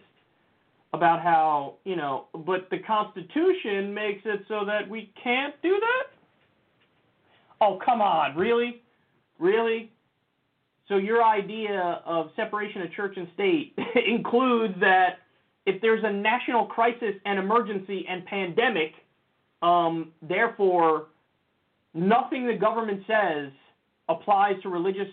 about 0.92 1.22
how, 1.22 1.74
you 1.84 1.96
know, 1.96 2.26
but 2.46 2.68
the 2.70 2.78
Constitution 2.78 3.92
makes 3.94 4.22
it 4.24 4.42
so 4.46 4.64
that 4.66 4.88
we 4.88 5.12
can't 5.22 5.54
do 5.62 5.80
that? 5.80 6.04
Oh, 7.60 7.78
come 7.84 8.00
on, 8.00 8.36
really? 8.36 8.82
Really? 9.38 9.90
So 10.88 10.96
your 10.96 11.24
idea 11.24 12.02
of 12.04 12.30
separation 12.36 12.82
of 12.82 12.92
church 12.92 13.14
and 13.16 13.28
state 13.34 13.74
includes 14.06 14.74
that 14.80 15.20
if 15.64 15.80
there's 15.80 16.02
a 16.04 16.12
national 16.12 16.66
crisis 16.66 17.14
and 17.24 17.38
emergency 17.38 18.04
and 18.08 18.26
pandemic, 18.26 18.92
um, 19.62 20.12
therefore, 20.20 21.06
nothing 21.94 22.46
the 22.46 22.54
government 22.54 23.04
says 23.06 23.52
applies 24.08 24.60
to 24.62 24.68
religious 24.68 25.08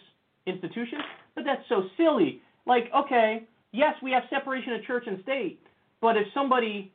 institutions. 0.45 1.02
But 1.36 1.45
that's 1.45 1.64
so 1.70 1.84
silly. 1.98 2.41
Like, 2.66 2.90
okay, 2.95 3.44
yes, 3.72 3.95
we 4.02 4.11
have 4.11 4.24
separation 4.30 4.74
of 4.74 4.84
church 4.84 5.03
and 5.07 5.22
state, 5.24 5.60
but 6.02 6.18
if 6.18 6.28
somebody 6.34 6.91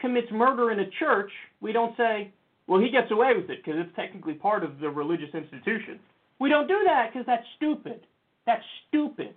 commits 0.00 0.28
murder 0.30 0.70
in 0.70 0.80
a 0.80 0.90
church, 0.98 1.30
we 1.60 1.72
don't 1.72 1.96
say, 1.96 2.32
well, 2.66 2.80
he 2.80 2.90
gets 2.90 3.10
away 3.10 3.32
with 3.34 3.50
it 3.50 3.64
because 3.64 3.80
it's 3.80 3.94
technically 3.96 4.34
part 4.34 4.62
of 4.62 4.78
the 4.78 4.88
religious 4.88 5.34
institution. 5.34 5.98
We 6.38 6.48
don't 6.48 6.68
do 6.68 6.82
that 6.86 7.10
because 7.12 7.26
that's 7.26 7.44
stupid. 7.56 8.00
That's 8.46 8.62
stupid. 8.88 9.34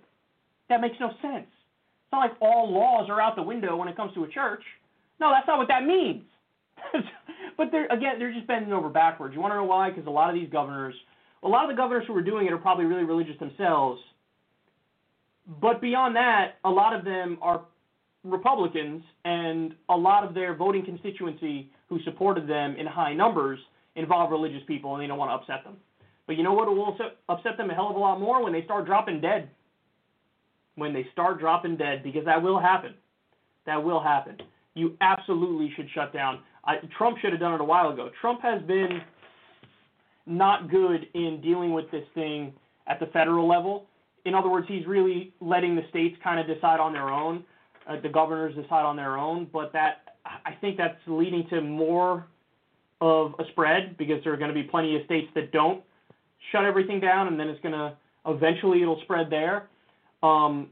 That 0.68 0.80
makes 0.80 0.96
no 1.00 1.08
sense. 1.20 1.46
It's 1.48 2.12
not 2.12 2.20
like 2.20 2.32
all 2.40 2.72
laws 2.72 3.08
are 3.10 3.20
out 3.20 3.36
the 3.36 3.42
window 3.42 3.76
when 3.76 3.88
it 3.88 3.96
comes 3.96 4.14
to 4.14 4.24
a 4.24 4.28
church. 4.28 4.62
No, 5.18 5.30
that's 5.30 5.46
not 5.46 5.58
what 5.58 5.68
that 5.68 5.84
means. 5.84 6.22
but 7.56 7.68
they're 7.70 7.86
again, 7.86 8.18
they're 8.18 8.32
just 8.32 8.46
bending 8.46 8.72
over 8.72 8.88
backwards. 8.88 9.34
You 9.34 9.40
want 9.40 9.52
to 9.52 9.56
know 9.56 9.64
why? 9.64 9.90
Because 9.90 10.06
a 10.06 10.10
lot 10.10 10.28
of 10.28 10.34
these 10.34 10.50
governors, 10.50 10.94
a 11.42 11.48
lot 11.48 11.64
of 11.64 11.70
the 11.70 11.76
governors 11.76 12.04
who 12.06 12.16
are 12.16 12.22
doing 12.22 12.46
it 12.46 12.52
are 12.52 12.58
probably 12.58 12.84
really 12.84 13.04
religious 13.04 13.38
themselves. 13.38 14.00
But 15.60 15.80
beyond 15.80 16.14
that, 16.16 16.54
a 16.64 16.70
lot 16.70 16.94
of 16.94 17.04
them 17.04 17.38
are 17.42 17.62
Republicans, 18.24 19.02
and 19.24 19.74
a 19.88 19.96
lot 19.96 20.24
of 20.24 20.34
their 20.34 20.54
voting 20.54 20.84
constituency 20.84 21.70
who 21.88 22.00
supported 22.04 22.48
them 22.48 22.76
in 22.76 22.86
high 22.86 23.12
numbers 23.12 23.58
involve 23.96 24.30
religious 24.30 24.62
people, 24.66 24.94
and 24.94 25.02
they 25.02 25.08
don't 25.08 25.18
want 25.18 25.30
to 25.30 25.34
upset 25.34 25.64
them. 25.64 25.76
But 26.26 26.36
you 26.36 26.44
know 26.44 26.52
what 26.52 26.68
will 26.68 26.96
upset 27.28 27.56
them 27.56 27.70
a 27.70 27.74
hell 27.74 27.90
of 27.90 27.96
a 27.96 27.98
lot 27.98 28.20
more 28.20 28.42
when 28.42 28.52
they 28.52 28.64
start 28.64 28.86
dropping 28.86 29.20
dead. 29.20 29.50
When 30.76 30.94
they 30.94 31.06
start 31.12 31.40
dropping 31.40 31.76
dead, 31.76 32.02
because 32.04 32.24
that 32.24 32.40
will 32.40 32.60
happen. 32.60 32.94
That 33.66 33.82
will 33.82 34.02
happen. 34.02 34.38
You 34.74 34.96
absolutely 35.00 35.72
should 35.76 35.88
shut 35.94 36.12
down. 36.12 36.40
I, 36.64 36.76
Trump 36.96 37.18
should 37.18 37.32
have 37.32 37.40
done 37.40 37.54
it 37.54 37.60
a 37.60 37.64
while 37.64 37.90
ago. 37.90 38.10
Trump 38.20 38.40
has 38.42 38.62
been 38.62 39.02
not 40.26 40.70
good 40.70 41.08
in 41.14 41.40
dealing 41.40 41.72
with 41.72 41.90
this 41.90 42.04
thing 42.14 42.52
at 42.86 43.00
the 43.00 43.06
federal 43.06 43.46
level. 43.48 43.86
In 44.24 44.34
other 44.34 44.48
words, 44.48 44.66
he's 44.68 44.86
really 44.86 45.32
letting 45.40 45.74
the 45.74 45.82
states 45.88 46.16
kind 46.22 46.38
of 46.38 46.46
decide 46.46 46.80
on 46.80 46.92
their 46.92 47.10
own, 47.10 47.44
uh, 47.88 48.00
the 48.00 48.08
governors 48.08 48.54
decide 48.54 48.84
on 48.84 48.96
their 48.96 49.18
own. 49.18 49.48
But 49.52 49.72
that 49.72 50.16
I 50.24 50.52
think 50.60 50.76
that's 50.76 50.98
leading 51.06 51.48
to 51.48 51.60
more 51.60 52.26
of 53.00 53.34
a 53.40 53.44
spread 53.50 53.96
because 53.98 54.22
there 54.22 54.32
are 54.32 54.36
going 54.36 54.54
to 54.54 54.54
be 54.54 54.62
plenty 54.62 54.96
of 54.96 55.04
states 55.04 55.28
that 55.34 55.50
don't 55.50 55.82
shut 56.52 56.64
everything 56.64 57.00
down, 57.00 57.26
and 57.26 57.38
then 57.38 57.48
it's 57.48 57.60
going 57.60 57.72
to 57.72 57.96
eventually 58.26 58.82
it'll 58.82 59.00
spread 59.02 59.28
there. 59.30 59.68
Um, 60.22 60.68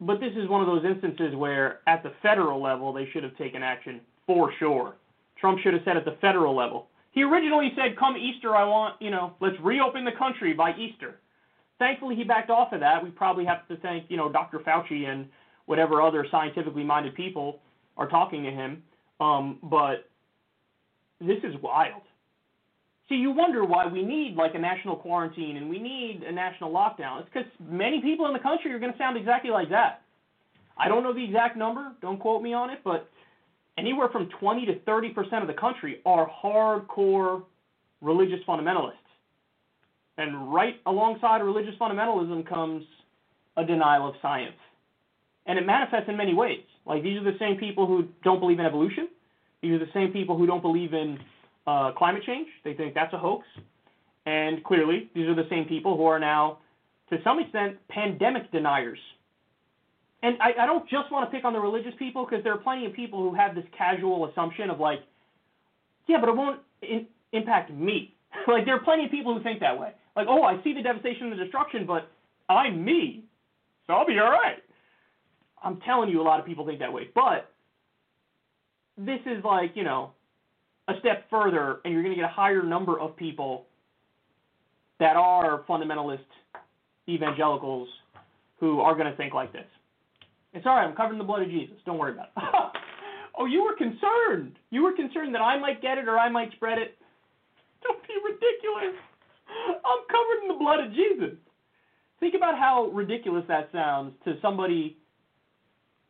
but 0.00 0.20
this 0.20 0.32
is 0.36 0.48
one 0.48 0.60
of 0.60 0.66
those 0.66 0.84
instances 0.84 1.34
where, 1.34 1.80
at 1.86 2.02
the 2.02 2.12
federal 2.22 2.60
level, 2.60 2.92
they 2.92 3.08
should 3.12 3.22
have 3.22 3.36
taken 3.36 3.62
action 3.62 4.00
for 4.26 4.52
sure. 4.58 4.94
Trump 5.36 5.60
should 5.60 5.74
have 5.74 5.82
said 5.84 5.96
at 5.96 6.04
the 6.04 6.16
federal 6.20 6.54
level. 6.54 6.88
He 7.18 7.24
originally 7.24 7.72
said, 7.74 7.96
"Come 7.98 8.16
Easter, 8.16 8.54
I 8.54 8.62
want 8.62 9.02
you 9.02 9.10
know, 9.10 9.32
let's 9.40 9.58
reopen 9.60 10.04
the 10.04 10.12
country 10.12 10.52
by 10.52 10.72
Easter." 10.76 11.18
Thankfully, 11.80 12.14
he 12.14 12.22
backed 12.22 12.48
off 12.48 12.72
of 12.72 12.78
that. 12.78 13.02
We 13.02 13.10
probably 13.10 13.44
have 13.44 13.66
to 13.66 13.76
thank 13.78 14.08
you 14.08 14.16
know 14.16 14.30
Dr. 14.30 14.60
Fauci 14.60 15.08
and 15.08 15.26
whatever 15.66 16.00
other 16.00 16.24
scientifically 16.30 16.84
minded 16.84 17.16
people 17.16 17.58
are 17.96 18.06
talking 18.06 18.44
to 18.44 18.52
him. 18.52 18.84
Um, 19.18 19.58
but 19.64 20.08
this 21.20 21.38
is 21.42 21.60
wild. 21.60 22.02
See, 23.08 23.16
you 23.16 23.32
wonder 23.32 23.64
why 23.64 23.88
we 23.88 24.04
need 24.04 24.36
like 24.36 24.54
a 24.54 24.60
national 24.60 24.94
quarantine 24.94 25.56
and 25.56 25.68
we 25.68 25.80
need 25.80 26.22
a 26.22 26.30
national 26.30 26.70
lockdown. 26.70 27.22
It's 27.22 27.28
because 27.34 27.50
many 27.58 28.00
people 28.00 28.26
in 28.26 28.32
the 28.32 28.38
country 28.38 28.72
are 28.72 28.78
going 28.78 28.92
to 28.92 28.98
sound 28.98 29.16
exactly 29.16 29.50
like 29.50 29.70
that. 29.70 30.02
I 30.76 30.86
don't 30.86 31.02
know 31.02 31.12
the 31.12 31.24
exact 31.24 31.56
number, 31.56 31.94
don't 32.00 32.20
quote 32.20 32.42
me 32.42 32.52
on 32.52 32.70
it, 32.70 32.78
but 32.84 33.10
anywhere 33.78 34.08
from 34.08 34.28
20 34.40 34.66
to 34.66 34.80
30 34.80 35.10
percent 35.10 35.42
of 35.42 35.46
the 35.46 35.54
country 35.54 36.00
are 36.04 36.30
hardcore 36.42 37.44
religious 38.00 38.40
fundamentalists. 38.46 38.92
And 40.16 40.52
right 40.52 40.80
alongside 40.86 41.42
religious 41.42 41.74
fundamentalism 41.80 42.48
comes 42.48 42.84
a 43.56 43.64
denial 43.64 44.08
of 44.08 44.14
science. 44.20 44.56
And 45.46 45.58
it 45.58 45.66
manifests 45.66 46.08
in 46.08 46.16
many 46.16 46.34
ways. 46.34 46.64
Like 46.86 47.02
these 47.02 47.18
are 47.18 47.24
the 47.24 47.38
same 47.38 47.56
people 47.56 47.86
who 47.86 48.08
don't 48.24 48.40
believe 48.40 48.58
in 48.58 48.66
evolution. 48.66 49.08
These 49.62 49.72
are 49.72 49.78
the 49.78 49.92
same 49.94 50.12
people 50.12 50.36
who 50.36 50.46
don't 50.46 50.62
believe 50.62 50.92
in 50.92 51.18
uh, 51.66 51.92
climate 51.92 52.22
change. 52.24 52.48
They 52.64 52.74
think 52.74 52.94
that's 52.94 53.12
a 53.12 53.18
hoax. 53.18 53.46
And 54.26 54.62
clearly, 54.64 55.10
these 55.14 55.26
are 55.26 55.34
the 55.34 55.48
same 55.48 55.64
people 55.64 55.96
who 55.96 56.04
are 56.04 56.18
now, 56.18 56.58
to 57.10 57.18
some 57.24 57.40
extent, 57.40 57.76
pandemic 57.88 58.50
deniers. 58.52 58.98
And 60.22 60.36
I, 60.40 60.64
I 60.64 60.66
don't 60.66 60.88
just 60.88 61.12
want 61.12 61.30
to 61.30 61.34
pick 61.34 61.44
on 61.44 61.52
the 61.52 61.60
religious 61.60 61.92
people 61.98 62.26
because 62.28 62.42
there 62.42 62.52
are 62.52 62.58
plenty 62.58 62.86
of 62.86 62.92
people 62.92 63.22
who 63.22 63.34
have 63.36 63.54
this 63.54 63.64
casual 63.76 64.28
assumption 64.28 64.68
of 64.70 64.80
like, 64.80 65.00
yeah, 66.06 66.18
but 66.20 66.28
it 66.28 66.36
won't 66.36 66.60
in, 66.82 67.06
impact 67.32 67.72
me. 67.72 68.14
like 68.48 68.64
there 68.64 68.74
are 68.74 68.82
plenty 68.82 69.04
of 69.04 69.10
people 69.10 69.36
who 69.36 69.42
think 69.42 69.60
that 69.60 69.78
way. 69.78 69.92
Like, 70.16 70.26
oh, 70.28 70.42
I 70.42 70.62
see 70.64 70.74
the 70.74 70.82
devastation 70.82 71.30
and 71.30 71.32
the 71.32 71.44
destruction, 71.44 71.86
but 71.86 72.10
I'm 72.48 72.84
me, 72.84 73.24
so 73.86 73.94
I'll 73.94 74.06
be 74.06 74.18
all 74.18 74.30
right. 74.30 74.58
I'm 75.62 75.80
telling 75.80 76.08
you, 76.08 76.20
a 76.20 76.22
lot 76.22 76.40
of 76.40 76.46
people 76.46 76.66
think 76.66 76.78
that 76.80 76.92
way. 76.92 77.08
But 77.14 77.50
this 78.96 79.20
is 79.26 79.44
like, 79.44 79.72
you 79.74 79.84
know, 79.84 80.12
a 80.88 80.94
step 81.00 81.24
further, 81.30 81.80
and 81.84 81.92
you're 81.92 82.02
going 82.02 82.14
to 82.14 82.20
get 82.20 82.24
a 82.24 82.32
higher 82.32 82.62
number 82.62 82.98
of 82.98 83.16
people 83.16 83.66
that 84.98 85.16
are 85.16 85.62
fundamentalist 85.68 86.18
evangelicals 87.08 87.88
who 88.60 88.80
are 88.80 88.94
going 88.94 89.10
to 89.10 89.16
think 89.16 89.34
like 89.34 89.52
this. 89.52 89.66
It's 90.54 90.66
all 90.66 90.76
right. 90.76 90.86
I'm 90.86 90.96
covered 90.96 91.12
in 91.12 91.18
the 91.18 91.24
blood 91.24 91.42
of 91.42 91.48
Jesus. 91.48 91.76
Don't 91.84 91.98
worry 91.98 92.12
about 92.12 92.28
it. 92.36 92.42
oh, 93.38 93.46
you 93.46 93.62
were 93.62 93.76
concerned. 93.76 94.58
You 94.70 94.82
were 94.82 94.92
concerned 94.92 95.34
that 95.34 95.40
I 95.40 95.58
might 95.58 95.82
get 95.82 95.98
it 95.98 96.08
or 96.08 96.18
I 96.18 96.28
might 96.28 96.52
spread 96.52 96.78
it. 96.78 96.96
Don't 97.82 98.00
be 98.02 98.14
ridiculous. 98.24 98.98
I'm 99.84 100.02
covered 100.08 100.42
in 100.42 100.48
the 100.48 100.58
blood 100.58 100.80
of 100.80 100.92
Jesus. 100.92 101.38
Think 102.20 102.34
about 102.34 102.58
how 102.58 102.90
ridiculous 102.92 103.44
that 103.48 103.68
sounds 103.72 104.12
to 104.24 104.34
somebody 104.42 104.96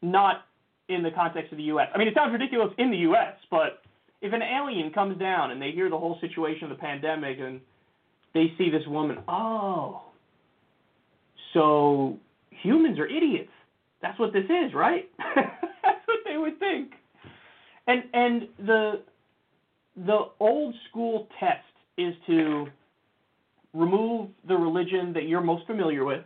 not 0.00 0.46
in 0.88 1.02
the 1.02 1.10
context 1.10 1.52
of 1.52 1.58
the 1.58 1.64
U.S. 1.64 1.88
I 1.94 1.98
mean, 1.98 2.08
it 2.08 2.14
sounds 2.14 2.32
ridiculous 2.32 2.72
in 2.78 2.90
the 2.90 2.96
U.S., 2.98 3.34
but 3.50 3.82
if 4.22 4.32
an 4.32 4.40
alien 4.42 4.90
comes 4.92 5.18
down 5.18 5.50
and 5.50 5.60
they 5.60 5.70
hear 5.70 5.90
the 5.90 5.98
whole 5.98 6.18
situation 6.20 6.64
of 6.64 6.70
the 6.70 6.76
pandemic 6.76 7.38
and 7.40 7.60
they 8.34 8.52
see 8.56 8.70
this 8.70 8.86
woman, 8.86 9.18
oh, 9.28 10.02
so 11.52 12.16
humans 12.50 12.98
are 12.98 13.06
idiots. 13.06 13.50
That's 14.00 14.18
what 14.18 14.32
this 14.32 14.44
is, 14.44 14.74
right? 14.74 15.08
That's 15.34 16.06
what 16.06 16.18
they 16.24 16.36
would 16.36 16.58
think. 16.58 16.92
And 17.86 18.02
and 18.12 18.42
the 18.58 19.02
the 19.96 20.18
old 20.38 20.74
school 20.88 21.28
test 21.40 21.64
is 21.96 22.14
to 22.26 22.66
remove 23.74 24.30
the 24.46 24.54
religion 24.54 25.12
that 25.14 25.24
you're 25.24 25.40
most 25.40 25.66
familiar 25.66 26.04
with 26.04 26.22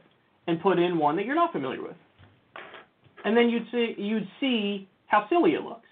and 0.46 0.60
put 0.60 0.78
in 0.78 0.98
one 0.98 1.16
that 1.16 1.24
you're 1.24 1.34
not 1.34 1.52
familiar 1.52 1.82
with. 1.82 1.96
And 3.24 3.36
then 3.36 3.48
you'd 3.48 3.66
see 3.70 3.94
you'd 3.96 4.28
see 4.40 4.88
how 5.06 5.26
silly 5.28 5.52
it 5.52 5.62
looks. 5.62 5.88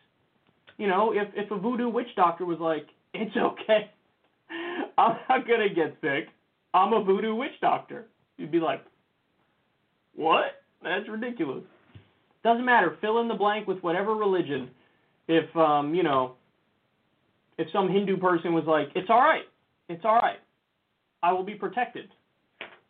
You 0.77 0.89
know, 0.89 1.13
if 1.13 1.29
if 1.35 1.51
a 1.51 1.59
voodoo 1.59 1.89
witch 1.89 2.09
doctor 2.17 2.45
was 2.45 2.59
like, 2.59 2.87
"It's 3.15 3.37
okay. 3.37 3.91
I'm 4.99 5.17
not 5.29 5.47
going 5.47 5.69
to 5.69 5.75
get 5.75 5.97
sick. 6.01 6.29
I'm 6.75 6.93
a 6.93 7.03
voodoo 7.05 7.35
witch 7.35 7.59
doctor." 7.61 8.07
You'd 8.37 8.51
be 8.51 8.61
like, 8.61 8.83
"What? 10.15 10.60
That's 10.83 11.09
ridiculous." 11.09 11.65
Doesn't 12.43 12.65
matter. 12.65 12.97
Fill 13.01 13.21
in 13.21 13.29
the 13.29 13.35
blank 13.35 13.67
with 13.67 13.83
whatever 13.83 14.15
religion. 14.15 14.71
If 15.29 15.55
um, 15.57 15.95
you 15.95 16.03
know, 16.03 16.35
if 17.59 17.69
some 17.73 17.89
Hindu 17.89 18.17
person 18.17 18.55
was 18.55 18.65
like, 18.67 18.89
"It's 18.95 19.11
all 19.11 19.21
right. 19.21 19.45
It's 19.89 20.05
all 20.05 20.17
right. 20.17 20.39
I 21.23 21.33
will 21.33 21.45
be 21.45 21.55
protected," 21.55 22.09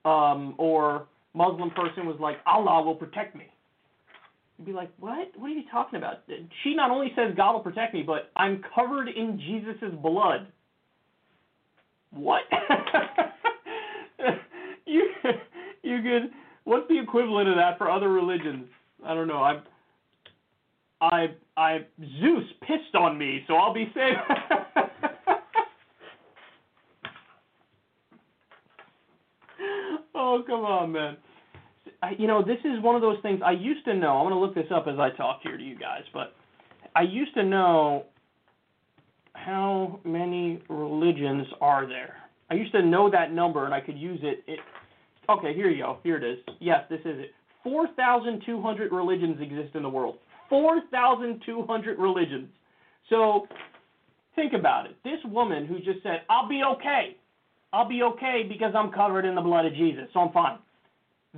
um, 0.04 0.54
or 0.56 1.06
Muslim 1.34 1.70
person 1.70 2.06
was 2.06 2.16
like, 2.20 2.36
"Allah 2.46 2.82
will 2.84 2.94
protect 2.94 3.34
me." 3.34 3.46
You'd 4.58 4.66
be 4.66 4.72
like, 4.72 4.90
"What? 5.00 5.28
What 5.36 5.48
are 5.48 5.54
you 5.54 5.64
talking 5.70 5.98
about?" 5.98 6.20
She 6.62 6.74
not 6.74 6.90
only 6.90 7.12
says 7.16 7.34
God 7.36 7.54
will 7.54 7.60
protect 7.60 7.92
me, 7.92 8.02
but 8.02 8.30
I'm 8.36 8.62
covered 8.74 9.08
in 9.08 9.40
Jesus' 9.40 9.92
blood. 10.00 10.46
What? 12.12 12.42
you 14.86 15.08
you 15.82 16.02
could. 16.02 16.30
What's 16.64 16.88
the 16.88 16.98
equivalent 16.98 17.48
of 17.48 17.56
that 17.56 17.78
for 17.78 17.90
other 17.90 18.10
religions? 18.10 18.66
I 19.04 19.14
don't 19.14 19.28
know. 19.28 19.42
I 19.42 19.60
I 21.00 21.28
I 21.56 21.78
Zeus 22.20 22.44
pissed 22.60 22.94
on 22.94 23.16
me, 23.18 23.44
so 23.46 23.54
I'll 23.54 23.72
be 23.74 23.90
safe. 23.94 24.16
oh 30.14 30.42
come 30.46 30.64
on, 30.64 30.92
man. 30.92 31.16
I, 32.02 32.12
you 32.18 32.26
know, 32.26 32.42
this 32.42 32.58
is 32.64 32.82
one 32.82 32.94
of 32.94 33.02
those 33.02 33.18
things 33.22 33.40
I 33.44 33.52
used 33.52 33.84
to 33.84 33.94
know. 33.94 34.18
I'm 34.18 34.30
to 34.30 34.38
look 34.38 34.54
this 34.54 34.70
up 34.74 34.86
as 34.86 34.98
I 34.98 35.10
talk 35.10 35.40
here 35.42 35.56
to 35.56 35.62
you 35.62 35.78
guys, 35.78 36.02
but 36.14 36.34
I 36.96 37.02
used 37.02 37.34
to 37.34 37.42
know 37.42 38.06
how 39.34 40.00
many 40.04 40.62
religions 40.68 41.46
are 41.60 41.86
there. 41.86 42.16
I 42.50 42.54
used 42.54 42.72
to 42.72 42.82
know 42.82 43.10
that 43.10 43.32
number 43.32 43.64
and 43.64 43.74
I 43.74 43.80
could 43.80 43.98
use 43.98 44.20
it. 44.22 44.42
it 44.46 44.60
okay, 45.38 45.54
here 45.54 45.70
you 45.70 45.82
go. 45.82 45.98
Here 46.02 46.16
it 46.16 46.24
is. 46.24 46.38
Yes, 46.60 46.84
this 46.88 47.00
is 47.00 47.18
it. 47.18 47.34
4,200 47.64 48.92
religions 48.92 49.38
exist 49.40 49.74
in 49.74 49.82
the 49.82 49.88
world. 49.88 50.16
4,200 50.48 51.98
religions. 51.98 52.48
So 53.08 53.46
think 54.34 54.52
about 54.52 54.86
it. 54.86 54.96
This 55.04 55.18
woman 55.24 55.66
who 55.66 55.78
just 55.78 56.02
said, 56.02 56.22
I'll 56.28 56.48
be 56.48 56.62
okay. 56.76 57.16
I'll 57.72 57.88
be 57.88 58.02
okay 58.02 58.44
because 58.48 58.74
I'm 58.76 58.90
covered 58.90 59.24
in 59.24 59.34
the 59.34 59.40
blood 59.40 59.66
of 59.66 59.74
Jesus, 59.74 60.04
so 60.12 60.20
I'm 60.20 60.32
fine. 60.32 60.58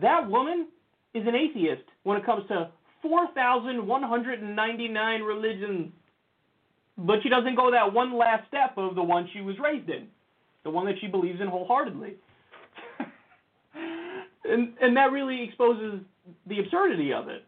That 0.00 0.28
woman 0.28 0.68
is 1.14 1.26
an 1.26 1.34
atheist 1.34 1.82
when 2.04 2.16
it 2.16 2.24
comes 2.24 2.48
to 2.48 2.70
4,199 3.02 5.22
religions. 5.22 5.92
But 6.96 7.18
she 7.22 7.28
doesn't 7.28 7.56
go 7.56 7.70
that 7.70 7.92
one 7.92 8.16
last 8.16 8.48
step 8.48 8.72
of 8.76 8.94
the 8.94 9.02
one 9.02 9.28
she 9.32 9.42
was 9.42 9.58
raised 9.58 9.90
in, 9.90 10.06
the 10.64 10.70
one 10.70 10.86
that 10.86 10.94
she 11.00 11.06
believes 11.06 11.40
in 11.40 11.48
wholeheartedly. 11.48 12.14
And 14.44 14.74
and 14.80 14.96
that 14.96 15.12
really 15.12 15.42
exposes 15.42 16.00
the 16.46 16.60
absurdity 16.60 17.12
of 17.12 17.28
it. 17.28 17.44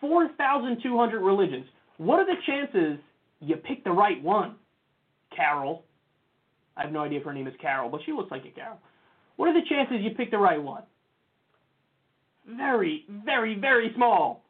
4,200 0.00 1.20
religions. 1.20 1.66
What 1.96 2.20
are 2.20 2.26
the 2.26 2.40
chances 2.46 2.98
you 3.40 3.56
pick 3.56 3.84
the 3.84 3.90
right 3.90 4.22
one? 4.22 4.56
Carol. 5.34 5.84
I 6.76 6.82
have 6.82 6.92
no 6.92 7.00
idea 7.00 7.20
if 7.20 7.24
her 7.24 7.32
name 7.32 7.46
is 7.46 7.54
Carol, 7.60 7.88
but 7.88 8.00
she 8.04 8.12
looks 8.12 8.30
like 8.30 8.44
a 8.44 8.50
Carol. 8.50 8.78
What 9.36 9.48
are 9.48 9.54
the 9.54 9.66
chances 9.68 9.98
you 10.00 10.10
pick 10.10 10.30
the 10.30 10.38
right 10.38 10.62
one? 10.62 10.82
very, 12.46 13.04
very, 13.24 13.58
very 13.58 13.92
small. 13.94 14.44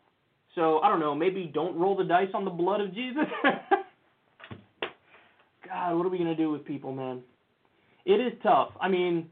So 0.55 0.81
I 0.81 0.89
don't 0.89 1.01
know. 1.01 1.15
Maybe 1.15 1.51
don't 1.53 1.79
roll 1.79 1.97
the 1.97 2.05
dice 2.05 2.29
on 2.35 2.45
the 2.45 2.51
blood 2.51 2.81
of 2.81 2.95
Jesus. 2.95 3.25
God, 5.69 5.97
what 5.97 6.07
are 6.07 6.11
we 6.11 6.19
gonna 6.19 6.37
do 6.37 6.51
with 6.51 6.65
people, 6.65 6.93
man? 6.93 7.23
It 8.05 8.21
is 8.21 8.33
tough. 8.43 8.71
I 8.81 8.89
mean, 8.89 9.29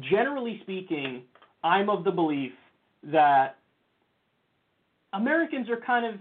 generally 0.00 0.60
speaking, 0.62 1.22
I'm 1.62 1.88
of 1.88 2.04
the 2.04 2.10
belief 2.10 2.52
that 3.04 3.56
Americans 5.12 5.68
are 5.68 5.80
kind 5.80 6.06
of 6.06 6.20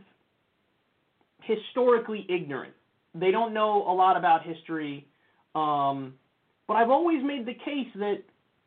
historically 1.41 2.25
ignorant. 2.29 2.73
They 3.15 3.31
don't 3.31 3.53
know 3.53 3.83
a 3.87 3.93
lot 3.93 4.17
about 4.17 4.43
history. 4.43 5.07
Um, 5.55 6.13
but 6.67 6.75
I've 6.75 6.89
always 6.89 7.23
made 7.23 7.45
the 7.45 7.53
case 7.53 7.87
that 7.95 8.19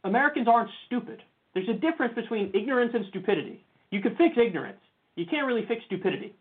Americans 0.04 0.48
aren't 0.48 0.70
stupid. 0.86 1.22
There's 1.54 1.68
a 1.68 1.74
difference 1.74 2.14
between 2.14 2.50
ignorance 2.54 2.92
and 2.94 3.04
stupidity. 3.08 3.64
You 3.90 4.00
can 4.00 4.16
fix 4.16 4.36
ignorance. 4.36 4.80
You 5.16 5.24
can't 5.26 5.46
really 5.46 5.64
fix 5.66 5.84
stupidity. 5.86 6.34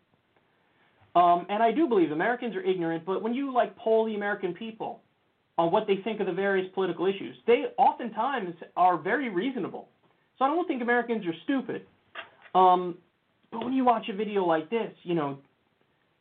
Um, 1.16 1.46
and 1.50 1.62
I 1.62 1.72
do 1.72 1.88
believe 1.88 2.12
Americans 2.12 2.56
are 2.56 2.64
ignorant, 2.64 3.06
but 3.06 3.22
when 3.22 3.34
you 3.34 3.54
like 3.54 3.76
poll 3.78 4.06
the 4.06 4.16
American 4.16 4.54
people, 4.54 5.03
on 5.58 5.72
what 5.72 5.88
they 5.88 5.98
think 6.04 6.20
of 6.20 6.26
the 6.26 6.34
various 6.34 6.68
political 6.74 7.06
issues. 7.06 7.36
They 7.46 7.66
oftentimes 7.78 8.56
are 8.76 8.98
very 8.98 9.30
reasonable. 9.30 9.88
So 10.38 10.46
I 10.46 10.48
don't 10.48 10.68
think 10.68 10.82
Americans 10.82 11.26
are 11.28 11.36
stupid. 11.44 11.86
Um, 12.56 12.98
but 13.52 13.64
when 13.64 13.74
you 13.74 13.86
watch 13.86 14.10
a 14.10 14.16
video 14.16 14.46
like 14.46 14.70
this, 14.70 14.92
you 15.04 15.14
know, 15.14 15.38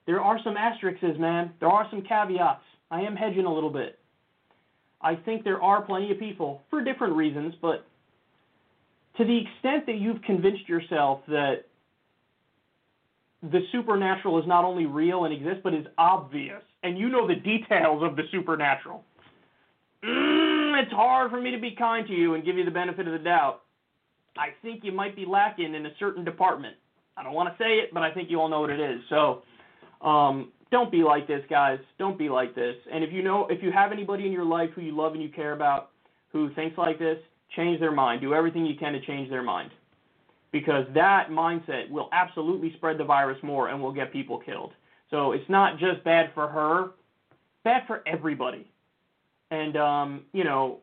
there 0.06 0.20
are 0.20 0.38
some 0.44 0.56
asterisks, 0.56 1.18
man. 1.18 1.52
There 1.60 1.68
are 1.68 1.86
some 1.90 2.02
caveats. 2.02 2.62
I 2.90 3.00
am 3.00 3.16
hedging 3.16 3.46
a 3.46 3.52
little 3.52 3.70
bit. 3.70 3.98
I 5.00 5.16
think 5.16 5.44
there 5.44 5.60
are 5.60 5.82
plenty 5.82 6.12
of 6.12 6.18
people, 6.18 6.62
for 6.70 6.84
different 6.84 7.14
reasons, 7.14 7.54
but 7.60 7.86
to 9.16 9.24
the 9.24 9.36
extent 9.36 9.86
that 9.86 9.96
you've 9.96 10.22
convinced 10.22 10.68
yourself 10.68 11.20
that 11.28 11.64
the 13.42 13.60
supernatural 13.72 14.38
is 14.40 14.46
not 14.46 14.64
only 14.64 14.86
real 14.86 15.24
and 15.24 15.34
exists, 15.34 15.60
but 15.64 15.74
is 15.74 15.86
obvious, 15.98 16.62
and 16.84 16.96
you 16.96 17.08
know 17.08 17.26
the 17.26 17.34
details 17.34 18.02
of 18.02 18.14
the 18.14 18.22
supernatural, 18.30 19.04
mm, 20.04 20.82
it's 20.82 20.92
hard 20.92 21.30
for 21.30 21.40
me 21.40 21.50
to 21.50 21.58
be 21.58 21.72
kind 21.72 22.06
to 22.06 22.12
you 22.12 22.34
and 22.34 22.44
give 22.44 22.56
you 22.56 22.64
the 22.64 22.70
benefit 22.70 23.06
of 23.06 23.12
the 23.12 23.18
doubt. 23.18 23.62
I 24.36 24.48
think 24.62 24.84
you 24.84 24.92
might 24.92 25.14
be 25.14 25.26
lacking 25.26 25.74
in 25.74 25.86
a 25.86 25.90
certain 25.98 26.24
department. 26.24 26.76
I 27.16 27.22
don't 27.22 27.34
want 27.34 27.50
to 27.56 27.62
say 27.62 27.74
it, 27.76 27.92
but 27.92 28.02
I 28.02 28.12
think 28.12 28.30
you 28.30 28.40
all 28.40 28.48
know 28.48 28.60
what 28.60 28.70
it 28.70 28.80
is. 28.80 29.00
So, 29.10 29.42
um, 30.00 30.50
don't 30.70 30.90
be 30.90 31.02
like 31.02 31.28
this, 31.28 31.42
guys. 31.50 31.78
Don't 31.98 32.18
be 32.18 32.30
like 32.30 32.54
this. 32.54 32.74
And 32.90 33.04
if 33.04 33.12
you 33.12 33.22
know, 33.22 33.46
if 33.50 33.62
you 33.62 33.70
have 33.70 33.92
anybody 33.92 34.24
in 34.24 34.32
your 34.32 34.46
life 34.46 34.70
who 34.74 34.80
you 34.80 34.96
love 34.96 35.12
and 35.12 35.22
you 35.22 35.28
care 35.28 35.52
about 35.52 35.90
who 36.32 36.52
thinks 36.54 36.78
like 36.78 36.98
this, 36.98 37.18
change 37.54 37.78
their 37.78 37.92
mind. 37.92 38.22
Do 38.22 38.32
everything 38.32 38.64
you 38.64 38.74
can 38.76 38.94
to 38.94 39.00
change 39.02 39.28
their 39.28 39.42
mind. 39.42 39.70
Because 40.50 40.86
that 40.94 41.28
mindset 41.30 41.90
will 41.90 42.08
absolutely 42.12 42.72
spread 42.76 42.98
the 42.98 43.04
virus 43.04 43.38
more 43.42 43.68
and 43.68 43.82
will 43.82 43.92
get 43.92 44.12
people 44.12 44.38
killed. 44.38 44.72
So 45.10 45.32
it's 45.32 45.48
not 45.48 45.78
just 45.78 46.02
bad 46.04 46.30
for 46.34 46.48
her, 46.48 46.90
bad 47.64 47.82
for 47.86 48.02
everybody. 48.06 48.66
And 49.52 49.76
um, 49.76 50.22
you 50.32 50.44
know, 50.44 50.78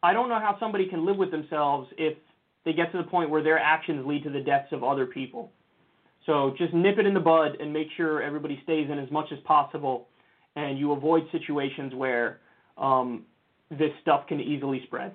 I 0.00 0.12
don't 0.12 0.28
know 0.28 0.38
how 0.38 0.56
somebody 0.60 0.86
can 0.88 1.04
live 1.04 1.16
with 1.16 1.32
themselves 1.32 1.90
if 1.98 2.16
they 2.64 2.72
get 2.72 2.92
to 2.92 2.98
the 2.98 3.04
point 3.04 3.30
where 3.30 3.42
their 3.42 3.58
actions 3.58 4.06
lead 4.06 4.22
to 4.22 4.30
the 4.30 4.40
deaths 4.40 4.68
of 4.70 4.84
other 4.84 5.06
people. 5.06 5.50
So 6.24 6.54
just 6.56 6.72
nip 6.72 6.98
it 6.98 7.06
in 7.06 7.14
the 7.14 7.20
bud 7.20 7.56
and 7.60 7.72
make 7.72 7.88
sure 7.96 8.22
everybody 8.22 8.60
stays 8.62 8.88
in 8.88 8.98
as 9.00 9.10
much 9.10 9.26
as 9.32 9.40
possible, 9.40 10.06
and 10.54 10.78
you 10.78 10.92
avoid 10.92 11.24
situations 11.32 11.92
where 11.92 12.38
um, 12.78 13.24
this 13.70 13.90
stuff 14.02 14.28
can 14.28 14.38
easily 14.40 14.82
spread. 14.86 15.12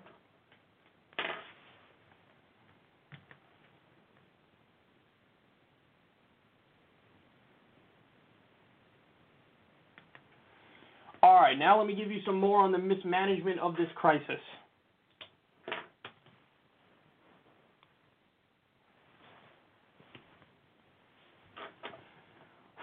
All 11.24 11.36
right, 11.56 11.66
now 11.66 11.78
let 11.78 11.88
me 11.88 11.96
give 11.96 12.12
you 12.12 12.20
some 12.26 12.40
more 12.40 12.60
on 12.62 12.72
the 12.72 12.78
mismanagement 12.78 13.60
of 13.60 13.76
this 13.76 13.88
crisis. 13.96 14.40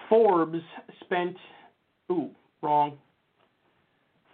Forbes 0.08 0.60
spent, 1.04 1.36
ooh, 2.10 2.30
wrong. 2.60 2.98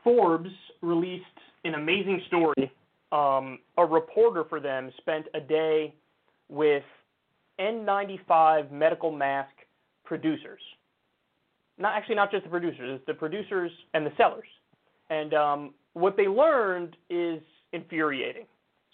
Forbes 0.02 0.50
released 0.82 1.24
an 1.64 1.74
amazing 1.74 2.20
story. 2.26 2.72
Um, 3.12 3.60
a 3.76 3.84
reporter 3.84 4.44
for 4.48 4.60
them 4.60 4.90
spent 4.98 5.26
a 5.34 5.40
day 5.40 5.94
with 6.48 6.82
N95 7.60 8.72
medical 8.72 9.12
mask 9.12 9.52
producers. 10.04 10.60
Not 11.78 11.94
actually, 11.94 12.16
not 12.16 12.30
just 12.30 12.44
the 12.44 12.50
producers, 12.50 12.96
it's 12.96 13.06
the 13.06 13.14
producers 13.14 13.70
and 13.94 14.04
the 14.04 14.12
sellers. 14.16 14.48
And 15.10 15.32
um, 15.34 15.74
what 15.94 16.16
they 16.16 16.26
learned 16.26 16.96
is 17.08 17.40
infuriating. 17.72 18.46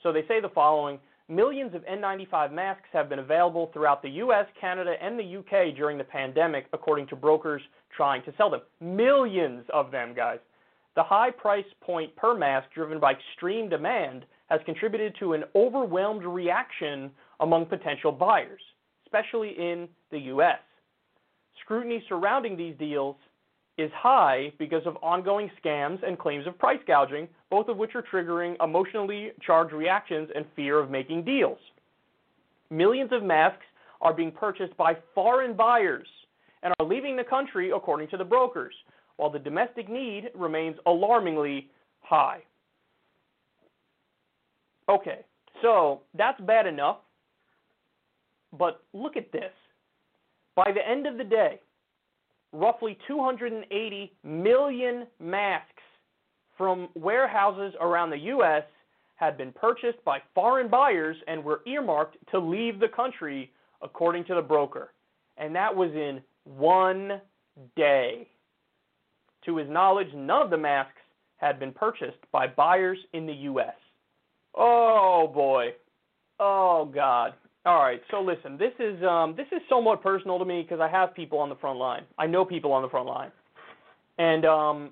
So 0.02 0.12
they 0.12 0.23
say 0.28 0.40
the 0.40 0.51
following 0.51 0.98
Millions 1.28 1.74
of 1.74 1.82
N95 1.86 2.52
masks 2.52 2.89
have 2.93 3.09
been 3.09 3.20
available 3.20 3.70
throughout 3.73 4.02
the 4.02 4.11
US, 4.11 4.47
Canada, 4.61 4.94
and 5.01 5.19
the 5.19 5.39
UK 5.39 5.74
during 5.74 5.97
the 5.97 6.05
pandemic, 6.05 6.66
according 6.74 7.06
to 7.09 7.16
brokers 7.16 7.62
trying 7.97 8.23
to 8.24 8.35
sell 8.36 8.51
them. 8.51 8.61
Millions 8.81 9.65
of 9.73 9.90
them, 9.90 10.12
guys. 10.15 10.39
The 10.97 11.02
high 11.02 11.31
price 11.31 11.65
point 11.81 12.15
per 12.15 12.36
mask, 12.36 12.69
driven 12.74 13.01
by 13.01 13.12
extreme 13.12 13.70
demand, 13.70 14.27
has 14.51 14.61
contributed 14.66 15.16
to 15.19 15.32
an 15.32 15.44
overwhelmed 15.56 16.24
reaction 16.24 17.11
among 17.40 17.66
potential 17.66 18.12
buyers, 18.12 18.61
especially 19.06 19.55
in 19.59 19.89
the 20.11 20.19
US. 20.19 20.59
Scrutiny 21.60 22.02
surrounding 22.09 22.56
these 22.56 22.76
deals 22.78 23.16
is 23.76 23.90
high 23.94 24.52
because 24.59 24.82
of 24.86 24.97
ongoing 25.02 25.51
scams 25.62 25.98
and 26.06 26.18
claims 26.18 26.47
of 26.47 26.59
price 26.59 26.81
gouging, 26.86 27.28
both 27.51 27.68
of 27.68 27.76
which 27.76 27.94
are 27.94 28.02
triggering 28.02 28.55
emotionally 28.62 29.32
charged 29.44 29.72
reactions 29.72 30.28
and 30.35 30.44
fear 30.55 30.78
of 30.78 30.90
making 30.90 31.24
deals. 31.24 31.59
Millions 32.70 33.10
of 33.12 33.22
masks 33.22 33.64
are 34.01 34.12
being 34.12 34.31
purchased 34.31 34.76
by 34.76 34.97
foreign 35.14 35.56
buyers 35.56 36.06
and 36.62 36.72
are 36.78 36.86
leaving 36.86 37.16
the 37.16 37.24
country, 37.24 37.70
according 37.74 38.09
to 38.09 38.16
the 38.16 38.24
brokers, 38.24 38.74
while 39.16 39.31
the 39.31 39.39
domestic 39.39 39.89
need 39.89 40.31
remains 40.35 40.76
alarmingly 40.86 41.68
high. 42.01 42.40
Okay, 44.89 45.20
so 45.62 46.02
that's 46.16 46.40
bad 46.43 46.66
enough, 46.66 46.98
but 48.59 48.82
look 48.93 49.16
at 49.16 49.32
this. 49.32 49.52
By 50.56 50.70
the 50.72 50.89
end 50.89 51.06
of 51.06 51.18
the 51.18 51.24
day, 51.24 51.60
roughly 52.52 52.97
280 53.09 54.12
million 54.22 55.06
masks 55.18 55.82
from 56.56 56.89
warehouses 56.94 57.74
around 57.81 58.10
the 58.10 58.18
U.S. 58.18 58.62
had 59.16 59.36
been 59.36 59.52
purchased 59.52 60.02
by 60.05 60.18
foreign 60.35 60.68
buyers 60.68 61.16
and 61.26 61.43
were 61.43 61.62
earmarked 61.66 62.16
to 62.31 62.39
leave 62.39 62.78
the 62.78 62.89
country, 62.89 63.52
according 63.82 64.24
to 64.26 64.35
the 64.35 64.43
broker. 64.43 64.93
And 65.36 65.55
that 65.56 65.74
was 65.74 65.90
in 65.90 66.20
one 66.44 67.20
day. 67.76 68.28
To 69.47 69.56
his 69.56 69.68
knowledge, 69.68 70.09
none 70.14 70.43
of 70.43 70.51
the 70.51 70.56
masks 70.56 71.01
had 71.36 71.59
been 71.59 71.72
purchased 71.72 72.18
by 72.32 72.47
buyers 72.47 72.98
in 73.12 73.26
the 73.26 73.35
U.S. 73.35 73.74
Oh 74.55 75.31
boy. 75.32 75.74
Oh 76.39 76.90
God. 76.93 77.35
All 77.66 77.78
right, 77.82 78.03
so 78.11 78.20
listen, 78.20 78.59
this 78.59 78.73
is 78.78 79.03
um, 79.05 79.35
this 79.39 79.47
is 79.51 79.62
somewhat 79.70 80.03
personal 80.03 80.39
to 80.39 80.45
me 80.45 80.61
because 80.62 80.81
I 80.81 80.89
have 80.89 81.15
people 81.15 81.39
on 81.39 81.49
the 81.49 81.55
front 81.55 81.78
line. 81.78 82.03
I 82.19 82.27
know 82.27 82.45
people 82.45 82.73
on 82.73 82.82
the 82.82 82.91
front 82.91 83.07
line, 83.07 83.32
and 84.19 84.45
um, 84.45 84.91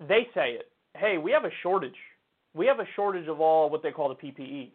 they 0.00 0.26
say 0.34 0.52
it. 0.52 0.70
Hey, 0.96 1.18
we 1.18 1.30
have 1.32 1.44
a 1.44 1.50
shortage. 1.62 1.96
We 2.54 2.66
have 2.66 2.80
a 2.80 2.86
shortage 2.96 3.28
of 3.28 3.40
all 3.40 3.68
what 3.68 3.82
they 3.82 3.90
call 3.90 4.08
the 4.08 4.14
PPE, 4.14 4.70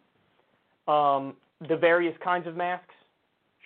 um, 0.92 1.34
the 1.68 1.76
various 1.76 2.14
kinds 2.22 2.46
of 2.46 2.56
masks. 2.56 2.94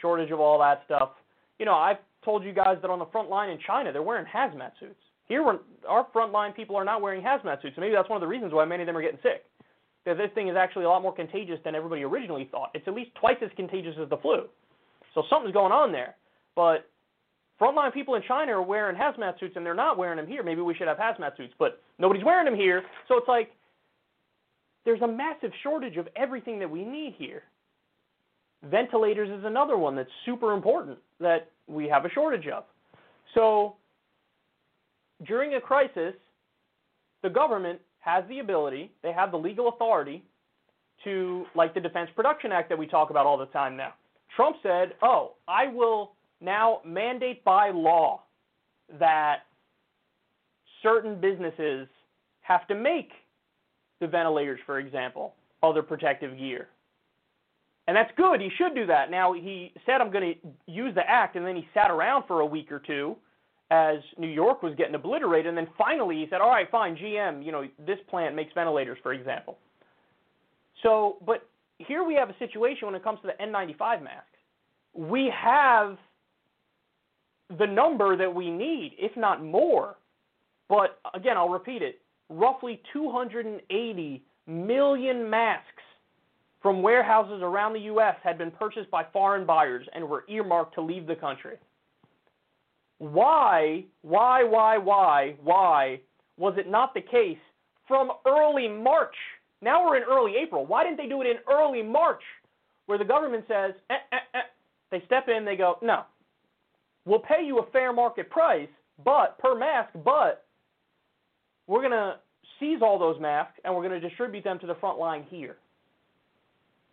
Shortage 0.00 0.30
of 0.30 0.40
all 0.40 0.58
that 0.60 0.82
stuff. 0.86 1.10
You 1.58 1.66
know, 1.66 1.74
I've 1.74 1.98
told 2.24 2.44
you 2.44 2.52
guys 2.52 2.78
that 2.80 2.90
on 2.90 2.98
the 2.98 3.06
front 3.06 3.28
line 3.28 3.50
in 3.50 3.58
China, 3.66 3.92
they're 3.92 4.02
wearing 4.02 4.26
hazmat 4.26 4.72
suits. 4.80 5.00
Here, 5.26 5.44
our 5.88 6.06
frontline 6.14 6.54
people 6.56 6.76
are 6.76 6.84
not 6.84 7.02
wearing 7.02 7.22
hazmat 7.22 7.60
suits. 7.62 7.76
So 7.76 7.80
maybe 7.80 7.94
that's 7.94 8.08
one 8.08 8.16
of 8.16 8.20
the 8.20 8.26
reasons 8.26 8.52
why 8.52 8.64
many 8.64 8.82
of 8.82 8.86
them 8.86 8.96
are 8.96 9.02
getting 9.02 9.20
sick 9.22 9.44
that 10.06 10.18
this 10.18 10.30
thing 10.34 10.48
is 10.48 10.56
actually 10.56 10.84
a 10.84 10.88
lot 10.88 11.02
more 11.02 11.14
contagious 11.14 11.58
than 11.64 11.74
everybody 11.74 12.02
originally 12.02 12.48
thought. 12.50 12.70
It's 12.74 12.86
at 12.86 12.94
least 12.94 13.10
twice 13.14 13.38
as 13.42 13.50
contagious 13.56 13.94
as 14.00 14.08
the 14.08 14.18
flu. 14.18 14.44
So 15.14 15.22
something's 15.30 15.54
going 15.54 15.72
on 15.72 15.92
there. 15.92 16.16
But 16.54 16.88
frontline 17.60 17.92
people 17.92 18.14
in 18.14 18.22
China 18.26 18.52
are 18.52 18.62
wearing 18.62 18.96
hazmat 18.96 19.40
suits 19.40 19.56
and 19.56 19.64
they're 19.64 19.74
not 19.74 19.96
wearing 19.96 20.16
them 20.16 20.26
here. 20.26 20.42
Maybe 20.42 20.60
we 20.60 20.74
should 20.74 20.88
have 20.88 20.98
hazmat 20.98 21.36
suits, 21.36 21.54
but 21.58 21.80
nobody's 21.98 22.24
wearing 22.24 22.44
them 22.44 22.54
here. 22.54 22.82
So 23.08 23.16
it's 23.16 23.28
like 23.28 23.52
there's 24.84 25.02
a 25.02 25.08
massive 25.08 25.52
shortage 25.62 25.96
of 25.96 26.08
everything 26.16 26.58
that 26.58 26.70
we 26.70 26.84
need 26.84 27.14
here. 27.16 27.42
Ventilators 28.70 29.30
is 29.30 29.44
another 29.44 29.76
one 29.76 29.96
that's 29.96 30.10
super 30.24 30.52
important 30.52 30.98
that 31.20 31.50
we 31.66 31.88
have 31.88 32.04
a 32.04 32.10
shortage 32.10 32.46
of. 32.48 32.64
So 33.34 33.76
during 35.26 35.54
a 35.54 35.60
crisis, 35.60 36.14
the 37.22 37.30
government 37.30 37.80
has 38.04 38.24
the 38.28 38.40
ability, 38.40 38.92
they 39.02 39.12
have 39.12 39.30
the 39.30 39.36
legal 39.36 39.68
authority 39.68 40.22
to, 41.04 41.46
like 41.54 41.72
the 41.74 41.80
Defense 41.80 42.10
Production 42.14 42.52
Act 42.52 42.68
that 42.68 42.78
we 42.78 42.86
talk 42.86 43.10
about 43.10 43.26
all 43.26 43.38
the 43.38 43.46
time 43.46 43.76
now. 43.76 43.94
Trump 44.36 44.56
said, 44.62 44.92
oh, 45.02 45.34
I 45.48 45.68
will 45.68 46.12
now 46.40 46.80
mandate 46.84 47.42
by 47.44 47.70
law 47.70 48.22
that 48.98 49.44
certain 50.82 51.18
businesses 51.20 51.88
have 52.42 52.66
to 52.66 52.74
make 52.74 53.10
the 54.00 54.06
ventilators, 54.06 54.60
for 54.66 54.78
example, 54.78 55.34
other 55.62 55.82
protective 55.82 56.36
gear. 56.36 56.68
And 57.86 57.96
that's 57.96 58.10
good. 58.16 58.40
He 58.40 58.50
should 58.58 58.74
do 58.74 58.86
that. 58.86 59.10
Now, 59.10 59.32
he 59.32 59.72
said, 59.86 60.00
I'm 60.00 60.10
going 60.10 60.34
to 60.34 60.48
use 60.70 60.94
the 60.94 61.08
act, 61.08 61.36
and 61.36 61.46
then 61.46 61.56
he 61.56 61.66
sat 61.72 61.90
around 61.90 62.24
for 62.26 62.40
a 62.40 62.46
week 62.46 62.70
or 62.70 62.80
two 62.80 63.16
as 63.70 63.98
New 64.18 64.28
York 64.28 64.62
was 64.62 64.74
getting 64.76 64.94
obliterated. 64.94 65.46
And 65.46 65.56
then 65.56 65.68
finally 65.76 66.16
he 66.16 66.26
said, 66.30 66.40
all 66.40 66.50
right, 66.50 66.70
fine, 66.70 66.96
GM, 66.96 67.44
you 67.44 67.52
know, 67.52 67.66
this 67.86 67.98
plant 68.08 68.34
makes 68.34 68.52
ventilators, 68.52 68.98
for 69.02 69.12
example. 69.12 69.58
So, 70.82 71.16
but 71.24 71.48
here 71.78 72.04
we 72.04 72.14
have 72.14 72.30
a 72.30 72.38
situation 72.38 72.86
when 72.86 72.94
it 72.94 73.02
comes 73.02 73.20
to 73.22 73.28
the 73.28 73.44
N95 73.44 74.02
masks. 74.02 74.28
We 74.94 75.32
have 75.34 75.96
the 77.58 77.66
number 77.66 78.16
that 78.16 78.32
we 78.32 78.50
need, 78.50 78.94
if 78.98 79.16
not 79.16 79.42
more. 79.42 79.96
But 80.68 80.98
again, 81.14 81.36
I'll 81.36 81.48
repeat 81.48 81.82
it. 81.82 82.00
roughly 82.30 82.80
280 82.92 84.22
million 84.46 85.30
masks 85.30 85.82
from 86.62 86.82
warehouses 86.82 87.40
around 87.42 87.74
the 87.74 87.80
U.S. 87.80 88.16
had 88.22 88.38
been 88.38 88.50
purchased 88.50 88.90
by 88.90 89.04
foreign 89.12 89.44
buyers 89.44 89.86
and 89.94 90.08
were 90.08 90.24
earmarked 90.28 90.74
to 90.74 90.80
leave 90.80 91.06
the 91.06 91.16
country. 91.16 91.56
Why, 93.12 93.84
why, 94.00 94.44
why, 94.44 94.78
why, 94.78 95.34
why 95.42 96.00
was 96.38 96.54
it 96.56 96.70
not 96.70 96.94
the 96.94 97.02
case 97.02 97.36
from 97.86 98.10
early 98.26 98.66
March? 98.66 99.14
Now 99.60 99.84
we're 99.84 99.98
in 99.98 100.04
early 100.04 100.36
April. 100.42 100.64
Why 100.64 100.84
didn't 100.84 100.96
they 100.96 101.06
do 101.06 101.20
it 101.20 101.26
in 101.26 101.36
early 101.50 101.82
March 101.82 102.22
where 102.86 102.96
the 102.96 103.04
government 103.04 103.44
says, 103.46 103.72
eh, 103.90 103.94
eh, 104.10 104.16
eh. 104.38 104.38
they 104.90 105.02
step 105.04 105.28
in, 105.28 105.44
they 105.44 105.54
go, 105.54 105.76
no, 105.82 106.04
we'll 107.04 107.18
pay 107.18 107.44
you 107.44 107.58
a 107.58 107.66
fair 107.72 107.92
market 107.92 108.30
price, 108.30 108.68
but 109.04 109.38
per 109.38 109.54
mask, 109.54 109.90
but 110.02 110.46
we're 111.66 111.80
going 111.80 111.90
to 111.90 112.14
seize 112.58 112.78
all 112.80 112.98
those 112.98 113.20
masks 113.20 113.60
and 113.64 113.74
we're 113.74 113.86
going 113.86 114.00
to 114.00 114.08
distribute 114.08 114.44
them 114.44 114.58
to 114.60 114.66
the 114.66 114.76
front 114.76 114.98
line 114.98 115.26
here. 115.28 115.56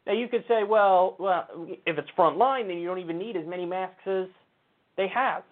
Now 0.05 0.11
you 0.11 0.27
could 0.27 0.43
say, 0.49 0.63
well, 0.67 1.15
well, 1.19 1.47
if 1.85 1.97
it's 1.97 2.09
front 2.17 2.38
line, 2.38 2.67
then 2.67 2.79
you 2.79 2.88
don't 2.88 2.99
even 2.99 3.17
need 3.17 3.38
as 3.38 3.47
many 3.47 3.65
masks 3.65 4.05
as 4.05 4.25
they 4.97 5.07
have. 5.07 5.43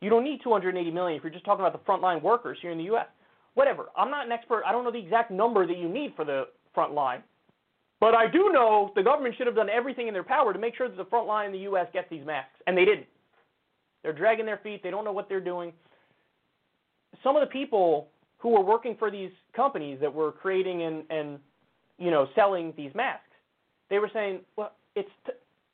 You 0.00 0.10
don't 0.10 0.24
need 0.24 0.40
280 0.42 0.90
million 0.90 1.16
if 1.16 1.22
you're 1.22 1.32
just 1.32 1.44
talking 1.44 1.64
about 1.64 1.72
the 1.72 1.90
frontline 1.90 2.22
workers 2.22 2.58
here 2.60 2.70
in 2.70 2.78
the 2.78 2.84
U.S. 2.84 3.06
Whatever. 3.54 3.86
I'm 3.96 4.10
not 4.10 4.26
an 4.26 4.32
expert. 4.32 4.62
I 4.66 4.72
don't 4.72 4.84
know 4.84 4.92
the 4.92 4.98
exact 4.98 5.30
number 5.30 5.66
that 5.66 5.78
you 5.78 5.88
need 5.88 6.12
for 6.14 6.24
the 6.24 6.44
front 6.74 6.92
line. 6.92 7.22
But 7.98 8.14
I 8.14 8.30
do 8.30 8.50
know 8.52 8.92
the 8.94 9.02
government 9.02 9.34
should 9.38 9.46
have 9.46 9.56
done 9.56 9.70
everything 9.70 10.08
in 10.08 10.12
their 10.12 10.22
power 10.22 10.52
to 10.52 10.58
make 10.58 10.76
sure 10.76 10.88
that 10.88 10.96
the 10.96 11.06
front 11.06 11.26
line 11.26 11.46
in 11.46 11.52
the 11.52 11.60
U.S. 11.60 11.86
gets 11.92 12.08
these 12.10 12.26
masks, 12.26 12.52
and 12.66 12.76
they 12.76 12.84
didn't. 12.84 13.06
They're 14.02 14.12
dragging 14.12 14.44
their 14.44 14.58
feet. 14.58 14.82
They 14.82 14.90
don't 14.90 15.04
know 15.04 15.12
what 15.12 15.28
they're 15.28 15.40
doing. 15.40 15.72
Some 17.24 17.34
of 17.34 17.40
the 17.40 17.50
people 17.50 18.08
who 18.36 18.50
were 18.50 18.62
working 18.62 18.96
for 18.98 19.10
these 19.10 19.30
companies 19.54 19.98
that 20.02 20.12
were 20.12 20.32
creating 20.32 20.82
and, 20.82 21.04
and 21.08 21.38
you 21.98 22.10
know 22.10 22.28
selling 22.34 22.74
these 22.76 22.94
masks, 22.94 23.22
they 23.88 23.98
were 23.98 24.10
saying, 24.12 24.40
well, 24.56 24.72
it's 24.94 25.08
t- 25.24 25.32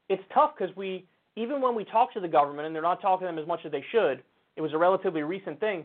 it's 0.08 0.22
tough 0.32 0.52
because 0.56 0.74
we 0.76 1.06
even 1.36 1.60
when 1.60 1.74
we 1.74 1.84
talk 1.84 2.12
to 2.14 2.20
the 2.20 2.28
government 2.28 2.66
and 2.66 2.74
they're 2.74 2.82
not 2.82 3.00
talking 3.00 3.26
to 3.26 3.32
them 3.32 3.38
as 3.38 3.46
much 3.46 3.60
as 3.64 3.72
they 3.72 3.84
should, 3.90 4.22
it 4.56 4.60
was 4.60 4.72
a 4.72 4.78
relatively 4.78 5.22
recent 5.22 5.58
thing. 5.60 5.84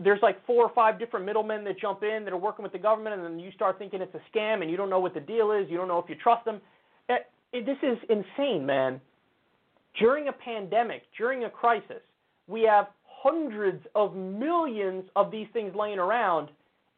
There's 0.00 0.20
like 0.22 0.44
four 0.46 0.64
or 0.64 0.72
five 0.74 0.98
different 0.98 1.26
middlemen 1.26 1.64
that 1.64 1.80
jump 1.80 2.04
in 2.04 2.24
that 2.24 2.32
are 2.32 2.38
working 2.38 2.62
with 2.62 2.72
the 2.72 2.78
government, 2.78 3.16
and 3.16 3.24
then 3.24 3.38
you 3.40 3.50
start 3.52 3.78
thinking 3.78 4.00
it's 4.00 4.14
a 4.14 4.36
scam 4.36 4.62
and 4.62 4.70
you 4.70 4.76
don't 4.76 4.90
know 4.90 5.00
what 5.00 5.14
the 5.14 5.20
deal 5.20 5.50
is. 5.50 5.68
You 5.68 5.76
don't 5.76 5.88
know 5.88 5.98
if 5.98 6.08
you 6.08 6.14
trust 6.14 6.44
them. 6.44 6.60
It, 7.08 7.12
eh, 7.12 7.58
it, 7.58 7.66
this 7.66 7.78
is 7.82 7.98
insane, 8.08 8.64
man. 8.64 9.00
During 9.98 10.28
a 10.28 10.32
pandemic, 10.32 11.02
during 11.16 11.44
a 11.44 11.50
crisis, 11.50 12.02
we 12.46 12.62
have 12.62 12.88
hundreds 13.04 13.84
of 13.96 14.14
millions 14.14 15.04
of 15.16 15.32
these 15.32 15.48
things 15.52 15.74
laying 15.74 15.98
around, 15.98 16.50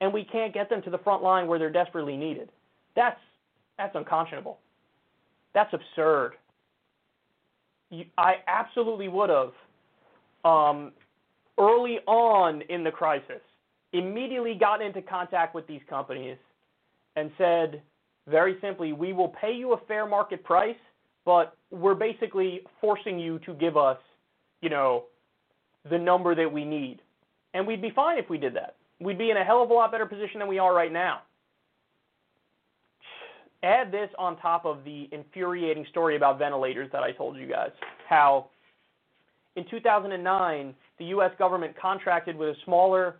and 0.03 0.13
we 0.13 0.25
can't 0.25 0.53
get 0.53 0.69
them 0.69 0.83
to 0.83 0.91
the 0.91 0.99
front 0.99 1.23
line 1.23 1.47
where 1.47 1.59
they're 1.59 1.71
desperately 1.71 2.17
needed. 2.17 2.51
That's 2.95 3.21
that's 3.79 3.97
unconscionable. 3.97 4.59
That's 5.55 5.73
absurd 5.73 6.33
I 8.17 8.35
absolutely 8.47 9.09
would 9.09 9.31
have, 9.31 9.53
um, 10.45 10.93
early 11.59 11.99
on 12.07 12.63
in 12.63 12.85
the 12.85 12.91
crisis, 12.91 13.41
immediately 13.93 14.55
gotten 14.55 14.87
into 14.87 15.03
contact 15.03 15.55
with 15.55 15.67
these 15.67 15.81
companies 15.89 16.37
and 17.17 17.31
said, 17.37 17.83
very 18.29 18.57
simply, 18.61 18.93
we 18.93 19.13
will 19.13 19.35
pay 19.41 19.53
you 19.53 19.73
a 19.73 19.79
fair 19.89 20.07
market 20.07 20.45
price, 20.45 20.77
but 21.25 21.57
we're 21.71 21.95
basically 21.95 22.61
forcing 22.81 23.19
you 23.19 23.39
to 23.41 23.55
give 23.55 23.77
us, 23.77 23.99
you 24.63 24.71
know, 24.71 25.05
the 25.91 25.99
number 25.99 26.35
that 26.35 26.51
we 26.51 26.65
need. 26.65 27.01
And 27.55 27.67
we'd 27.67 27.83
be 27.83 27.91
fine 27.91 28.19
if 28.19 28.31
we 28.31 28.39
did 28.39 28.55
that. 28.55 28.77
We'd 29.01 29.19
be 29.19 29.31
in 29.31 29.37
a 29.37 29.45
hell 29.45 29.63
of 29.63 29.71
a 29.71 29.75
lot 29.75 29.91
better 29.91 30.07
position 30.07 30.39
than 30.39 30.49
we 30.49 30.59
are 30.59 30.73
right 30.75 30.93
now. 30.93 31.23
Add 33.63 33.93
this 33.93 34.09
on 34.19 34.39
top 34.39 34.65
of 34.65 34.85
the 34.85 35.09
infuriating 35.13 35.85
story 35.91 36.17
about 36.17 36.39
ventilators 36.39 36.89
that 36.93 37.03
I 37.03 37.13
told 37.13 37.37
you 37.37 37.47
guys. 37.47 37.71
How 38.09 38.49
in 39.57 39.65
2009, 39.71 40.75
the 40.99 41.05
U.S. 41.07 41.31
government 41.39 41.75
contracted 41.81 42.37
with 42.37 42.51
a 42.51 42.55
smaller 42.65 43.17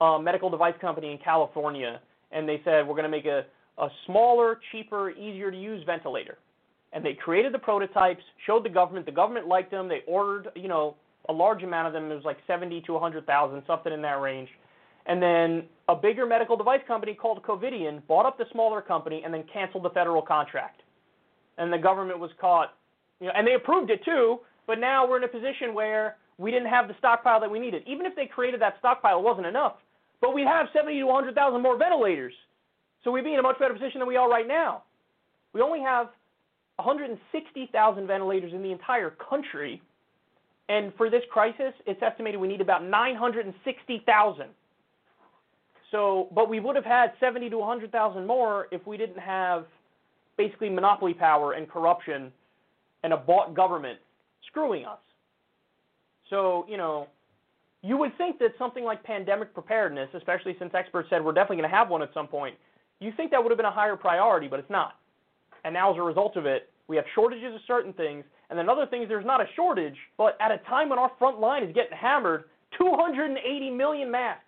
uh, 0.00 0.18
medical 0.18 0.50
device 0.50 0.74
company 0.80 1.12
in 1.12 1.18
California, 1.18 2.00
and 2.32 2.48
they 2.48 2.60
said, 2.64 2.86
we're 2.86 2.94
going 2.94 3.04
to 3.04 3.08
make 3.08 3.26
a, 3.26 3.44
a 3.78 3.88
smaller, 4.06 4.60
cheaper, 4.72 5.10
easier 5.10 5.50
to 5.50 5.60
use 5.60 5.82
ventilator. 5.84 6.38
And 6.92 7.04
they 7.04 7.14
created 7.14 7.52
the 7.52 7.58
prototypes, 7.58 8.22
showed 8.46 8.64
the 8.64 8.70
government. 8.70 9.04
The 9.06 9.12
government 9.12 9.46
liked 9.46 9.70
them. 9.70 9.88
They 9.88 10.00
ordered, 10.06 10.48
you 10.56 10.68
know, 10.68 10.96
a 11.28 11.32
large 11.32 11.62
amount 11.62 11.86
of 11.86 11.92
them. 11.92 12.10
It 12.10 12.14
was 12.14 12.24
like 12.24 12.38
70 12.46 12.80
to 12.82 12.92
100,000, 12.94 13.62
something 13.66 13.92
in 13.92 14.00
that 14.02 14.20
range. 14.20 14.48
And 15.08 15.22
then 15.22 15.64
a 15.88 15.96
bigger 15.96 16.26
medical 16.26 16.56
device 16.56 16.80
company 16.86 17.14
called 17.14 17.42
Covidien 17.42 18.06
bought 18.06 18.26
up 18.26 18.36
the 18.36 18.44
smaller 18.52 18.82
company 18.82 19.22
and 19.24 19.32
then 19.32 19.44
canceled 19.52 19.84
the 19.84 19.90
federal 19.90 20.20
contract. 20.20 20.82
And 21.56 21.72
the 21.72 21.78
government 21.78 22.20
was 22.20 22.30
caught, 22.38 22.74
you 23.20 23.26
know, 23.26 23.32
and 23.34 23.46
they 23.46 23.54
approved 23.54 23.90
it 23.90 24.04
too, 24.04 24.40
but 24.66 24.78
now 24.78 25.08
we're 25.08 25.16
in 25.16 25.24
a 25.24 25.28
position 25.28 25.74
where 25.74 26.18
we 26.36 26.50
didn't 26.50 26.68
have 26.68 26.88
the 26.88 26.94
stockpile 26.98 27.40
that 27.40 27.50
we 27.50 27.58
needed. 27.58 27.82
Even 27.86 28.06
if 28.06 28.14
they 28.14 28.26
created 28.26 28.60
that 28.60 28.74
stockpile, 28.78 29.18
it 29.18 29.24
wasn't 29.24 29.46
enough. 29.46 29.76
But 30.20 30.34
we'd 30.34 30.46
have 30.46 30.66
70 30.74 30.98
to 30.98 31.06
100,000 31.06 31.62
more 31.62 31.76
ventilators. 31.78 32.34
So 33.02 33.10
we'd 33.10 33.24
be 33.24 33.32
in 33.32 33.38
a 33.38 33.42
much 33.42 33.58
better 33.58 33.72
position 33.72 34.00
than 34.00 34.08
we 34.08 34.16
are 34.16 34.28
right 34.28 34.46
now. 34.46 34.82
We 35.54 35.62
only 35.62 35.80
have 35.80 36.08
160,000 36.76 38.06
ventilators 38.06 38.52
in 38.52 38.62
the 38.62 38.70
entire 38.70 39.10
country. 39.10 39.80
And 40.68 40.92
for 40.96 41.08
this 41.08 41.22
crisis, 41.30 41.72
it's 41.86 42.02
estimated 42.02 42.38
we 42.38 42.46
need 42.46 42.60
about 42.60 42.84
960,000. 42.84 44.46
So, 45.90 46.28
but 46.34 46.48
we 46.48 46.60
would 46.60 46.76
have 46.76 46.84
had 46.84 47.12
70 47.18 47.50
to 47.50 47.58
100,000 47.58 48.26
more 48.26 48.68
if 48.70 48.86
we 48.86 48.96
didn't 48.96 49.18
have 49.18 49.64
basically 50.36 50.68
monopoly 50.68 51.14
power 51.14 51.52
and 51.52 51.68
corruption 51.68 52.32
and 53.02 53.12
a 53.12 53.16
bought 53.16 53.54
government 53.54 53.98
screwing 54.46 54.84
us. 54.84 54.98
So, 56.30 56.66
you 56.68 56.76
know, 56.76 57.08
you 57.82 57.96
would 57.96 58.16
think 58.18 58.38
that 58.38 58.52
something 58.58 58.84
like 58.84 59.02
pandemic 59.02 59.54
preparedness, 59.54 60.08
especially 60.14 60.56
since 60.58 60.72
experts 60.74 61.08
said 61.10 61.24
we're 61.24 61.32
definitely 61.32 61.56
going 61.56 61.70
to 61.70 61.76
have 61.76 61.88
one 61.88 62.02
at 62.02 62.12
some 62.12 62.26
point, 62.26 62.54
you 63.00 63.12
think 63.16 63.30
that 63.30 63.42
would 63.42 63.50
have 63.50 63.56
been 63.56 63.66
a 63.66 63.70
higher 63.70 63.96
priority, 63.96 64.48
but 64.48 64.58
it's 64.58 64.70
not. 64.70 64.96
And 65.64 65.72
now, 65.72 65.92
as 65.92 65.98
a 65.98 66.02
result 66.02 66.36
of 66.36 66.46
it, 66.46 66.70
we 66.88 66.96
have 66.96 67.04
shortages 67.14 67.54
of 67.54 67.60
certain 67.66 67.92
things, 67.92 68.24
and 68.50 68.58
then 68.58 68.68
other 68.68 68.86
things 68.86 69.08
there's 69.08 69.26
not 69.26 69.40
a 69.40 69.46
shortage, 69.54 69.96
but 70.16 70.36
at 70.40 70.50
a 70.50 70.58
time 70.68 70.88
when 70.88 70.98
our 70.98 71.12
front 71.18 71.38
line 71.38 71.62
is 71.62 71.74
getting 71.74 71.96
hammered, 71.96 72.44
280 72.76 73.70
million 73.70 74.10
masks 74.10 74.47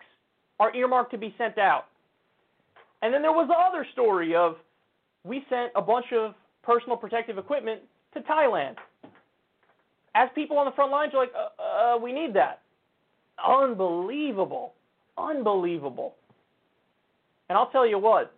are 0.61 0.73
earmarked 0.75 1.09
to 1.09 1.17
be 1.17 1.33
sent 1.39 1.57
out. 1.57 1.85
And 3.01 3.11
then 3.11 3.23
there 3.23 3.31
was 3.31 3.47
the 3.47 3.55
other 3.55 3.83
story 3.93 4.35
of 4.35 4.57
we 5.23 5.43
sent 5.49 5.71
a 5.75 5.81
bunch 5.81 6.05
of 6.13 6.35
personal 6.61 6.95
protective 6.95 7.39
equipment 7.39 7.81
to 8.13 8.19
Thailand. 8.21 8.75
As 10.13 10.29
people 10.35 10.59
on 10.59 10.65
the 10.65 10.71
front 10.73 10.91
lines 10.91 11.13
are 11.15 11.21
like, 11.21 11.31
uh, 11.35 11.95
uh, 11.95 11.97
we 11.97 12.13
need 12.13 12.35
that. 12.35 12.61
Unbelievable. 13.43 14.73
Unbelievable. 15.17 16.13
And 17.49 17.57
I'll 17.57 17.71
tell 17.71 17.87
you 17.87 17.97
what, 17.97 18.31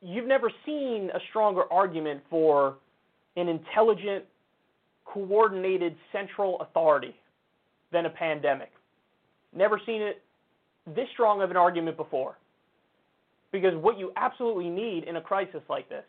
you've 0.00 0.28
never 0.28 0.52
seen 0.64 1.10
a 1.14 1.18
stronger 1.30 1.64
argument 1.72 2.20
for 2.30 2.76
an 3.36 3.48
intelligent, 3.48 4.24
coordinated 5.04 5.96
central 6.12 6.60
authority 6.60 7.16
than 7.90 8.06
a 8.06 8.10
pandemic. 8.10 8.70
Never 9.52 9.80
seen 9.84 10.00
it 10.00 10.22
this 10.94 11.08
strong 11.12 11.42
of 11.42 11.50
an 11.50 11.56
argument 11.56 11.96
before. 11.96 12.36
Because 13.52 13.74
what 13.76 13.98
you 13.98 14.12
absolutely 14.16 14.68
need 14.68 15.04
in 15.04 15.16
a 15.16 15.20
crisis 15.20 15.62
like 15.68 15.88
this 15.88 16.04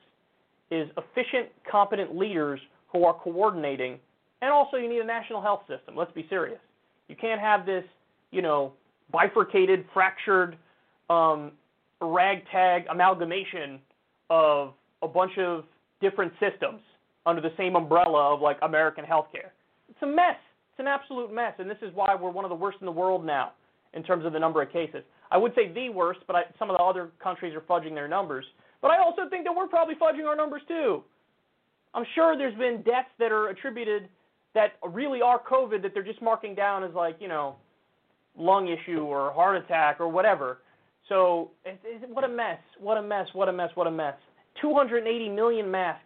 is 0.72 0.90
efficient, 0.98 1.50
competent 1.70 2.16
leaders 2.16 2.60
who 2.92 3.06
are 3.06 3.14
coordinating, 3.14 3.98
and 4.42 4.52
also 4.52 4.78
you 4.78 4.90
need 4.90 5.00
a 5.00 5.06
national 5.06 5.42
health 5.42 5.62
system. 5.62 5.96
Let's 5.96 6.12
be 6.12 6.26
serious. 6.30 6.60
You 7.08 7.16
can't 7.16 7.40
have 7.40 7.66
this, 7.66 7.84
you 8.32 8.42
know, 8.42 8.74
bifurcated, 9.12 9.86
fractured, 9.94 10.58
um, 11.10 11.54
ragtag 12.02 12.84
amalgamation 12.90 13.80
of 14.30 14.74
a 15.02 15.08
bunch 15.08 15.38
of 15.38 15.64
different 16.02 16.32
systems 16.40 16.82
under 17.26 17.42
the 17.42 17.52
same 17.58 17.76
umbrella 17.76 18.34
of 18.34 18.42
like 18.42 18.58
American 18.62 19.06
healthcare. 19.06 19.52
It's 19.90 20.02
a 20.02 20.08
mess. 20.08 20.38
It's 20.72 20.80
an 20.80 20.88
absolute 20.88 21.34
mess, 21.34 21.54
and 21.58 21.70
this 21.70 21.78
is 21.82 21.90
why 21.94 22.16
we're 22.16 22.30
one 22.30 22.46
of 22.46 22.50
the 22.50 22.56
worst 22.56 22.78
in 22.80 22.86
the 22.86 22.92
world 22.92 23.26
now 23.26 23.54
in 23.94 24.04
terms 24.04 24.26
of 24.26 24.34
the 24.34 24.40
number 24.40 24.62
of 24.62 24.72
cases. 24.72 25.04
I 25.32 25.38
would 25.38 25.54
say 25.56 25.72
the 25.72 25.90
worst, 25.90 26.20
but 26.28 26.36
I, 26.36 26.44
some 26.58 26.70
of 26.70 26.78
the 26.78 26.84
other 26.84 27.10
countries 27.22 27.56
are 27.56 27.62
fudging 27.62 27.94
their 27.94 28.08
numbers. 28.08 28.46
But 28.82 28.92
I 28.92 29.00
also 29.04 29.30
think 29.30 29.46
that 29.46 29.56
we're 29.56 29.68
probably 29.68 29.96
fudging 29.96 30.26
our 30.26 30.36
numbers 30.36 30.62
too. 30.68 31.04
I'm 31.94 32.06
sure 32.16 32.38
there's 32.38 32.58
been 32.58 32.84
deaths 32.84 33.10
that 33.20 33.32
are 33.32 33.50
attributed 33.50 34.10
that 34.54 34.74
really 34.88 35.22
are 35.22 35.40
COVID 35.40 35.82
that 35.82 35.94
they're 35.94 36.04
just 36.04 36.22
marking 36.22 36.56
down 36.56 36.84
as 36.84 36.94
like, 36.94 37.18
you 37.20 37.28
know, 37.28 37.56
lung 38.38 38.68
issue 38.68 39.02
or 39.02 39.32
heart 39.34 39.58
attack 39.58 40.00
or 40.00 40.08
whatever. 40.08 40.60
So 41.08 41.52
it, 41.66 41.80
it, 41.84 42.10
what 42.10 42.24
a 42.24 42.28
mess, 42.28 42.60
what 42.80 42.98
a 42.98 43.02
mess, 43.02 43.28
what 43.34 43.50
a 43.50 43.54
mess, 43.54 43.70
what 43.76 43.88
a 43.88 43.92
mess. 43.92 44.16
280 44.62 45.30
million 45.30 45.70
masks. 45.70 46.04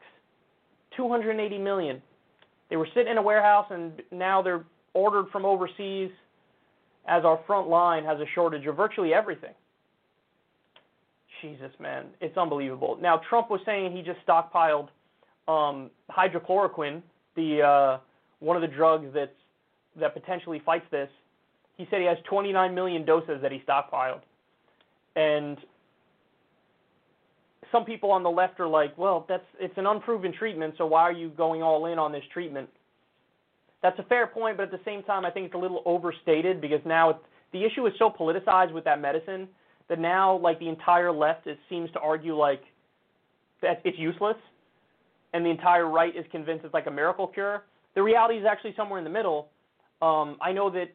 280 0.95 1.57
million. 1.57 2.01
They 2.69 2.77
were 2.77 2.87
sitting 2.93 3.11
in 3.11 3.17
a 3.17 3.21
warehouse 3.21 3.67
and 3.69 4.01
now 4.11 4.41
they're 4.41 4.63
ordered 4.93 5.25
from 5.31 5.45
overseas 5.45 6.11
as 7.07 7.25
our 7.25 7.39
front 7.45 7.67
line 7.67 8.03
has 8.05 8.19
a 8.19 8.25
shortage 8.33 8.65
of 8.65 8.75
virtually 8.75 9.13
everything. 9.13 9.53
Jesus, 11.41 11.71
man, 11.79 12.05
it's 12.21 12.37
unbelievable. 12.37 12.97
Now 13.01 13.21
Trump 13.29 13.49
was 13.49 13.59
saying 13.65 13.95
he 13.95 14.01
just 14.01 14.25
stockpiled 14.25 14.87
um, 15.47 15.89
hydrochloroquine, 16.09 17.01
the 17.35 17.61
uh, 17.61 17.97
one 18.39 18.55
of 18.55 18.61
the 18.61 18.73
drugs 18.73 19.07
that's 19.13 19.31
that 19.99 20.13
potentially 20.13 20.61
fights 20.65 20.85
this. 20.89 21.09
He 21.75 21.87
said 21.89 21.99
he 21.99 22.05
has 22.05 22.17
29 22.29 22.73
million 22.73 23.05
doses 23.05 23.41
that 23.41 23.51
he 23.51 23.61
stockpiled, 23.67 24.21
and 25.15 25.57
some 27.71 27.83
people 27.83 28.11
on 28.11 28.23
the 28.23 28.29
left 28.29 28.59
are 28.59 28.67
like, 28.67 28.97
well, 28.97 29.25
that's 29.27 29.43
it's 29.59 29.77
an 29.77 29.85
unproven 29.85 30.31
treatment, 30.31 30.75
so 30.77 30.85
why 30.85 31.01
are 31.01 31.11
you 31.11 31.29
going 31.29 31.61
all 31.61 31.87
in 31.87 31.99
on 31.99 32.11
this 32.13 32.23
treatment? 32.31 32.69
That's 33.83 33.99
a 33.99 34.03
fair 34.03 34.25
point, 34.25 34.57
but 34.57 34.63
at 34.63 34.71
the 34.71 34.79
same 34.85 35.03
time, 35.03 35.25
I 35.25 35.29
think 35.29 35.47
it's 35.47 35.55
a 35.55 35.57
little 35.57 35.83
overstated 35.85 36.61
because 36.61 36.79
now 36.85 37.11
it's, 37.11 37.19
the 37.51 37.63
issue 37.63 37.85
is 37.85 37.93
so 37.99 38.09
politicized 38.09 38.73
with 38.73 38.85
that 38.85 38.99
medicine 38.99 39.47
that 39.89 39.99
now, 39.99 40.37
like 40.37 40.57
the 40.59 40.69
entire 40.69 41.11
left, 41.11 41.45
it 41.45 41.59
seems 41.69 41.91
to 41.91 41.99
argue 41.99 42.35
like 42.35 42.63
that 43.61 43.81
it's 43.83 43.99
useless, 43.99 44.37
and 45.33 45.45
the 45.45 45.49
entire 45.49 45.89
right 45.89 46.15
is 46.15 46.25
convinced 46.31 46.63
it's 46.63 46.73
like 46.73 46.87
a 46.87 46.91
miracle 46.91 47.27
cure. 47.27 47.65
The 47.93 48.01
reality 48.01 48.39
is 48.39 48.45
actually 48.49 48.73
somewhere 48.75 48.99
in 48.99 49.03
the 49.03 49.09
middle. 49.09 49.49
Um, 50.01 50.37
I 50.41 50.53
know 50.53 50.69
that 50.71 50.87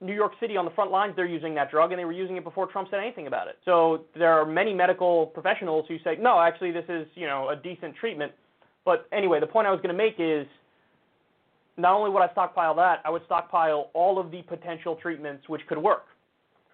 New 0.00 0.14
York 0.14 0.32
City 0.40 0.56
on 0.56 0.64
the 0.64 0.70
front 0.72 0.90
lines, 0.90 1.12
they're 1.14 1.26
using 1.26 1.54
that 1.54 1.70
drug, 1.70 1.92
and 1.92 1.98
they 1.98 2.04
were 2.06 2.12
using 2.12 2.36
it 2.36 2.44
before 2.44 2.66
Trump 2.66 2.88
said 2.90 3.00
anything 3.00 3.26
about 3.26 3.48
it. 3.48 3.58
So 3.66 4.04
there 4.16 4.32
are 4.32 4.46
many 4.46 4.72
medical 4.72 5.26
professionals 5.26 5.84
who 5.88 5.98
say, 6.02 6.16
no, 6.18 6.40
actually, 6.40 6.72
this 6.72 6.86
is 6.88 7.06
you 7.14 7.26
know 7.26 7.50
a 7.50 7.56
decent 7.56 7.94
treatment. 7.96 8.32
But 8.84 9.06
anyway, 9.12 9.40
the 9.40 9.46
point 9.46 9.66
I 9.66 9.70
was 9.70 9.80
going 9.80 9.94
to 9.94 9.98
make 9.98 10.16
is 10.18 10.46
not 11.76 11.94
only 11.94 12.10
would 12.10 12.22
I 12.22 12.30
stockpile 12.32 12.74
that, 12.76 13.00
I 13.04 13.10
would 13.10 13.22
stockpile 13.26 13.90
all 13.94 14.18
of 14.18 14.30
the 14.30 14.42
potential 14.42 14.96
treatments 15.00 15.48
which 15.48 15.62
could 15.68 15.78
work. 15.78 16.04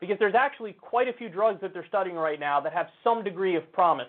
Because 0.01 0.17
there's 0.19 0.35
actually 0.35 0.73
quite 0.73 1.09
a 1.09 1.13
few 1.13 1.29
drugs 1.29 1.61
that 1.61 1.73
they're 1.73 1.87
studying 1.87 2.17
right 2.17 2.39
now 2.39 2.61
that 2.61 2.73
have 2.73 2.87
some 3.03 3.25
degree 3.25 3.57
of 3.57 3.71
promise. 3.73 4.07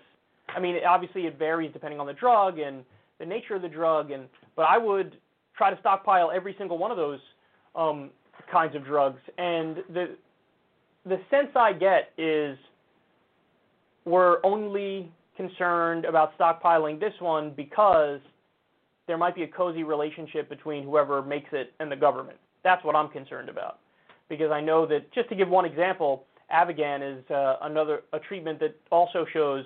I 0.47 0.59
mean, 0.59 0.75
obviously 0.87 1.23
it 1.23 1.37
varies 1.37 1.71
depending 1.73 1.99
on 1.99 2.07
the 2.07 2.13
drug 2.13 2.59
and 2.59 2.83
the 3.19 3.25
nature 3.25 3.55
of 3.55 3.61
the 3.61 3.69
drug, 3.69 4.11
and 4.11 4.27
but 4.55 4.63
I 4.63 4.77
would 4.77 5.17
try 5.57 5.69
to 5.69 5.79
stockpile 5.79 6.31
every 6.33 6.55
single 6.57 6.77
one 6.77 6.89
of 6.91 6.97
those 6.97 7.19
um, 7.75 8.11
kinds 8.51 8.75
of 8.75 8.85
drugs. 8.85 9.19
And 9.37 9.77
the 9.93 10.15
the 11.05 11.19
sense 11.29 11.49
I 11.55 11.73
get 11.73 12.11
is 12.17 12.57
we're 14.05 14.37
only 14.43 15.11
concerned 15.37 16.05
about 16.05 16.37
stockpiling 16.37 16.99
this 16.99 17.13
one 17.19 17.53
because 17.55 18.19
there 19.09 19.17
might 19.17 19.33
be 19.33 19.41
a 19.41 19.47
cozy 19.47 19.83
relationship 19.83 20.47
between 20.49 20.83
whoever 20.83 21.23
makes 21.23 21.49
it 21.51 21.73
and 21.79 21.91
the 21.91 21.95
government. 21.95 22.37
That's 22.63 22.83
what 22.85 22.95
I'm 22.95 23.09
concerned 23.09 23.49
about. 23.49 23.79
Because 24.29 24.51
I 24.51 24.61
know 24.61 24.85
that, 24.85 25.11
just 25.11 25.27
to 25.29 25.35
give 25.35 25.49
one 25.49 25.65
example, 25.65 26.25
Avigan 26.53 27.01
is 27.01 27.31
uh, 27.31 27.55
another 27.63 28.03
a 28.13 28.19
treatment 28.19 28.59
that 28.59 28.75
also 28.91 29.25
shows 29.33 29.65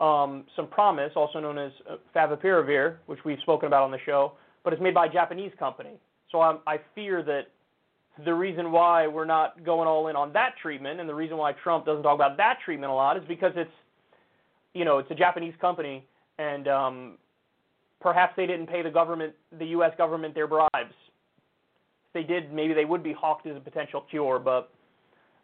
um, 0.00 0.44
some 0.56 0.66
promise, 0.66 1.12
also 1.14 1.38
known 1.38 1.58
as 1.58 1.70
uh, 1.88 1.94
favipiravir, 2.14 2.96
which 3.06 3.20
we've 3.24 3.38
spoken 3.42 3.68
about 3.68 3.84
on 3.84 3.92
the 3.92 4.00
show, 4.04 4.32
but 4.64 4.72
it's 4.72 4.82
made 4.82 4.94
by 4.94 5.06
a 5.06 5.12
Japanese 5.12 5.52
company. 5.60 5.92
So 6.32 6.40
I'm, 6.40 6.58
I 6.66 6.80
fear 6.96 7.22
that 7.22 7.42
the 8.24 8.34
reason 8.34 8.72
why 8.72 9.06
we're 9.06 9.26
not 9.26 9.64
going 9.64 9.86
all 9.86 10.08
in 10.08 10.16
on 10.16 10.32
that 10.32 10.54
treatment, 10.60 10.98
and 10.98 11.08
the 11.08 11.14
reason 11.14 11.36
why 11.36 11.52
Trump 11.52 11.86
doesn't 11.86 12.02
talk 12.02 12.16
about 12.16 12.36
that 12.38 12.58
treatment 12.64 12.90
a 12.90 12.94
lot, 12.94 13.16
is 13.16 13.22
because 13.28 13.52
it's, 13.54 13.70
you 14.74 14.84
know, 14.84 14.98
it's 14.98 15.10
a 15.12 15.14
Japanese 15.14 15.54
company, 15.60 16.04
and 16.38 16.66
um, 16.66 17.18
perhaps 18.00 18.34
they 18.36 18.46
didn't 18.46 18.66
pay 18.66 18.82
the 18.82 18.90
government, 18.90 19.34
the 19.58 19.66
U.S. 19.66 19.92
government, 19.96 20.34
their 20.34 20.46
bribes. 20.46 20.70
If 20.74 22.12
they 22.14 22.22
did, 22.22 22.52
maybe 22.52 22.74
they 22.74 22.84
would 22.84 23.02
be 23.02 23.12
hawked 23.12 23.46
as 23.46 23.56
a 23.56 23.60
potential 23.60 24.04
cure. 24.10 24.38
But 24.38 24.70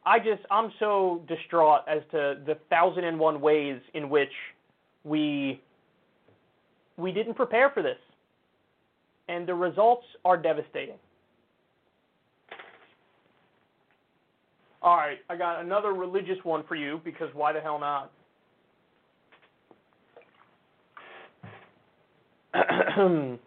I 0.05 0.19
just, 0.19 0.43
I'm 0.51 0.73
so 0.79 1.23
distraught 1.29 1.83
as 1.89 2.03
to 2.11 2.39
the 2.47 2.57
thousand 2.71 3.05
and 3.05 3.19
one 3.19 3.41
ways 3.41 3.81
in 3.95 4.09
which 4.09 4.33
we 5.05 5.61
we 6.97 7.11
didn't 7.11 7.35
prepare 7.35 7.71
for 7.71 7.83
this, 7.83 7.99
and 9.29 9.47
the 9.47 9.55
results 9.55 10.05
are 10.25 10.37
devastating. 10.37 10.97
All 14.83 14.97
right, 14.97 15.19
I 15.31 15.37
got 15.37 15.65
another 15.65 15.93
religious 15.93 16.39
one 16.43 16.65
for 16.67 16.75
you 16.75 17.01
because 17.05 17.29
why 17.35 17.53
the 17.53 17.61
hell 17.61 17.79
not? 17.79 18.13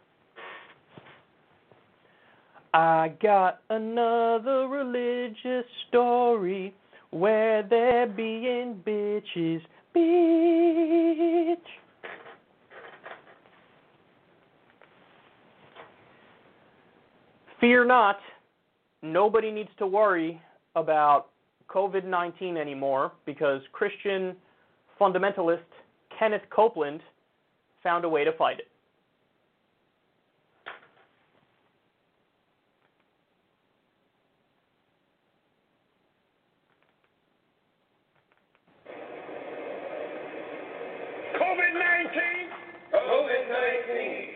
I 2.74 3.14
got 3.22 3.62
another 3.70 4.68
religious 4.68 5.66
story 5.88 6.74
where 7.12 7.62
they're 7.64 8.08
being 8.08 8.82
bitches, 8.86 9.62
bitch. 9.96 11.58
Fear 17.62 17.86
not, 17.86 18.18
nobody 19.02 19.52
needs 19.52 19.70
to 19.80 19.88
worry 19.88 20.42
about 20.76 21.28
COVID 21.70 22.04
19 22.06 22.58
anymore 22.58 23.12
because 23.26 23.62
Christian 23.72 24.36
fundamentalist 25.00 25.60
Kenneth 26.18 26.44
Copeland 26.50 27.02
found 27.84 28.06
a 28.06 28.10
way 28.10 28.24
to 28.24 28.32
fight 28.34 28.60
it. 28.60 28.68
COVID 41.36 41.74
19? 41.74 42.22
COVID 42.96 43.44
19. 43.52 44.36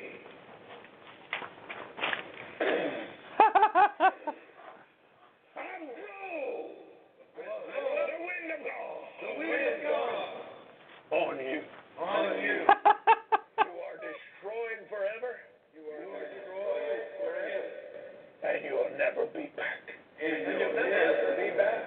I'm 5.56 5.88
through. 5.96 6.76
Let 7.40 8.08
the 8.08 8.20
wind 8.20 8.52
of 8.52 8.60
God. 8.68 9.00
The 9.20 9.32
wind 9.40 9.64
of 9.64 9.80
God. 9.88 10.40
On 11.12 11.36
you. 11.40 11.60
On 11.98 12.36
you. 12.44 12.68
you 12.68 13.74
are 13.80 13.98
destroyed 14.04 14.82
forever. 14.92 15.40
You 15.72 15.88
are 15.88 16.04
destroyed 16.04 17.04
forever. 17.24 17.64
And 18.44 18.60
you 18.66 18.74
will 18.76 18.92
never 19.00 19.24
be 19.32 19.48
back. 19.56 19.84
And 20.20 20.36
you 20.36 20.68
will 20.68 20.84
never 20.84 21.32
be 21.40 21.50
back. 21.58 21.84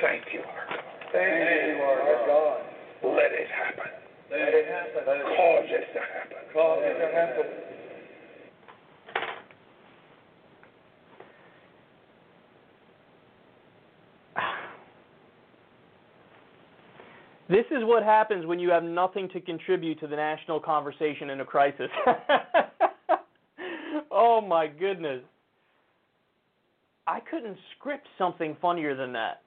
Thank 0.00 0.24
you, 0.32 0.40
our 0.40 0.66
God. 0.68 0.84
Thank 1.12 1.32
you, 1.66 1.82
our 1.82 2.26
God. 2.28 2.60
Let 3.02 3.32
it 3.32 3.48
happen. 3.48 3.90
Let 4.30 4.54
it 4.54 4.66
happen. 4.66 5.02
Cause 5.04 5.68
it 5.68 5.92
to 5.92 6.00
happen. 6.00 6.38
Cause 6.54 6.78
it 6.80 6.96
to 6.98 7.06
happen. 7.14 7.62
This 17.52 17.66
is 17.70 17.82
what 17.82 18.02
happens 18.02 18.46
when 18.46 18.58
you 18.58 18.70
have 18.70 18.82
nothing 18.82 19.28
to 19.34 19.40
contribute 19.40 20.00
to 20.00 20.06
the 20.06 20.16
national 20.16 20.58
conversation 20.58 21.28
in 21.28 21.42
a 21.42 21.44
crisis. 21.44 21.90
oh 24.10 24.40
my 24.40 24.66
goodness. 24.66 25.20
I 27.06 27.20
couldn't 27.20 27.58
script 27.76 28.06
something 28.16 28.56
funnier 28.62 28.96
than 28.96 29.12
that. 29.12 29.42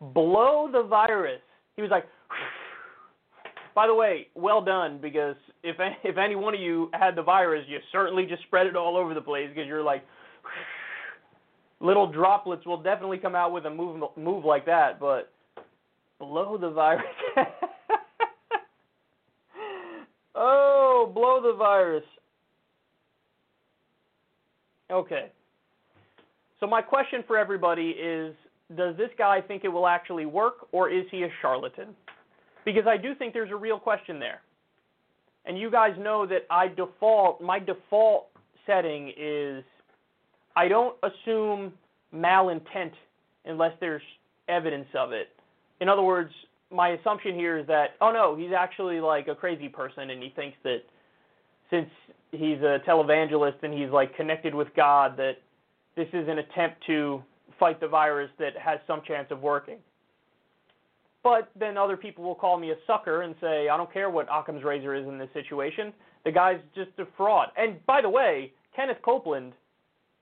Blow 0.00 0.68
the 0.70 0.84
virus. 0.84 1.40
He 1.74 1.82
was 1.82 1.90
like, 1.90 2.04
by 3.74 3.88
the 3.88 3.94
way, 3.94 4.28
well 4.36 4.64
done 4.64 5.00
because 5.02 5.34
if 5.64 5.74
if 6.04 6.16
any 6.16 6.36
one 6.36 6.54
of 6.54 6.60
you 6.60 6.88
had 6.92 7.16
the 7.16 7.22
virus, 7.22 7.64
you 7.66 7.78
certainly 7.90 8.26
just 8.26 8.44
spread 8.44 8.68
it 8.68 8.76
all 8.76 8.96
over 8.96 9.12
the 9.12 9.20
place 9.20 9.48
because 9.48 9.66
you're 9.66 9.82
like 9.82 10.04
little 11.80 12.12
droplets 12.12 12.64
will 12.64 12.80
definitely 12.80 13.18
come 13.18 13.34
out 13.34 13.52
with 13.52 13.66
a 13.66 13.70
move 13.70 14.00
move 14.16 14.44
like 14.44 14.64
that, 14.66 15.00
but 15.00 15.33
blow 16.18 16.56
the 16.56 16.70
virus. 16.70 17.06
oh, 20.34 21.10
blow 21.14 21.42
the 21.42 21.56
virus. 21.56 22.04
Okay. 24.90 25.30
So 26.60 26.66
my 26.66 26.82
question 26.82 27.24
for 27.26 27.36
everybody 27.36 27.90
is 27.90 28.34
does 28.76 28.96
this 28.96 29.10
guy 29.18 29.40
think 29.40 29.64
it 29.64 29.68
will 29.68 29.86
actually 29.86 30.26
work 30.26 30.66
or 30.72 30.88
is 30.88 31.04
he 31.10 31.24
a 31.24 31.28
charlatan? 31.42 31.88
Because 32.64 32.86
I 32.86 32.96
do 32.96 33.14
think 33.14 33.34
there's 33.34 33.50
a 33.50 33.56
real 33.56 33.78
question 33.78 34.18
there. 34.18 34.40
And 35.44 35.58
you 35.58 35.70
guys 35.70 35.92
know 35.98 36.26
that 36.26 36.46
I 36.50 36.68
default 36.68 37.42
my 37.42 37.58
default 37.58 38.28
setting 38.66 39.12
is 39.16 39.62
I 40.56 40.68
don't 40.68 40.96
assume 41.02 41.72
malintent 42.14 42.92
unless 43.44 43.72
there's 43.80 44.02
evidence 44.48 44.88
of 44.94 45.12
it. 45.12 45.28
In 45.80 45.88
other 45.88 46.02
words, 46.02 46.30
my 46.70 46.90
assumption 46.90 47.34
here 47.34 47.58
is 47.58 47.66
that 47.66 47.90
oh 48.00 48.12
no, 48.12 48.36
he's 48.36 48.52
actually 48.56 49.00
like 49.00 49.28
a 49.28 49.34
crazy 49.34 49.68
person 49.68 50.10
and 50.10 50.22
he 50.22 50.30
thinks 50.34 50.56
that 50.64 50.82
since 51.70 51.88
he's 52.30 52.58
a 52.58 52.78
televangelist 52.86 53.62
and 53.62 53.72
he's 53.72 53.90
like 53.90 54.14
connected 54.16 54.54
with 54.54 54.68
God 54.76 55.16
that 55.16 55.36
this 55.96 56.08
is 56.12 56.28
an 56.28 56.38
attempt 56.38 56.84
to 56.86 57.22
fight 57.58 57.80
the 57.80 57.88
virus 57.88 58.30
that 58.38 58.56
has 58.56 58.78
some 58.86 59.02
chance 59.06 59.28
of 59.30 59.40
working. 59.40 59.78
But 61.22 61.50
then 61.58 61.78
other 61.78 61.96
people 61.96 62.22
will 62.22 62.34
call 62.34 62.58
me 62.58 62.70
a 62.72 62.74
sucker 62.86 63.22
and 63.22 63.34
say, 63.40 63.68
I 63.68 63.76
don't 63.76 63.90
care 63.92 64.10
what 64.10 64.26
Occam's 64.30 64.62
razor 64.62 64.94
is 64.94 65.06
in 65.06 65.18
this 65.18 65.30
situation. 65.32 65.92
The 66.24 66.32
guy's 66.32 66.60
just 66.74 66.90
a 66.98 67.06
fraud. 67.16 67.48
And 67.56 67.84
by 67.86 68.02
the 68.02 68.10
way, 68.10 68.52
Kenneth 68.76 68.98
Copeland, 69.02 69.52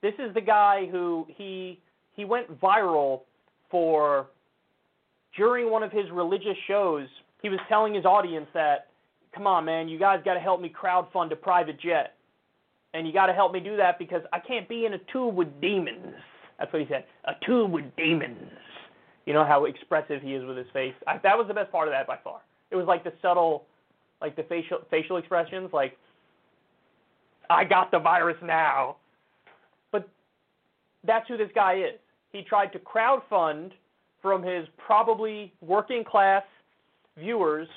this 0.01 0.15
is 0.19 0.33
the 0.35 0.41
guy 0.41 0.87
who 0.91 1.27
he 1.29 1.81
he 2.15 2.24
went 2.24 2.61
viral 2.61 3.23
for 3.70 4.27
during 5.37 5.71
one 5.71 5.83
of 5.83 5.93
his 5.93 6.11
religious 6.13 6.57
shows. 6.67 7.07
He 7.43 7.49
was 7.49 7.59
telling 7.69 7.95
his 7.95 8.05
audience 8.05 8.47
that, 8.55 8.89
come 9.35 9.47
on, 9.47 9.65
man, 9.65 9.89
you 9.89 9.99
guys 9.99 10.21
got 10.25 10.35
to 10.35 10.41
help 10.41 10.61
me 10.61 10.73
crowdfund 10.73 11.33
a 11.33 11.37
private 11.37 11.81
jet, 11.81 12.15
and 12.95 13.07
you 13.07 13.13
got 13.13 13.27
to 13.27 13.33
help 13.33 13.53
me 13.53 13.61
do 13.61 13.77
that 13.77 13.99
because 13.99 14.23
I 14.33 14.39
can't 14.39 14.69
be 14.69 14.87
in 14.87 14.95
a 14.95 14.99
tube 15.13 15.35
with 15.35 15.49
demons. 15.61 16.15
That's 16.59 16.73
what 16.73 16.83
he 16.83 16.89
said. 16.89 17.05
A 17.25 17.33
tube 17.45 17.73
with 17.73 17.85
demons. 17.97 18.51
You 19.27 19.33
know 19.33 19.45
how 19.45 19.65
expressive 19.65 20.21
he 20.23 20.35
is 20.35 20.45
with 20.45 20.57
his 20.57 20.67
face. 20.73 20.95
I, 21.07 21.19
that 21.23 21.37
was 21.37 21.47
the 21.49 21.55
best 21.55 21.71
part 21.71 21.89
of 21.89 21.93
that 21.93 22.07
by 22.07 22.19
far. 22.23 22.41
It 22.71 22.77
was 22.77 22.87
like 22.87 23.05
the 23.05 23.13
subtle, 23.23 23.65
like 24.21 24.37
the 24.37 24.43
facial 24.45 24.79
facial 24.91 25.17
expressions, 25.17 25.71
like 25.73 25.97
I 27.49 27.65
got 27.65 27.91
the 27.91 27.99
virus 27.99 28.37
now. 28.43 28.97
But 29.93 30.09
that's 31.05 31.27
who 31.29 31.37
this 31.37 31.51
guy 31.55 31.75
is. 31.75 32.01
He 32.33 32.43
tried 32.43 32.73
to 32.73 32.79
crowdfund 32.81 33.73
from 34.23 34.43
his 34.43 34.66
probably 34.78 35.53
working 35.61 36.05
class 36.05 36.44
viewers 37.19 37.69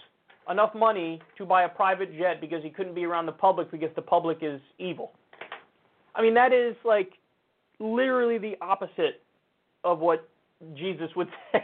enough 0.49 0.75
money 0.75 1.19
to 1.37 1.45
buy 1.45 1.63
a 1.63 1.69
private 1.69 2.15
jet 2.17 2.39
because 2.39 2.63
he 2.63 2.69
couldn't 2.69 2.93
be 2.93 3.03
around 3.03 3.25
the 3.25 3.31
public 3.31 3.71
because 3.71 3.89
the 3.95 4.01
public 4.01 4.37
is 4.41 4.61
evil. 4.77 5.11
I 6.13 6.21
mean, 6.21 6.35
that 6.35 6.53
is 6.53 6.75
like 6.85 7.13
literally 7.79 8.37
the 8.37 8.55
opposite 8.61 9.21
of 9.83 9.99
what 9.99 10.29
Jesus 10.75 11.09
would 11.15 11.27
say. 11.51 11.63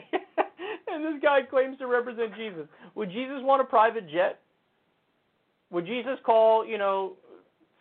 and 0.88 1.06
this 1.06 1.22
guy 1.22 1.41
claims 1.44 1.78
to 1.78 1.88
represent 1.88 2.36
Jesus. 2.36 2.68
Would 2.95 3.12
Jesus 3.12 3.40
want 3.41 3.62
a 3.62 3.66
private 3.66 4.10
jet? 4.10 4.40
Would 5.70 5.86
Jesus 5.86 6.18
call, 6.26 6.66
you 6.66 6.78
know, 6.78 7.14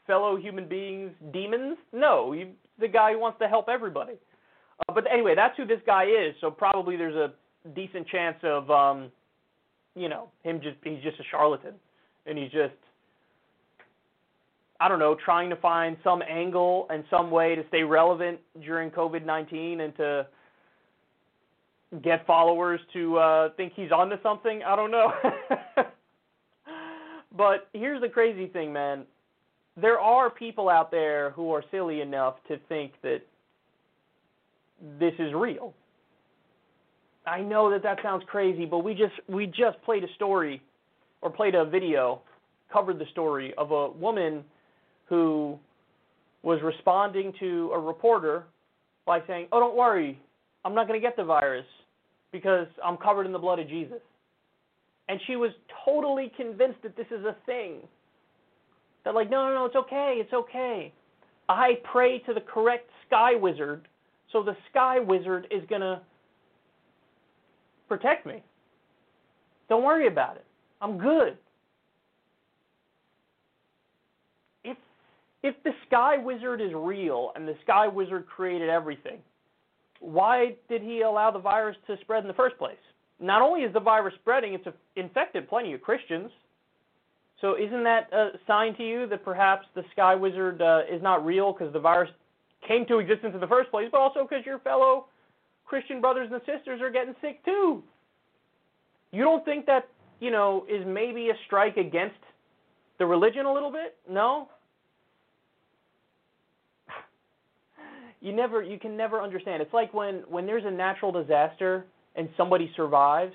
fellow 0.06 0.36
human 0.36 0.68
beings 0.68 1.10
demons? 1.32 1.77
No, 1.93 2.32
he, 2.32 2.52
the 2.78 2.89
guy 2.89 3.12
who 3.12 3.18
wants 3.18 3.39
to 3.40 3.48
help 3.48 3.68
everybody. 3.68 4.14
Uh, 4.89 4.93
but 4.93 5.05
anyway, 5.12 5.35
that's 5.35 5.57
who 5.57 5.66
this 5.66 5.81
guy 5.86 6.05
is. 6.05 6.35
So 6.40 6.51
probably 6.51 6.97
there's 6.97 7.16
a 7.16 7.32
decent 7.74 8.07
chance 8.09 8.36
of, 8.43 8.70
um, 8.70 9.11
you 9.94 10.09
know, 10.09 10.28
him 10.43 10.61
just 10.62 10.77
he's 10.82 11.02
just 11.02 11.19
a 11.20 11.24
charlatan, 11.31 11.74
and 12.27 12.39
he's 12.39 12.51
just 12.51 12.74
I 14.81 14.89
don't 14.89 14.98
know, 14.98 15.15
trying 15.15 15.51
to 15.51 15.57
find 15.57 15.98
some 16.02 16.23
angle 16.23 16.86
and 16.89 17.05
some 17.11 17.31
way 17.31 17.55
to 17.55 17.62
stay 17.69 17.82
relevant 17.82 18.40
during 18.65 18.90
COVID 18.90 19.27
19 19.27 19.81
and 19.82 19.94
to 19.97 20.27
get 22.02 22.27
followers 22.27 22.81
to 22.94 23.19
uh, 23.19 23.48
think 23.57 23.74
he's 23.77 23.93
onto 23.93 24.16
something. 24.23 24.62
I 24.66 24.74
don't 24.77 24.90
know. 24.90 25.12
but 27.36 27.69
here's 27.74 28.01
the 28.01 28.09
crazy 28.09 28.47
thing, 28.47 28.73
man. 28.73 29.05
There 29.77 30.01
are 30.01 30.31
people 30.31 30.70
out 30.70 30.90
there 30.90 31.31
who 31.32 31.52
are 31.52 31.62
silly 31.70 32.01
enough 32.01 32.36
to 32.48 32.59
think 32.69 32.93
that 33.02 33.20
this 34.98 35.15
is 35.19 35.32
real. 35.35 35.74
I 37.27 37.40
know 37.40 37.70
that 37.70 37.82
that 37.82 37.98
sounds 38.02 38.24
crazy, 38.27 38.65
but 38.65 38.78
we 38.78 38.94
just 38.94 39.12
we 39.28 39.47
just 39.47 39.81
played 39.85 40.05
a 40.05 40.12
story 40.15 40.62
or 41.23 41.31
played 41.31 41.55
a 41.55 41.65
video, 41.65 42.23
covered 42.73 42.98
the 42.98 43.05
story 43.12 43.52
of 43.59 43.73
a 43.73 43.90
woman 43.90 44.43
who 45.07 45.59
was 46.43 46.61
responding 46.62 47.32
to 47.40 47.70
a 47.74 47.78
reporter 47.78 48.44
by 49.07 49.20
saying, 49.27 49.48
"Oh, 49.52 49.61
don't 49.61 49.77
worry, 49.77 50.19
I'm 50.65 50.74
not 50.74 50.89
going 50.89 51.01
to 51.01 51.07
get 51.07 51.16
the 51.16 51.24
virus 51.24 51.66
because 52.32 52.66
I'm 52.82 52.97
covered 52.97 53.27
in 53.27 53.32
the 53.32 53.39
blood 53.39 53.59
of 53.59 53.69
Jesus." 53.69 54.01
And 55.09 55.20
she 55.27 55.36
was 55.36 55.51
totally 55.85 56.32
convinced 56.36 56.82
that 56.82 56.97
this 56.97 57.09
is 57.11 57.24
a 57.24 57.36
thing. 57.44 57.81
That 59.05 59.15
like, 59.15 59.28
no, 59.28 59.48
no, 59.48 59.55
no, 59.55 59.65
it's 59.66 59.77
okay, 59.77 60.19
it's 60.19 60.32
okay. 60.32 60.93
I 61.48 61.81
pray 61.90 62.20
to 62.20 62.35
the 62.35 62.40
correct 62.40 62.89
sky 63.07 63.35
wizard, 63.35 63.89
so 64.32 64.43
the 64.43 64.57
sky 64.70 64.98
wizard 65.01 65.47
is 65.51 65.62
going 65.69 65.81
to 65.81 66.01
protect 67.89 68.27
me. 68.27 68.43
Don't 69.69 69.85
worry 69.85 70.07
about 70.07 70.36
it. 70.36 70.44
I'm 70.81 70.98
good. 70.98 71.36
If 74.65 74.77
if 75.43 75.55
the 75.65 75.73
sky 75.86 76.16
wizard 76.19 76.61
is 76.61 76.73
real 76.74 77.32
and 77.35 77.47
the 77.47 77.57
sky 77.62 77.86
wizard 77.89 78.27
created 78.27 78.69
everything, 78.69 79.19
why 80.01 80.57
did 80.69 80.82
he 80.82 81.02
allow 81.02 81.31
the 81.31 81.39
virus 81.39 81.77
to 81.86 81.97
spread 82.01 82.24
in 82.24 82.28
the 82.28 82.35
first 82.35 82.59
place? 82.59 82.77
Not 83.20 83.43
only 83.43 83.61
is 83.62 83.73
the 83.73 83.81
virus 83.81 84.15
spreading, 84.20 84.55
it's 84.55 84.66
infected 84.97 85.48
plenty 85.48 85.74
of 85.74 85.82
Christians. 85.82 86.31
So 87.40 87.57
isn't 87.57 87.85
that 87.85 88.12
a 88.12 88.31
sign 88.47 88.74
to 88.77 88.86
you 88.86 89.07
that 89.09 89.24
perhaps 89.24 89.66
the 89.74 89.82
sky 89.93 90.15
wizard 90.15 90.61
uh, 90.61 90.81
is 90.90 91.02
not 91.02 91.24
real 91.24 91.52
because 91.52 91.73
the 91.73 91.81
virus 91.81 92.11
came 92.66 92.87
to 92.87 92.99
existence 92.99 93.32
in 93.35 93.41
the 93.41 93.47
first 93.47 93.70
place, 93.70 93.89
but 93.91 94.01
also 94.01 94.23
because 94.23 94.45
your 94.45 94.59
fellow 94.61 95.07
Christian 95.65 96.01
brothers 96.01 96.28
and 96.32 96.41
sisters 96.41 96.81
are 96.81 96.91
getting 96.91 97.15
sick 97.20 97.45
too? 97.45 97.82
You 99.12 99.23
don't 99.23 99.45
think 99.45 99.66
that, 99.66 99.89
you 100.20 100.31
know, 100.31 100.66
is 100.69 100.85
maybe 100.87 101.31
a 101.31 101.35
strike 101.47 101.77
against 101.77 102.19
the 102.99 103.07
religion 103.07 103.47
a 103.47 103.53
little 103.53 103.73
bit? 103.73 103.97
No? 104.09 104.49
You 108.23 108.35
never 108.35 108.62
you 108.62 108.78
can 108.78 108.99
never 108.99 109.23
understand. 109.23 109.62
It's 109.62 109.73
like 109.73 109.95
when 109.95 110.16
when 110.28 110.45
there's 110.45 110.66
a 110.66 110.70
natural 110.70 111.11
disaster 111.11 111.87
and 112.16 112.28
somebody 112.37 112.70
survives 112.77 113.32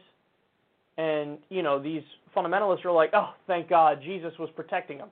and, 0.97 1.39
you 1.49 1.63
know, 1.63 1.81
these 1.81 2.03
fundamentalists 2.35 2.85
are 2.85 2.91
like, 2.91 3.09
"Oh, 3.13 3.33
thank 3.47 3.67
God, 3.67 3.99
Jesus 4.01 4.31
was 4.37 4.49
protecting 4.55 4.99
them." 4.99 5.09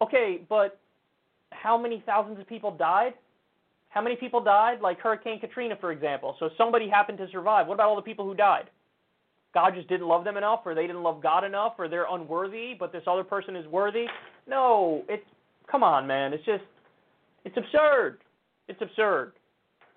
Okay, 0.00 0.40
but 0.48 0.80
how 1.50 1.78
many 1.78 2.02
thousands 2.06 2.38
of 2.38 2.46
people 2.46 2.70
died? 2.76 3.14
How 3.90 4.02
many 4.02 4.16
people 4.16 4.42
died? 4.42 4.80
Like 4.80 5.00
Hurricane 5.00 5.40
Katrina, 5.40 5.76
for 5.80 5.92
example. 5.92 6.36
So 6.38 6.50
somebody 6.58 6.88
happened 6.88 7.18
to 7.18 7.28
survive. 7.30 7.66
What 7.66 7.74
about 7.74 7.88
all 7.88 7.96
the 7.96 8.02
people 8.02 8.24
who 8.24 8.34
died? 8.34 8.70
God 9.54 9.74
just 9.74 9.88
didn't 9.88 10.06
love 10.06 10.24
them 10.24 10.36
enough, 10.36 10.60
or 10.66 10.74
they 10.74 10.86
didn't 10.86 11.02
love 11.02 11.22
God 11.22 11.42
enough, 11.42 11.74
or 11.78 11.88
they're 11.88 12.06
unworthy, 12.10 12.74
but 12.78 12.92
this 12.92 13.02
other 13.06 13.24
person 13.24 13.56
is 13.56 13.66
worthy. 13.66 14.04
No, 14.46 15.04
it's 15.08 15.24
come 15.70 15.82
on, 15.82 16.06
man. 16.06 16.32
It's 16.32 16.44
just 16.44 16.64
it's 17.44 17.56
absurd. 17.56 18.18
It's 18.68 18.80
absurd. 18.82 19.32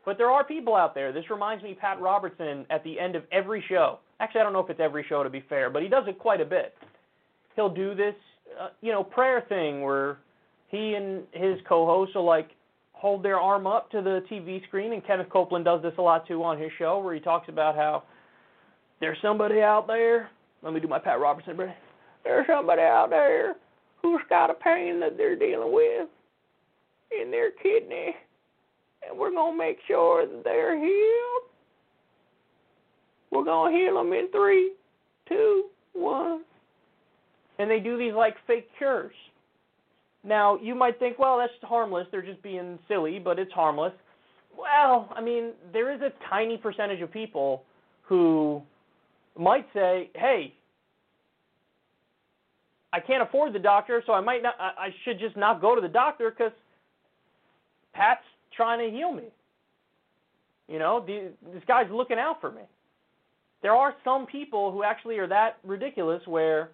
But 0.06 0.18
there 0.18 0.32
are 0.32 0.44
people 0.44 0.76
out 0.76 0.96
there. 0.96 1.12
This 1.12 1.30
reminds 1.30 1.64
me 1.64 1.76
Pat 1.80 2.02
Robertson 2.02 2.66
at 2.70 2.84
the 2.84 3.00
end 3.00 3.16
of 3.16 3.24
every 3.32 3.64
show. 3.68 4.00
Actually, 4.20 4.42
I 4.42 4.44
don't 4.46 4.54
know 4.54 4.62
if 4.62 4.70
it's 4.70 4.80
every 4.80 5.06
show 5.08 5.22
to 5.22 5.30
be 5.30 5.44
fair, 5.48 5.70
but 5.70 5.84
he 5.84 5.90
does 5.90 6.06
it 6.08 6.18
quite 6.18 6.42
a 6.42 6.46
bit. 6.46 6.74
He'll 7.56 7.74
do 7.74 7.94
this, 7.94 8.16
uh, 8.60 8.70
you 8.82 8.92
know, 8.92 9.04
prayer 9.04 9.46
thing 9.48 9.84
where 9.84 10.18
he 10.72 10.96
and 10.96 11.24
his 11.34 11.60
co-hosts 11.68 12.16
will 12.16 12.26
like 12.26 12.50
hold 12.94 13.24
their 13.24 13.40
arm 13.40 13.68
up 13.68 13.92
to 13.92 14.02
the 14.02 14.24
TV 14.32 14.64
screen, 14.68 14.94
and 14.94 15.06
Kenneth 15.06 15.30
Copeland 15.30 15.66
does 15.66 15.82
this 15.82 15.94
a 15.98 16.02
lot 16.02 16.28
too 16.28 16.44
on 16.44 16.60
his 16.60 16.72
show, 16.78 17.00
where 17.00 17.14
he 17.14 17.20
talks 17.20 17.50
about 17.50 17.76
how 17.76 18.04
there's 19.00 19.18
somebody 19.22 19.62
out 19.62 19.88
there. 19.88 20.30
Let 20.64 20.74
me 20.74 20.80
do 20.80 20.88
my 20.88 21.00
Pat 21.00 21.20
Robertson, 21.20 21.56
Brady. 21.56 21.74
There's 22.24 22.46
somebody 22.48 22.82
out 22.82 23.10
there 23.10 23.56
who's 24.02 24.22
got 24.30 24.50
a 24.50 24.54
pain 24.54 25.00
that 25.00 25.18
they're 25.18 25.36
dealing 25.36 25.74
with 25.74 26.08
in 27.12 27.32
their 27.32 27.52
kidney, 27.52 28.16
and 29.08 29.18
we're 29.18 29.32
gonna 29.32 29.58
make 29.58 29.80
sure 29.88 30.26
that 30.26 30.44
they're 30.44 30.78
healed. 30.78 31.50
We're 33.32 33.44
gonna 33.44 33.76
heal 33.76 33.96
them 33.96 34.14
in 34.14 34.30
three, 34.32 34.74
two, 35.28 35.66
one. 35.94 36.44
And 37.60 37.70
they 37.70 37.80
do 37.80 37.98
these 37.98 38.14
like 38.14 38.36
fake 38.48 38.70
cures. 38.78 39.14
Now, 40.24 40.58
you 40.62 40.76
might 40.76 41.00
think, 41.00 41.18
well, 41.18 41.38
that's 41.38 41.54
harmless. 41.64 42.08
They're 42.12 42.22
just 42.22 42.42
being 42.44 42.78
silly, 42.88 43.20
but 43.20 43.40
it's 43.40 43.52
harmless. 43.52 43.94
Well, 44.56 45.10
I 45.16 45.22
mean, 45.22 45.52
there 45.74 45.92
is 45.94 46.02
a 46.02 46.12
tiny 46.30 46.58
percentage 46.58 47.02
of 47.02 47.12
people 47.12 47.64
who 48.04 48.62
might 49.38 49.66
say, 49.74 50.10
"Hey, 50.14 50.54
I 52.94 53.00
can't 53.00 53.24
afford 53.24 53.54
the 53.54 53.60
doctor, 53.60 54.04
so 54.06 54.14
I 54.14 54.22
might 54.22 54.44
not. 54.44 54.56
I, 54.60 54.90
should 55.04 55.20
just 55.20 55.38
not 55.38 55.62
go 55.62 55.74
to 55.74 55.82
the 55.82 55.88
doctor 55.88 56.30
because 56.30 56.52
Pat's 57.94 58.26
trying 58.56 58.80
to 58.80 58.96
heal 58.96 59.14
me. 59.14 59.30
You 60.68 60.80
know, 60.80 61.04
the, 61.06 61.32
this 61.54 61.64
guy's 61.68 61.90
looking 61.90 62.20
out 62.20 62.42
for 62.42 62.52
me." 62.52 62.64
There 63.62 63.74
are 63.74 63.96
some 64.04 64.26
people 64.26 64.72
who 64.72 64.84
actually 64.84 65.18
are 65.20 65.28
that 65.28 65.58
ridiculous 65.64 66.22
where, 66.26 66.72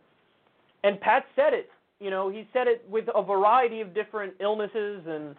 and 0.84 1.00
Pat 1.00 1.26
said 1.36 1.54
it. 1.54 1.70
You 2.00 2.10
know, 2.12 2.30
he 2.30 2.48
said 2.54 2.68
it 2.68 2.86
with 2.90 3.06
a 3.14 3.24
variety 3.24 3.82
of 3.82 3.94
different 3.94 4.34
illnesses 4.40 5.04
and 5.08 5.36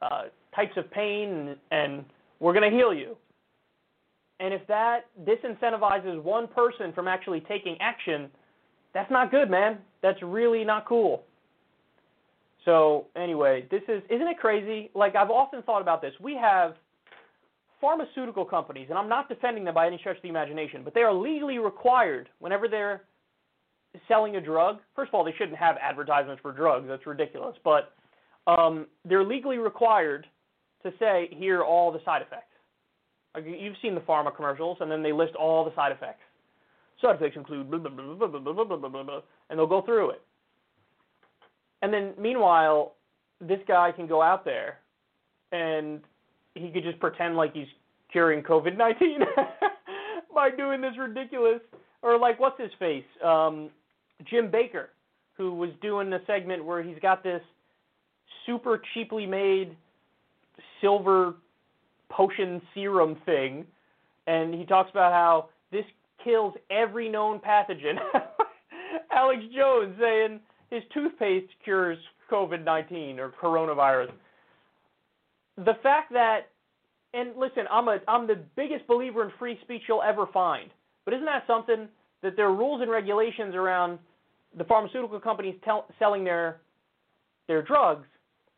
uh, 0.00 0.22
types 0.54 0.72
of 0.76 0.90
pain, 0.90 1.28
and, 1.30 1.56
and 1.70 2.04
we're 2.38 2.54
going 2.54 2.70
to 2.70 2.74
heal 2.74 2.94
you. 2.94 3.16
And 4.40 4.54
if 4.54 4.66
that 4.68 5.00
disincentivizes 5.24 6.22
one 6.22 6.48
person 6.48 6.92
from 6.94 7.06
actually 7.06 7.40
taking 7.40 7.76
action, 7.80 8.30
that's 8.94 9.10
not 9.10 9.30
good, 9.30 9.50
man. 9.50 9.78
That's 10.02 10.20
really 10.22 10.64
not 10.64 10.86
cool. 10.86 11.22
So 12.64 13.06
anyway, 13.16 13.66
this 13.70 13.82
is 13.88 14.02
isn't 14.10 14.26
it 14.26 14.38
crazy? 14.38 14.90
Like 14.94 15.16
I've 15.16 15.30
often 15.30 15.62
thought 15.62 15.82
about 15.82 16.02
this. 16.02 16.12
We 16.20 16.34
have 16.36 16.74
pharmaceutical 17.80 18.44
companies, 18.44 18.86
and 18.90 18.98
I'm 18.98 19.08
not 19.08 19.28
defending 19.28 19.64
them 19.64 19.74
by 19.74 19.86
any 19.86 19.98
stretch 19.98 20.16
of 20.16 20.22
the 20.22 20.28
imagination, 20.28 20.82
but 20.84 20.94
they 20.94 21.00
are 21.00 21.12
legally 21.12 21.58
required 21.58 22.28
whenever 22.38 22.68
they're 22.68 23.02
selling 24.08 24.36
a 24.36 24.40
drug. 24.40 24.78
First 24.94 25.08
of 25.10 25.14
all, 25.14 25.24
they 25.24 25.34
shouldn't 25.36 25.58
have 25.58 25.76
advertisements 25.80 26.40
for 26.42 26.52
drugs. 26.52 26.86
That's 26.88 27.06
ridiculous. 27.06 27.56
But 27.64 27.92
um, 28.46 28.86
they're 29.04 29.24
legally 29.24 29.58
required 29.58 30.26
to 30.82 30.92
say 30.98 31.28
here 31.32 31.60
are 31.60 31.64
all 31.64 31.92
the 31.92 32.00
side 32.04 32.22
effects. 32.22 32.46
Like 33.34 33.44
you've 33.46 33.76
seen 33.80 33.94
the 33.94 34.00
pharma 34.00 34.34
commercials, 34.34 34.78
and 34.80 34.90
then 34.90 35.02
they 35.02 35.12
list 35.12 35.34
all 35.36 35.64
the 35.64 35.74
side 35.74 35.92
effects. 35.92 36.22
Side 37.00 37.16
effects 37.16 37.36
include 37.36 37.70
blah 37.70 37.78
blah 37.78 37.90
blah 37.90 38.14
blah 38.14 38.28
blah 38.28 38.52
blah 38.52 38.64
blah 38.64 38.88
blah 38.88 39.02
blah, 39.02 39.20
and 39.48 39.58
they'll 39.58 39.66
go 39.66 39.82
through 39.82 40.10
it. 40.10 40.22
And 41.82 41.92
then 41.92 42.12
meanwhile, 42.18 42.94
this 43.40 43.60
guy 43.66 43.92
can 43.92 44.06
go 44.06 44.20
out 44.20 44.44
there 44.44 44.78
and 45.52 46.00
he 46.54 46.70
could 46.70 46.82
just 46.82 46.98
pretend 47.00 47.36
like 47.36 47.54
he's 47.54 47.66
curing 48.12 48.42
COVID 48.42 48.76
nineteen 48.76 49.20
by 50.34 50.50
doing 50.50 50.80
this 50.80 50.92
ridiculous 50.98 51.60
or 52.02 52.18
like 52.18 52.38
what's 52.38 52.60
his 52.60 52.70
face? 52.78 53.04
Um 53.24 53.70
Jim 54.28 54.50
Bakker, 54.50 54.86
who 55.36 55.54
was 55.54 55.70
doing 55.80 56.12
a 56.12 56.20
segment 56.26 56.64
where 56.64 56.82
he's 56.82 56.98
got 57.00 57.22
this 57.22 57.42
super 58.46 58.80
cheaply 58.94 59.26
made 59.26 59.76
silver 60.80 61.34
potion 62.10 62.60
serum 62.74 63.16
thing, 63.24 63.64
and 64.26 64.54
he 64.54 64.64
talks 64.64 64.90
about 64.90 65.12
how 65.12 65.48
this 65.72 65.84
kills 66.22 66.54
every 66.70 67.08
known 67.08 67.38
pathogen. 67.38 67.96
Alex 69.12 69.42
Jones 69.54 69.94
saying 69.98 70.40
his 70.70 70.82
toothpaste 70.92 71.52
cures 71.64 71.98
COVID 72.30 72.64
19 72.64 73.18
or 73.18 73.30
coronavirus. 73.30 74.10
The 75.56 75.74
fact 75.82 76.12
that, 76.12 76.48
and 77.12 77.30
listen, 77.36 77.64
I'm, 77.70 77.88
a, 77.88 77.98
I'm 78.08 78.26
the 78.26 78.42
biggest 78.56 78.86
believer 78.86 79.24
in 79.24 79.32
free 79.38 79.58
speech 79.62 79.82
you'll 79.88 80.02
ever 80.02 80.26
find, 80.32 80.70
but 81.04 81.14
isn't 81.14 81.26
that 81.26 81.44
something 81.46 81.88
that 82.22 82.36
there 82.36 82.46
are 82.46 82.54
rules 82.54 82.82
and 82.82 82.90
regulations 82.90 83.54
around 83.54 83.98
the 84.56 84.64
pharmaceutical 84.64 85.20
companies 85.20 85.54
tell, 85.64 85.86
selling 85.98 86.24
their 86.24 86.60
their 87.48 87.62
drugs, 87.62 88.06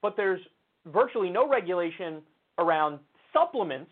but 0.03 0.17
there's 0.17 0.41
virtually 0.87 1.31
no 1.31 1.49
regulation 1.49 2.21
around 2.59 2.99
supplements, 3.33 3.91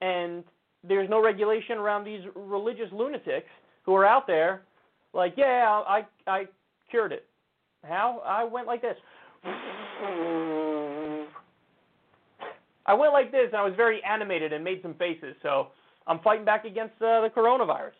and 0.00 0.42
there's 0.82 1.08
no 1.08 1.22
regulation 1.22 1.78
around 1.78 2.04
these 2.04 2.22
religious 2.34 2.88
lunatics 2.92 3.48
who 3.84 3.94
are 3.94 4.04
out 4.04 4.26
there, 4.26 4.62
like, 5.12 5.34
yeah, 5.36 5.82
I 5.86 6.06
I 6.26 6.46
cured 6.90 7.12
it. 7.12 7.26
How? 7.84 8.22
I 8.24 8.44
went 8.44 8.66
like 8.66 8.82
this. 8.82 8.96
I 12.84 12.94
went 12.94 13.12
like 13.12 13.30
this, 13.30 13.46
and 13.46 13.56
I 13.56 13.64
was 13.64 13.74
very 13.76 14.02
animated 14.04 14.52
and 14.52 14.64
made 14.64 14.82
some 14.82 14.94
faces. 14.94 15.36
So 15.42 15.68
I'm 16.06 16.18
fighting 16.20 16.44
back 16.44 16.64
against 16.64 16.94
uh, 16.96 17.20
the 17.20 17.30
coronavirus. 17.34 17.92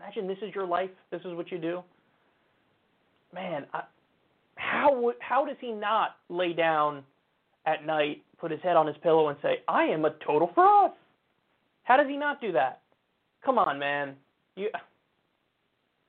Imagine 0.00 0.26
this 0.26 0.38
is 0.42 0.54
your 0.54 0.66
life. 0.66 0.90
This 1.10 1.20
is 1.24 1.34
what 1.34 1.50
you 1.50 1.58
do. 1.58 1.82
Man, 3.34 3.66
I, 3.74 3.82
how 4.56 4.98
would 4.98 5.16
how 5.20 5.44
does 5.44 5.56
he 5.60 5.72
not 5.72 6.16
lay 6.28 6.52
down 6.52 7.02
at 7.66 7.84
night, 7.84 8.22
put 8.38 8.50
his 8.50 8.60
head 8.62 8.76
on 8.76 8.86
his 8.86 8.96
pillow, 9.02 9.28
and 9.28 9.38
say, 9.42 9.62
"I 9.68 9.84
am 9.84 10.04
a 10.04 10.10
total 10.26 10.50
fraud"? 10.54 10.92
How 11.84 11.96
does 11.96 12.08
he 12.08 12.16
not 12.16 12.40
do 12.40 12.52
that? 12.52 12.80
Come 13.44 13.58
on, 13.58 13.78
man. 13.78 14.14
You. 14.56 14.70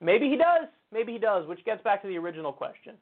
Maybe 0.00 0.28
he 0.28 0.36
does. 0.36 0.68
Maybe 0.92 1.12
he 1.12 1.18
does. 1.18 1.46
Which 1.46 1.64
gets 1.64 1.82
back 1.82 2.02
to 2.02 2.08
the 2.08 2.16
original 2.16 2.52
question: 2.52 2.94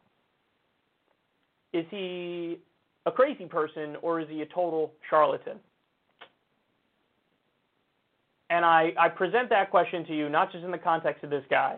Is 1.72 1.86
he 1.90 2.58
a 3.06 3.12
crazy 3.12 3.46
person 3.46 3.96
or 4.02 4.20
is 4.20 4.28
he 4.28 4.42
a 4.42 4.46
total 4.46 4.92
charlatan? 5.08 5.58
And 8.50 8.64
I, 8.64 8.92
I 8.98 9.08
present 9.08 9.48
that 9.50 9.70
question 9.70 10.04
to 10.06 10.14
you 10.14 10.28
not 10.28 10.50
just 10.52 10.64
in 10.64 10.72
the 10.72 10.78
context 10.78 11.22
of 11.22 11.30
this 11.30 11.44
guy, 11.48 11.76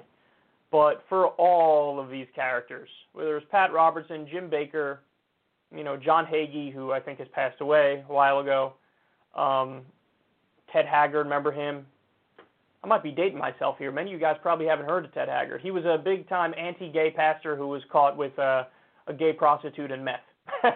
but 0.71 1.05
for 1.09 1.29
all 1.29 2.01
of 2.01 2.09
these 2.09 2.27
characters, 2.35 2.89
whether 3.13 3.37
it's 3.37 3.47
Pat 3.51 3.73
Robertson, 3.73 4.27
Jim 4.33 4.51
Bakker, 4.51 4.99
you 5.75 5.85
know, 5.85 5.99
John 5.99 6.25
Hagee, 6.25 6.73
who 6.73 6.91
I 6.91 7.01
think 7.01 7.19
has 7.19 7.29
passed 7.35 7.61
away 7.61 8.03
a 8.09 8.13
while 8.13 8.41
ago, 8.41 8.73
um, 9.37 9.83
Ted 10.73 10.87
Haggard, 10.87 11.25
remember 11.25 11.53
him? 11.53 11.87
I 12.83 12.87
might 12.87 13.03
be 13.03 13.13
dating 13.13 13.39
myself 13.39 13.77
here. 13.79 13.93
Many 13.93 14.11
of 14.11 14.15
you 14.15 14.21
guys 14.21 14.37
probably 14.43 14.67
haven't 14.67 14.87
heard 14.87 15.05
of 15.05 15.15
Ted 15.15 15.29
Haggard. 15.29 15.61
He 15.61 15.71
was 15.71 15.85
a 15.85 15.99
big 16.03 16.29
time 16.29 16.55
anti 16.59 16.91
gay 16.91 17.13
pastor 17.15 17.55
who 17.55 17.69
was 17.69 17.83
caught 17.93 18.17
with 18.17 18.37
a 18.39 18.67
gay 19.19 19.33
prostitute 19.35 19.93
and 19.93 20.05
meth. 20.05 20.21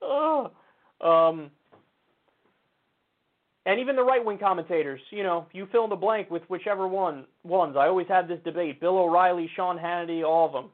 oh. 0.00 0.50
Um, 1.00 1.50
and 3.68 3.78
even 3.78 3.96
the 3.96 4.02
right 4.02 4.24
wing 4.24 4.38
commentators, 4.38 4.98
you 5.10 5.22
know, 5.22 5.46
you 5.52 5.68
fill 5.70 5.84
in 5.84 5.90
the 5.90 5.96
blank 5.96 6.30
with 6.30 6.42
whichever 6.48 6.88
one 6.88 7.26
ones. 7.44 7.76
I 7.76 7.86
always 7.86 8.08
have 8.08 8.26
this 8.26 8.40
debate: 8.42 8.80
Bill 8.80 8.96
O'Reilly, 8.96 9.48
Sean 9.54 9.78
Hannity, 9.78 10.24
all 10.24 10.46
of 10.46 10.52
them. 10.52 10.70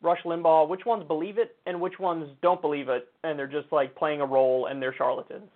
Rush 0.00 0.22
Limbaugh. 0.24 0.68
Which 0.68 0.86
ones 0.86 1.04
believe 1.08 1.38
it 1.38 1.56
and 1.66 1.80
which 1.80 1.98
ones 1.98 2.30
don't 2.40 2.62
believe 2.62 2.88
it, 2.88 3.08
and 3.24 3.36
they're 3.36 3.48
just 3.48 3.72
like 3.72 3.96
playing 3.96 4.20
a 4.20 4.26
role 4.26 4.66
and 4.66 4.80
they're 4.80 4.94
charlatans. 4.96 5.50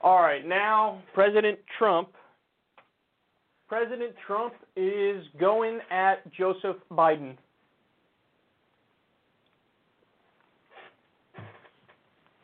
All 0.00 0.20
right, 0.22 0.46
now 0.46 1.02
President 1.14 1.58
Trump 1.80 2.10
President 3.68 4.14
Trump 4.26 4.54
is 4.76 5.24
going 5.40 5.80
at 5.90 6.32
Joseph 6.32 6.76
Biden. 6.90 7.36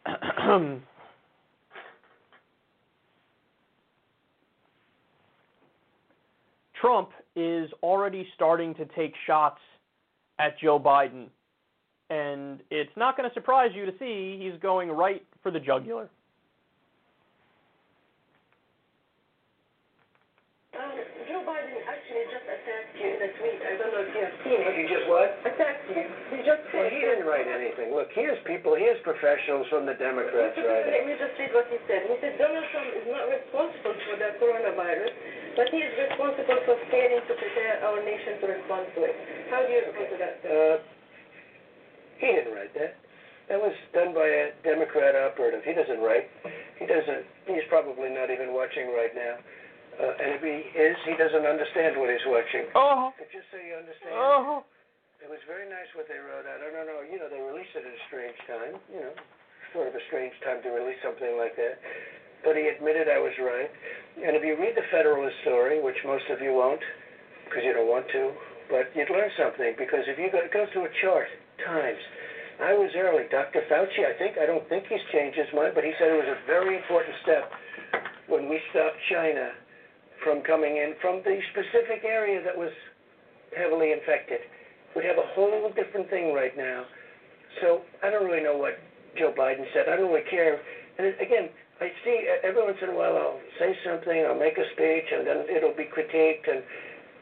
Trump 6.80 7.10
is 7.36 7.70
already 7.84 8.26
starting 8.34 8.74
to 8.74 8.84
take 8.86 9.14
shots 9.24 9.60
at 10.40 10.58
Joe 10.58 10.80
Biden. 10.80 11.28
And 12.10 12.60
it's 12.70 12.90
not 12.96 13.16
going 13.16 13.28
to 13.28 13.34
surprise 13.34 13.70
you 13.74 13.86
to 13.86 13.92
see 13.98 14.40
he's 14.42 14.60
going 14.60 14.90
right 14.90 15.24
for 15.42 15.52
the 15.52 15.60
jugular. 15.60 16.10
He 24.52 24.84
just 24.84 25.06
what? 25.08 25.32
Attacked 25.48 25.88
you. 25.88 26.04
He 26.32 26.44
just 26.44 26.62
Well, 26.72 26.88
he 26.88 27.00
didn't 27.00 27.24
write 27.24 27.48
anything. 27.48 27.94
Look, 27.96 28.12
here's 28.12 28.36
people, 28.44 28.76
here's 28.76 29.00
professionals 29.00 29.64
from 29.72 29.88
the 29.88 29.96
Democrats 29.96 30.56
writing. 30.60 30.92
Let 30.92 31.04
me 31.08 31.14
just 31.16 31.34
read 31.40 31.52
what 31.56 31.66
he 31.72 31.78
said. 31.88 32.04
He 32.08 32.16
said 32.20 32.36
Donald 32.36 32.66
Trump 32.72 32.90
is 32.92 33.06
not 33.08 33.24
responsible 33.32 33.96
for 33.96 34.14
the 34.20 34.28
coronavirus, 34.36 35.12
but 35.56 35.66
he 35.72 35.80
is 35.80 35.92
responsible 35.96 36.60
for 36.68 36.76
failing 36.92 37.24
to 37.24 37.34
prepare 37.36 37.80
our 37.86 37.98
nation 38.04 38.40
to 38.40 38.46
respond 38.52 38.84
to 38.92 39.00
it. 39.08 39.14
How 39.48 39.64
do 39.64 39.68
you 39.72 39.80
respond 39.88 40.08
to 40.12 40.18
that? 40.20 40.34
Uh, 40.44 40.76
he 42.20 42.28
didn't 42.28 42.52
write 42.52 42.72
that. 42.76 43.00
That 43.50 43.58
was 43.58 43.74
done 43.92 44.14
by 44.14 44.24
a 44.24 44.54
Democrat 44.62 45.18
operative. 45.18 45.66
He 45.66 45.74
doesn't 45.74 45.98
write. 45.98 46.30
He 46.78 46.86
doesn't. 46.86 47.26
He's 47.50 47.66
probably 47.68 48.08
not 48.08 48.30
even 48.30 48.54
watching 48.54 48.94
right 48.94 49.12
now. 49.12 49.42
Uh, 50.00 50.16
and 50.24 50.28
if 50.36 50.42
he 50.42 50.56
is, 50.72 50.96
he 51.04 51.14
doesn't 51.20 51.44
understand 51.44 52.00
what 52.00 52.08
he's 52.08 52.24
watching. 52.24 52.64
Oh. 52.74 53.12
But 53.16 53.28
just 53.28 53.44
so 53.52 53.60
you 53.60 53.76
understand, 53.76 54.14
Oh. 54.16 54.64
it 55.20 55.28
was 55.28 55.40
very 55.44 55.68
nice 55.68 55.88
what 55.92 56.08
they 56.08 56.16
wrote 56.16 56.48
out. 56.48 56.64
I 56.64 56.68
don't 56.72 56.88
know. 56.88 57.04
You 57.04 57.20
know, 57.20 57.28
they 57.28 57.40
released 57.40 57.76
it 57.76 57.84
at 57.84 57.92
a 57.92 58.02
strange 58.08 58.38
time. 58.48 58.80
You 58.88 59.00
know, 59.08 59.14
sort 59.76 59.88
of 59.88 59.94
a 59.94 60.02
strange 60.08 60.32
time 60.42 60.64
to 60.64 60.70
release 60.72 60.98
something 61.04 61.36
like 61.36 61.54
that. 61.60 61.76
But 62.42 62.56
he 62.58 62.66
admitted 62.72 63.06
I 63.06 63.20
was 63.22 63.36
right. 63.38 63.70
And 64.18 64.34
if 64.34 64.42
you 64.42 64.56
read 64.58 64.74
the 64.74 64.84
Federalist 64.90 65.36
story, 65.46 65.78
which 65.78 65.96
most 66.08 66.26
of 66.32 66.40
you 66.42 66.52
won't, 66.56 66.82
because 67.46 67.62
you 67.62 67.72
don't 67.76 67.86
want 67.88 68.08
to, 68.16 68.32
but 68.72 68.90
you'd 68.96 69.12
learn 69.12 69.30
something. 69.38 69.76
Because 69.78 70.08
if 70.08 70.18
you 70.18 70.32
go, 70.32 70.42
go 70.50 70.66
through 70.72 70.88
a 70.90 70.94
chart, 71.04 71.28
times. 71.62 72.00
I 72.60 72.74
was 72.74 72.90
early. 72.98 73.24
Dr. 73.30 73.62
Fauci, 73.70 74.02
I 74.08 74.16
think, 74.18 74.38
I 74.38 74.46
don't 74.46 74.66
think 74.68 74.86
he's 74.88 75.02
changed 75.12 75.38
his 75.38 75.48
mind, 75.54 75.72
but 75.74 75.84
he 75.84 75.92
said 75.98 76.10
it 76.10 76.18
was 76.18 76.32
a 76.34 76.40
very 76.46 76.76
important 76.76 77.14
step 77.22 77.46
when 78.26 78.48
we 78.48 78.58
stopped 78.70 78.98
China 79.10 79.52
from 80.24 80.42
coming 80.42 80.76
in 80.76 80.94
from 81.00 81.22
the 81.24 81.38
specific 81.52 82.04
area 82.04 82.42
that 82.44 82.56
was 82.56 82.70
heavily 83.56 83.92
infected. 83.92 84.40
We'd 84.94 85.04
have 85.04 85.18
a 85.18 85.28
whole 85.34 85.72
different 85.74 86.10
thing 86.10 86.34
right 86.34 86.56
now. 86.56 86.84
So 87.60 87.82
I 88.02 88.10
don't 88.10 88.24
really 88.24 88.42
know 88.42 88.56
what 88.56 88.78
Joe 89.18 89.34
Biden 89.36 89.64
said. 89.74 89.88
I 89.88 89.96
don't 89.96 90.10
really 90.10 90.28
care. 90.28 90.60
And 90.98 91.06
again, 91.20 91.48
I 91.80 91.90
see 92.04 92.28
every 92.44 92.62
once 92.62 92.78
in 92.82 92.90
a 92.90 92.94
while 92.94 93.16
I'll 93.16 93.40
say 93.58 93.76
something, 93.84 94.24
I'll 94.24 94.38
make 94.38 94.56
a 94.56 94.64
speech, 94.72 95.08
and 95.12 95.26
then 95.26 95.38
it'll 95.50 95.76
be 95.76 95.88
critiqued, 95.90 96.46
and 96.48 96.62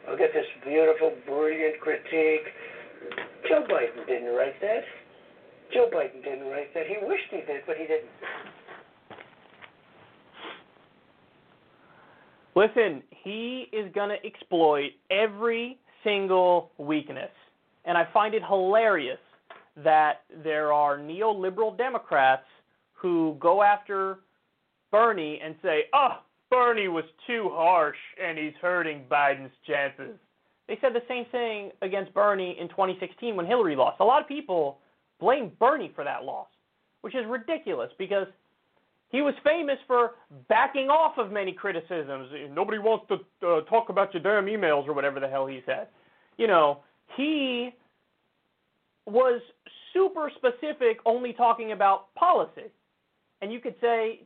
I'll 0.09 0.19
get 0.19 0.33
this 0.35 0.47
beautiful, 0.65 1.17
brilliant 1.27 1.81
critique. 1.81 2.47
Joe 3.49 3.65
Biden 3.65 4.07
didn't 4.07 4.35
write 4.35 4.61
that. 4.61 4.85
Joe 5.73 5.89
Biden 5.89 6.23
didn't 6.23 6.47
write 6.51 6.75
that. 6.75 6.87
He 6.87 6.99
wished 7.01 7.31
he 7.31 7.41
did, 7.47 7.63
but 7.67 7.77
he 7.77 7.87
didn't. 7.87 8.11
Listen, 12.61 13.03
he 13.25 13.69
is 13.73 13.91
going 13.95 14.11
to 14.11 14.27
exploit 14.27 14.91
every 15.11 15.79
single 16.05 16.73
weakness. 16.77 17.31
And 17.87 17.97
I 17.97 18.07
find 18.13 18.35
it 18.35 18.43
hilarious 18.47 19.19
that 19.83 20.25
there 20.45 20.71
are 20.71 20.99
neoliberal 20.99 21.75
Democrats 21.75 22.45
who 22.93 23.39
go 23.41 23.63
after 23.63 24.19
Bernie 24.91 25.41
and 25.43 25.55
say, 25.63 25.85
oh, 25.95 26.19
Bernie 26.51 26.89
was 26.89 27.05
too 27.27 27.49
harsh 27.51 27.97
and 28.23 28.37
he's 28.37 28.53
hurting 28.61 29.05
Biden's 29.11 29.55
chances. 29.67 30.19
They 30.69 30.77
said 30.83 30.93
the 30.93 31.03
same 31.09 31.25
thing 31.33 31.71
against 31.81 32.13
Bernie 32.13 32.59
in 32.61 32.69
2016 32.69 33.37
when 33.37 33.47
Hillary 33.47 33.75
lost. 33.75 34.01
A 34.01 34.05
lot 34.05 34.21
of 34.21 34.29
people 34.29 34.81
blame 35.19 35.53
Bernie 35.59 35.93
for 35.95 36.05
that 36.05 36.25
loss, 36.25 36.49
which 37.01 37.15
is 37.15 37.25
ridiculous 37.27 37.91
because 37.97 38.27
he 39.11 39.23
was 39.23 39.35
famous 39.45 39.79
for 39.87 40.13
backing 40.49 40.89
off 40.89 41.19
of 41.19 41.33
many 41.33 41.53
criticisms. 41.53 42.29
Nobody 42.51 42.79
wants 42.79 43.07
to 43.09 43.47
uh, 43.47 43.61
talk 43.63 43.89
about 43.89 44.15
your 44.15 44.23
damn 44.23 44.47
emails 44.47 44.87
or 44.87 44.93
whatever 44.93 45.19
the 45.19 45.29
hell 45.29 45.47
he 45.47 45.63
said. 45.67 45.89
You 46.37 46.47
know, 46.47 46.81
he 47.17 47.71
was 49.07 49.41
super 49.93 50.31
specific, 50.37 50.99
only 51.05 51.33
talking 51.33 51.73
about 51.73 52.15
policy. 52.15 52.71
And 53.43 53.53
you 53.53 53.59
could 53.59 53.75
say 53.81 54.21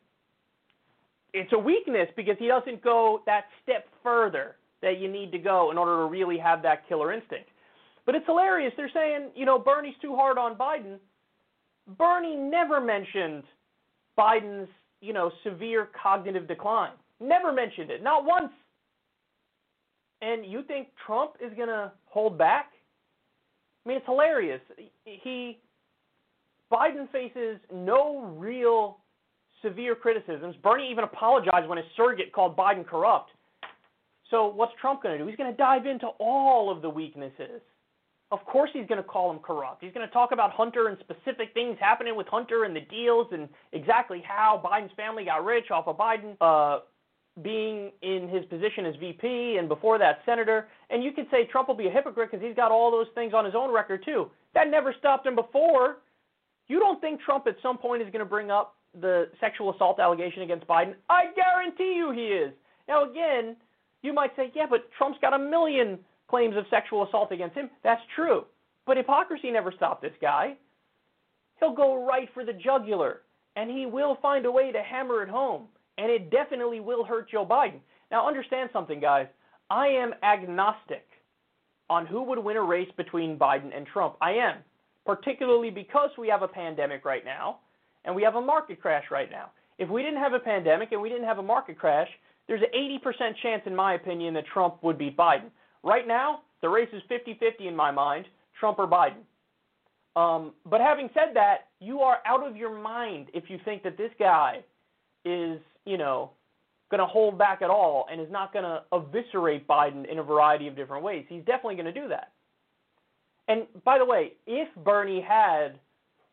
it's 1.33 1.53
a 1.53 1.59
weakness 1.59 2.09
because 2.15 2.37
he 2.39 2.47
doesn't 2.47 2.83
go 2.83 3.23
that 3.25 3.45
step 3.63 3.87
further 4.03 4.57
that 4.83 4.99
you 4.99 5.11
need 5.11 5.33
to 5.33 5.39
go 5.39 5.71
in 5.71 5.79
order 5.79 5.97
to 5.97 6.07
really 6.07 6.37
have 6.37 6.63
that 6.63 6.87
killer 6.89 7.13
instinct. 7.13 7.49
But 8.05 8.15
it's 8.15 8.27
hilarious. 8.27 8.75
They're 8.77 8.91
saying, 8.93 9.31
you 9.35 9.47
know, 9.47 9.59
Bernie's 9.59 9.95
too 10.03 10.15
hard 10.15 10.37
on 10.37 10.57
Biden. 10.57 10.99
Bernie 11.97 12.37
never 12.37 12.81
mentioned 12.81 13.45
Biden's, 14.19 14.69
you 15.01 15.13
know, 15.13 15.31
severe 15.43 15.89
cognitive 16.01 16.49
decline. 16.49 16.93
Never 17.21 17.53
mentioned 17.53 17.91
it, 17.91 18.03
not 18.03 18.25
once. 18.25 18.53
And 20.23 20.47
you 20.47 20.63
think 20.63 20.89
Trump 21.07 21.33
is 21.41 21.53
going 21.57 21.69
to 21.69 21.93
hold 22.07 22.39
back? 22.39 22.73
I 23.85 23.89
mean, 23.89 23.99
it's 23.99 24.07
hilarious. 24.07 24.61
He 25.05 25.59
Biden 26.73 27.11
faces 27.13 27.59
no 27.73 28.35
real 28.37 28.99
severe 29.63 29.95
criticisms. 29.95 30.57
Bernie 30.63 30.89
even 30.91 31.05
apologized 31.05 31.69
when 31.69 31.79
his 31.79 31.87
surrogate 31.97 32.33
called 32.33 32.57
Biden 32.57 32.87
corrupt. 32.87 33.31
So 34.31 34.47
what's 34.47 34.73
Trump 34.81 35.03
going 35.03 35.17
to 35.17 35.23
do? 35.23 35.29
He's 35.29 35.37
going 35.37 35.51
to 35.51 35.57
dive 35.57 35.87
into 35.87 36.07
all 36.19 36.71
of 36.71 36.83
the 36.83 36.89
weaknesses. 36.89 37.61
Of 38.35 38.45
course 38.47 38.71
he's 38.73 38.87
going 38.89 39.01
to 39.01 39.09
call 39.09 39.31
him 39.31 39.39
corrupt. 39.39 39.81
He's 39.81 39.93
going 39.93 40.05
to 40.05 40.13
talk 40.13 40.33
about 40.33 40.51
Hunter 40.51 40.89
and 40.89 40.99
specific 40.99 41.55
things 41.55 41.77
happening 41.79 42.17
with 42.17 42.27
Hunter 42.27 42.65
and 42.65 42.75
the 42.75 42.81
deals 42.81 43.29
and 43.31 43.49
exactly 43.73 44.25
how 44.27 44.61
Biden's 44.65 44.91
family 44.97 45.25
got 45.25 45.45
rich 45.45 45.71
off 45.71 45.87
of 45.87 45.97
Biden 45.97 46.37
uh, 46.41 46.81
being 47.45 47.93
in 48.03 48.29
his 48.29 48.45
position 48.47 48.87
as 48.87 48.97
VP 48.97 49.59
and 49.61 49.69
before 49.69 49.99
that 49.99 50.19
senator. 50.27 50.67
And 50.91 51.05
you 51.05 51.13
could 51.13 51.27
say 51.31 51.47
Trump 51.47 51.69
will 51.69 51.77
be 51.77 51.87
a 51.87 51.91
hypocrite 51.93 52.33
because 52.33 52.45
he's 52.45 52.57
got 52.57 52.73
all 52.73 52.91
those 52.91 53.07
things 53.15 53.35
on 53.35 53.45
his 53.45 53.55
own 53.55 53.73
record 53.73 54.05
too. 54.05 54.33
That 54.55 54.69
never 54.69 54.93
stopped 54.99 55.25
him 55.25 55.37
before. 55.37 55.99
You 56.67 56.81
don't 56.81 57.01
think 57.01 57.21
Trump 57.21 57.47
at 57.47 57.55
some 57.63 57.79
point 57.79 58.03
is 58.03 58.09
going 58.11 58.19
to 58.19 58.29
bring 58.29 58.51
up 58.51 58.75
the 59.01 59.29
sexual 59.39 59.73
assault 59.73 60.01
allegation 60.01 60.43
against 60.43 60.67
Biden? 60.67 60.95
I 61.09 61.27
guarantee 61.37 61.95
you 61.95 62.11
he 62.11 62.27
is. 62.35 62.53
Now 62.89 63.09
again, 63.09 63.55
you 64.03 64.13
might 64.13 64.35
say, 64.35 64.51
yeah, 64.57 64.67
but 64.69 64.91
Trump's 64.99 65.19
got 65.21 65.35
a 65.35 65.39
million 65.39 66.01
claims 66.35 66.57
of 66.57 66.65
sexual 66.69 67.07
assault 67.07 67.31
against 67.31 67.55
him. 67.55 67.71
That's 67.85 68.03
true. 68.17 68.45
But 68.87 68.97
hypocrisy 68.97 69.53
never 69.53 69.71
stopped 69.71 70.03
this 70.03 70.13
guy. 70.21 70.57
He'll 71.61 71.77
go 71.77 72.05
right 72.05 72.29
for 72.35 72.45
the 72.45 72.53
jugular, 72.53 73.21
and 73.55 73.71
he 73.71 73.87
will 73.87 74.19
find 74.21 74.45
a 74.45 74.51
way 74.51 74.73
to 74.73 74.83
hammer 74.83 75.23
it 75.23 75.29
home, 75.29 75.67
and 75.97 76.11
it 76.11 76.33
definitely 76.33 76.81
will 76.81 77.05
hurt 77.05 77.31
Joe 77.31 77.47
Biden. 77.47 77.79
Now, 78.11 78.27
understand 78.27 78.69
something, 78.73 78.99
guys. 78.99 79.29
I 79.71 79.87
am 79.87 80.13
agnostic 80.25 81.07
on 81.89 82.05
who 82.05 82.25
would 82.25 82.41
win 82.41 82.57
a 82.57 82.63
race 82.63 82.91
between 82.97 83.39
Biden 83.39 83.71
and 83.73 83.87
Trump. 83.87 84.17
I 84.21 84.33
am, 84.33 84.57
particularly 85.07 85.71
because 85.71 86.11
we 86.19 86.27
have 86.27 86.43
a 86.43 86.49
pandemic 86.49 87.05
right 87.05 87.25
now, 87.25 87.61
and 88.05 88.13
we 88.17 88.25
have 88.25 88.35
a 88.35 88.41
market 88.41 88.83
crash 88.83 89.05
right 89.13 89.31
now. 89.31 89.51
If 89.79 89.89
we 89.89 90.03
didn't 90.03 90.19
have 90.19 90.33
a 90.33 90.41
pandemic 90.41 90.91
and 90.91 91.01
we 91.01 91.09
didn't 91.09 91.27
have 91.27 91.39
a 91.39 91.43
market 91.45 91.79
crash, 91.79 92.09
there's 92.49 92.61
an 92.61 92.77
80% 92.77 93.37
chance, 93.41 93.63
in 93.67 93.77
my 93.77 93.95
opinion, 93.95 94.35
that 94.35 94.47
Trump 94.53 94.83
would 94.83 94.99
beat 94.99 95.17
Biden. 95.17 95.51
Right 95.85 96.09
now, 96.09 96.41
the 96.63 96.69
race 96.69 96.89
is 96.93 97.03
50 97.09 97.37
50 97.39 97.69
in 97.69 97.77
my 97.77 97.91
mind 97.91 98.25
Trump 98.59 98.79
or 98.79 98.89
Biden. 98.89 99.23
Um, 100.17 100.53
but 100.65 100.81
having 100.81 101.11
said 101.13 101.35
that, 101.35 101.69
you 101.81 102.01
are 102.01 102.19
out 102.25 102.47
of 102.47 102.57
your 102.57 102.81
mind 102.81 103.29
if 103.35 103.45
you 103.49 103.59
think 103.65 103.83
that 103.83 103.99
this 103.99 104.11
guy 104.19 104.65
is, 105.25 105.61
you 105.85 105.99
know, 105.99 106.31
going 106.91 107.01
to 107.01 107.07
hold 107.07 107.37
back 107.37 107.63
at 107.63 107.71
all 107.71 108.07
and 108.11 108.21
is 108.21 108.31
not 108.31 108.53
going 108.53 108.65
to 108.65 108.83
eviscerate 108.93 109.67
Biden 109.67 110.11
in 110.11 110.21
a 110.21 110.23
variety 110.23 110.69
of 110.69 110.77
different 110.77 111.03
ways. 111.03 111.25
He's 111.29 111.45
definitely 111.45 111.75
going 111.75 111.93
to 111.93 112.01
do 112.01 112.09
that. 112.09 112.33
And 113.49 113.67
by 113.85 113.99
the 113.99 114.05
way, 114.05 114.35
if 114.47 114.69
Bernie 114.85 115.21
had 115.21 115.79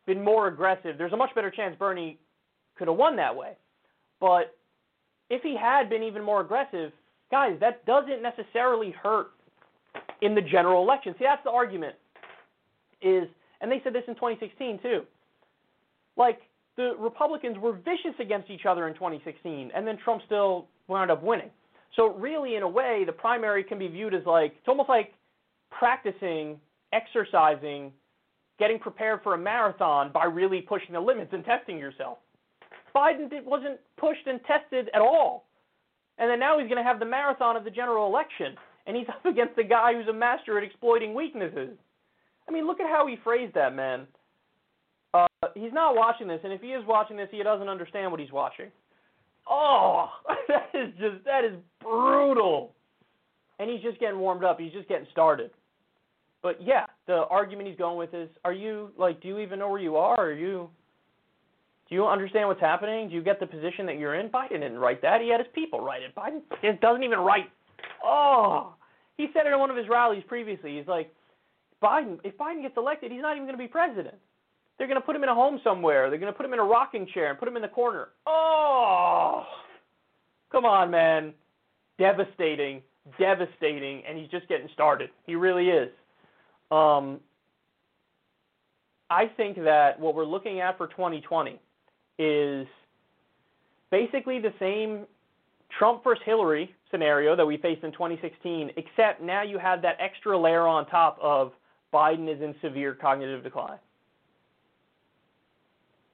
been 0.06 0.22
more 0.22 0.46
aggressive, 0.46 0.96
there's 0.96 1.12
a 1.12 1.16
much 1.16 1.34
better 1.34 1.50
chance 1.50 1.76
Bernie 1.78 2.18
could 2.76 2.88
have 2.88 2.96
won 2.96 3.16
that 3.16 3.34
way. 3.34 3.56
But 4.20 4.56
if 5.28 5.42
he 5.42 5.56
had 5.60 5.90
been 5.90 6.02
even 6.02 6.22
more 6.22 6.40
aggressive, 6.40 6.92
guys, 7.30 7.56
that 7.60 7.84
doesn't 7.84 8.22
necessarily 8.22 8.92
hurt 8.92 9.32
in 10.22 10.34
the 10.34 10.40
general 10.40 10.82
election. 10.82 11.14
See, 11.18 11.24
that's 11.24 11.44
the 11.44 11.50
argument. 11.50 11.96
Is 13.02 13.28
and 13.60 13.70
they 13.70 13.80
said 13.84 13.92
this 13.92 14.04
in 14.08 14.14
2016 14.14 14.78
too. 14.80 15.02
Like 16.16 16.40
the 16.76 16.94
Republicans 16.98 17.58
were 17.58 17.72
vicious 17.72 18.18
against 18.18 18.48
each 18.48 18.64
other 18.66 18.88
in 18.88 18.94
2016, 18.94 19.70
and 19.74 19.86
then 19.86 19.98
Trump 20.02 20.22
still 20.24 20.68
wound 20.88 21.10
up 21.10 21.22
winning. 21.22 21.50
So 21.96 22.14
really, 22.14 22.54
in 22.54 22.62
a 22.62 22.68
way, 22.68 23.02
the 23.04 23.12
primary 23.12 23.62
can 23.62 23.78
be 23.78 23.88
viewed 23.88 24.14
as 24.14 24.24
like 24.24 24.54
it's 24.56 24.68
almost 24.68 24.88
like 24.88 25.12
practicing, 25.70 26.58
exercising, 26.92 27.92
getting 28.58 28.78
prepared 28.78 29.20
for 29.22 29.34
a 29.34 29.38
marathon 29.38 30.12
by 30.12 30.24
really 30.24 30.60
pushing 30.60 30.92
the 30.92 31.00
limits 31.00 31.32
and 31.32 31.44
testing 31.44 31.78
yourself. 31.78 32.18
Biden 32.94 33.28
wasn't 33.44 33.80
pushed 33.96 34.26
and 34.26 34.38
tested 34.44 34.90
at 34.94 35.00
all. 35.00 35.46
And 36.18 36.30
then 36.30 36.38
now 36.38 36.58
he's 36.58 36.68
going 36.68 36.76
to 36.76 36.84
have 36.84 37.00
the 37.00 37.06
marathon 37.06 37.56
of 37.56 37.64
the 37.64 37.70
general 37.70 38.06
election 38.06 38.54
and 38.86 38.96
he's 38.96 39.08
up 39.08 39.24
against 39.24 39.58
a 39.58 39.64
guy 39.64 39.94
who's 39.94 40.08
a 40.08 40.12
master 40.12 40.58
at 40.58 40.64
exploiting 40.64 41.14
weaknesses. 41.14 41.70
I 42.48 42.52
mean, 42.52 42.66
look 42.66 42.80
at 42.80 42.88
how 42.88 43.06
he 43.06 43.16
phrased 43.22 43.54
that, 43.54 43.74
man. 43.74 44.06
Uh, 45.14 45.26
he's 45.54 45.72
not 45.72 45.94
watching 45.94 46.26
this, 46.26 46.40
and 46.44 46.52
if 46.52 46.60
he 46.60 46.68
is 46.68 46.84
watching 46.86 47.16
this, 47.16 47.28
he 47.30 47.42
doesn't 47.42 47.68
understand 47.68 48.10
what 48.10 48.20
he's 48.20 48.32
watching. 48.32 48.66
Oh, 49.48 50.08
that 50.48 50.70
is 50.74 50.90
just 50.98 51.24
that 51.24 51.44
is 51.44 51.52
brutal. 51.80 52.72
And 53.58 53.70
he's 53.70 53.82
just 53.82 54.00
getting 54.00 54.18
warmed 54.18 54.44
up. 54.44 54.58
He's 54.58 54.72
just 54.72 54.88
getting 54.88 55.06
started. 55.12 55.50
But 56.42 56.60
yeah, 56.60 56.86
the 57.06 57.24
argument 57.30 57.68
he's 57.68 57.78
going 57.78 57.96
with 57.96 58.14
is: 58.14 58.28
Are 58.44 58.52
you 58.52 58.90
like? 58.96 59.20
Do 59.20 59.28
you 59.28 59.38
even 59.38 59.58
know 59.58 59.68
where 59.68 59.80
you 59.80 59.96
are? 59.96 60.18
Are 60.18 60.32
you? 60.32 60.68
Do 61.88 61.94
you 61.94 62.06
understand 62.06 62.48
what's 62.48 62.60
happening? 62.60 63.08
Do 63.08 63.14
you 63.14 63.22
get 63.22 63.38
the 63.38 63.46
position 63.46 63.84
that 63.86 63.98
you're 63.98 64.14
in? 64.14 64.28
Biden 64.30 64.60
didn't 64.60 64.78
write 64.78 65.02
that. 65.02 65.20
He 65.20 65.28
had 65.28 65.40
his 65.40 65.48
people 65.54 65.80
write 65.80 66.02
it. 66.02 66.14
Biden 66.14 66.40
doesn't 66.80 67.02
even 67.02 67.18
write 67.18 67.50
Oh, 68.04 68.74
he 69.16 69.28
said 69.32 69.46
it 69.46 69.52
in 69.52 69.58
one 69.58 69.70
of 69.70 69.76
his 69.76 69.88
rallies 69.88 70.22
previously. 70.26 70.76
He's 70.76 70.86
like, 70.86 71.12
Biden, 71.82 72.18
if 72.24 72.36
Biden 72.38 72.62
gets 72.62 72.76
elected, 72.76 73.10
he's 73.10 73.22
not 73.22 73.36
even 73.36 73.46
going 73.46 73.56
to 73.56 73.62
be 73.62 73.68
president. 73.68 74.14
They're 74.78 74.86
going 74.86 75.00
to 75.00 75.04
put 75.04 75.14
him 75.14 75.22
in 75.22 75.28
a 75.28 75.34
home 75.34 75.60
somewhere. 75.62 76.10
They're 76.10 76.18
going 76.18 76.32
to 76.32 76.36
put 76.36 76.46
him 76.46 76.52
in 76.52 76.58
a 76.58 76.64
rocking 76.64 77.06
chair 77.12 77.30
and 77.30 77.38
put 77.38 77.48
him 77.48 77.56
in 77.56 77.62
the 77.62 77.68
corner. 77.68 78.08
Oh, 78.26 79.44
come 80.50 80.64
on, 80.64 80.90
man. 80.90 81.34
Devastating, 81.98 82.82
devastating, 83.18 84.02
and 84.08 84.18
he's 84.18 84.28
just 84.28 84.48
getting 84.48 84.68
started. 84.72 85.10
He 85.26 85.34
really 85.34 85.68
is. 85.68 85.88
Um, 86.70 87.20
I 89.10 89.26
think 89.36 89.56
that 89.62 90.00
what 90.00 90.14
we're 90.14 90.24
looking 90.24 90.60
at 90.60 90.78
for 90.78 90.86
2020 90.86 91.60
is 92.18 92.66
basically 93.90 94.40
the 94.40 94.52
same 94.58 95.06
Trump 95.78 96.04
versus 96.04 96.22
Hillary 96.24 96.74
scenario 96.90 97.34
that 97.34 97.46
we 97.46 97.56
faced 97.56 97.82
in 97.82 97.92
2016, 97.92 98.70
except 98.76 99.22
now 99.22 99.42
you 99.42 99.58
have 99.58 99.82
that 99.82 99.96
extra 99.98 100.38
layer 100.38 100.66
on 100.66 100.86
top 100.86 101.18
of 101.20 101.52
Biden 101.92 102.32
is 102.34 102.40
in 102.42 102.54
severe 102.62 102.94
cognitive 102.94 103.42
decline. 103.42 103.78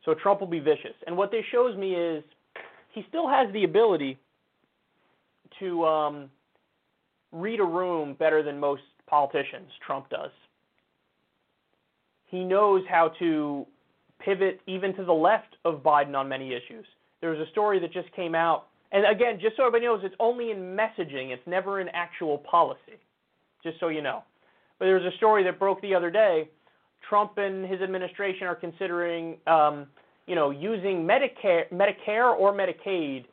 So 0.04 0.14
Trump 0.14 0.40
will 0.40 0.46
be 0.46 0.60
vicious. 0.60 0.94
And 1.06 1.16
what 1.16 1.30
this 1.30 1.44
shows 1.50 1.76
me 1.76 1.94
is 1.94 2.24
he 2.92 3.04
still 3.08 3.28
has 3.28 3.52
the 3.52 3.64
ability 3.64 4.18
to 5.58 5.84
um, 5.84 6.30
read 7.32 7.60
a 7.60 7.64
room 7.64 8.14
better 8.14 8.42
than 8.42 8.58
most 8.58 8.82
politicians, 9.06 9.70
Trump 9.84 10.08
does. 10.10 10.30
He 12.26 12.44
knows 12.44 12.82
how 12.88 13.12
to 13.18 13.66
pivot 14.18 14.60
even 14.66 14.94
to 14.96 15.04
the 15.04 15.12
left 15.12 15.56
of 15.64 15.82
Biden 15.82 16.14
on 16.14 16.28
many 16.28 16.52
issues. 16.52 16.86
There 17.20 17.30
was 17.30 17.38
a 17.40 17.50
story 17.50 17.78
that 17.80 17.92
just 17.92 18.10
came 18.12 18.34
out 18.34 18.66
and 18.92 19.06
again, 19.06 19.38
just 19.40 19.56
so 19.56 19.66
everybody 19.66 19.84
knows, 19.84 20.00
it's 20.02 20.14
only 20.18 20.50
in 20.50 20.76
messaging. 20.76 21.30
It's 21.30 21.46
never 21.46 21.80
in 21.80 21.88
actual 21.90 22.38
policy, 22.38 22.98
just 23.62 23.78
so 23.80 23.88
you 23.88 24.02
know. 24.02 24.22
But 24.78 24.86
there 24.86 24.94
was 24.94 25.12
a 25.12 25.16
story 25.16 25.44
that 25.44 25.58
broke 25.58 25.80
the 25.82 25.94
other 25.94 26.10
day. 26.10 26.48
Trump 27.08 27.32
and 27.36 27.68
his 27.68 27.80
administration 27.80 28.46
are 28.46 28.54
considering, 28.54 29.36
um, 29.46 29.86
you 30.26 30.34
know, 30.34 30.50
using 30.50 31.06
Medicare, 31.06 31.68
Medicare 31.72 32.34
or 32.34 32.52
Medicaid 32.52 33.24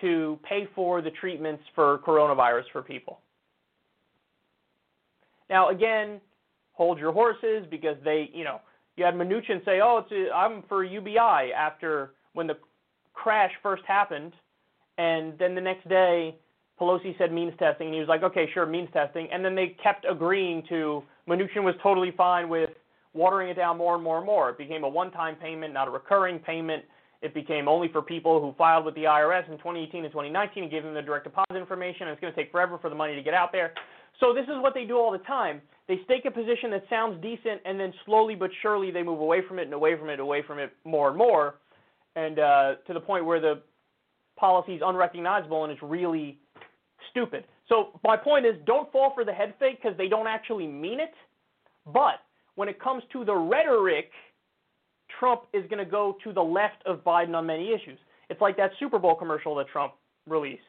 to 0.00 0.38
pay 0.48 0.68
for 0.74 1.02
the 1.02 1.10
treatments 1.10 1.62
for 1.74 1.98
coronavirus 1.98 2.64
for 2.72 2.82
people. 2.82 3.20
Now, 5.48 5.70
again, 5.70 6.20
hold 6.72 6.98
your 6.98 7.12
horses 7.12 7.66
because 7.70 7.96
they, 8.04 8.30
you 8.32 8.44
know, 8.44 8.60
you 8.96 9.04
had 9.04 9.14
Mnuchin 9.14 9.64
say, 9.64 9.80
"Oh, 9.82 9.98
it's 9.98 10.12
a, 10.12 10.34
I'm 10.34 10.62
for 10.68 10.84
UBI" 10.84 11.52
after 11.56 12.12
when 12.34 12.46
the 12.46 12.56
crash 13.14 13.50
first 13.62 13.82
happened, 13.86 14.32
and 14.98 15.38
then 15.38 15.54
the 15.54 15.60
next 15.60 15.88
day 15.88 16.36
Pelosi 16.80 17.16
said 17.18 17.32
means 17.32 17.52
testing, 17.58 17.88
and 17.88 17.94
he 17.94 18.00
was 18.00 18.08
like, 18.08 18.22
"Okay, 18.22 18.50
sure, 18.52 18.64
means 18.64 18.88
testing," 18.92 19.30
and 19.30 19.44
then 19.44 19.54
they 19.54 19.68
kept 19.82 20.06
agreeing 20.08 20.62
to. 20.68 21.02
Mnuchin 21.28 21.62
was 21.62 21.74
totally 21.82 22.10
fine 22.12 22.48
with 22.48 22.70
watering 23.12 23.50
it 23.50 23.54
down 23.54 23.76
more 23.76 23.94
and 23.94 24.02
more 24.02 24.16
and 24.16 24.26
more. 24.26 24.50
It 24.50 24.58
became 24.58 24.84
a 24.84 24.88
one-time 24.88 25.36
payment, 25.36 25.74
not 25.74 25.88
a 25.88 25.90
recurring 25.90 26.38
payment. 26.38 26.84
It 27.22 27.34
became 27.34 27.68
only 27.68 27.88
for 27.88 28.00
people 28.00 28.40
who 28.40 28.54
filed 28.56 28.84
with 28.84 28.94
the 28.94 29.04
IRS 29.04 29.46
in 29.50 29.58
2018 29.58 30.04
and 30.04 30.12
2019 30.12 30.62
and 30.62 30.72
gave 30.72 30.84
them 30.84 30.94
the 30.94 31.02
direct 31.02 31.24
deposit 31.24 31.56
information. 31.56 32.02
And 32.02 32.12
it's 32.12 32.20
going 32.20 32.32
to 32.32 32.40
take 32.40 32.50
forever 32.50 32.78
for 32.78 32.88
the 32.88 32.96
money 32.96 33.14
to 33.14 33.22
get 33.22 33.34
out 33.34 33.52
there. 33.52 33.74
So 34.20 34.32
this 34.32 34.44
is 34.44 34.56
what 34.60 34.74
they 34.74 34.84
do 34.84 34.96
all 34.96 35.12
the 35.12 35.18
time. 35.18 35.60
They 35.86 36.00
stake 36.04 36.24
a 36.24 36.30
position 36.30 36.70
that 36.70 36.84
sounds 36.88 37.20
decent, 37.20 37.60
and 37.64 37.78
then 37.78 37.92
slowly 38.06 38.34
but 38.34 38.50
surely 38.62 38.90
they 38.90 39.02
move 39.02 39.20
away 39.20 39.42
from 39.46 39.58
it 39.58 39.64
and 39.64 39.74
away 39.74 39.98
from 39.98 40.08
it, 40.08 40.20
away 40.20 40.42
from 40.46 40.58
it 40.58 40.72
more 40.84 41.08
and 41.08 41.18
more, 41.18 41.56
and 42.16 42.38
uh, 42.38 42.74
to 42.86 42.94
the 42.94 43.00
point 43.00 43.24
where 43.24 43.40
the 43.40 43.62
policy 44.40 44.74
is 44.74 44.82
unrecognizable 44.84 45.64
and 45.64 45.72
it's 45.72 45.82
really 45.82 46.38
stupid. 47.10 47.44
So 47.68 48.00
my 48.02 48.16
point 48.16 48.46
is, 48.46 48.54
don't 48.66 48.90
fall 48.90 49.12
for 49.14 49.24
the 49.24 49.32
head 49.32 49.54
fake 49.60 49.80
because 49.82 49.96
they 49.96 50.08
don't 50.08 50.26
actually 50.26 50.66
mean 50.66 50.98
it. 50.98 51.12
But 51.86 52.20
when 52.56 52.68
it 52.68 52.80
comes 52.80 53.02
to 53.12 53.24
the 53.24 53.34
rhetoric, 53.34 54.10
Trump 55.18 55.42
is 55.52 55.64
going 55.70 55.84
to 55.84 55.90
go 55.90 56.16
to 56.24 56.32
the 56.32 56.42
left 56.42 56.82
of 56.86 57.04
Biden 57.04 57.34
on 57.34 57.46
many 57.46 57.72
issues. 57.72 57.98
It's 58.28 58.40
like 58.40 58.56
that 58.56 58.70
Super 58.78 58.98
Bowl 58.98 59.14
commercial 59.14 59.54
that 59.56 59.68
Trump 59.68 59.92
released, 60.26 60.62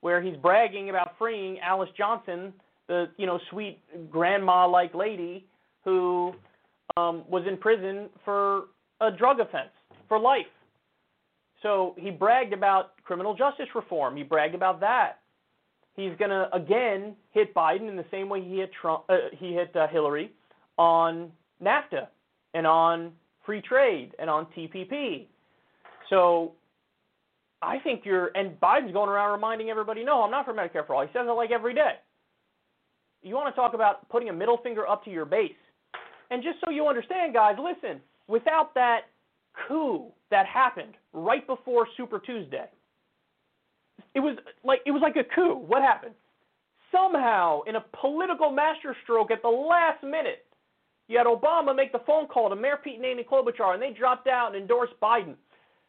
where 0.00 0.22
he's 0.22 0.36
bragging 0.36 0.90
about 0.90 1.12
freeing 1.18 1.58
Alice 1.60 1.90
Johnson, 1.96 2.52
the 2.88 3.06
you 3.16 3.26
know 3.26 3.38
sweet 3.50 3.80
grandma-like 4.10 4.94
lady 4.94 5.46
who 5.84 6.32
um, 6.96 7.24
was 7.28 7.44
in 7.46 7.56
prison 7.56 8.08
for 8.24 8.64
a 9.00 9.10
drug 9.10 9.40
offense 9.40 9.70
for 10.08 10.18
life. 10.18 10.46
So 11.62 11.94
he 11.96 12.10
bragged 12.10 12.52
about 12.52 12.92
criminal 13.04 13.34
justice 13.34 13.68
reform. 13.74 14.16
He 14.16 14.22
bragged 14.22 14.54
about 14.54 14.80
that. 14.80 15.20
He's 15.94 16.12
going 16.18 16.30
to 16.30 16.48
again 16.52 17.14
hit 17.30 17.54
Biden 17.54 17.88
in 17.88 17.96
the 17.96 18.04
same 18.10 18.28
way 18.28 18.42
he 18.42 18.56
hit 18.56 18.70
Trump. 18.80 19.04
Uh, 19.08 19.16
he 19.38 19.52
hit 19.52 19.74
uh, 19.76 19.86
Hillary 19.88 20.32
on 20.78 21.30
NAFTA 21.62 22.08
and 22.54 22.66
on 22.66 23.12
free 23.44 23.60
trade 23.60 24.12
and 24.18 24.28
on 24.28 24.46
TPP. 24.56 25.26
So 26.08 26.52
I 27.60 27.78
think 27.78 28.02
you're, 28.04 28.30
and 28.34 28.58
Biden's 28.60 28.92
going 28.92 29.08
around 29.08 29.32
reminding 29.32 29.70
everybody, 29.70 30.04
no, 30.04 30.22
I'm 30.22 30.30
not 30.30 30.44
for 30.44 30.52
Medicare 30.52 30.86
for 30.86 30.94
all. 30.94 31.02
He 31.02 31.08
says 31.12 31.26
it 31.28 31.32
like 31.32 31.50
every 31.50 31.74
day. 31.74 31.94
You 33.22 33.34
want 33.34 33.54
to 33.54 33.58
talk 33.58 33.74
about 33.74 34.08
putting 34.08 34.28
a 34.28 34.32
middle 34.32 34.58
finger 34.58 34.88
up 34.88 35.04
to 35.04 35.10
your 35.10 35.24
base. 35.24 35.52
And 36.30 36.42
just 36.42 36.56
so 36.64 36.70
you 36.70 36.88
understand, 36.88 37.34
guys, 37.34 37.56
listen, 37.62 38.00
without 38.26 38.74
that 38.74 39.02
coup 39.68 40.06
that 40.30 40.46
happened 40.46 40.94
right 41.12 41.46
before 41.46 41.86
Super 41.96 42.18
Tuesday, 42.18 42.66
it 44.14 44.20
was 44.20 44.36
like 44.64 44.80
it 44.86 44.90
was 44.90 45.02
like 45.02 45.16
a 45.16 45.34
coup. 45.34 45.54
What 45.54 45.82
happened? 45.82 46.14
Somehow, 46.90 47.62
in 47.62 47.76
a 47.76 47.84
political 48.00 48.50
masterstroke 48.50 49.30
at 49.30 49.40
the 49.40 49.48
last 49.48 50.02
minute, 50.02 50.44
you 51.08 51.16
had 51.16 51.26
Obama 51.26 51.74
make 51.74 51.92
the 51.92 52.02
phone 52.06 52.26
call 52.26 52.50
to 52.50 52.56
Mayor 52.56 52.78
Pete 52.82 52.96
and 52.96 53.04
Amy 53.04 53.24
Klobuchar, 53.24 53.74
and 53.74 53.82
they 53.82 53.92
dropped 53.98 54.28
out 54.28 54.54
and 54.54 54.62
endorsed 54.62 54.94
Biden. 55.02 55.34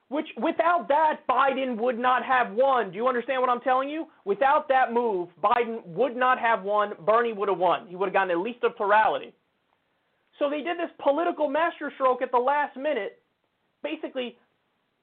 Which, 0.09 0.27
without 0.37 0.87
that, 0.89 1.21
Biden 1.27 1.77
would 1.77 1.97
not 1.97 2.23
have 2.23 2.53
won. 2.53 2.91
Do 2.91 2.97
you 2.97 3.07
understand 3.07 3.41
what 3.41 3.49
I'm 3.49 3.61
telling 3.61 3.89
you? 3.89 4.05
Without 4.25 4.67
that 4.69 4.93
move, 4.93 5.29
Biden 5.43 5.83
would 5.87 6.15
not 6.15 6.39
have 6.39 6.63
won. 6.63 6.93
Bernie 7.05 7.33
would 7.33 7.49
have 7.49 7.57
won. 7.57 7.87
He 7.87 7.95
would 7.95 8.07
have 8.07 8.13
gotten 8.13 8.31
at 8.31 8.37
least 8.37 8.63
a 8.63 8.69
plurality. 8.69 9.33
So 10.37 10.49
they 10.49 10.61
did 10.61 10.77
this 10.77 10.91
political 11.01 11.49
masterstroke 11.49 12.21
at 12.21 12.31
the 12.31 12.37
last 12.37 12.77
minute, 12.77 13.22
basically 13.83 14.37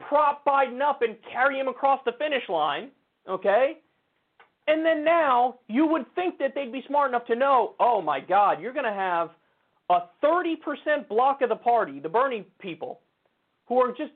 prop 0.08 0.44
Biden 0.44 0.80
up 0.80 1.02
and 1.02 1.16
carry 1.30 1.58
him 1.58 1.68
across 1.68 2.00
the 2.04 2.12
finish 2.12 2.48
line, 2.48 2.90
okay? 3.28 3.78
And 4.66 4.84
then 4.84 5.04
now 5.04 5.56
you 5.68 5.86
would 5.86 6.06
think 6.14 6.38
that 6.38 6.54
they'd 6.54 6.72
be 6.72 6.82
smart 6.86 7.10
enough 7.10 7.26
to 7.26 7.36
know, 7.36 7.74
oh 7.80 8.00
my 8.00 8.20
God, 8.20 8.60
you're 8.60 8.72
going 8.72 8.84
to 8.84 8.92
have 8.92 9.30
a 9.90 10.02
30% 10.24 11.08
block 11.08 11.42
of 11.42 11.48
the 11.48 11.56
party, 11.56 11.98
the 12.00 12.08
Bernie 12.08 12.46
people, 12.60 13.00
who 13.66 13.78
are 13.78 13.90
just 13.90 14.12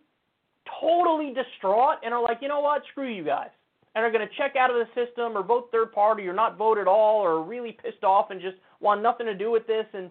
totally 0.81 1.35
distraught 1.35 1.97
and 2.05 2.15
are 2.15 2.23
like, 2.23 2.39
you 2.41 2.49
know 2.49 2.61
what, 2.61 2.82
screw 2.91 3.12
you 3.12 3.24
guys. 3.24 3.51
And 3.97 4.05
are 4.05 4.11
going 4.11 4.27
to 4.27 4.35
check 4.36 4.57
out 4.57 4.70
of 4.70 4.77
the 4.77 4.86
system 4.95 5.36
or 5.36 5.45
vote 5.45 5.69
third 5.70 5.93
party 5.93 6.27
or 6.27 6.32
not 6.32 6.57
vote 6.57 6.78
at 6.78 6.89
all 6.89 7.20
or 7.20 7.45
really 7.45 7.77
pissed 7.81 8.03
off 8.03 8.31
and 8.31 8.41
just 8.41 8.57
want 8.81 9.03
nothing 9.03 9.27
to 9.27 9.35
do 9.35 9.53
with 9.53 9.66
this. 9.69 9.86
And 9.93 10.11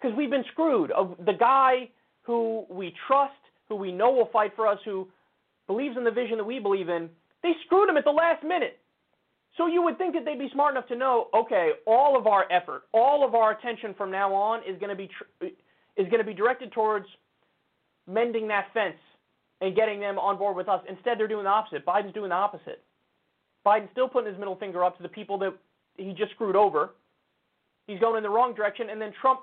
because 0.00 0.16
we've 0.16 0.30
been 0.30 0.44
screwed. 0.52 0.92
The 1.24 1.32
guy 1.32 1.88
who 2.22 2.64
we 2.68 2.94
trust, 3.06 3.32
who 3.68 3.76
we 3.76 3.92
know 3.92 4.10
will 4.10 4.30
fight 4.32 4.52
for 4.56 4.66
us, 4.66 4.78
who 4.84 5.08
believes 5.66 5.96
in 5.96 6.04
the 6.04 6.10
vision 6.10 6.38
that 6.38 6.44
we 6.44 6.58
believe 6.58 6.88
in, 6.88 7.08
they 7.42 7.52
screwed 7.66 7.88
him 7.88 7.96
at 7.96 8.04
the 8.04 8.10
last 8.10 8.42
minute. 8.42 8.78
So 9.56 9.66
you 9.66 9.82
would 9.82 9.98
think 9.98 10.14
that 10.14 10.24
they'd 10.24 10.38
be 10.38 10.48
smart 10.52 10.74
enough 10.74 10.86
to 10.88 10.96
know, 10.96 11.28
okay, 11.34 11.72
all 11.86 12.16
of 12.16 12.26
our 12.26 12.50
effort, 12.50 12.82
all 12.92 13.26
of 13.26 13.34
our 13.34 13.52
attention 13.52 13.94
from 13.96 14.10
now 14.10 14.32
on 14.32 14.60
is 14.60 14.78
going 14.78 14.90
to 14.90 14.96
be 14.96 15.08
tr- 15.08 15.46
is 15.96 16.06
going 16.06 16.18
to 16.18 16.24
be 16.24 16.34
directed 16.34 16.70
towards 16.72 17.06
mending 18.06 18.46
that 18.48 18.66
fence 18.72 18.98
and 19.60 19.74
getting 19.74 19.98
them 19.98 20.16
on 20.18 20.38
board 20.38 20.56
with 20.56 20.68
us. 20.68 20.80
Instead, 20.88 21.18
they're 21.18 21.26
doing 21.26 21.44
the 21.44 21.50
opposite. 21.50 21.84
Biden's 21.84 22.14
doing 22.14 22.28
the 22.28 22.36
opposite. 22.36 22.84
Biden's 23.66 23.90
still 23.90 24.08
putting 24.08 24.30
his 24.30 24.38
middle 24.38 24.54
finger 24.54 24.84
up 24.84 24.96
to 24.96 25.02
the 25.02 25.08
people 25.08 25.36
that 25.38 25.52
he 25.96 26.12
just 26.12 26.30
screwed 26.32 26.54
over. 26.54 26.90
He's 27.88 27.98
going 27.98 28.16
in 28.16 28.22
the 28.22 28.30
wrong 28.30 28.54
direction, 28.54 28.90
and 28.90 29.00
then 29.02 29.12
Trump, 29.20 29.40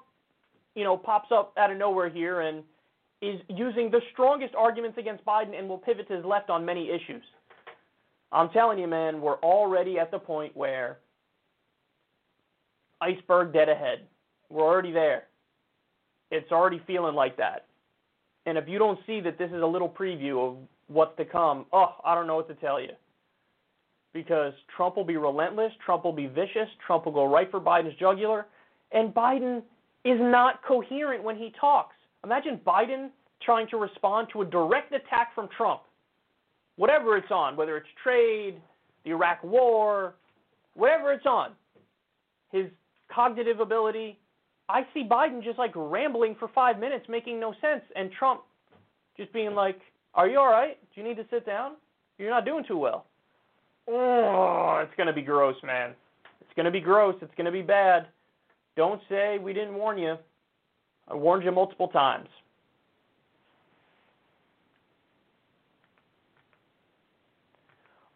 you 0.76 0.85
know, 0.85 0.95
pops 0.95 1.30
up 1.31 1.53
out 1.57 1.72
of 1.72 1.77
nowhere 1.77 2.10
here 2.10 2.41
and 2.41 2.64
is 3.21 3.39
using 3.47 3.89
the 3.89 4.01
strongest 4.13 4.53
arguments 4.55 4.97
against 4.97 5.25
Biden 5.25 5.57
and 5.57 5.67
will 5.67 5.77
pivot 5.77 6.07
to 6.09 6.15
his 6.15 6.25
left 6.25 6.49
on 6.49 6.65
many 6.65 6.89
issues. 6.89 7.23
I'm 8.31 8.49
telling 8.49 8.79
you, 8.79 8.87
man, 8.87 9.21
we're 9.21 9.39
already 9.39 9.97
at 9.97 10.11
the 10.11 10.19
point 10.19 10.55
where 10.55 10.99
iceberg 13.01 13.53
dead 13.53 13.69
ahead. 13.69 14.01
We're 14.49 14.65
already 14.65 14.91
there. 14.91 15.23
It's 16.31 16.51
already 16.51 16.81
feeling 16.85 17.15
like 17.15 17.37
that. 17.37 17.65
And 18.45 18.57
if 18.57 18.67
you 18.67 18.77
don't 18.77 18.99
see 19.07 19.21
that 19.21 19.37
this 19.37 19.49
is 19.51 19.61
a 19.61 19.65
little 19.65 19.89
preview 19.89 20.49
of 20.49 20.57
what's 20.87 21.15
to 21.17 21.25
come, 21.25 21.65
oh, 21.73 21.95
I 22.03 22.13
don't 22.13 22.27
know 22.27 22.35
what 22.35 22.47
to 22.49 22.55
tell 22.55 22.79
you. 22.79 22.91
Because 24.13 24.53
Trump 24.75 24.95
will 24.95 25.03
be 25.03 25.17
relentless, 25.17 25.71
Trump 25.85 26.03
will 26.03 26.13
be 26.13 26.27
vicious, 26.27 26.69
Trump 26.85 27.05
will 27.05 27.11
go 27.11 27.25
right 27.25 27.49
for 27.49 27.59
Biden's 27.59 27.97
jugular, 27.99 28.45
and 28.91 29.13
Biden 29.13 29.61
is 30.03 30.19
not 30.21 30.63
coherent 30.63 31.23
when 31.23 31.35
he 31.35 31.53
talks. 31.59 31.94
Imagine 32.26 32.60
Biden 32.65 33.10
trying 33.41 33.68
to 33.69 33.77
respond 33.77 34.27
to 34.34 34.41
a 34.41 34.45
direct 34.45 34.93
attack 34.93 35.34
from 35.34 35.47
Trump 35.56 35.81
whatever 36.77 37.18
it's 37.18 37.31
on, 37.31 37.56
whether 37.56 37.77
it's 37.77 37.88
trade, 38.03 38.61
the 39.03 39.11
Iraq 39.11 39.43
war, 39.43 40.15
whatever 40.73 41.14
it's 41.14 41.26
on, 41.26 41.52
his 42.52 42.65
cognitive 43.14 43.60
ability, 43.60 44.19
I 44.68 44.81
see 44.93 45.03
Biden 45.03 45.43
just 45.43 45.60
like 45.60 45.72
rambling 45.76 46.35
for 46.39 46.49
five 46.53 46.80
minutes, 46.80 47.06
making 47.07 47.39
no 47.39 47.53
sense, 47.61 47.84
and 47.95 48.11
Trump 48.18 48.41
just 49.15 49.31
being 49.31 49.53
like, 49.53 49.80
Are 50.15 50.27
you 50.27 50.39
all 50.39 50.47
right? 50.47 50.77
Do 50.93 51.02
you 51.02 51.07
need 51.07 51.18
to 51.18 51.26
sit 51.30 51.45
down? 51.45 51.73
You're 52.18 52.30
not 52.30 52.45
doing 52.45 52.64
too 52.68 52.77
well. 52.77 53.06
Oh, 53.88 54.80
it's 54.84 54.95
going 54.97 55.07
to 55.07 55.14
be 55.14 55.22
gross, 55.22 55.56
man. 55.64 55.93
It's 56.41 56.53
going 56.56 56.65
to 56.65 56.72
be 56.72 56.80
gross. 56.80 57.15
It's 57.22 57.34
going 57.35 57.45
to 57.45 57.52
be 57.52 57.61
bad. 57.61 58.07
Don't 58.76 58.99
say 59.07 59.38
we 59.38 59.53
didn't 59.53 59.76
warn 59.76 59.97
you. 59.97 60.15
I 61.07 61.15
warned 61.15 61.44
you 61.44 61.52
multiple 61.52 61.88
times. 61.88 62.27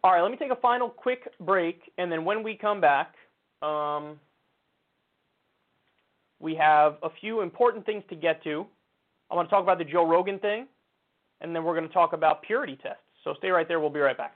All 0.02 0.12
right, 0.12 0.22
let 0.22 0.30
me 0.30 0.38
take 0.38 0.50
a 0.50 0.56
final 0.56 0.88
quick 0.88 1.28
break, 1.40 1.92
and 1.98 2.10
then 2.10 2.24
when 2.24 2.42
we 2.42 2.56
come 2.56 2.80
back, 2.80 3.14
um, 3.60 4.18
we 6.38 6.54
have 6.54 6.96
a 7.02 7.10
few 7.20 7.42
important 7.42 7.84
things 7.84 8.02
to 8.08 8.16
get 8.16 8.42
to. 8.44 8.66
I 9.30 9.34
want 9.34 9.48
to 9.48 9.54
talk 9.54 9.62
about 9.62 9.76
the 9.76 9.84
Joe 9.84 10.08
Rogan 10.08 10.38
thing, 10.38 10.66
and 11.42 11.54
then 11.54 11.64
we're 11.64 11.76
going 11.76 11.86
to 11.86 11.92
talk 11.92 12.14
about 12.14 12.42
purity 12.42 12.78
tests. 12.82 13.02
So 13.24 13.34
stay 13.38 13.50
right 13.50 13.68
there. 13.68 13.78
We'll 13.78 13.90
be 13.90 14.00
right 14.00 14.16
back. 14.16 14.34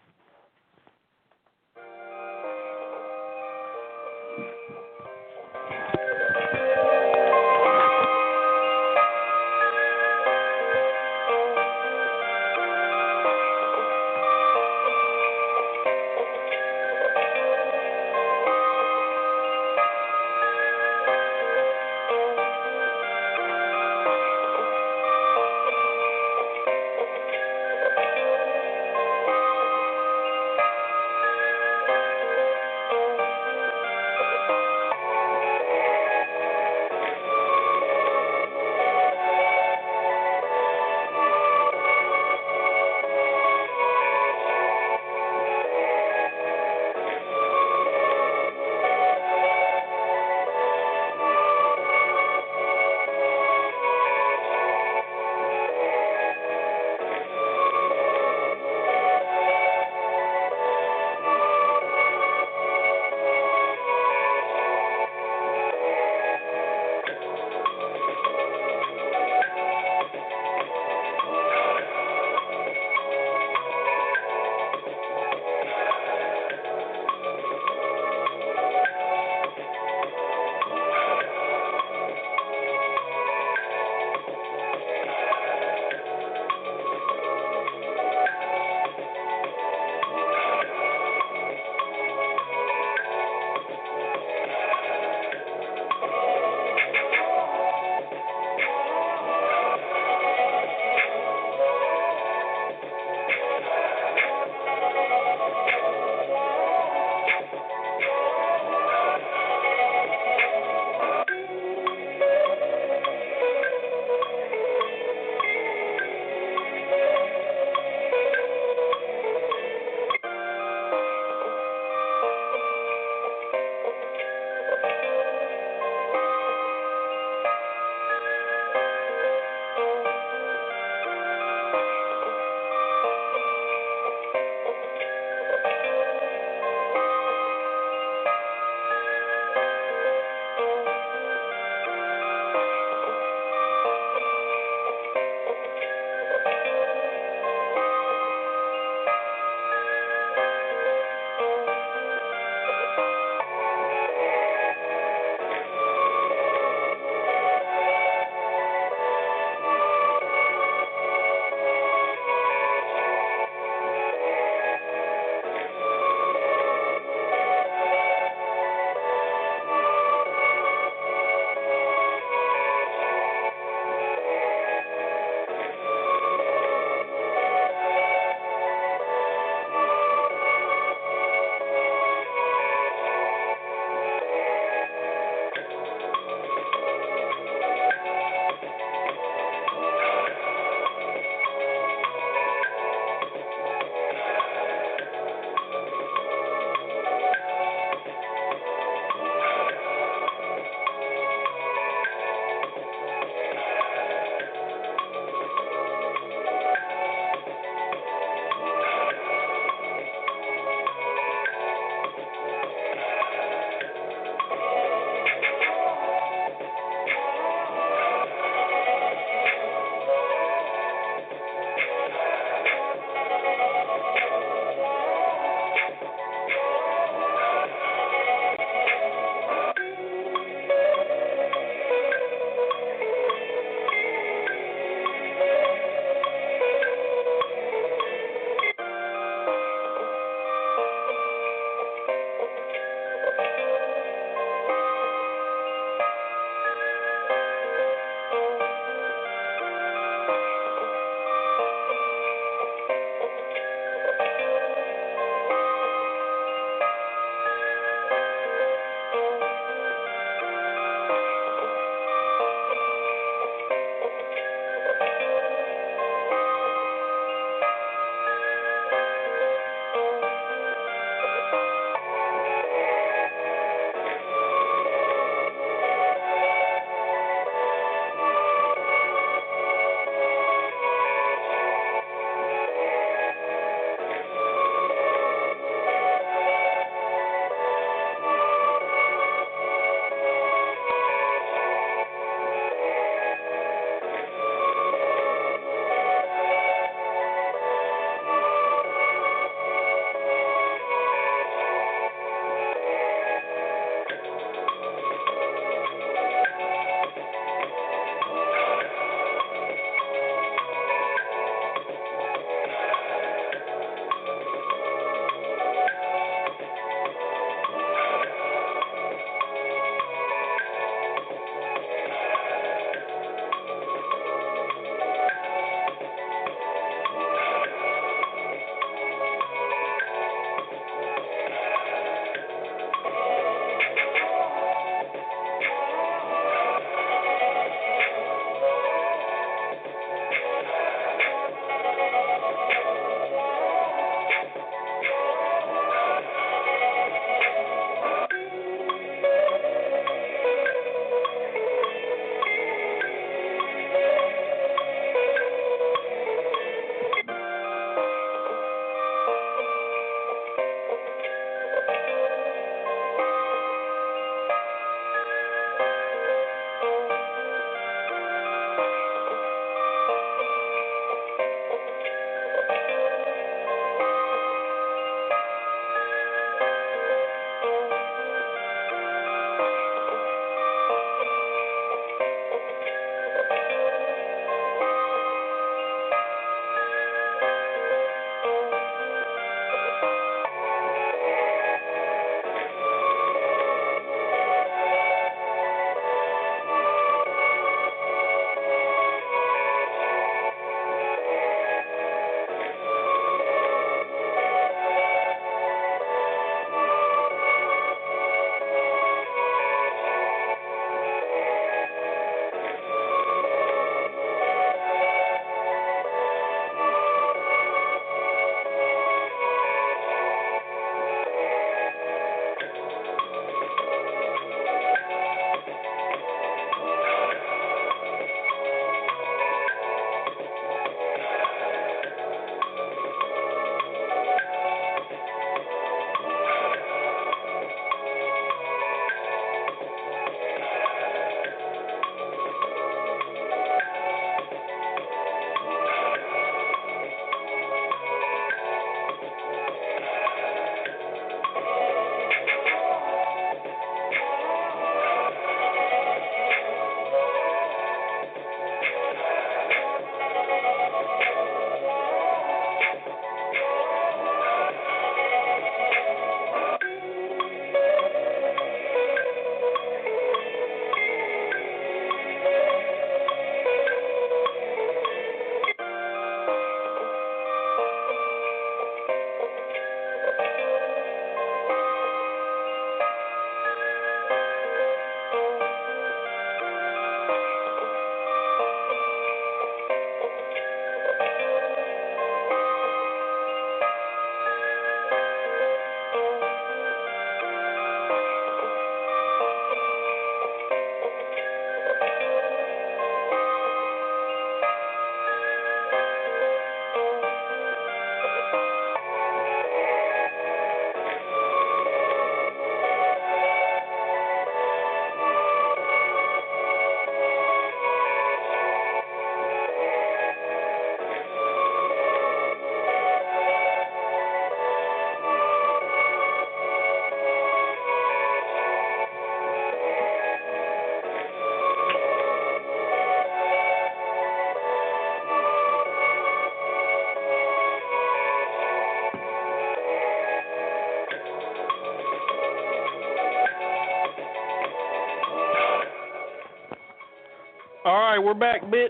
We're 548.35 548.41
back, 548.41 548.63
bitch. 548.65 548.89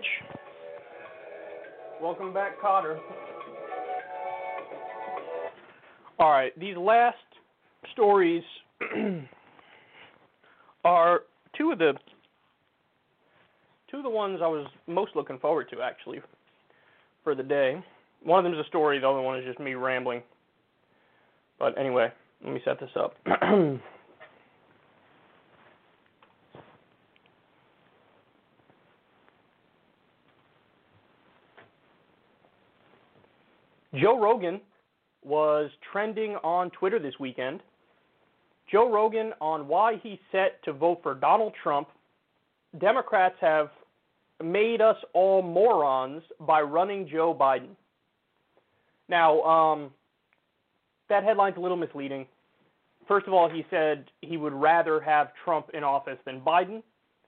Welcome 2.00 2.32
back, 2.32 2.60
Cotter. 2.60 2.98
All 6.18 6.30
right, 6.30 6.58
these 6.58 6.76
last 6.76 7.16
stories 7.92 8.42
are 10.84 11.22
two 11.58 11.72
of 11.72 11.78
the 11.78 11.94
two 13.90 13.98
of 13.98 14.02
the 14.02 14.10
ones 14.10 14.40
I 14.42 14.46
was 14.46 14.66
most 14.86 15.12
looking 15.14 15.38
forward 15.38 15.68
to 15.72 15.82
actually 15.82 16.20
for 17.22 17.34
the 17.34 17.42
day. 17.42 17.82
One 18.22 18.38
of 18.38 18.50
them 18.50 18.58
is 18.58 18.64
a 18.64 18.68
story, 18.68 18.98
the 18.98 19.08
other 19.08 19.20
one 19.20 19.38
is 19.38 19.44
just 19.44 19.60
me 19.60 19.74
rambling. 19.74 20.22
But 21.58 21.78
anyway, 21.78 22.08
let 22.42 22.54
me 22.54 22.60
set 22.64 22.80
this 22.80 22.90
up. 22.96 23.14
Joe 34.00 34.18
Rogan 34.18 34.60
was 35.22 35.70
trending 35.92 36.36
on 36.42 36.70
Twitter 36.70 36.98
this 36.98 37.14
weekend. 37.20 37.60
Joe 38.70 38.90
Rogan 38.90 39.32
on 39.40 39.68
why 39.68 39.96
he's 40.02 40.18
set 40.32 40.62
to 40.64 40.72
vote 40.72 41.00
for 41.02 41.14
Donald 41.14 41.52
Trump. 41.62 41.88
Democrats 42.78 43.36
have 43.40 43.70
made 44.42 44.80
us 44.80 44.96
all 45.12 45.42
morons 45.42 46.22
by 46.40 46.60
running 46.60 47.08
Joe 47.08 47.36
Biden. 47.38 47.76
Now, 49.08 49.42
um, 49.42 49.90
that 51.08 51.24
headline's 51.24 51.56
a 51.56 51.60
little 51.60 51.76
misleading. 51.76 52.26
First 53.06 53.26
of 53.26 53.34
all, 53.34 53.50
he 53.50 53.64
said 53.70 54.06
he 54.22 54.36
would 54.38 54.54
rather 54.54 55.00
have 55.00 55.28
Trump 55.44 55.66
in 55.74 55.84
office 55.84 56.18
than 56.24 56.40
Biden. 56.40 56.82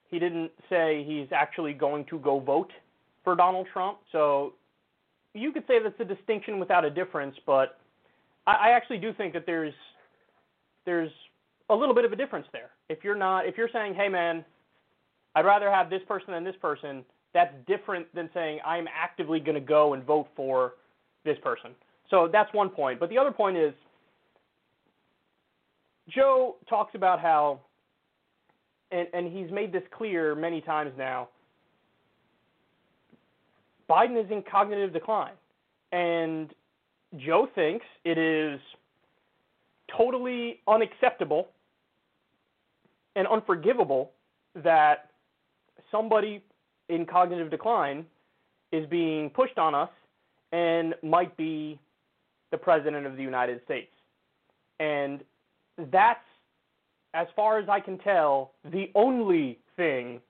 He 0.09 0.19
didn't 0.19 0.51
say 0.71 1.05
he's 1.07 1.29
actually 1.33 1.75
going 1.75 2.07
to 2.07 2.19
go 2.19 2.41
vote 2.41 2.73
for 3.23 3.37
Donald 3.37 3.67
Trump. 3.73 3.99
So 4.11 4.55
you 5.37 5.53
could 5.53 5.65
say 5.67 5.79
that's 5.83 5.99
a 6.01 6.05
distinction 6.05 6.59
without 6.59 6.85
a 6.85 6.91
difference, 6.91 7.37
but 7.47 7.79
I, 8.47 8.53
I 8.53 8.71
actually 8.71 8.99
do 8.99 9.13
think 9.13 9.33
that 9.35 9.45
there's 9.47 9.75
there's 10.85 11.11
a 11.71 11.75
little 11.75 11.95
bit 11.95 12.05
of 12.05 12.13
a 12.13 12.17
difference 12.17 12.47
there. 12.53 12.71
If 12.89 13.05
you're 13.05 13.17
not 13.17 13.47
if 13.47 13.57
you're 13.57 13.69
saying, 13.73 13.95
hey 13.95 14.09
man, 14.09 14.45
I'd 15.35 15.45
rather 15.45 15.71
have 15.71 15.91
this 15.91 16.03
person 16.09 16.33
than 16.33 16.45
this 16.45 16.57
person, 16.61 17.05
that's 17.35 17.55
different 17.67 18.13
than 18.15 18.31
saying 18.33 18.61
I'm 18.65 18.87
actively 18.95 19.41
going 19.41 19.55
to 19.55 19.61
go 19.61 19.95
and 19.95 20.05
vote 20.05 20.29
for 20.35 20.75
this 21.25 21.37
person. 21.43 21.73
So 22.11 22.29
that's 22.33 22.53
one 22.55 22.71
point. 22.71 23.01
But 23.01 23.11
the 23.11 23.19
other 23.19 23.33
point 23.33 23.57
is 23.57 23.75
Joe 26.09 26.57
talks 26.69 26.95
about 26.95 27.21
how 27.21 27.61
and, 28.93 29.09
and 29.13 29.37
he's 29.37 29.51
made 29.51 29.73
this 29.73 29.83
clear 29.97 30.35
many 30.35 30.61
times 30.61 30.93
now 30.97 31.29
Biden 33.91 34.23
is 34.23 34.31
in 34.31 34.43
cognitive 34.43 34.93
decline. 34.93 35.35
And 35.93 36.53
Joe 37.17 37.49
thinks 37.55 37.87
it 38.05 38.19
is 38.19 38.61
totally 39.97 40.61
unacceptable 40.67 41.49
and 43.15 43.27
unforgivable 43.29 44.11
that 44.63 45.11
somebody 45.91 46.43
in 46.89 47.07
cognitive 47.07 47.51
decline 47.51 48.05
is 48.73 48.87
being 48.89 49.31
pushed 49.31 49.59
on 49.59 49.75
us 49.75 49.91
and 50.53 50.95
might 51.03 51.37
be 51.37 51.79
the 52.51 52.59
President 52.59 53.07
of 53.07 53.17
the 53.17 53.23
United 53.23 53.61
States. 53.65 53.91
And 54.81 55.21
that's, 55.91 56.21
as 57.15 57.27
far 57.35 57.59
as 57.59 57.69
I 57.69 57.81
can 57.81 57.99
tell, 57.99 58.53
the 58.65 58.91
only 58.95 59.59
thing 59.77 60.21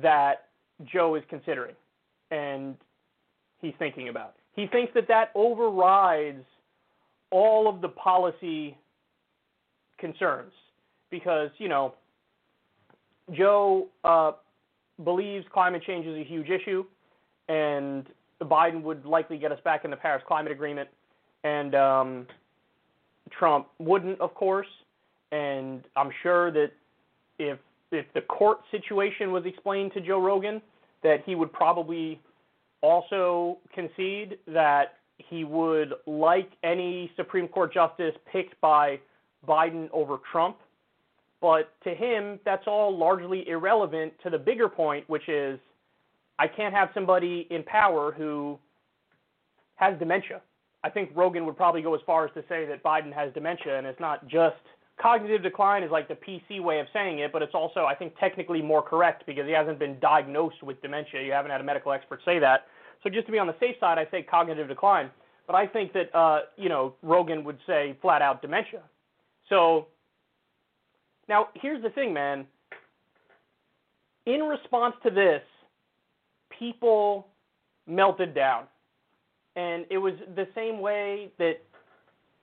that 0.00 0.48
Joe 0.84 1.16
is 1.16 1.22
considering 1.28 1.74
and 2.32 2.76
he's 3.60 3.74
thinking 3.78 4.08
about. 4.08 4.34
He 4.56 4.66
thinks 4.66 4.92
that 4.94 5.06
that 5.08 5.30
overrides 5.34 6.44
all 7.30 7.68
of 7.68 7.80
the 7.80 7.88
policy 7.88 8.76
concerns 9.98 10.52
because, 11.10 11.50
you 11.58 11.68
know, 11.68 11.94
Joe 13.32 13.88
uh, 14.02 14.32
believes 15.04 15.46
climate 15.52 15.82
change 15.86 16.06
is 16.06 16.18
a 16.18 16.24
huge 16.24 16.48
issue, 16.48 16.84
and 17.48 18.06
Biden 18.42 18.82
would 18.82 19.04
likely 19.04 19.38
get 19.38 19.52
us 19.52 19.60
back 19.64 19.84
in 19.84 19.90
the 19.90 19.96
Paris 19.96 20.22
Climate 20.26 20.50
Agreement, 20.52 20.88
and 21.44 21.74
um, 21.74 22.26
Trump 23.38 23.68
wouldn't, 23.78 24.20
of 24.20 24.34
course. 24.34 24.66
And 25.30 25.84
I'm 25.96 26.10
sure 26.22 26.50
that 26.50 26.72
if 27.38 27.58
if 27.90 28.06
the 28.14 28.22
court 28.22 28.58
situation 28.70 29.32
was 29.32 29.44
explained 29.44 29.92
to 29.94 30.00
Joe 30.00 30.18
Rogan, 30.18 30.60
that 31.02 31.22
he 31.24 31.34
would 31.34 31.52
probably 31.52 32.20
also 32.80 33.58
concede 33.74 34.38
that 34.46 34.94
he 35.18 35.44
would 35.44 35.94
like 36.06 36.50
any 36.62 37.10
Supreme 37.16 37.48
Court 37.48 37.72
justice 37.72 38.14
picked 38.30 38.60
by 38.60 38.98
Biden 39.46 39.88
over 39.92 40.18
Trump. 40.30 40.56
But 41.40 41.72
to 41.84 41.90
him, 41.94 42.38
that's 42.44 42.66
all 42.66 42.96
largely 42.96 43.48
irrelevant 43.48 44.12
to 44.22 44.30
the 44.30 44.38
bigger 44.38 44.68
point, 44.68 45.08
which 45.08 45.28
is 45.28 45.58
I 46.38 46.46
can't 46.46 46.74
have 46.74 46.90
somebody 46.94 47.46
in 47.50 47.62
power 47.64 48.12
who 48.12 48.58
has 49.76 49.98
dementia. 49.98 50.40
I 50.84 50.90
think 50.90 51.10
Rogan 51.14 51.46
would 51.46 51.56
probably 51.56 51.82
go 51.82 51.94
as 51.94 52.00
far 52.06 52.24
as 52.24 52.32
to 52.34 52.42
say 52.48 52.64
that 52.66 52.82
Biden 52.82 53.12
has 53.12 53.32
dementia, 53.32 53.78
and 53.78 53.86
it's 53.86 54.00
not 54.00 54.26
just 54.26 54.56
cognitive 55.02 55.42
decline 55.42 55.82
is 55.82 55.90
like 55.90 56.08
the 56.08 56.14
PC 56.14 56.62
way 56.62 56.78
of 56.78 56.86
saying 56.92 57.18
it, 57.18 57.32
but 57.32 57.42
it's 57.42 57.54
also, 57.54 57.84
I 57.84 57.94
think, 57.94 58.14
technically 58.18 58.62
more 58.62 58.82
correct 58.82 59.24
because 59.26 59.46
he 59.46 59.52
hasn't 59.52 59.78
been 59.78 59.98
diagnosed 59.98 60.62
with 60.62 60.80
dementia. 60.80 61.22
You 61.22 61.32
haven't 61.32 61.50
had 61.50 61.60
a 61.60 61.64
medical 61.64 61.92
expert 61.92 62.20
say 62.24 62.38
that. 62.38 62.66
So 63.02 63.10
just 63.10 63.26
to 63.26 63.32
be 63.32 63.38
on 63.38 63.48
the 63.48 63.56
safe 63.58 63.74
side, 63.80 63.98
I 63.98 64.06
say 64.10 64.22
cognitive 64.22 64.68
decline. 64.68 65.10
But 65.46 65.56
I 65.56 65.66
think 65.66 65.92
that, 65.92 66.14
uh, 66.14 66.42
you 66.56 66.68
know, 66.68 66.94
Rogan 67.02 67.42
would 67.44 67.58
say 67.66 67.96
flat 68.00 68.22
out 68.22 68.40
dementia. 68.40 68.82
So 69.48 69.88
now 71.28 71.48
here's 71.54 71.82
the 71.82 71.90
thing, 71.90 72.14
man. 72.14 72.46
In 74.26 74.42
response 74.42 74.94
to 75.02 75.10
this, 75.10 75.42
people 76.56 77.26
melted 77.88 78.34
down. 78.34 78.64
And 79.56 79.84
it 79.90 79.98
was 79.98 80.14
the 80.36 80.46
same 80.54 80.80
way 80.80 81.32
that 81.38 81.60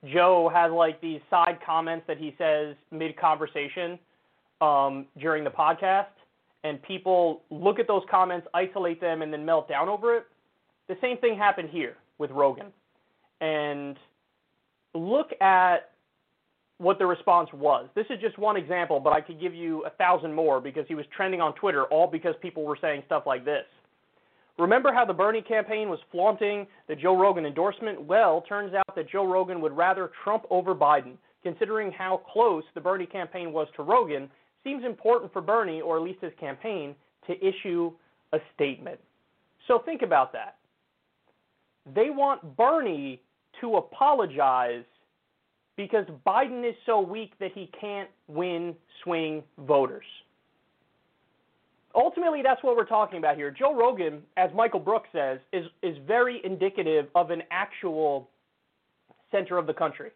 Joe 0.06 0.50
has 0.54 0.72
like 0.72 1.02
these 1.02 1.20
side 1.30 1.60
comments 1.66 2.06
that 2.08 2.18
he 2.18 2.34
says 2.38 2.76
mid 2.92 3.18
conversation 3.18 4.00
um, 4.62 5.06
during 5.20 5.44
the 5.44 5.50
podcast, 5.50 6.08
and 6.64 6.82
people 6.84 7.42
look 7.50 7.80
at 7.80 7.88
those 7.88 8.04
comments, 8.10 8.48
isolate 8.54 9.02
them, 9.02 9.22
and 9.22 9.32
then 9.32 9.46
melt 9.46 9.68
down 9.68 9.90
over 9.90 10.16
it. 10.16 10.26
The 10.88 10.98
same 11.02 11.18
thing 11.18 11.38
happened 11.38 11.70
here 11.70 11.98
with 12.18 12.32
Rogan. 12.32 12.68
And 13.42 13.98
look 14.94 15.30
at 15.42 15.92
what 16.78 16.98
the 16.98 17.06
response 17.06 17.50
was. 17.54 17.88
This 17.94 18.06
is 18.10 18.20
just 18.22 18.38
one 18.38 18.56
example, 18.56 19.00
but 19.00 19.12
I 19.12 19.22
could 19.22 19.40
give 19.40 19.54
you 19.54 19.86
a 19.86 19.90
thousand 19.92 20.34
more 20.34 20.62
because 20.62 20.86
he 20.88 20.96
was 20.96 21.06
trending 21.16 21.42
on 21.42 21.54
Twitter, 21.56 21.84
all 21.86 22.08
because 22.08 22.36
people 22.42 22.64
were 22.64 22.78
saying 22.80 23.04
stuff 23.06 23.24
like 23.26 23.46
this. 23.46 23.66
Remember 24.60 24.94
how 24.94 25.06
the 25.06 25.14
Bernie 25.14 25.42
campaign 25.42 25.88
was 25.88 26.00
flaunting 26.12 26.68
the 26.90 26.96
Joe 26.96 27.18
Rogan 27.18 27.46
endorsement? 27.46 28.02
Well, 28.02 28.42
turns 28.42 28.74
out 28.74 28.94
that 28.94 29.10
Joe 29.10 29.26
Rogan 29.26 29.62
would 29.62 29.76
rather 29.76 30.12
Trump 30.24 30.44
over 30.50 30.76
Biden. 30.76 31.14
Considering 31.44 31.94
how 31.94 32.22
close 32.32 32.66
the 32.76 32.82
Bernie 32.82 33.06
campaign 33.06 33.54
was 33.54 33.70
to 33.78 33.84
Rogan, 33.84 34.30
seems 34.66 34.84
important 34.84 35.32
for 35.32 35.42
Bernie, 35.42 35.80
or 35.80 35.96
at 35.96 36.04
least 36.04 36.22
his 36.22 36.34
campaign, 36.38 36.94
to 37.28 37.36
issue 37.36 37.94
a 38.34 38.40
statement. 38.54 39.00
So 39.70 39.80
think 39.86 40.02
about 40.02 40.34
that. 40.34 40.58
They 41.96 42.10
want 42.10 42.58
Bernie 42.58 43.22
to 43.62 43.78
apologize 43.78 44.84
because 45.78 46.06
Biden 46.28 46.68
is 46.68 46.76
so 46.86 47.00
weak 47.00 47.32
that 47.40 47.52
he 47.56 47.72
can't 47.80 48.10
win 48.28 48.76
swing 49.04 49.42
voters 49.60 50.04
ultimately 52.00 52.42
that's 52.42 52.64
what 52.64 52.76
we're 52.76 52.86
talking 52.86 53.18
about 53.18 53.36
here. 53.36 53.52
Joe 53.52 53.76
Rogan, 53.76 54.22
as 54.38 54.50
Michael 54.56 54.80
Brooks 54.80 55.10
says, 55.12 55.40
is 55.52 55.66
is 55.84 55.98
very 56.08 56.42
indicative 56.44 57.08
of 57.14 57.30
an 57.30 57.44
actual 57.52 58.30
center 59.32 59.58
of 59.58 59.68
the 59.68 59.74
country. 59.74 60.12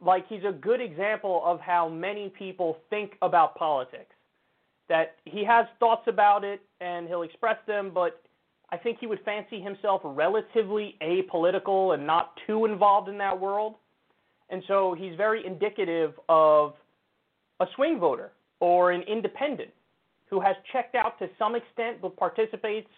Like 0.00 0.26
he's 0.28 0.44
a 0.48 0.52
good 0.52 0.80
example 0.80 1.42
of 1.44 1.60
how 1.60 1.88
many 1.88 2.30
people 2.30 2.78
think 2.88 3.12
about 3.20 3.54
politics. 3.56 4.14
That 4.88 5.16
he 5.24 5.44
has 5.44 5.66
thoughts 5.78 6.04
about 6.06 6.42
it 6.42 6.62
and 6.80 7.06
he'll 7.06 7.22
express 7.22 7.58
them, 7.66 7.90
but 7.92 8.22
I 8.70 8.76
think 8.76 8.98
he 8.98 9.06
would 9.06 9.20
fancy 9.24 9.60
himself 9.60 10.00
relatively 10.04 10.96
apolitical 11.02 11.94
and 11.94 12.06
not 12.06 12.32
too 12.46 12.64
involved 12.64 13.08
in 13.08 13.18
that 13.18 13.38
world. 13.38 13.74
And 14.48 14.62
so 14.66 14.96
he's 14.98 15.14
very 15.16 15.46
indicative 15.46 16.14
of 16.28 16.74
a 17.60 17.66
swing 17.76 18.00
voter 18.00 18.32
or 18.58 18.90
an 18.90 19.02
independent 19.02 19.70
who 20.30 20.40
has 20.40 20.56
checked 20.72 20.94
out 20.94 21.18
to 21.18 21.28
some 21.38 21.54
extent 21.54 21.98
but 22.00 22.16
participates, 22.16 22.88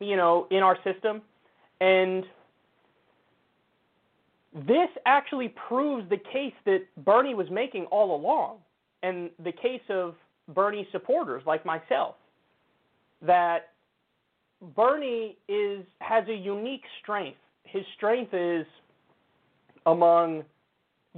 you 0.00 0.16
know, 0.16 0.46
in 0.50 0.58
our 0.58 0.78
system. 0.84 1.20
And 1.80 2.24
this 4.54 4.88
actually 5.04 5.52
proves 5.68 6.08
the 6.08 6.16
case 6.16 6.54
that 6.64 6.82
Bernie 7.04 7.34
was 7.34 7.50
making 7.50 7.86
all 7.86 8.14
along, 8.14 8.58
and 9.02 9.30
the 9.42 9.52
case 9.52 9.82
of 9.90 10.14
Bernie 10.54 10.86
supporters 10.92 11.42
like 11.44 11.66
myself. 11.66 12.14
that 13.22 13.70
Bernie 14.76 15.36
is 15.48 15.84
has 16.00 16.26
a 16.28 16.34
unique 16.34 16.84
strength. 17.02 17.38
His 17.64 17.82
strength 17.96 18.32
is 18.32 18.66
among 19.86 20.44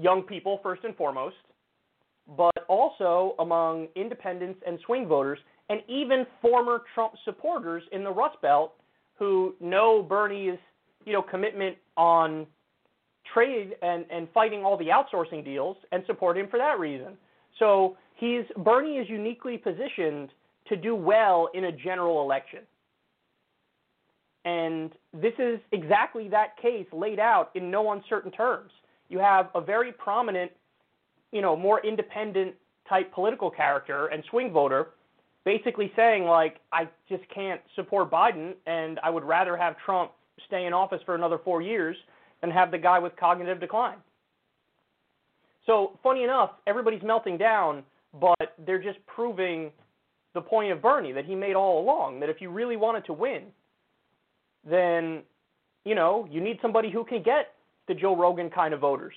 young 0.01 0.23
people 0.23 0.61
first 0.63 0.85
and 0.85 0.97
foremost, 0.97 1.37
but 2.37 2.65
also 2.69 3.35
among 3.39 3.89
independents 3.95 4.61
and 4.67 4.79
swing 4.87 5.07
voters, 5.07 5.39
and 5.69 5.81
even 5.89 6.27
former 6.41 6.83
Trump 6.95 7.15
supporters 7.25 7.83
in 7.93 8.05
the 8.05 8.11
Rust 8.11 8.41
Belt 8.43 8.75
who 9.19 9.55
know 9.61 10.03
Bernie's 10.03 10.59
you 11.05 11.13
know 11.13 11.23
commitment 11.23 11.77
on 11.97 12.47
trade 13.33 13.77
and, 13.83 14.05
and 14.11 14.29
fighting 14.33 14.65
all 14.65 14.77
the 14.77 14.87
outsourcing 14.87 15.45
deals 15.45 15.77
and 15.93 16.03
support 16.07 16.39
him 16.39 16.49
for 16.49 16.59
that 16.59 16.79
reason. 16.79 17.17
So 17.59 17.97
he's 18.15 18.45
Bernie 18.59 18.99
is 18.99 19.09
uniquely 19.09 19.59
positioned 19.59 20.31
to 20.69 20.77
do 20.77 20.95
well 20.95 21.49
in 21.55 21.65
a 21.65 21.73
general 21.73 22.23
election. 22.23 22.61
And 24.45 24.93
this 25.13 25.33
is 25.39 25.59
exactly 25.73 26.29
that 26.29 26.57
case 26.61 26.87
laid 26.93 27.19
out 27.19 27.51
in 27.55 27.71
no 27.71 27.93
uncertain 27.93 28.31
terms. 28.31 28.71
You 29.09 29.19
have 29.19 29.49
a 29.55 29.61
very 29.61 29.93
prominent, 29.93 30.53
you 31.33 31.43
know, 31.43 31.57
more 31.57 31.85
independent 31.85 32.55
type 32.89 33.13
political 33.13 33.51
character 33.51 34.07
and 34.07 34.23
swing 34.31 34.53
voter 34.53 34.89
basically 35.45 35.93
saying 35.95 36.25
like 36.25 36.61
I 36.73 36.89
just 37.09 37.23
can't 37.33 37.61
support 37.75 38.11
Biden 38.11 38.55
and 38.67 38.99
I 39.03 39.11
would 39.11 39.25
rather 39.25 39.57
have 39.57 39.77
Trump 39.85 40.13
stay 40.47 40.67
in 40.67 40.73
office 40.73 41.01
for 41.07 41.15
another 41.15 41.39
4 41.39 41.63
years 41.63 41.97
than 42.41 42.51
have 42.51 42.71
the 42.71 42.79
guy 42.79 42.99
with 42.99 43.17
cognitive 43.17 43.61
decline. 43.61 43.99
So, 45.65 45.99
funny 46.03 46.23
enough, 46.23 46.51
everybody's 46.67 47.03
melting 47.03 47.39
down, 47.39 47.83
but 48.21 48.55
they're 48.67 48.83
just 48.83 48.99
proving 49.07 49.73
the 50.35 50.41
point 50.41 50.71
of 50.71 50.83
Bernie 50.83 51.13
that 51.13 51.25
he 51.25 51.35
made 51.35 51.55
all 51.55 51.81
along 51.83 52.21
that 52.21 52.29
if 52.29 52.41
you 52.41 52.51
really 52.51 52.77
wanted 52.77 53.05
to 53.07 53.13
win, 53.13 53.45
then 54.69 55.23
you 55.85 55.95
know, 55.95 56.27
you 56.31 56.41
need 56.41 56.59
somebody 56.61 56.91
who 56.91 57.05
can 57.05 57.23
get 57.23 57.55
the 57.87 57.95
Joe 57.95 58.17
Rogan 58.17 58.51
kind 58.51 58.75
of 58.75 58.81
voters. 58.81 59.15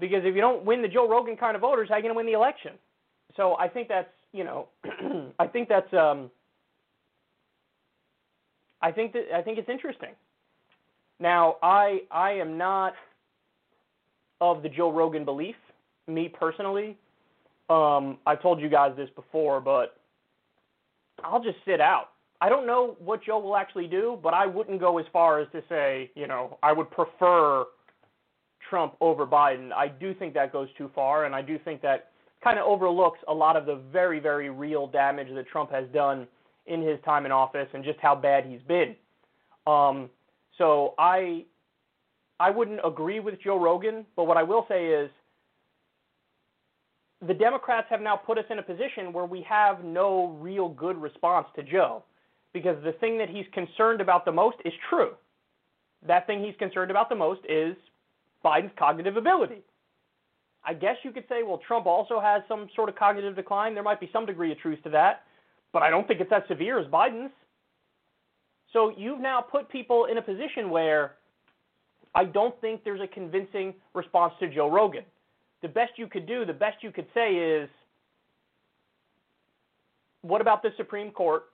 Because 0.00 0.20
if 0.24 0.34
you 0.34 0.40
don't 0.40 0.64
win 0.64 0.82
the 0.82 0.88
Joe 0.88 1.08
Rogan 1.08 1.36
kind 1.36 1.54
of 1.54 1.62
voters, 1.62 1.88
how 1.88 1.94
are 1.94 1.98
you 1.98 2.02
going 2.02 2.14
to 2.14 2.16
win 2.16 2.26
the 2.26 2.32
election? 2.32 2.72
So 3.36 3.56
I 3.58 3.68
think 3.68 3.88
that's, 3.88 4.08
you 4.32 4.44
know, 4.44 4.68
I 5.38 5.46
think 5.46 5.68
that's 5.68 5.92
um 5.92 6.30
I 8.80 8.92
think 8.92 9.12
that 9.12 9.34
I 9.34 9.42
think 9.42 9.58
it's 9.58 9.68
interesting. 9.68 10.10
Now, 11.20 11.56
I 11.62 12.00
I 12.10 12.32
am 12.32 12.56
not 12.56 12.94
of 14.40 14.62
the 14.62 14.68
Joe 14.68 14.92
Rogan 14.92 15.24
belief, 15.24 15.56
me 16.06 16.28
personally. 16.28 16.96
Um, 17.68 18.18
I've 18.24 18.40
told 18.40 18.60
you 18.60 18.68
guys 18.68 18.92
this 18.96 19.10
before, 19.14 19.60
but 19.60 19.96
I'll 21.22 21.42
just 21.42 21.58
sit 21.66 21.80
out. 21.80 22.10
I 22.40 22.48
don't 22.48 22.66
know 22.66 22.96
what 23.00 23.24
Joe 23.24 23.40
will 23.40 23.56
actually 23.56 23.88
do, 23.88 24.18
but 24.22 24.32
I 24.32 24.46
wouldn't 24.46 24.78
go 24.78 24.98
as 24.98 25.06
far 25.12 25.40
as 25.40 25.48
to 25.52 25.62
say, 25.68 26.10
you 26.14 26.28
know, 26.28 26.56
I 26.62 26.72
would 26.72 26.90
prefer 26.90 27.64
Trump 28.68 28.94
over 29.00 29.26
Biden. 29.26 29.72
I 29.72 29.88
do 29.88 30.14
think 30.14 30.34
that 30.34 30.52
goes 30.52 30.68
too 30.76 30.90
far, 30.94 31.24
and 31.24 31.34
I 31.34 31.42
do 31.42 31.58
think 31.64 31.82
that 31.82 32.10
kind 32.42 32.58
of 32.58 32.66
overlooks 32.66 33.18
a 33.28 33.34
lot 33.34 33.56
of 33.56 33.66
the 33.66 33.76
very, 33.92 34.20
very 34.20 34.50
real 34.50 34.86
damage 34.86 35.28
that 35.34 35.46
Trump 35.48 35.70
has 35.70 35.86
done 35.92 36.26
in 36.66 36.82
his 36.82 36.98
time 37.04 37.26
in 37.26 37.32
office 37.32 37.68
and 37.72 37.82
just 37.82 37.98
how 38.00 38.14
bad 38.14 38.44
he's 38.44 38.60
been. 38.68 38.94
Um, 39.66 40.08
so 40.56 40.94
I 40.98 41.44
I 42.40 42.50
wouldn't 42.50 42.80
agree 42.84 43.20
with 43.20 43.40
Joe 43.42 43.58
Rogan, 43.58 44.06
but 44.14 44.24
what 44.24 44.36
I 44.36 44.42
will 44.44 44.64
say 44.68 44.86
is 44.86 45.10
the 47.26 47.34
Democrats 47.34 47.88
have 47.90 48.00
now 48.00 48.16
put 48.16 48.38
us 48.38 48.44
in 48.48 48.60
a 48.60 48.62
position 48.62 49.12
where 49.12 49.24
we 49.24 49.42
have 49.42 49.82
no 49.82 50.38
real 50.40 50.68
good 50.68 50.96
response 50.96 51.48
to 51.56 51.62
Joe 51.64 52.04
because 52.52 52.82
the 52.84 52.92
thing 52.92 53.18
that 53.18 53.28
he's 53.28 53.46
concerned 53.52 54.00
about 54.00 54.24
the 54.24 54.32
most 54.32 54.56
is 54.64 54.72
true. 54.88 55.12
That 56.06 56.26
thing 56.26 56.44
he's 56.44 56.54
concerned 56.58 56.92
about 56.92 57.08
the 57.08 57.16
most 57.16 57.40
is 57.48 57.74
Biden's 58.44 58.72
cognitive 58.78 59.16
ability. 59.16 59.62
I 60.64 60.74
guess 60.74 60.96
you 61.02 61.12
could 61.12 61.24
say, 61.28 61.42
well, 61.42 61.60
Trump 61.66 61.86
also 61.86 62.20
has 62.20 62.42
some 62.48 62.68
sort 62.74 62.88
of 62.88 62.96
cognitive 62.96 63.36
decline. 63.36 63.74
There 63.74 63.82
might 63.82 64.00
be 64.00 64.10
some 64.12 64.26
degree 64.26 64.52
of 64.52 64.58
truth 64.58 64.82
to 64.84 64.90
that, 64.90 65.22
but 65.72 65.82
I 65.82 65.90
don't 65.90 66.06
think 66.06 66.20
it's 66.20 66.32
as 66.32 66.42
severe 66.48 66.78
as 66.78 66.86
Biden's. 66.86 67.32
So 68.72 68.92
you've 68.96 69.20
now 69.20 69.40
put 69.40 69.68
people 69.70 70.06
in 70.10 70.18
a 70.18 70.22
position 70.22 70.68
where 70.70 71.14
I 72.14 72.24
don't 72.24 72.58
think 72.60 72.84
there's 72.84 73.00
a 73.00 73.06
convincing 73.06 73.74
response 73.94 74.34
to 74.40 74.48
Joe 74.48 74.70
Rogan. 74.70 75.04
The 75.62 75.68
best 75.68 75.92
you 75.96 76.06
could 76.06 76.26
do, 76.26 76.44
the 76.44 76.52
best 76.52 76.82
you 76.82 76.90
could 76.90 77.06
say 77.14 77.34
is, 77.34 77.68
what 80.22 80.40
about 80.40 80.62
the 80.62 80.70
Supreme 80.76 81.10
Court 81.10 81.44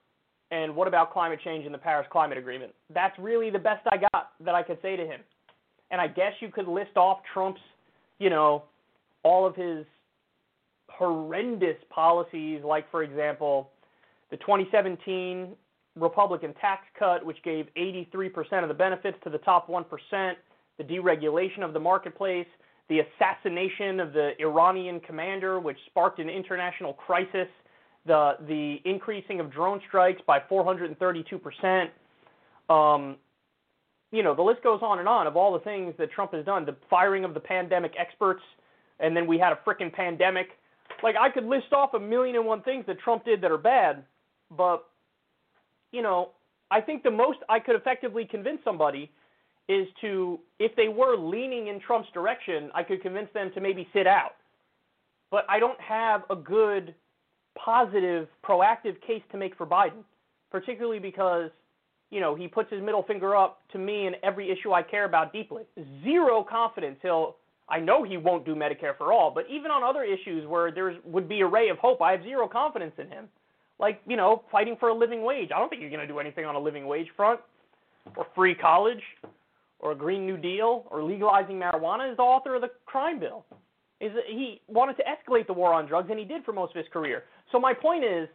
and 0.50 0.74
what 0.74 0.88
about 0.88 1.12
climate 1.12 1.38
change 1.44 1.66
and 1.66 1.74
the 1.74 1.78
Paris 1.78 2.06
Climate 2.10 2.38
Agreement? 2.38 2.72
That's 2.92 3.16
really 3.18 3.50
the 3.50 3.58
best 3.58 3.86
I 3.92 3.96
got 3.96 4.30
that 4.40 4.54
I 4.54 4.62
could 4.62 4.78
say 4.82 4.96
to 4.96 5.04
him. 5.04 5.20
And 5.90 6.00
I 6.00 6.06
guess 6.08 6.32
you 6.40 6.48
could 6.48 6.68
list 6.68 6.96
off 6.96 7.18
Trump's, 7.32 7.60
you 8.18 8.30
know, 8.30 8.64
all 9.22 9.46
of 9.46 9.54
his 9.56 9.84
horrendous 10.88 11.76
policies, 11.90 12.62
like, 12.64 12.90
for 12.90 13.02
example, 13.02 13.70
the 14.30 14.36
2017 14.38 15.48
Republican 15.96 16.54
tax 16.60 16.82
cut, 16.98 17.24
which 17.24 17.42
gave 17.44 17.66
83% 17.76 18.62
of 18.62 18.68
the 18.68 18.74
benefits 18.74 19.16
to 19.24 19.30
the 19.30 19.38
top 19.38 19.68
1%, 19.68 19.84
the 20.78 20.84
deregulation 20.84 21.62
of 21.62 21.72
the 21.72 21.80
marketplace, 21.80 22.46
the 22.88 23.00
assassination 23.00 24.00
of 24.00 24.12
the 24.12 24.32
Iranian 24.40 25.00
commander, 25.00 25.60
which 25.60 25.78
sparked 25.86 26.18
an 26.18 26.28
international 26.28 26.92
crisis, 26.92 27.48
the 28.06 28.36
the 28.46 28.76
increasing 28.84 29.40
of 29.40 29.50
drone 29.50 29.80
strikes 29.88 30.20
by 30.26 30.38
432%. 30.38 31.88
Um, 32.68 33.16
you 34.14 34.22
know, 34.22 34.34
the 34.34 34.42
list 34.42 34.62
goes 34.62 34.80
on 34.82 34.98
and 34.98 35.08
on 35.08 35.26
of 35.26 35.36
all 35.36 35.52
the 35.52 35.58
things 35.60 35.94
that 35.98 36.10
Trump 36.12 36.32
has 36.34 36.44
done. 36.44 36.64
The 36.64 36.76
firing 36.88 37.24
of 37.24 37.34
the 37.34 37.40
pandemic 37.40 37.92
experts, 37.98 38.42
and 39.00 39.16
then 39.16 39.26
we 39.26 39.38
had 39.38 39.52
a 39.52 39.58
freaking 39.66 39.92
pandemic. 39.92 40.48
Like 41.02 41.16
I 41.20 41.30
could 41.30 41.44
list 41.44 41.72
off 41.72 41.94
a 41.94 42.00
million 42.00 42.36
and 42.36 42.46
one 42.46 42.62
things 42.62 42.84
that 42.86 42.98
Trump 43.00 43.24
did 43.24 43.40
that 43.40 43.50
are 43.50 43.58
bad, 43.58 44.04
but 44.56 44.84
you 45.90 46.02
know, 46.02 46.30
I 46.70 46.80
think 46.80 47.02
the 47.02 47.10
most 47.10 47.38
I 47.48 47.58
could 47.58 47.76
effectively 47.76 48.26
convince 48.28 48.58
somebody 48.64 49.10
is 49.68 49.86
to, 50.00 50.38
if 50.58 50.74
they 50.76 50.88
were 50.88 51.16
leaning 51.16 51.68
in 51.68 51.80
Trump's 51.80 52.08
direction, 52.12 52.70
I 52.74 52.82
could 52.82 53.02
convince 53.02 53.28
them 53.32 53.50
to 53.54 53.60
maybe 53.60 53.88
sit 53.92 54.06
out. 54.06 54.32
But 55.30 55.46
I 55.48 55.58
don't 55.58 55.80
have 55.80 56.22
a 56.30 56.36
good, 56.36 56.94
positive, 57.56 58.28
proactive 58.44 59.00
case 59.06 59.22
to 59.32 59.38
make 59.38 59.56
for 59.56 59.66
Biden, 59.66 60.04
particularly 60.50 60.98
because, 60.98 61.50
you 62.14 62.20
know, 62.20 62.36
he 62.36 62.46
puts 62.46 62.70
his 62.70 62.80
middle 62.80 63.02
finger 63.02 63.34
up 63.34 63.60
to 63.72 63.78
me 63.78 64.06
in 64.06 64.14
every 64.22 64.48
issue 64.50 64.72
I 64.72 64.82
care 64.82 65.04
about 65.04 65.32
deeply. 65.32 65.64
Zero 66.04 66.46
confidence 66.48 66.98
he'll. 67.02 67.36
I 67.68 67.80
know 67.80 68.04
he 68.04 68.18
won't 68.18 68.44
do 68.44 68.54
Medicare 68.54 68.96
for 68.96 69.12
all, 69.12 69.32
but 69.34 69.46
even 69.50 69.70
on 69.70 69.82
other 69.82 70.04
issues 70.04 70.46
where 70.46 70.70
there 70.70 70.96
would 71.04 71.28
be 71.28 71.40
a 71.40 71.46
ray 71.46 71.70
of 71.70 71.78
hope, 71.78 72.02
I 72.02 72.12
have 72.12 72.22
zero 72.22 72.46
confidence 72.46 72.92
in 72.98 73.08
him 73.08 73.28
like 73.78 74.00
you 74.06 74.16
know 74.16 74.42
fighting 74.52 74.76
for 74.78 74.88
a 74.90 74.94
living 74.94 75.22
wage. 75.24 75.50
I 75.54 75.58
don't 75.58 75.68
think 75.68 75.80
you're 75.80 75.90
going 75.90 76.06
to 76.06 76.06
do 76.06 76.18
anything 76.18 76.44
on 76.44 76.54
a 76.54 76.60
living 76.60 76.86
wage 76.86 77.08
front, 77.16 77.40
or 78.16 78.26
free 78.34 78.54
college, 78.54 79.02
or 79.80 79.92
a 79.92 79.94
Green 79.94 80.26
New 80.26 80.36
Deal, 80.36 80.84
or 80.90 81.02
legalizing 81.02 81.58
marijuana. 81.58 82.10
Is 82.10 82.16
the 82.16 82.22
author 82.22 82.54
of 82.54 82.62
the 82.62 82.70
crime 82.86 83.18
bill. 83.18 83.44
Is 84.00 84.12
he 84.28 84.60
wanted 84.68 84.96
to 84.96 85.02
escalate 85.04 85.46
the 85.46 85.52
war 85.52 85.72
on 85.72 85.86
drugs, 85.86 86.08
and 86.10 86.18
he 86.18 86.24
did 86.24 86.44
for 86.44 86.52
most 86.52 86.70
of 86.70 86.76
his 86.76 86.86
career. 86.92 87.24
So 87.52 87.58
my 87.58 87.72
point 87.72 88.04
is, 88.04 88.28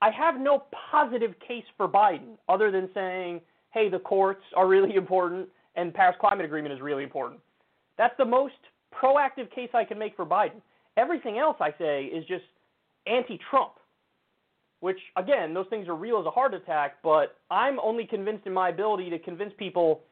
I 0.00 0.10
have 0.10 0.38
no 0.38 0.64
positive 0.90 1.34
case 1.46 1.64
for 1.76 1.88
Biden 1.88 2.36
other 2.48 2.70
than 2.70 2.88
saying, 2.94 3.40
hey, 3.70 3.88
the 3.88 3.98
courts 3.98 4.42
are 4.56 4.68
really 4.68 4.94
important, 4.96 5.48
and 5.76 5.92
Paris 5.92 6.16
Climate 6.20 6.44
Agreement 6.44 6.74
is 6.74 6.80
really 6.80 7.02
important. 7.02 7.40
That's 7.96 8.14
the 8.18 8.24
most 8.24 8.54
proactive 8.94 9.50
case 9.54 9.70
I 9.74 9.84
can 9.84 9.98
make 9.98 10.16
for 10.16 10.24
Biden. 10.24 10.60
Everything 10.96 11.38
else 11.38 11.56
I 11.60 11.72
say 11.78 12.04
is 12.04 12.24
just 12.26 12.44
anti-Trump 13.06 13.72
which 14.80 14.98
again, 15.16 15.54
those 15.54 15.66
things 15.70 15.88
are 15.88 15.94
real 15.94 16.20
as 16.20 16.26
a 16.26 16.30
heart 16.30 16.54
attack, 16.54 16.96
but 17.02 17.36
I'm 17.50 17.80
only 17.80 18.06
convinced 18.06 18.46
in 18.46 18.52
my 18.52 18.68
ability 18.68 19.10
to 19.10 19.18
convince 19.18 19.52
people 19.58 20.02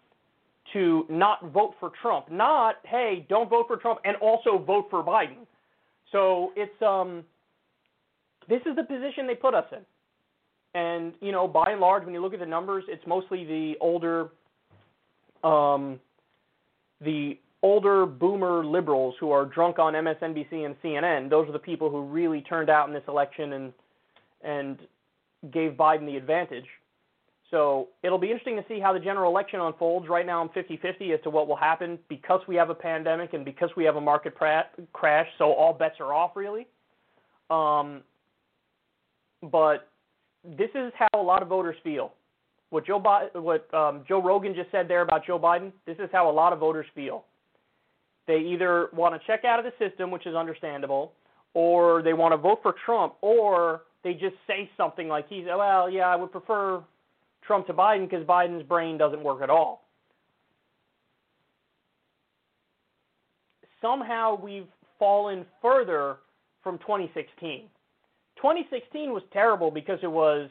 to 0.73 1.06
not 1.08 1.52
vote 1.52 1.74
for 1.78 1.92
Trump. 2.02 2.31
Not, 2.31 2.76
hey, 2.84 3.24
don't 3.28 3.48
vote 3.48 3.66
for 3.68 3.76
Trump 3.76 4.00
and 4.05 4.16
also 4.16 4.58
vote 4.58 4.86
for 4.90 5.05
Biden. 5.05 5.47
So 6.10 6.52
it's 6.56 6.82
um 6.82 7.24
this 8.49 8.60
is 8.66 8.76
the 8.76 8.84
position 8.84 9.26
they 9.26 9.34
put 9.34 9.55
us 9.55 9.66
in. 9.73 9.84
And, 10.75 11.15
you 11.20 11.33
know, 11.33 11.49
by 11.49 11.66
and 11.68 11.81
large 11.81 12.05
when 12.05 12.12
you 12.12 12.20
look 12.20 12.34
at 12.34 12.41
the 12.41 12.47
numbers, 12.47 12.84
it's 12.89 13.07
mostly 13.07 13.44
the 13.44 13.75
older 13.81 14.28
um 15.44 16.00
the 17.00 17.39
older 17.62 18.07
boomer 18.07 18.65
liberals 18.65 19.15
who 19.20 19.31
are 19.31 19.44
drunk 19.44 19.78
on 19.78 19.94
MSNBC 19.94 20.65
and 20.65 20.75
CNN. 20.83 21.28
Those 21.28 21.49
are 21.49 21.52
the 21.52 21.58
people 21.58 21.91
who 21.91 22.02
really 22.02 22.42
turned 22.42 22.70
out 22.70 22.89
in 22.89 22.94
this 22.94 23.02
election 23.08 23.52
and 23.55 23.73
and 24.42 24.78
gave 25.52 25.73
Biden 25.73 26.07
the 26.07 26.16
advantage. 26.16 26.66
So 27.50 27.89
it'll 28.02 28.18
be 28.18 28.26
interesting 28.26 28.57
to 28.57 28.65
see 28.68 28.81
how 28.81 28.92
the 28.92 28.99
general 28.99 29.31
election 29.31 29.60
unfolds. 29.60 30.08
Right 30.08 30.26
now, 30.26 30.42
I'm 30.42 30.49
50 30.50 30.78
50 30.78 31.12
as 31.12 31.20
to 31.23 31.31
what 31.31 31.47
will 31.47 31.57
happen 31.57 31.99
because 32.08 32.41
we 32.49 32.57
have 32.57 32.70
a 32.70 32.75
pandemic 32.75 33.34
and 33.34 33.44
because 33.44 33.70
we 33.76 33.84
have 33.84 33.97
a 33.97 34.00
market 34.00 34.34
pra- 34.34 34.66
crash. 34.92 35.28
So 35.39 35.52
all 35.52 35.73
bets 35.73 35.97
are 36.00 36.12
off, 36.12 36.33
really. 36.34 36.66
Um, 37.50 38.02
but 39.42 39.89
this 40.44 40.70
is 40.74 40.92
how 40.98 41.08
a 41.15 41.23
lot 41.23 41.42
of 41.42 41.48
voters 41.48 41.76
feel. 41.82 42.12
What 42.70 42.86
Joe 42.86 42.98
Bi- 42.98 43.28
what 43.34 43.73
um, 43.73 44.05
Joe 44.08 44.23
Rogan 44.23 44.55
just 44.55 44.70
said 44.70 44.89
there 44.89 45.02
about 45.02 45.24
Joe 45.26 45.39
Biden, 45.39 45.73
this 45.86 45.97
is 45.98 46.08
how 46.12 46.31
a 46.31 46.32
lot 46.32 46.52
of 46.52 46.58
voters 46.58 46.86
feel. 46.94 47.24
They 48.26 48.39
either 48.39 48.89
want 48.92 49.15
to 49.15 49.24
check 49.26 49.44
out 49.44 49.65
of 49.65 49.65
the 49.65 49.89
system, 49.89 50.10
which 50.10 50.26
is 50.26 50.34
understandable, 50.34 51.12
or 51.55 52.02
they 52.02 52.12
want 52.12 52.32
to 52.32 52.36
vote 52.36 52.58
for 52.62 52.74
Trump, 52.84 53.15
or 53.20 53.82
they 54.02 54.15
just 54.15 54.34
say 54.47 54.68
something 54.76 55.08
like 55.08 55.28
he's 55.28 55.44
well, 55.47 55.89
yeah, 55.89 56.08
I 56.08 56.16
would 56.16 56.32
prefer 56.32 56.82
Trump 57.47 57.66
to 57.68 57.73
Biden 57.73 58.08
because 58.08 58.26
Biden's 58.26 58.66
brain 58.66 58.98
doesn't 58.98 59.23
work 59.23 59.42
at 59.42 59.50
all. 59.50 59.84
Somehow 63.81 64.40
we've 64.42 64.66
fallen 64.98 65.47
further 65.62 66.16
from 66.62 66.78
2016. 66.78 67.68
2016 68.36 69.12
was 69.12 69.23
terrible 69.32 69.70
because 69.70 69.98
it 70.02 70.10
was, 70.10 70.50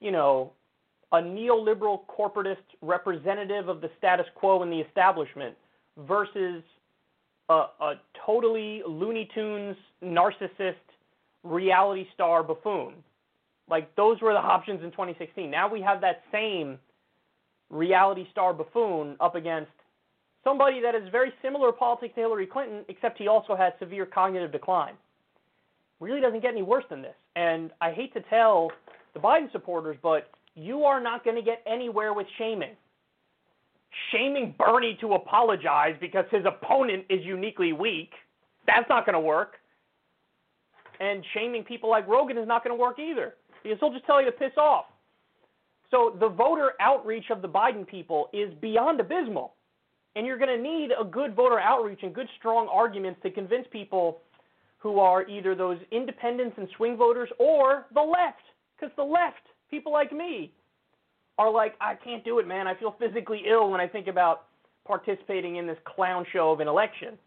you 0.00 0.10
know, 0.10 0.52
a 1.12 1.18
neoliberal 1.18 2.00
corporatist 2.06 2.56
representative 2.82 3.68
of 3.68 3.80
the 3.80 3.90
status 3.98 4.26
quo 4.34 4.62
and 4.62 4.72
the 4.72 4.80
establishment 4.80 5.54
versus 6.06 6.62
a, 7.48 7.64
a 7.80 7.94
totally 8.24 8.82
Looney 8.86 9.28
Tunes 9.34 9.76
narcissist 10.02 10.74
reality 11.44 12.06
star 12.12 12.42
buffoon. 12.42 12.94
Like 13.68 13.94
those 13.96 14.20
were 14.20 14.32
the 14.32 14.38
options 14.38 14.82
in 14.82 14.90
2016. 14.90 15.50
Now 15.50 15.68
we 15.68 15.80
have 15.80 16.00
that 16.00 16.22
same 16.32 16.78
reality 17.70 18.26
star 18.30 18.52
buffoon 18.52 19.16
up 19.20 19.34
against 19.34 19.70
somebody 20.44 20.80
that 20.80 20.94
is 20.94 21.08
very 21.10 21.32
similar 21.42 21.72
politics 21.72 22.14
to 22.14 22.20
Hillary 22.20 22.46
Clinton, 22.46 22.84
except 22.88 23.18
he 23.18 23.26
also 23.26 23.56
has 23.56 23.72
severe 23.78 24.06
cognitive 24.06 24.52
decline. 24.52 24.94
Really 26.00 26.20
doesn't 26.20 26.40
get 26.40 26.52
any 26.52 26.62
worse 26.62 26.84
than 26.90 27.02
this. 27.02 27.14
And 27.36 27.70
I 27.80 27.92
hate 27.92 28.12
to 28.14 28.20
tell 28.22 28.70
the 29.14 29.20
Biden 29.20 29.50
supporters, 29.52 29.96
but 30.02 30.30
you 30.54 30.84
are 30.84 31.00
not 31.00 31.24
going 31.24 31.36
to 31.36 31.42
get 31.42 31.62
anywhere 31.66 32.12
with 32.12 32.26
shaming. 32.38 32.76
Shaming 34.10 34.54
Bernie 34.58 34.98
to 35.00 35.14
apologize 35.14 35.96
because 36.00 36.26
his 36.30 36.44
opponent 36.44 37.04
is 37.08 37.24
uniquely 37.24 37.72
weak, 37.72 38.10
that's 38.66 38.88
not 38.88 39.06
going 39.06 39.14
to 39.14 39.20
work. 39.20 39.54
And 41.00 41.24
shaming 41.34 41.62
people 41.62 41.90
like 41.90 42.06
Rogan 42.08 42.36
is 42.36 42.48
not 42.48 42.64
going 42.64 42.76
to 42.76 42.80
work 42.80 42.98
either 42.98 43.34
because 43.62 43.78
he'll 43.80 43.92
just 43.92 44.06
tell 44.06 44.20
you 44.20 44.26
to 44.26 44.32
piss 44.32 44.52
off. 44.58 44.86
So 45.90 46.16
the 46.18 46.28
voter 46.28 46.72
outreach 46.80 47.30
of 47.30 47.42
the 47.42 47.48
Biden 47.48 47.86
people 47.86 48.28
is 48.32 48.52
beyond 48.60 49.00
abysmal. 49.00 49.54
And 50.14 50.26
you're 50.26 50.38
going 50.38 50.56
to 50.56 50.62
need 50.62 50.90
a 50.98 51.04
good 51.04 51.34
voter 51.34 51.60
outreach 51.60 52.00
and 52.02 52.14
good, 52.14 52.28
strong 52.38 52.68
arguments 52.72 53.20
to 53.22 53.30
convince 53.30 53.66
people 53.70 54.18
who 54.86 55.00
are 55.00 55.28
either 55.28 55.56
those 55.56 55.78
independents 55.90 56.54
and 56.58 56.68
swing 56.76 56.96
voters 56.96 57.28
or 57.40 57.86
the 57.92 58.00
left. 58.00 58.42
Because 58.76 58.94
the 58.96 59.02
left, 59.02 59.42
people 59.68 59.90
like 59.90 60.12
me, 60.12 60.52
are 61.38 61.50
like, 61.50 61.74
I 61.80 61.94
can't 61.96 62.24
do 62.24 62.38
it, 62.38 62.46
man. 62.46 62.68
I 62.68 62.74
feel 62.76 62.94
physically 63.00 63.42
ill 63.50 63.68
when 63.68 63.80
I 63.80 63.88
think 63.88 64.06
about 64.06 64.44
participating 64.86 65.56
in 65.56 65.66
this 65.66 65.76
clown 65.84 66.24
show 66.32 66.52
of 66.52 66.60
an 66.60 66.68
election. 66.68 67.18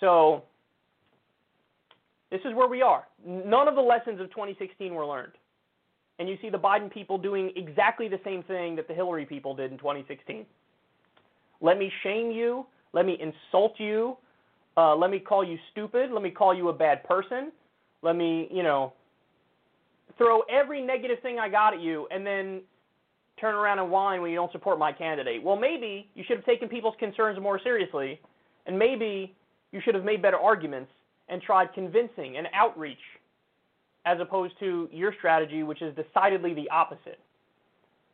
So 0.00 0.44
this 2.30 2.40
is 2.44 2.54
where 2.54 2.68
we 2.68 2.82
are. 2.82 3.06
None 3.26 3.66
of 3.66 3.74
the 3.74 3.80
lessons 3.80 4.20
of 4.20 4.28
2016 4.28 4.92
were 4.94 5.06
learned. 5.06 5.32
And 6.18 6.28
you 6.28 6.36
see 6.42 6.50
the 6.50 6.58
Biden 6.58 6.92
people 6.92 7.16
doing 7.16 7.52
exactly 7.56 8.06
the 8.06 8.20
same 8.22 8.42
thing 8.42 8.76
that 8.76 8.86
the 8.86 8.92
Hillary 8.92 9.24
people 9.24 9.54
did 9.54 9.72
in 9.72 9.78
2016. 9.78 10.44
Let 11.62 11.78
me 11.78 11.90
shame 12.02 12.30
you. 12.30 12.66
Let 12.92 13.06
me 13.06 13.18
insult 13.18 13.76
you. 13.78 14.18
Uh, 14.80 14.96
let 14.96 15.10
me 15.10 15.18
call 15.18 15.44
you 15.44 15.58
stupid. 15.72 16.10
Let 16.10 16.22
me 16.22 16.30
call 16.30 16.54
you 16.54 16.70
a 16.70 16.72
bad 16.72 17.04
person. 17.04 17.52
Let 18.00 18.16
me, 18.16 18.48
you 18.50 18.62
know, 18.62 18.94
throw 20.16 20.40
every 20.50 20.80
negative 20.80 21.18
thing 21.20 21.38
I 21.38 21.50
got 21.50 21.74
at 21.74 21.82
you 21.82 22.08
and 22.10 22.26
then 22.26 22.62
turn 23.38 23.54
around 23.54 23.78
and 23.78 23.90
whine 23.90 24.22
when 24.22 24.30
you 24.30 24.36
don't 24.38 24.52
support 24.52 24.78
my 24.78 24.90
candidate. 24.90 25.42
Well, 25.42 25.56
maybe 25.56 26.08
you 26.14 26.24
should 26.26 26.38
have 26.38 26.46
taken 26.46 26.66
people's 26.66 26.94
concerns 26.98 27.38
more 27.38 27.60
seriously, 27.62 28.22
and 28.64 28.78
maybe 28.78 29.36
you 29.70 29.82
should 29.84 29.94
have 29.94 30.04
made 30.04 30.22
better 30.22 30.38
arguments 30.38 30.90
and 31.28 31.42
tried 31.42 31.74
convincing 31.74 32.38
and 32.38 32.46
outreach 32.54 32.96
as 34.06 34.18
opposed 34.18 34.54
to 34.60 34.88
your 34.90 35.12
strategy, 35.18 35.62
which 35.62 35.82
is 35.82 35.94
decidedly 35.94 36.54
the 36.54 36.70
opposite. 36.70 37.20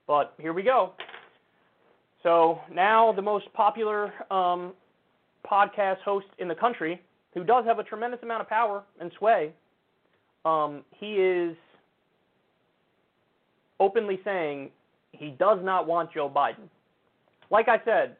But 0.08 0.34
here 0.40 0.52
we 0.52 0.64
go. 0.64 0.94
So 2.24 2.58
now 2.72 3.12
the 3.12 3.22
most 3.22 3.52
popular 3.54 4.12
um, 4.32 4.72
podcast 5.50 5.98
host 6.04 6.26
in 6.38 6.48
the 6.48 6.54
country, 6.54 7.00
who 7.34 7.44
does 7.44 7.64
have 7.64 7.78
a 7.78 7.84
tremendous 7.84 8.20
amount 8.22 8.40
of 8.40 8.48
power 8.48 8.82
and 9.00 9.10
sway, 9.18 9.52
um, 10.44 10.84
he 10.90 11.14
is 11.14 11.56
openly 13.80 14.20
saying 14.24 14.70
he 15.12 15.30
does 15.30 15.58
not 15.62 15.86
want 15.86 16.12
Joe 16.12 16.30
Biden. 16.30 16.68
Like 17.50 17.68
I 17.68 17.80
said, 17.84 18.16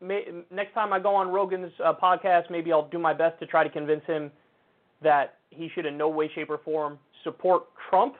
may, 0.00 0.24
next 0.50 0.74
time 0.74 0.92
I 0.92 0.98
go 0.98 1.14
on 1.14 1.28
Rogan's 1.28 1.72
uh, 1.84 1.92
podcast, 2.00 2.50
maybe 2.50 2.72
I'll 2.72 2.88
do 2.88 2.98
my 2.98 3.14
best 3.14 3.38
to 3.40 3.46
try 3.46 3.64
to 3.64 3.70
convince 3.70 4.04
him 4.06 4.30
that 5.02 5.38
he 5.50 5.68
should, 5.74 5.86
in 5.86 5.96
no 5.98 6.08
way, 6.08 6.30
shape, 6.34 6.50
or 6.50 6.58
form, 6.58 6.98
support 7.22 7.64
Trump. 7.90 8.14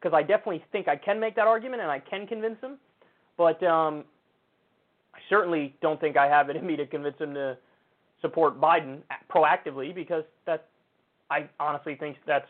Because 0.00 0.16
I 0.16 0.22
definitely 0.22 0.64
think 0.72 0.88
I 0.88 0.96
can 0.96 1.20
make 1.20 1.36
that 1.36 1.46
argument 1.46 1.82
and 1.82 1.90
I 1.90 2.00
can 2.00 2.26
convince 2.26 2.60
him. 2.60 2.78
But 3.36 3.62
um, 3.62 4.04
I 5.14 5.18
certainly 5.28 5.74
don't 5.82 6.00
think 6.00 6.16
I 6.16 6.26
have 6.26 6.50
it 6.50 6.56
in 6.56 6.66
me 6.66 6.76
to 6.76 6.86
convince 6.86 7.18
him 7.18 7.34
to 7.34 7.56
support 8.20 8.60
Biden 8.60 8.98
proactively 9.30 9.94
because 9.94 10.24
that 10.46 10.68
I 11.30 11.48
honestly 11.60 11.94
think 11.94 12.16
that's 12.26 12.46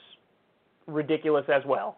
ridiculous 0.87 1.45
as 1.49 1.63
well. 1.67 1.97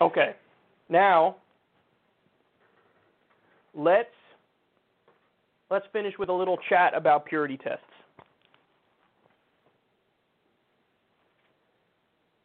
okay. 0.00 0.34
Now, 0.96 1.36
let's 3.74 4.08
let's 5.68 5.84
finish 5.92 6.14
with 6.18 6.30
a 6.30 6.32
little 6.32 6.56
chat 6.70 6.96
about 6.96 7.26
purity 7.26 7.58
tests. 7.58 7.84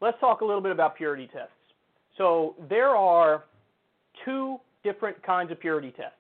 Let's 0.02 0.20
talk 0.20 0.42
a 0.42 0.46
little 0.46 0.60
bit 0.60 0.74
about 0.74 0.98
purity 0.98 1.30
tests. 1.32 1.54
So, 2.18 2.56
there 2.70 2.90
are 2.90 3.46
two 4.26 4.58
different 4.84 5.24
kinds 5.24 5.50
of 5.54 5.58
purity 5.62 5.94
tests. 5.96 6.18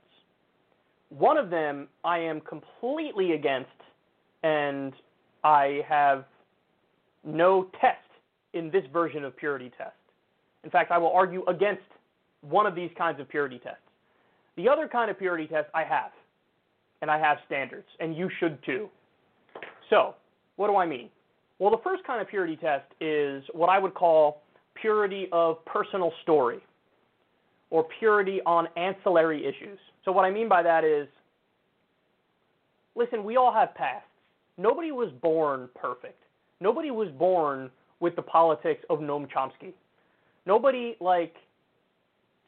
One 1.09 1.35
of 1.35 1.49
them 1.49 1.89
I 2.05 2.19
am 2.19 2.39
completely 2.39 3.33
against 3.33 3.67
and 4.43 4.93
I 5.43 5.81
have 5.85 6.23
no 7.25 7.67
test 7.81 7.97
in 8.53 8.71
this 8.71 8.83
version 8.93 9.25
of 9.25 9.35
purity 9.35 9.69
test. 9.77 9.97
In 10.63 10.69
fact, 10.69 10.91
I 10.91 10.97
will 10.97 11.11
argue 11.11 11.43
against 11.49 11.81
one 12.41 12.65
of 12.65 12.75
these 12.75 12.89
kinds 12.97 13.19
of 13.19 13.29
purity 13.29 13.59
tests. 13.59 13.79
The 14.57 14.67
other 14.67 14.87
kind 14.87 15.09
of 15.09 15.17
purity 15.17 15.47
test 15.47 15.69
I 15.73 15.83
have, 15.83 16.11
and 17.01 17.09
I 17.09 17.17
have 17.17 17.37
standards, 17.45 17.87
and 17.99 18.15
you 18.15 18.29
should 18.39 18.63
too. 18.65 18.89
So, 19.89 20.15
what 20.55 20.67
do 20.67 20.75
I 20.75 20.85
mean? 20.85 21.09
Well, 21.59 21.71
the 21.71 21.81
first 21.83 22.03
kind 22.05 22.21
of 22.21 22.27
purity 22.27 22.55
test 22.55 22.85
is 22.99 23.43
what 23.53 23.69
I 23.69 23.79
would 23.79 23.93
call 23.93 24.41
purity 24.75 25.27
of 25.31 25.63
personal 25.65 26.11
story 26.23 26.59
or 27.69 27.85
purity 27.99 28.41
on 28.45 28.67
ancillary 28.75 29.45
issues. 29.45 29.79
So, 30.03 30.11
what 30.11 30.23
I 30.23 30.31
mean 30.31 30.49
by 30.49 30.63
that 30.63 30.83
is 30.83 31.07
listen, 32.95 33.23
we 33.23 33.37
all 33.37 33.53
have 33.53 33.73
pasts. 33.75 34.07
Nobody 34.57 34.91
was 34.91 35.09
born 35.21 35.69
perfect. 35.75 36.21
Nobody 36.59 36.91
was 36.91 37.09
born 37.17 37.69
with 37.99 38.15
the 38.15 38.21
politics 38.21 38.83
of 38.89 38.99
Noam 38.99 39.27
Chomsky 39.31 39.73
nobody 40.45 40.95
like 40.99 41.35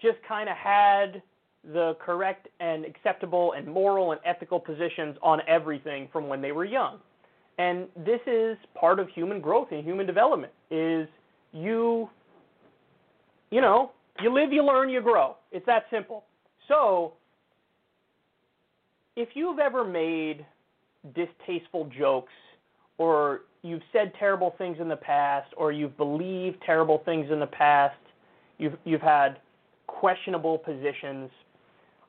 just 0.01 0.17
kind 0.27 0.49
of 0.49 0.55
had 0.55 1.21
the 1.63 1.95
correct 2.03 2.47
and 2.59 2.83
acceptable 2.85 3.53
and 3.53 3.67
moral 3.67 4.11
and 4.11 4.19
ethical 4.25 4.59
positions 4.59 5.15
on 5.21 5.39
everything 5.47 6.09
from 6.11 6.27
when 6.27 6.41
they 6.41 6.51
were 6.51 6.65
young. 6.65 6.99
And 7.57 7.87
this 7.95 8.19
is 8.27 8.57
part 8.77 8.99
of 8.99 9.07
human 9.09 9.39
growth 9.39 9.69
and 9.71 9.83
human 9.83 10.05
development 10.05 10.51
is 10.71 11.07
you 11.53 12.09
you 13.53 13.61
know, 13.61 13.91
you 14.19 14.33
live, 14.33 14.51
you 14.51 14.65
learn, 14.65 14.89
you 14.89 14.99
grow. 14.99 15.35
It's 15.51 15.65
that 15.67 15.83
simple. 15.91 16.23
So, 16.67 17.13
if 19.15 19.29
you've 19.35 19.59
ever 19.59 19.83
made 19.83 20.43
distasteful 21.13 21.87
jokes 21.95 22.33
or 22.97 23.41
you've 23.61 23.83
said 23.91 24.11
terrible 24.17 24.55
things 24.57 24.77
in 24.79 24.89
the 24.89 24.95
past 24.95 25.53
or 25.55 25.71
you've 25.71 25.95
believed 25.97 26.57
terrible 26.65 27.03
things 27.05 27.27
in 27.31 27.39
the 27.39 27.45
past, 27.45 27.95
you've 28.57 28.73
you've 28.85 29.01
had 29.01 29.37
questionable 30.03 30.57
positions. 30.57 31.29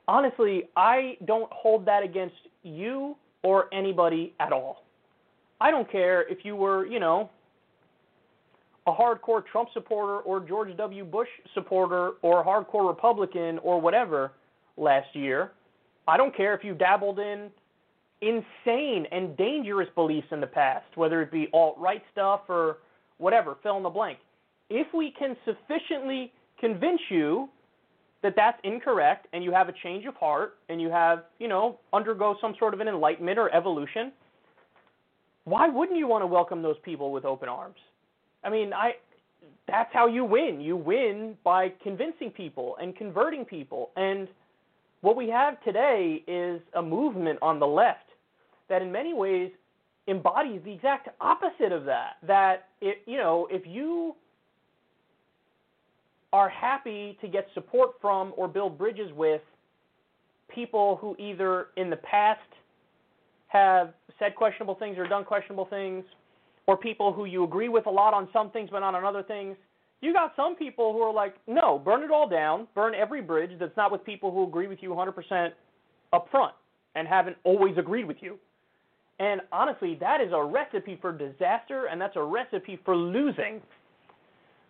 Honestly, 0.05 0.63
I 0.75 1.15
don't 1.23 1.49
hold 1.49 1.85
that 1.85 2.03
against 2.03 2.35
you 2.61 3.15
or 3.41 3.73
anybody 3.73 4.33
at 4.41 4.51
all. 4.51 4.83
I 5.61 5.71
don't 5.71 5.89
care 5.89 6.27
if 6.29 6.39
you 6.43 6.57
were, 6.57 6.85
you 6.85 6.99
know, 6.99 7.29
a 8.85 8.91
hardcore 8.91 9.45
Trump 9.49 9.69
supporter 9.73 10.19
or 10.19 10.41
George 10.41 10.75
W. 10.75 11.05
Bush 11.05 11.29
supporter 11.53 12.15
or 12.21 12.41
a 12.41 12.43
hardcore 12.43 12.85
Republican 12.85 13.59
or 13.59 13.79
whatever 13.79 14.33
last 14.75 15.07
year. 15.13 15.53
I 16.05 16.17
don't 16.17 16.35
care 16.35 16.53
if 16.53 16.65
you 16.65 16.73
dabbled 16.73 17.19
in 17.19 17.49
insane 18.21 19.05
and 19.13 19.37
dangerous 19.37 19.87
beliefs 19.95 20.27
in 20.31 20.41
the 20.41 20.47
past, 20.47 20.87
whether 20.95 21.21
it 21.21 21.31
be 21.31 21.47
alt 21.53 21.77
right 21.79 22.03
stuff 22.11 22.41
or 22.49 22.79
whatever, 23.19 23.55
fill 23.63 23.77
in 23.77 23.83
the 23.83 23.89
blank. 23.89 24.19
If 24.69 24.87
we 24.93 25.13
can 25.17 25.37
sufficiently 25.45 26.33
convince 26.59 26.99
you 27.09 27.47
that 28.25 28.35
that's 28.35 28.59
incorrect 28.63 29.27
and 29.33 29.43
you 29.43 29.51
have 29.51 29.69
a 29.69 29.73
change 29.83 30.05
of 30.05 30.15
heart 30.15 30.55
and 30.69 30.81
you 30.81 30.89
have, 30.89 31.25
you 31.37 31.47
know, 31.47 31.77
undergo 31.93 32.35
some 32.41 32.55
sort 32.57 32.73
of 32.73 32.79
an 32.79 32.87
enlightenment 32.87 33.37
or 33.37 33.53
evolution, 33.53 34.11
why 35.43 35.69
wouldn't 35.69 35.99
you 35.99 36.07
want 36.07 36.23
to 36.23 36.25
welcome 36.25 36.63
those 36.63 36.77
people 36.83 37.11
with 37.11 37.23
open 37.23 37.47
arms? 37.47 37.75
I 38.43 38.49
mean, 38.49 38.73
I 38.73 38.93
that's 39.67 39.91
how 39.93 40.07
you 40.07 40.25
win. 40.25 40.59
You 40.59 40.75
win 40.75 41.35
by 41.43 41.71
convincing 41.83 42.31
people 42.31 42.77
and 42.81 42.95
converting 42.95 43.45
people. 43.45 43.91
And 43.95 44.27
what 45.01 45.15
we 45.15 45.29
have 45.29 45.63
today 45.63 46.23
is 46.27 46.61
a 46.73 46.81
movement 46.81 47.37
on 47.43 47.59
the 47.59 47.67
left 47.67 48.09
that 48.69 48.81
in 48.81 48.91
many 48.91 49.13
ways 49.13 49.51
embodies 50.07 50.61
the 50.65 50.73
exact 50.73 51.09
opposite 51.21 51.71
of 51.71 51.85
that. 51.85 52.13
That 52.25 52.69
it, 52.81 53.03
you 53.05 53.17
know, 53.17 53.47
if 53.51 53.67
you 53.67 54.15
are 56.35 56.49
happy 56.49 57.17
to 57.21 57.29
get 57.29 57.47
support 57.53 57.91
from 58.01 58.33
or 58.35 58.45
build 58.45 58.77
bridges 58.77 59.09
with 59.15 59.39
people 60.53 60.97
who 60.99 61.15
either 61.17 61.67
in 61.77 61.89
the 61.89 61.95
past 61.95 62.41
have 63.47 63.93
said 64.19 64.35
questionable 64.35 64.75
things 64.75 64.97
or 64.97 65.07
done 65.07 65.23
questionable 65.23 65.63
things, 65.63 66.03
or 66.67 66.75
people 66.75 67.13
who 67.13 67.23
you 67.23 67.45
agree 67.45 67.69
with 67.69 67.85
a 67.85 67.89
lot 67.89 68.13
on 68.13 68.27
some 68.33 68.51
things 68.51 68.67
but 68.69 68.81
not 68.81 68.93
on 68.93 69.05
other 69.05 69.23
things. 69.23 69.55
You 70.01 70.11
got 70.11 70.33
some 70.35 70.57
people 70.57 70.91
who 70.91 70.99
are 70.99 71.13
like, 71.13 71.35
no, 71.47 71.79
burn 71.79 72.03
it 72.03 72.11
all 72.11 72.27
down, 72.27 72.67
burn 72.75 72.93
every 72.93 73.21
bridge 73.21 73.51
that's 73.57 73.77
not 73.77 73.89
with 73.89 74.03
people 74.03 74.29
who 74.29 74.43
agree 74.43 74.67
with 74.67 74.79
you 74.81 74.89
100% 74.89 75.51
up 76.11 76.27
front 76.31 76.53
and 76.95 77.07
haven't 77.07 77.37
always 77.45 77.77
agreed 77.77 78.05
with 78.05 78.17
you. 78.19 78.37
And 79.19 79.39
honestly, 79.53 79.97
that 80.01 80.19
is 80.19 80.33
a 80.33 80.43
recipe 80.43 80.97
for 81.01 81.13
disaster 81.13 81.85
and 81.89 82.01
that's 82.01 82.17
a 82.17 82.23
recipe 82.23 82.77
for 82.83 82.93
losing. 82.93 83.61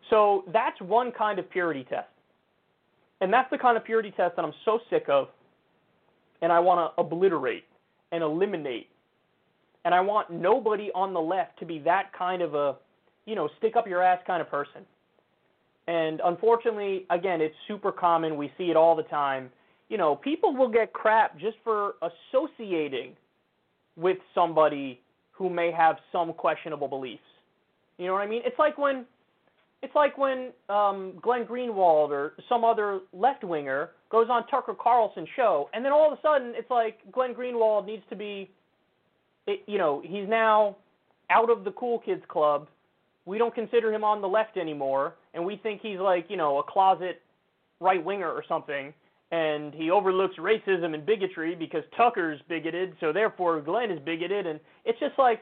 So 0.10 0.44
that's 0.54 0.80
one 0.82 1.12
kind 1.12 1.40
of 1.40 1.50
purity 1.50 1.86
test. 1.90 2.08
And 3.22 3.32
that's 3.32 3.50
the 3.50 3.58
kind 3.58 3.78
of 3.78 3.84
purity 3.84 4.12
test 4.12 4.36
that 4.36 4.46
I'm 4.46 4.54
so 4.66 4.80
sick 4.90 5.06
of 5.10 5.30
and 6.42 6.52
I 6.52 6.60
want 6.60 6.80
to 6.80 7.02
obliterate 7.02 7.64
and 8.12 8.24
eliminate. 8.24 8.88
And 9.84 9.94
I 9.94 10.02
want 10.02 10.32
nobody 10.32 10.90
on 10.94 11.14
the 11.14 11.22
left 11.22 11.58
to 11.60 11.66
be 11.66 11.80
that 11.80 12.12
kind 12.18 12.42
of 12.42 12.56
a, 12.56 12.76
you 13.26 13.36
know, 13.36 13.50
stick 13.58 13.76
up 13.76 13.88
your 13.88 14.02
ass 14.02 14.20
kind 14.28 14.42
of 14.42 14.50
person. 14.50 14.82
And 15.88 16.22
unfortunately, 16.26 17.06
again, 17.10 17.42
it's 17.42 17.56
super 17.68 17.92
common. 17.92 18.38
We 18.38 18.52
see 18.58 18.66
it 18.66 18.76
all 18.76 18.96
the 18.96 19.04
time. 19.04 19.50
You 19.90 19.98
know, 19.98 20.16
people 20.16 20.56
will 20.56 20.70
get 20.70 20.94
crap 20.94 21.38
just 21.40 21.58
for 21.64 21.96
associating 22.02 23.14
with 23.96 24.18
somebody 24.34 25.00
who 25.32 25.50
may 25.50 25.72
have 25.72 25.98
some 26.12 26.34
questionable 26.34 26.88
beliefs. 26.88 27.22
You 27.98 28.08
know 28.08 28.14
what 28.14 28.22
I 28.22 28.28
mean? 28.28 28.42
It's 28.44 28.58
like 28.58 28.78
when 28.78 29.06
it's 29.82 29.96
like 29.96 30.18
when 30.18 30.52
um, 30.70 31.14
Glenn 31.22 31.46
Greenwald 31.46 32.10
or 32.10 32.34
some 32.50 32.64
other 32.64 33.02
left 33.14 33.44
winger 33.44 33.92
goes 34.10 34.28
on 34.30 34.48
Tucker 34.48 34.74
Carlson's 34.74 35.28
show, 35.36 35.70
and 35.74 35.84
then 35.86 35.92
all 35.92 36.12
of 36.12 36.18
a 36.18 36.22
sudden 36.22 36.54
it's 36.56 36.70
like 36.72 37.00
Glenn 37.12 37.34
Greenwald 37.34 37.86
needs 37.86 38.04
to 38.10 38.16
be, 38.16 38.50
it, 39.48 39.62
you 39.68 39.78
know, 39.78 40.02
he's 40.04 40.28
now 40.28 40.76
out 41.30 41.50
of 41.50 41.64
the 41.64 41.72
cool 41.72 42.00
kids 42.00 42.24
club. 42.28 42.68
We 43.26 43.38
don't 43.38 43.54
consider 43.54 43.94
him 43.94 44.04
on 44.04 44.22
the 44.22 44.28
left 44.28 44.58
anymore, 44.58 45.16
and 45.34 45.46
we 45.46 45.58
think 45.58 45.82
he's 45.82 46.00
like, 46.00 46.26
you 46.30 46.38
know, 46.38 46.60
a 46.60 46.64
closet 46.64 47.22
right 47.80 48.04
winger 48.04 48.30
or 48.30 48.44
something. 48.48 48.94
And 49.32 49.74
he 49.74 49.90
overlooks 49.90 50.36
racism 50.38 50.94
and 50.94 51.06
bigotry 51.06 51.56
because 51.56 51.84
Tucker's 51.98 52.40
bigoted, 52.48 52.96
so 53.00 53.12
therefore 53.12 53.60
Glenn 53.62 53.92
is 53.92 54.00
bigoted, 54.06 54.46
and 54.46 54.60
it's 54.86 55.00
just 55.00 55.18
like 55.18 55.42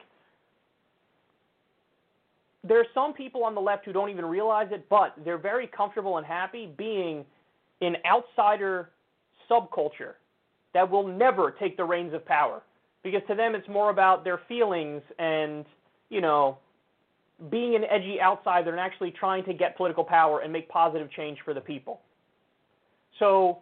there 2.63 2.79
are 2.79 2.85
some 2.93 3.13
people 3.13 3.43
on 3.43 3.55
the 3.55 3.61
left 3.61 3.85
who 3.85 3.91
don't 3.91 4.09
even 4.09 4.25
realize 4.25 4.67
it, 4.71 4.87
but 4.89 5.13
they're 5.23 5.37
very 5.37 5.67
comfortable 5.67 6.17
and 6.17 6.25
happy 6.25 6.71
being 6.77 7.25
in 7.81 7.97
outsider 8.05 8.89
subculture 9.49 10.13
that 10.73 10.89
will 10.89 11.05
never 11.05 11.51
take 11.51 11.75
the 11.77 11.83
reins 11.83 12.13
of 12.13 12.25
power 12.25 12.61
because 13.03 13.21
to 13.27 13.35
them 13.35 13.53
it's 13.53 13.67
more 13.67 13.89
about 13.89 14.23
their 14.23 14.39
feelings 14.47 15.01
and 15.19 15.65
you 16.09 16.21
know 16.21 16.57
being 17.51 17.75
an 17.75 17.83
edgy 17.89 18.21
outsider 18.21 18.71
and 18.71 18.79
actually 18.79 19.11
trying 19.11 19.43
to 19.43 19.53
get 19.53 19.75
political 19.75 20.03
power 20.03 20.39
and 20.39 20.53
make 20.53 20.69
positive 20.69 21.11
change 21.11 21.37
for 21.43 21.53
the 21.53 21.59
people. 21.59 21.99
So 23.19 23.59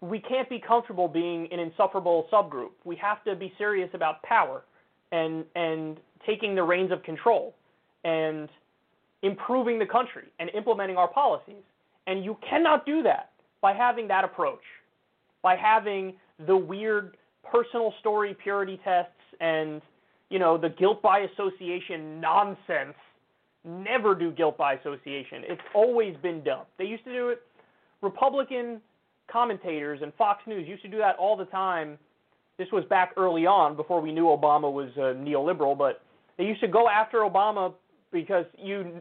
we 0.00 0.18
can't 0.18 0.48
be 0.48 0.58
comfortable 0.58 1.06
being 1.06 1.48
an 1.52 1.60
insufferable 1.60 2.26
subgroup. 2.32 2.70
We 2.84 2.96
have 2.96 3.22
to 3.24 3.36
be 3.36 3.52
serious 3.56 3.90
about 3.94 4.22
power 4.22 4.64
and 5.12 5.44
and 5.54 5.98
taking 6.26 6.56
the 6.56 6.62
reins 6.64 6.90
of 6.90 7.02
control 7.04 7.54
and 8.06 8.48
improving 9.22 9.78
the 9.78 9.86
country 9.86 10.28
and 10.38 10.48
implementing 10.50 10.96
our 10.96 11.08
policies. 11.08 11.64
And 12.06 12.24
you 12.24 12.38
cannot 12.48 12.86
do 12.86 13.02
that 13.02 13.30
by 13.60 13.72
having 13.72 14.06
that 14.08 14.24
approach, 14.24 14.62
by 15.42 15.56
having 15.56 16.14
the 16.46 16.56
weird 16.56 17.16
personal 17.50 17.92
story 18.00 18.36
purity 18.40 18.80
tests 18.84 19.10
and 19.40 19.82
you 20.30 20.38
know 20.38 20.56
the 20.56 20.68
guilt 20.68 21.02
by 21.02 21.20
association 21.20 22.20
nonsense. 22.20 22.94
Never 23.64 24.14
do 24.14 24.30
guilt 24.30 24.56
by 24.56 24.74
association. 24.74 25.42
It's 25.42 25.60
always 25.74 26.16
been 26.22 26.44
dumb. 26.44 26.66
They 26.78 26.84
used 26.84 27.04
to 27.04 27.12
do 27.12 27.30
it. 27.30 27.42
Republican 28.00 28.80
commentators 29.28 30.00
and 30.02 30.14
Fox 30.14 30.42
News 30.46 30.68
used 30.68 30.82
to 30.82 30.88
do 30.88 30.98
that 30.98 31.16
all 31.16 31.36
the 31.36 31.46
time. 31.46 31.98
This 32.58 32.68
was 32.72 32.84
back 32.84 33.10
early 33.16 33.44
on 33.44 33.74
before 33.74 34.00
we 34.00 34.12
knew 34.12 34.26
Obama 34.26 34.72
was 34.72 34.90
a 34.96 35.18
neoliberal, 35.18 35.76
but 35.76 36.02
they 36.38 36.44
used 36.44 36.60
to 36.60 36.68
go 36.68 36.88
after 36.88 37.18
Obama 37.18 37.74
because 38.16 38.46
you 38.56 39.00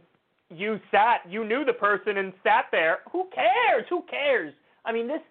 you 0.50 0.80
sat 0.92 1.22
you 1.30 1.46
knew 1.46 1.64
the 1.64 1.74
person 1.74 2.18
and 2.18 2.34
sat 2.44 2.66
there. 2.72 3.00
Who 3.12 3.30
cares? 3.34 3.86
Who 3.90 4.04
cares? 4.10 4.54
I 4.84 4.92
mean 4.92 5.08
this 5.08 5.22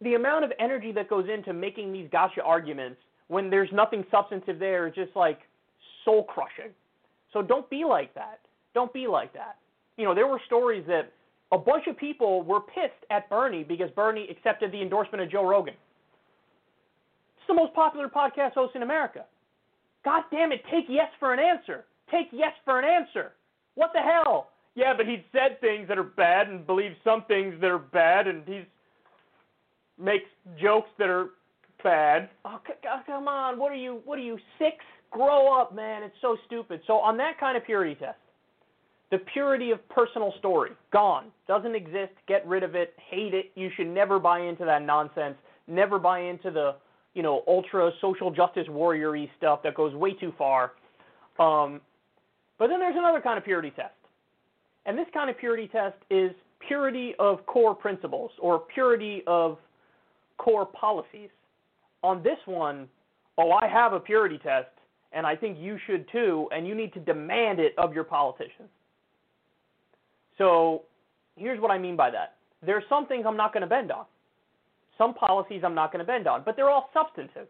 the 0.00 0.14
amount 0.14 0.44
of 0.44 0.52
energy 0.60 0.92
that 0.92 1.10
goes 1.10 1.26
into 1.32 1.52
making 1.52 1.92
these 1.92 2.08
gotcha 2.12 2.42
arguments 2.42 2.98
when 3.28 3.50
there's 3.50 3.70
nothing 3.72 4.04
substantive 4.10 4.58
there 4.58 4.86
is 4.86 4.94
just 4.94 5.10
like 5.16 5.40
soul 6.04 6.24
crushing. 6.24 6.72
So 7.32 7.42
don't 7.42 7.68
be 7.68 7.84
like 7.84 8.14
that. 8.14 8.40
Don't 8.74 8.92
be 8.92 9.06
like 9.06 9.32
that. 9.32 9.56
You 9.96 10.04
know, 10.04 10.14
there 10.14 10.26
were 10.26 10.40
stories 10.46 10.84
that 10.86 11.12
a 11.52 11.58
bunch 11.58 11.86
of 11.88 11.96
people 11.96 12.42
were 12.42 12.60
pissed 12.60 13.04
at 13.10 13.28
Bernie 13.28 13.64
because 13.64 13.90
Bernie 13.96 14.28
accepted 14.30 14.72
the 14.72 14.82
endorsement 14.82 15.22
of 15.22 15.30
Joe 15.30 15.46
Rogan. 15.46 15.74
It's 17.38 17.48
the 17.48 17.54
most 17.54 17.74
popular 17.74 18.08
podcast 18.08 18.52
host 18.52 18.76
in 18.76 18.82
America. 18.82 19.24
God 20.04 20.22
damn 20.30 20.52
it, 20.52 20.62
take 20.70 20.84
yes 20.88 21.08
for 21.18 21.32
an 21.32 21.40
answer 21.40 21.84
take 22.10 22.28
yes 22.32 22.52
for 22.64 22.78
an 22.78 22.84
answer. 22.84 23.32
What 23.74 23.90
the 23.92 24.00
hell? 24.00 24.50
Yeah, 24.74 24.92
but 24.96 25.06
he 25.06 25.24
said 25.32 25.60
things 25.60 25.88
that 25.88 25.98
are 25.98 26.02
bad 26.02 26.48
and 26.48 26.66
believes 26.66 26.96
some 27.04 27.24
things 27.26 27.54
that 27.60 27.70
are 27.70 27.78
bad, 27.78 28.26
and 28.26 28.42
he's 28.46 28.64
makes 29.98 30.24
jokes 30.60 30.88
that 30.98 31.08
are 31.08 31.30
bad. 31.82 32.28
Oh, 32.44 32.58
come 33.06 33.28
on! 33.28 33.58
What 33.58 33.70
are 33.70 33.76
you? 33.76 34.00
What 34.04 34.18
are 34.18 34.22
you? 34.22 34.38
Six? 34.58 34.76
Grow 35.10 35.60
up, 35.60 35.74
man! 35.74 36.02
It's 36.02 36.16
so 36.20 36.36
stupid. 36.46 36.80
So 36.86 36.94
on 36.94 37.16
that 37.18 37.38
kind 37.38 37.56
of 37.56 37.64
purity 37.64 37.94
test, 37.94 38.18
the 39.12 39.18
purity 39.32 39.70
of 39.70 39.86
personal 39.88 40.34
story 40.38 40.72
gone, 40.92 41.26
doesn't 41.46 41.76
exist. 41.76 42.12
Get 42.26 42.44
rid 42.46 42.64
of 42.64 42.74
it. 42.74 42.94
Hate 43.10 43.32
it. 43.32 43.52
You 43.54 43.70
should 43.76 43.86
never 43.86 44.18
buy 44.18 44.40
into 44.40 44.64
that 44.64 44.82
nonsense. 44.82 45.36
Never 45.68 46.00
buy 46.00 46.20
into 46.20 46.50
the 46.50 46.74
you 47.14 47.22
know 47.22 47.42
ultra 47.46 47.92
social 48.00 48.32
justice 48.32 48.66
warrior 48.68 49.14
stuff 49.38 49.62
that 49.62 49.76
goes 49.76 49.94
way 49.94 50.14
too 50.14 50.32
far. 50.36 50.72
Um, 51.38 51.80
but 52.58 52.68
then 52.68 52.78
there's 52.80 52.96
another 52.96 53.20
kind 53.20 53.38
of 53.38 53.44
purity 53.44 53.70
test. 53.70 53.94
And 54.86 54.98
this 54.98 55.06
kind 55.14 55.30
of 55.30 55.38
purity 55.38 55.68
test 55.68 55.96
is 56.10 56.32
purity 56.66 57.14
of 57.18 57.44
core 57.46 57.74
principles 57.74 58.30
or 58.38 58.60
purity 58.60 59.22
of 59.26 59.58
core 60.38 60.66
policies. 60.66 61.30
On 62.02 62.22
this 62.22 62.38
one, 62.46 62.88
oh, 63.38 63.52
I 63.52 63.66
have 63.66 63.92
a 63.92 64.00
purity 64.00 64.38
test, 64.38 64.68
and 65.12 65.26
I 65.26 65.36
think 65.36 65.58
you 65.58 65.78
should 65.86 66.06
too, 66.10 66.48
and 66.52 66.66
you 66.66 66.74
need 66.74 66.92
to 66.94 67.00
demand 67.00 67.60
it 67.60 67.74
of 67.78 67.94
your 67.94 68.04
politicians. 68.04 68.68
So 70.38 70.82
here's 71.36 71.60
what 71.60 71.70
I 71.70 71.78
mean 71.78 71.96
by 71.96 72.10
that. 72.10 72.34
There 72.64 72.76
are 72.76 72.84
some 72.88 73.06
things 73.06 73.24
I'm 73.26 73.36
not 73.36 73.52
going 73.52 73.62
to 73.62 73.66
bend 73.66 73.90
on. 73.92 74.04
Some 74.98 75.14
policies 75.14 75.62
I'm 75.64 75.74
not 75.74 75.92
going 75.92 76.04
to 76.04 76.06
bend 76.06 76.26
on, 76.26 76.42
but 76.44 76.56
they're 76.56 76.70
all 76.70 76.90
substantive. 76.92 77.48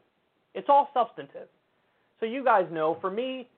It's 0.55 0.68
all 0.68 0.89
substantive. 0.94 1.49
So 2.20 2.26
you 2.26 2.44
guys 2.44 2.66
know, 2.70 2.97
for 3.00 3.10
me, 3.10 3.49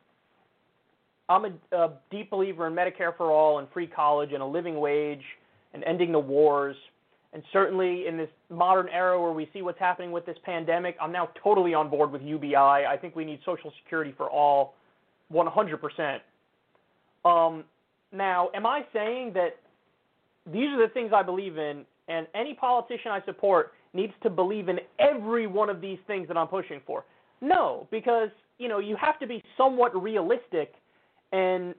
I'm 1.29 1.45
a, 1.45 1.77
a 1.77 1.93
deep 2.11 2.31
believer 2.31 2.67
in 2.67 2.75
Medicare 2.75 3.17
for 3.17 3.31
all 3.33 3.59
and 3.59 3.69
free 3.73 3.87
college 3.87 4.33
and 4.33 4.43
a 4.43 4.47
living 4.47 4.79
wage 4.79 5.23
and 5.75 5.83
ending 5.85 6.13
the 6.13 6.19
wars 6.19 6.77
And 7.33 7.43
certainly 7.53 8.07
in 8.07 8.17
this 8.17 8.31
modern 8.49 8.89
era 8.89 9.21
where 9.21 9.33
we 9.33 9.51
see 9.53 9.61
what's 9.61 9.79
happening 9.79 10.11
with 10.11 10.25
this 10.25 10.39
pandemic, 10.45 10.97
I'm 11.01 11.13
now 11.13 11.29
totally 11.43 11.75
on 11.75 11.91
board 11.91 12.11
with 12.11 12.23
UBI. 12.23 12.57
I 12.57 12.97
think 12.99 13.15
we 13.15 13.25
need 13.25 13.41
Social 13.45 13.73
Security 13.83 14.15
for 14.17 14.31
all 14.31 14.75
100%. 15.33 16.19
Um, 17.25 17.65
now, 18.13 18.49
am 18.55 18.65
I 18.65 18.87
saying 18.93 19.33
that 19.35 19.57
these 20.51 20.69
are 20.71 20.87
the 20.87 20.93
things 20.95 21.11
I 21.15 21.23
believe 21.23 21.59
in, 21.59 21.85
and 22.09 22.27
any 22.35 22.55
politician 22.55 23.11
I 23.11 23.21
support 23.25 23.73
needs 23.93 24.13
to 24.23 24.31
believe 24.31 24.69
in 24.69 24.79
every 24.99 25.47
one 25.47 25.69
of 25.69 25.81
these 25.81 25.99
things 26.07 26.29
that 26.29 26.37
I'm 26.37 26.47
pushing 26.47 26.81
for? 26.87 27.05
No, 27.41 27.87
because 27.91 28.31
you 28.59 28.69
know 28.69 28.79
you 28.79 28.97
have 28.97 29.19
to 29.19 29.27
be 29.27 29.43
somewhat 29.59 30.01
realistic 30.01 30.75
and 31.33 31.75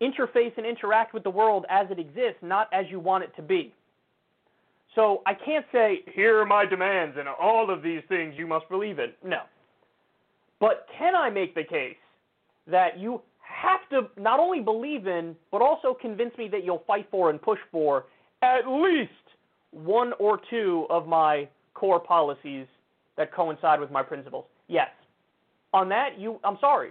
interface 0.00 0.52
and 0.56 0.66
interact 0.66 1.14
with 1.14 1.22
the 1.22 1.30
world 1.30 1.64
as 1.70 1.86
it 1.90 1.98
exists, 1.98 2.42
not 2.42 2.68
as 2.72 2.86
you 2.90 2.98
want 2.98 3.24
it 3.24 3.34
to 3.36 3.42
be. 3.42 3.72
So 4.94 5.22
I 5.26 5.32
can't 5.34 5.64
say, 5.72 6.00
here 6.12 6.38
are 6.38 6.46
my 6.46 6.66
demands 6.66 7.16
and 7.18 7.28
all 7.28 7.70
of 7.70 7.82
these 7.82 8.02
things 8.08 8.34
you 8.36 8.46
must 8.46 8.68
believe 8.68 8.98
in. 8.98 9.12
No. 9.24 9.42
But 10.60 10.86
can 10.98 11.14
I 11.14 11.30
make 11.30 11.54
the 11.54 11.64
case 11.64 11.96
that 12.66 12.98
you 12.98 13.22
have 13.40 13.80
to 13.90 14.08
not 14.20 14.38
only 14.38 14.60
believe 14.60 15.06
in, 15.06 15.34
but 15.50 15.62
also 15.62 15.96
convince 15.98 16.36
me 16.36 16.48
that 16.48 16.64
you'll 16.64 16.84
fight 16.86 17.06
for 17.10 17.30
and 17.30 17.40
push 17.40 17.58
for 17.70 18.06
at 18.42 18.66
least 18.68 19.10
one 19.70 20.12
or 20.18 20.40
two 20.50 20.86
of 20.90 21.06
my 21.06 21.48
core 21.74 22.00
policies 22.00 22.66
that 23.16 23.32
coincide 23.32 23.80
with 23.80 23.90
my 23.90 24.02
principles? 24.02 24.44
Yes. 24.68 24.88
On 25.72 25.88
that, 25.88 26.18
you 26.18 26.38
I'm 26.44 26.58
sorry. 26.60 26.90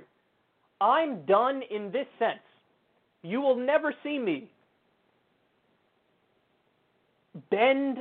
I'm 0.82 1.24
done 1.26 1.62
in 1.70 1.92
this 1.92 2.08
sense. 2.18 2.40
You 3.22 3.40
will 3.40 3.56
never 3.56 3.94
see 4.04 4.18
me 4.18 4.50
bend 7.52 8.00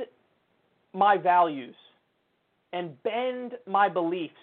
my 0.93 1.15
values 1.15 1.75
and 2.73 3.01
bend 3.03 3.53
my 3.67 3.87
beliefs 3.87 4.33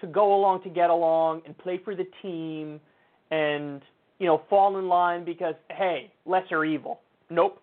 to 0.00 0.06
go 0.06 0.34
along 0.34 0.62
to 0.62 0.70
get 0.70 0.88
along 0.90 1.42
and 1.44 1.56
play 1.58 1.78
for 1.84 1.94
the 1.94 2.06
team 2.22 2.80
and 3.30 3.82
you 4.18 4.26
know 4.26 4.42
fall 4.48 4.78
in 4.78 4.88
line 4.88 5.24
because 5.24 5.54
hey 5.70 6.10
lesser 6.24 6.64
evil. 6.64 7.00
Nope. 7.28 7.60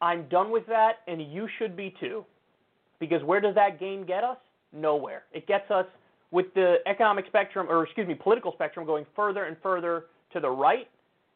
I'm 0.00 0.28
done 0.28 0.50
with 0.50 0.66
that 0.68 1.00
and 1.08 1.20
you 1.32 1.48
should 1.58 1.76
be 1.76 1.94
too. 1.98 2.24
Because 3.00 3.22
where 3.24 3.40
does 3.40 3.56
that 3.56 3.80
game 3.80 4.06
get 4.06 4.24
us? 4.24 4.38
Nowhere. 4.72 5.24
It 5.32 5.46
gets 5.46 5.70
us 5.70 5.86
with 6.30 6.46
the 6.54 6.76
economic 6.86 7.26
spectrum 7.26 7.66
or 7.68 7.84
excuse 7.84 8.06
me 8.06 8.14
political 8.14 8.52
spectrum 8.52 8.84
going 8.84 9.06
further 9.14 9.44
and 9.44 9.56
further 9.62 10.06
to 10.32 10.40
the 10.40 10.50
right 10.50 10.88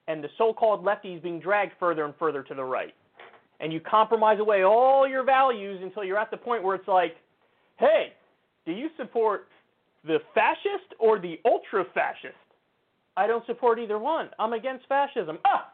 and 0.09 0.23
the 0.23 0.29
so-called 0.37 0.85
lefties 0.85 1.23
being 1.23 1.39
dragged 1.39 1.73
further 1.79 2.05
and 2.05 2.15
further 2.19 2.43
to 2.43 2.55
the 2.55 2.65
right 2.65 2.95
and 3.61 3.73
you 3.73 3.81
compromise 3.81 4.41
away 4.41 4.65
all 4.65 5.07
your 5.07 5.23
values 5.23 5.81
until 5.83 6.03
you're 6.03 6.19
at 6.19 6.31
the 6.31 6.37
point 6.37 6.63
where 6.63 6.75
it's 6.75 6.89
like, 6.89 7.17
hey, 7.79 8.15
do 8.67 8.73
you 8.73 8.89
support 8.97 9.49
the 10.05 10.19
fascist 10.35 10.95
or 10.99 11.19
the 11.19 11.39
ultra 11.45 11.85
fascist? 11.95 12.35
I 13.17 13.27
don't 13.27 13.45
support 13.47 13.79
either 13.79 13.99
one. 13.99 14.31
I'm 14.39 14.55
against 14.55 14.87
fascism. 14.89 15.39
Ah! 15.45 15.73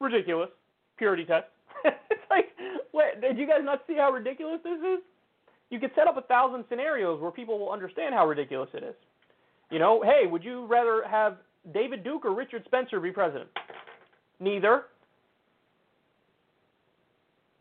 Ridiculous. 0.00 0.50
Purity 0.98 1.24
test. 1.24 1.46
it's 1.84 2.22
like, 2.30 2.46
wait, 2.92 3.20
did 3.20 3.38
you 3.38 3.46
guys 3.46 3.60
not 3.62 3.82
see 3.86 3.94
how 3.96 4.10
ridiculous 4.10 4.60
this 4.64 4.78
is? 4.78 5.00
You 5.72 5.80
could 5.80 5.92
set 5.94 6.06
up 6.06 6.18
a 6.18 6.22
thousand 6.22 6.66
scenarios 6.68 7.18
where 7.18 7.30
people 7.30 7.58
will 7.58 7.72
understand 7.72 8.14
how 8.14 8.26
ridiculous 8.26 8.68
it 8.74 8.84
is. 8.84 8.94
You 9.70 9.78
know, 9.78 10.02
hey, 10.04 10.26
would 10.26 10.44
you 10.44 10.66
rather 10.66 11.02
have 11.10 11.38
David 11.72 12.04
Duke 12.04 12.26
or 12.26 12.34
Richard 12.34 12.62
Spencer 12.66 13.00
be 13.00 13.10
president? 13.10 13.48
Neither. 14.38 14.82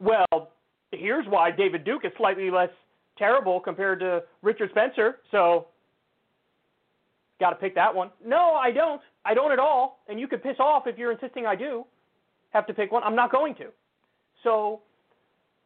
Well, 0.02 0.52
here's 0.92 1.26
why 1.30 1.52
David 1.52 1.86
Duke 1.86 2.04
is 2.04 2.12
slightly 2.18 2.52
less 2.52 2.68
terrible 3.18 3.62
compared 3.62 4.02
to 4.02 4.24
Richard 4.42 4.72
Spencer. 4.72 5.20
So, 5.32 5.68
got 7.40 7.52
to 7.52 7.56
pick 7.56 7.76
that 7.76 7.96
one. 7.96 8.10
No, 8.26 8.56
I 8.56 8.72
don't. 8.72 9.02
I 9.24 9.34
don't 9.34 9.54
at 9.54 9.60
all. 9.60 10.00
And 10.10 10.20
you 10.20 10.28
could 10.28 10.44
piss 10.44 10.58
off 10.60 10.84
if 10.86 10.98
you're 10.98 11.14
insisting 11.14 11.46
I 11.46 11.56
do 11.56 11.86
have 12.50 12.68
to 12.68 12.74
pick 12.74 12.92
one. 12.92 13.04
I'm 13.04 13.16
not 13.16 13.32
going 13.32 13.56
to. 13.56 13.68
So, 14.44 14.82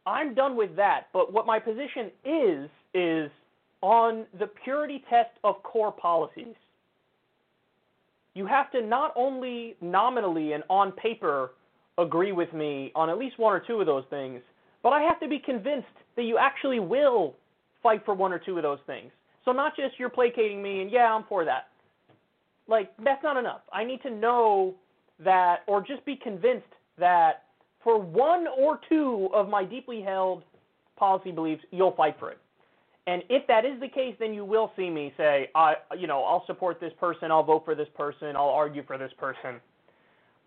I'm 0.05 0.33
done 0.33 0.55
with 0.55 0.75
that. 0.75 1.07
But 1.13 1.33
what 1.33 1.45
my 1.45 1.59
position 1.59 2.11
is, 2.23 2.69
is 2.93 3.31
on 3.81 4.25
the 4.39 4.47
purity 4.63 5.03
test 5.09 5.31
of 5.43 5.61
core 5.63 5.91
policies. 5.91 6.55
You 8.33 8.45
have 8.45 8.71
to 8.71 8.81
not 8.81 9.13
only 9.15 9.75
nominally 9.81 10.53
and 10.53 10.63
on 10.69 10.91
paper 10.91 11.51
agree 11.97 12.33
with 12.33 12.51
me 12.53 12.91
on 12.95 13.09
at 13.09 13.17
least 13.17 13.39
one 13.39 13.53
or 13.53 13.59
two 13.65 13.79
of 13.79 13.85
those 13.85 14.03
things, 14.09 14.41
but 14.83 14.89
I 14.89 15.01
have 15.01 15.19
to 15.21 15.27
be 15.27 15.39
convinced 15.39 15.87
that 16.15 16.23
you 16.23 16.37
actually 16.37 16.79
will 16.79 17.35
fight 17.81 18.03
for 18.05 18.13
one 18.13 18.33
or 18.33 18.39
two 18.39 18.57
of 18.57 18.63
those 18.63 18.79
things. 18.85 19.11
So 19.45 19.51
not 19.51 19.75
just 19.75 19.97
you're 19.97 20.09
placating 20.09 20.61
me 20.61 20.81
and 20.81 20.91
yeah, 20.91 21.13
I'm 21.13 21.23
for 21.29 21.45
that. 21.45 21.67
Like 22.67 22.91
that's 23.03 23.23
not 23.23 23.37
enough. 23.37 23.61
I 23.71 23.83
need 23.83 24.01
to 24.01 24.09
know 24.09 24.75
that 25.23 25.59
or 25.67 25.81
just 25.81 26.03
be 26.05 26.15
convinced 26.15 26.67
that 26.97 27.43
for 27.85 27.99
one 27.99 28.47
or 28.47 28.79
two 28.89 29.29
of 29.33 29.47
my 29.47 29.63
deeply 29.63 30.01
held 30.01 30.43
policy 30.97 31.31
beliefs, 31.31 31.63
you'll 31.71 31.95
fight 31.95 32.17
for 32.19 32.31
it. 32.31 32.39
And 33.07 33.21
if 33.29 33.45
that 33.47 33.63
is 33.63 33.79
the 33.79 33.87
case, 33.87 34.15
then 34.19 34.33
you 34.33 34.43
will 34.43 34.71
see 34.75 34.89
me 34.89 35.13
say, 35.15 35.49
I, 35.53 35.75
you 35.95 36.07
know, 36.07 36.23
I'll 36.23 36.43
support 36.47 36.81
this 36.81 36.91
person, 36.99 37.31
I'll 37.31 37.43
vote 37.43 37.63
for 37.63 37.75
this 37.75 37.87
person, 37.95 38.35
I'll 38.35 38.49
argue 38.49 38.83
for 38.83 38.97
this 38.97 39.11
person. 39.19 39.61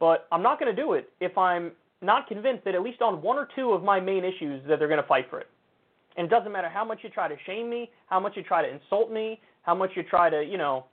But 0.01 0.27
I'm 0.33 0.43
not 0.43 0.59
going 0.59 0.75
to 0.75 0.83
do 0.83 0.95
it 0.95 1.11
if 1.21 1.39
I'm 1.39 1.71
not 2.03 2.27
convinced 2.27 2.65
that 2.65 2.75
at 2.75 2.83
least 2.83 3.01
on 3.01 3.23
one 3.23 3.39
or 3.39 3.49
two 3.55 3.71
of 3.71 3.85
my 3.85 4.01
main 4.01 4.25
issues 4.25 4.61
that 4.69 4.81
they're 4.81 4.89
going 4.89 5.01
to 5.01 5.07
fight 5.07 5.27
for 5.31 5.39
it. 5.39 5.47
And 6.17 6.27
it 6.27 6.31
doesn't 6.31 6.51
matter 6.51 6.69
how 6.69 6.85
much 6.85 6.99
you 7.03 7.11
try 7.11 7.29
to 7.29 7.37
shame 7.47 7.71
me, 7.71 7.91
how 8.07 8.19
much 8.19 8.33
you 8.37 8.43
try 8.43 8.63
to 8.63 8.69
insult 8.69 9.13
me, 9.13 9.41
how 9.63 9.77
much 9.77 9.91
you 9.95 10.03
try 10.03 10.29
to, 10.29 10.43
you 10.43 10.59
know, 10.59 10.87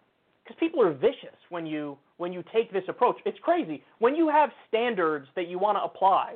because 0.46 0.60
people 0.60 0.82
are 0.82 0.94
vicious 0.94 1.36
when 1.50 1.66
you 1.66 1.98
when 2.18 2.32
you 2.32 2.44
take 2.54 2.72
this 2.72 2.84
approach. 2.88 3.18
It's 3.26 3.38
crazy 3.42 3.84
when 4.00 4.16
you 4.16 4.30
have 4.30 4.50
standards 4.68 5.28
that 5.36 5.48
you 5.48 5.60
want 5.60 5.78
to 5.78 5.84
apply. 5.84 6.36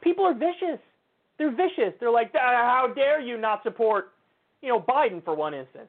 People 0.00 0.24
are 0.24 0.34
vicious. 0.34 0.80
They're 1.38 1.54
vicious. 1.54 1.94
They're 2.00 2.10
like, 2.10 2.32
ah, 2.34 2.38
how 2.38 2.92
dare 2.94 3.20
you 3.20 3.38
not 3.38 3.62
support, 3.62 4.12
you 4.62 4.68
know, 4.68 4.80
Biden 4.80 5.22
for 5.24 5.34
one 5.34 5.54
instance. 5.54 5.88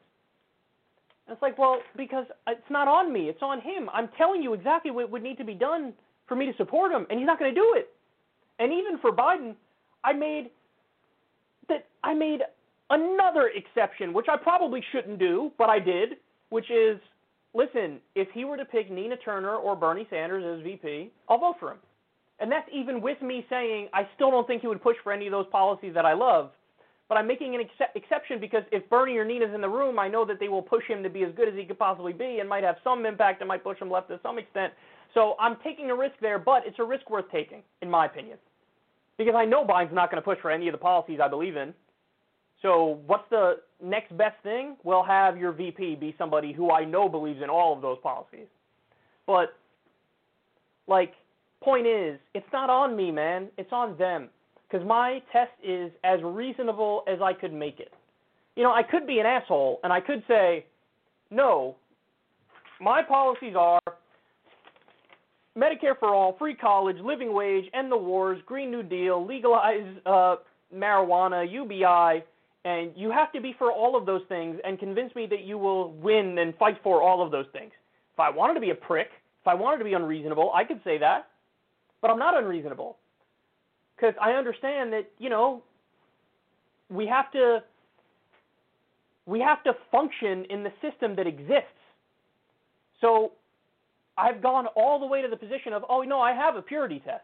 And 1.28 1.34
it's 1.34 1.42
like, 1.42 1.58
well, 1.58 1.80
because 1.96 2.26
it's 2.48 2.62
not 2.70 2.88
on 2.88 3.12
me, 3.12 3.30
it's 3.30 3.42
on 3.42 3.62
him. 3.62 3.90
I'm 3.94 4.10
telling 4.18 4.42
you 4.42 4.54
exactly 4.54 4.92
what 4.92 5.10
would 5.10 5.24
need 5.24 5.38
to 5.38 5.46
be 5.46 5.54
done 5.54 5.94
for 6.28 6.36
me 6.36 6.46
to 6.46 6.54
support 6.58 6.92
him, 6.92 7.06
and 7.10 7.20
he's 7.20 7.26
not 7.26 7.40
going 7.40 7.54
to 7.54 7.60
do 7.60 7.74
it. 7.76 7.90
And 8.60 8.72
even 8.72 8.98
for 9.00 9.12
Biden, 9.12 9.56
I 10.04 10.14
made 10.14 10.50
that 11.70 11.86
I 12.04 12.14
made 12.14 12.42
another 12.90 13.52
exception, 13.56 14.14
which 14.14 14.28
I 14.30 14.38
probably 14.38 14.84
shouldn't 14.92 15.20
do, 15.20 15.52
but 15.58 15.70
I 15.70 15.80
did, 15.80 16.18
which 16.52 16.70
is 16.70 17.00
listen, 17.54 18.00
if 18.14 18.28
he 18.34 18.46
were 18.46 18.58
to 18.58 18.66
pick 18.66 18.92
Nina 18.92 19.18
Turner 19.18 19.56
or 19.56 19.76
Bernie 19.76 20.08
Sanders 20.10 20.60
as 20.60 20.64
VP, 20.64 21.12
I'll 21.28 21.40
vote 21.40 21.56
for 21.60 21.72
him. 21.72 21.78
And 22.40 22.52
that's 22.52 22.68
even 22.72 23.02
with 23.02 23.22
me 23.22 23.46
saying 23.50 23.88
I 23.94 24.08
still 24.16 24.30
don't 24.30 24.46
think 24.46 24.62
he 24.62 24.68
would 24.68 24.82
push 24.82 24.98
for 25.04 25.12
any 25.12 25.28
of 25.28 25.32
those 25.32 25.48
policies 25.52 25.94
that 25.96 26.06
I 26.06 26.14
love. 26.14 26.52
But 27.08 27.18
I'm 27.18 27.28
making 27.28 27.56
an 27.56 27.62
ex- 27.62 27.92
exception 27.96 28.40
because 28.40 28.64
if 28.72 28.90
Bernie 28.90 29.18
or 29.18 29.26
Nina's 29.26 29.54
in 29.54 29.62
the 29.62 29.70
room, 29.70 30.00
I 30.00 30.08
know 30.08 30.26
that 30.26 30.40
they 30.40 30.48
will 30.48 30.62
push 30.62 30.86
him 30.88 31.04
to 31.04 31.10
be 31.10 31.24
as 31.24 31.34
good 31.36 31.48
as 31.50 31.56
he 31.56 31.66
could 31.66 31.78
possibly 31.78 32.14
be 32.14 32.40
and 32.40 32.48
might 32.48 32.64
have 32.64 32.78
some 32.84 33.06
impact 33.06 33.42
and 33.42 33.48
might 33.48 33.64
push 33.64 33.78
him 33.80 33.92
left 33.92 34.10
to 34.10 34.20
some 34.24 34.38
extent. 34.38 34.74
So 35.14 35.36
I'm 35.40 35.58
taking 35.64 35.90
a 35.90 35.96
risk 35.96 36.16
there, 36.22 36.40
but 36.40 36.64
it's 36.66 36.80
a 36.80 36.84
risk 36.84 37.10
worth 37.10 37.30
taking, 37.32 37.64
in 37.82 37.90
my 37.90 38.06
opinion. 38.06 38.38
Because 39.18 39.36
I 39.36 39.46
know 39.46 39.66
Biden's 39.66 39.94
not 39.94 40.10
going 40.10 40.22
to 40.22 40.26
push 40.26 40.40
for 40.42 40.52
any 40.52 40.68
of 40.68 40.72
the 40.72 40.78
policies 40.78 41.20
I 41.22 41.28
believe 41.28 41.58
in. 41.58 41.74
So 42.62 43.00
what's 43.08 43.28
the 43.30 43.58
next 43.84 44.16
best 44.18 44.36
thing? 44.44 44.76
We'll 44.84 45.04
have 45.04 45.38
your 45.38 45.52
VP 45.52 45.96
be 45.96 46.16
somebody 46.18 46.54
who 46.54 46.72
I 46.72 46.86
know 46.86 47.10
believes 47.10 47.42
in 47.44 47.50
all 47.50 47.76
of 47.76 47.82
those 47.82 47.98
policies. 48.04 48.48
But, 49.26 49.54
like, 50.88 51.14
point 51.64 51.88
is, 51.88 52.20
it's 52.34 52.46
not 52.54 52.70
on 52.70 52.96
me, 52.96 53.12
man. 53.12 53.48
It's 53.58 53.72
on 53.72 53.98
them 53.98 54.30
because 54.70 54.86
my 54.88 55.22
test 55.32 55.52
is 55.64 55.92
as 56.04 56.20
reasonable 56.24 57.04
as 57.08 57.20
I 57.22 57.34
could 57.34 57.54
make 57.54 57.80
it. 57.80 57.92
You 58.56 58.64
know, 58.64 58.72
I 58.72 58.84
could 58.84 59.08
be 59.08 59.20
an 59.20 59.26
asshole 59.26 59.80
and 59.84 59.92
I 59.92 60.00
could 60.00 60.24
say, 60.28 60.66
no, 61.30 61.76
my 62.80 63.02
policies 63.02 63.56
are 63.58 63.80
Medicare 65.58 65.98
for 66.00 66.14
all, 66.14 66.36
free 66.38 66.56
college, 66.56 66.98
living 67.04 67.34
wage, 67.34 67.66
end 67.74 67.92
the 67.92 67.98
wars, 67.98 68.40
Green 68.46 68.72
New 68.72 68.84
Deal, 68.84 69.26
legalize 69.26 69.86
uh, 70.06 70.36
marijuana, 70.74 71.50
UBI, 71.52 72.24
and 72.64 72.92
you 72.96 73.12
have 73.12 73.32
to 73.34 73.42
be 73.42 73.56
for 73.58 73.72
all 73.72 73.96
of 73.98 74.06
those 74.06 74.22
things 74.30 74.60
and 74.64 74.78
convince 74.78 75.14
me 75.16 75.26
that 75.28 75.42
you 75.42 75.58
will 75.58 75.94
win 75.94 76.38
and 76.38 76.56
fight 76.58 76.78
for 76.84 77.02
all 77.02 77.26
of 77.26 77.32
those 77.32 77.48
things. 77.54 77.72
If 78.14 78.20
I 78.20 78.30
wanted 78.30 78.54
to 78.56 78.60
be 78.60 78.70
a 78.70 78.76
prick, 78.76 79.08
if 79.42 79.48
I 79.48 79.56
wanted 79.56 79.80
to 79.80 79.84
be 79.84 79.94
unreasonable, 79.94 80.52
I 80.54 80.64
could 80.64 80.82
say 80.84 80.98
that. 81.00 81.28
But 82.02 82.12
I'm 82.12 82.20
not 82.20 82.38
unreasonable 82.38 82.98
because 83.96 84.16
I 84.22 84.32
understand 84.32 84.92
that 84.94 85.10
you 85.20 85.30
know 85.30 85.64
we 86.90 87.08
have 87.08 87.32
to 87.32 87.60
we 89.26 89.40
have 89.40 89.64
to 89.64 89.74
function 89.92 90.46
in 90.50 90.64
the 90.64 90.72
system 90.82 91.16
that 91.16 91.28
exists. 91.28 91.70
So 93.00 93.34
I've 94.18 94.42
gone 94.42 94.68
all 94.76 95.00
the 95.00 95.06
way 95.06 95.22
to 95.22 95.28
the 95.28 95.38
position 95.38 95.74
of 95.74 95.84
oh 95.90 96.02
no 96.02 96.20
I 96.20 96.34
have 96.34 96.56
a 96.56 96.62
purity 96.62 97.02
test, 97.06 97.24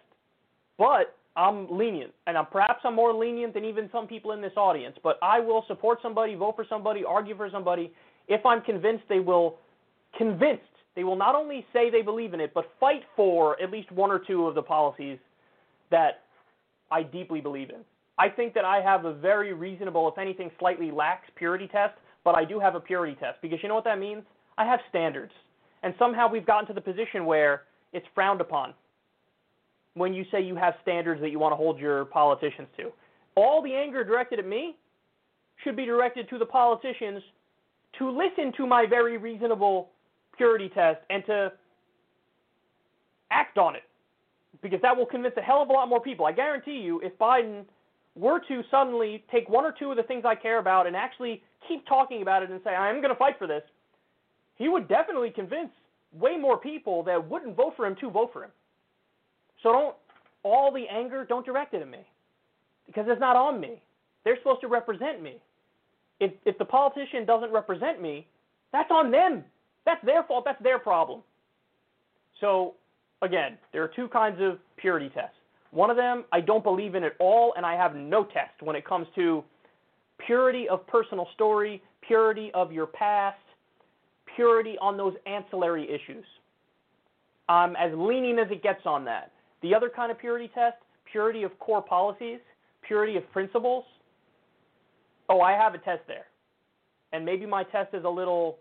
but 0.78 1.16
I'm 1.38 1.68
lenient, 1.70 2.12
and 2.26 2.38
I'm, 2.38 2.48
perhaps 2.48 2.80
I'm 2.84 2.96
more 2.96 3.14
lenient 3.14 3.54
than 3.54 3.64
even 3.64 3.90
some 3.92 4.08
people 4.08 4.32
in 4.32 4.42
this 4.42 4.54
audience. 4.58 4.98
But 5.04 5.20
I 5.22 5.40
will 5.40 5.64
support 5.68 6.00
somebody, 6.02 6.36
vote 6.36 6.56
for 6.56 6.66
somebody, 6.68 7.04
argue 7.06 7.38
for 7.38 7.50
somebody 7.52 7.94
if 8.28 8.46
I'm 8.46 8.62
convinced 8.62 9.04
they 9.10 9.20
will, 9.20 9.58
convinced 10.18 10.64
they 10.96 11.04
will 11.04 11.16
not 11.16 11.36
only 11.36 11.66
say 11.72 11.90
they 11.90 12.02
believe 12.02 12.34
in 12.34 12.42
it, 12.42 12.54
but 12.54 12.66
fight 12.80 13.04
for 13.16 13.62
at 13.62 13.72
least 13.72 13.92
one 13.92 14.12
or 14.12 14.20
two 14.20 14.48
of 14.48 14.56
the 14.56 14.62
policies 14.62 15.18
that 15.92 16.24
I 16.92 17.04
deeply 17.04 17.40
believe 17.40 17.70
in. 17.70 17.82
I 18.18 18.30
think 18.30 18.54
that 18.56 18.66
I 18.66 18.82
have 18.82 19.06
a 19.06 19.14
very 19.14 19.54
reasonable, 19.54 20.08
if 20.10 20.18
anything, 20.18 20.50
slightly 20.60 20.92
lax 20.92 21.30
purity 21.36 21.68
test, 21.68 21.94
but 22.24 22.36
I 22.36 22.44
do 22.44 22.60
have 22.60 22.76
a 22.76 22.80
purity 22.80 23.16
test 23.20 23.38
because 23.42 23.60
you 23.62 23.70
know 23.70 23.76
what 23.76 23.84
that 23.84 24.00
means? 24.00 24.24
I 24.58 24.66
have 24.66 24.80
standards. 24.90 25.32
And 25.84 25.94
somehow 26.00 26.28
we've 26.30 26.46
gotten 26.46 26.68
to 26.68 26.74
the 26.74 26.82
position 26.82 27.26
where 27.26 27.64
it's 27.94 28.08
frowned 28.16 28.42
upon 28.42 28.74
when 29.98 30.14
you 30.14 30.26
say 30.32 30.42
you 30.42 30.56
have 30.56 30.76
standards 30.82 31.22
that 31.22 31.30
you 31.30 31.40
want 31.40 31.52
to 31.52 31.56
hold 31.56 31.80
your 31.80 32.06
politicians 32.06 32.68
to. 32.78 32.92
All 33.36 33.62
the 33.62 33.74
anger 33.74 34.04
directed 34.04 34.40
at 34.40 34.48
me 34.48 34.76
should 35.64 35.76
be 35.76 35.86
directed 35.86 36.30
to 36.30 36.38
the 36.38 36.46
politicians 36.46 37.22
to 38.00 38.10
listen 38.10 38.54
to 38.58 38.68
my 38.68 38.86
very 38.86 39.18
reasonable 39.18 39.90
purity 40.36 40.70
test 40.70 41.00
and 41.10 41.26
to 41.26 41.52
act 43.32 43.58
on 43.58 43.76
it 43.76 43.84
because 44.62 44.82
that 44.82 44.96
will 44.96 45.06
convince 45.06 45.36
a 45.38 45.42
hell 45.42 45.62
of 45.62 45.70
a 45.70 45.74
lot 45.74 45.88
more 45.90 46.02
people. 46.02 46.26
I 46.26 46.32
guarantee 46.32 46.80
you, 46.80 47.00
if 47.02 47.18
Biden 47.18 47.66
were 48.16 48.40
to 48.48 48.64
suddenly 48.72 49.24
take 49.32 49.48
one 49.50 49.66
or 49.66 49.74
two 49.78 49.92
of 49.92 49.98
the 49.98 50.04
things 50.04 50.24
I 50.26 50.36
care 50.36 50.60
about 50.60 50.88
and 50.88 50.96
actually 50.96 51.44
keep 51.68 51.86
talking 51.88 52.22
about 52.22 52.44
it 52.44 52.50
and 52.50 52.60
say, 52.64 52.72
I'm 52.72 53.02
going 53.02 53.14
to 53.14 53.20
fight 53.20 53.36
for 53.38 53.48
this, 53.48 53.64
he 54.56 54.70
would 54.70 54.88
definitely 54.88 55.30
convince 55.30 55.70
way 56.14 56.38
more 56.38 56.58
people 56.58 57.04
that 57.04 57.30
wouldn't 57.30 57.56
vote 57.56 57.74
for 57.76 57.86
him 57.86 57.96
to 58.02 58.10
vote 58.10 58.32
for 58.34 58.44
him. 58.44 58.52
So 59.64 59.72
don't, 59.72 59.96
all 60.44 60.72
the 60.72 60.86
anger, 60.92 61.26
don't 61.28 61.46
direct 61.46 61.74
it 61.74 61.82
at 61.82 61.90
me 61.90 62.06
because 62.86 63.06
it's 63.08 63.20
not 63.20 63.36
on 63.36 63.60
me. 63.60 63.82
They're 64.24 64.38
supposed 64.38 64.62
to 64.62 64.68
represent 64.68 65.22
me. 65.22 65.38
If, 66.20 66.32
if 66.46 66.58
the 66.58 66.66
politician 66.66 67.26
doesn't 67.26 67.52
represent 67.52 68.02
me, 68.02 68.28
that's 68.72 68.90
on 68.92 69.12
them. 69.12 69.44
That's 69.86 70.04
their 70.06 70.24
fault. 70.24 70.46
That's 70.46 70.62
their 70.62 70.80
problem. 70.80 71.22
So, 72.42 72.76
again, 73.22 73.58
there 73.72 73.84
are 73.84 73.92
two 73.96 74.08
kinds 74.10 74.38
of 74.42 74.60
purity 74.78 75.10
tests. 75.10 75.36
One 75.72 75.90
of 75.90 75.98
them 75.98 76.26
I 76.32 76.42
don't 76.42 76.64
believe 76.64 76.96
in 76.96 77.04
at 77.04 77.14
all, 77.20 77.54
and 77.56 77.66
I 77.66 77.76
have 77.76 77.96
no 77.96 78.24
test 78.24 78.62
when 78.62 78.76
it 78.76 78.86
comes 78.86 79.08
to 79.16 79.44
purity 80.26 80.68
of 80.70 80.86
personal 80.88 81.28
story, 81.34 81.82
purity 82.02 82.52
of 82.54 82.72
your 82.72 82.88
past, 82.88 83.38
purity 84.36 84.76
on 84.82 84.98
those 84.98 85.14
ancillary 85.26 85.88
issues. 85.90 86.26
I'm 87.50 87.76
as 87.76 87.92
lenient 87.96 88.40
as 88.40 88.48
it 88.52 88.64
gets 88.64 88.82
on 88.86 89.06
that. 89.06 89.32
The 89.62 89.74
other 89.74 89.90
kind 89.90 90.12
of 90.12 90.20
purity 90.20 90.50
test, 90.54 90.78
purity 91.12 91.44
of 91.44 91.58
core 91.60 91.82
policies, 91.82 92.40
purity 92.82 93.18
of 93.18 93.30
principles. 93.32 93.84
Oh, 95.30 95.42
I 95.42 95.54
have 95.54 95.74
a 95.74 95.80
test 95.80 96.02
there. 96.08 96.26
And 97.12 97.26
maybe 97.26 97.46
my 97.46 97.64
test 97.64 97.94
is 97.94 98.04
a 98.04 98.10
little 98.10 98.58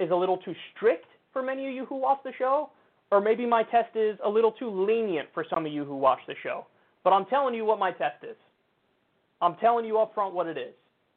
is 0.00 0.10
a 0.10 0.14
little 0.14 0.36
too 0.38 0.54
strict 0.74 1.06
for 1.32 1.42
many 1.42 1.66
of 1.66 1.74
you 1.74 1.84
who 1.84 1.96
watch 1.96 2.18
the 2.24 2.32
show, 2.38 2.70
or 3.10 3.20
maybe 3.20 3.44
my 3.44 3.64
test 3.64 3.96
is 3.96 4.16
a 4.24 4.28
little 4.28 4.52
too 4.52 4.70
lenient 4.70 5.28
for 5.34 5.44
some 5.50 5.66
of 5.66 5.72
you 5.72 5.84
who 5.84 5.96
watch 5.96 6.20
the 6.28 6.34
show. 6.42 6.66
But 7.04 7.12
I'm 7.12 7.26
telling 7.26 7.54
you 7.54 7.64
what 7.64 7.78
my 7.78 7.90
test 7.90 8.22
is. 8.22 8.36
I'm 9.40 9.56
telling 9.56 9.84
you 9.84 9.98
up 9.98 10.14
front 10.14 10.34
what 10.34 10.46
it 10.46 10.56
is. 10.56 10.74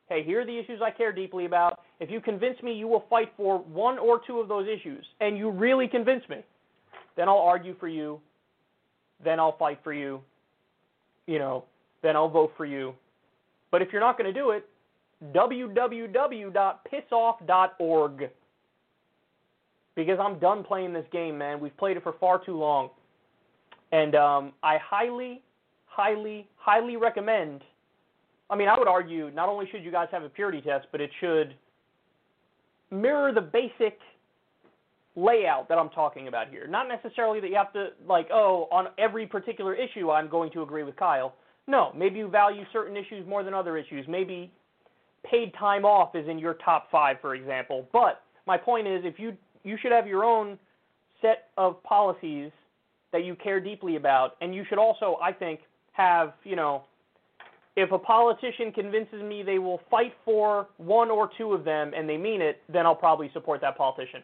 Hey, 0.10 0.24
here 0.24 0.42
are 0.42 0.46
the 0.46 0.58
issues 0.58 0.82
I 0.84 0.92
care 0.92 1.12
deeply 1.12 1.46
about. 1.46 1.80
If 2.00 2.12
you 2.12 2.20
convince 2.20 2.62
me 2.62 2.74
you 2.74 2.88
will 2.88 3.06
fight 3.10 3.32
for 3.38 3.60
one 3.60 3.98
or 3.98 4.20
two 4.26 4.40
of 4.40 4.48
those 4.48 4.68
issues, 4.68 5.06
and 5.22 5.38
you 5.38 5.50
really 5.50 5.88
convince 5.88 6.28
me, 6.28 6.38
then 7.16 7.30
I'll 7.30 7.38
argue 7.38 7.76
for 7.80 7.88
you, 7.88 8.20
then 9.24 9.40
I'll 9.40 9.58
fight 9.58 9.80
for 9.84 9.94
you, 9.94 10.22
you 11.28 11.38
know, 11.40 11.64
then 12.02 12.16
I'll 12.16 12.30
vote 12.30 12.54
for 12.58 12.66
you. 12.66 12.94
But 13.72 13.82
if 13.82 13.90
you're 13.92 14.02
not 14.02 14.18
going 14.18 14.34
to 14.34 14.40
do 14.40 14.52
it, 14.52 14.66
www.pissoff.org. 15.34 18.30
Because 19.96 20.20
I'm 20.20 20.40
done 20.40 20.64
playing 20.64 20.94
this 20.94 21.06
game, 21.12 21.38
man. 21.38 21.60
We've 21.60 21.76
played 21.78 21.98
it 21.98 22.04
for 22.04 22.14
far 22.20 22.44
too 22.44 22.58
long. 22.58 22.90
And 23.92 24.16
um, 24.16 24.54
I 24.64 24.78
highly, 24.78 25.44
highly, 25.86 26.48
highly 26.56 26.96
recommend. 26.96 27.62
I 28.50 28.56
mean, 28.56 28.70
I 28.70 28.80
would 28.80 28.88
argue 28.88 29.30
not 29.32 29.50
only 29.50 29.70
should 29.70 29.84
you 29.84 29.92
guys 29.92 30.08
have 30.12 30.24
a 30.24 30.30
purity 30.30 30.62
test, 30.62 30.88
but 30.92 31.02
it 31.02 31.12
should 31.20 31.54
mirror 32.90 33.34
the 33.34 33.42
basic 33.42 34.00
layout 35.16 35.68
that 35.68 35.78
I'm 35.78 35.90
talking 35.90 36.28
about 36.28 36.50
here. 36.50 36.68
Not 36.68 36.88
necessarily 36.88 37.40
that 37.42 37.50
you 37.50 37.56
have 37.56 37.74
to, 37.74 37.90
like, 38.08 38.30
oh, 38.32 38.68
on 38.72 38.88
every 38.98 39.26
particular 39.26 39.76
issue 39.76 40.10
I'm 40.10 40.30
going 40.30 40.52
to 40.52 40.62
agree 40.62 40.84
with 40.84 40.96
Kyle. 40.96 41.36
No, 41.68 41.92
maybe 41.96 42.20
you 42.20 42.28
value 42.28 42.64
certain 42.72 42.96
issues 42.98 43.28
more 43.28 43.44
than 43.44 43.54
other 43.54 43.78
issues. 43.78 44.06
Maybe 44.08 44.52
paid 45.30 45.54
time 45.54 45.86
off 45.86 46.16
is 46.16 46.28
in 46.28 46.40
your 46.40 46.56
top 46.56 46.90
five, 46.92 47.18
for 47.22 47.36
example. 47.36 47.88
But 47.94 48.22
my 48.48 48.58
point 48.58 48.88
is, 48.88 49.02
if 49.04 49.20
you 49.20 49.38
you 49.64 49.78
should 49.80 49.92
have 49.92 50.08
your 50.08 50.24
own 50.24 50.58
set 51.22 51.50
of 51.58 51.82
policies 51.84 52.52
that 53.12 53.24
you 53.24 53.36
care 53.36 53.60
deeply 53.60 53.96
about, 53.96 54.38
and 54.42 54.56
you 54.56 54.66
should 54.68 54.80
also, 54.80 55.18
I 55.22 55.32
think, 55.32 55.60
have 55.92 56.34
you 56.44 56.56
know, 56.56 56.84
if 57.76 57.92
a 57.92 58.00
politician 58.00 58.72
convinces 58.72 59.22
me 59.22 59.44
they 59.44 59.60
will 59.60 59.82
fight 59.92 60.14
for 60.26 60.68
one 60.78 61.12
or 61.12 61.30
two 61.38 61.54
of 61.54 61.64
them 61.64 61.92
and 61.96 62.10
they 62.10 62.18
mean 62.18 62.42
it, 62.42 62.62
then 62.72 62.88
I'll 62.88 62.96
probably 62.96 63.30
support 63.34 63.62
that 63.62 63.78
politician 63.78 64.24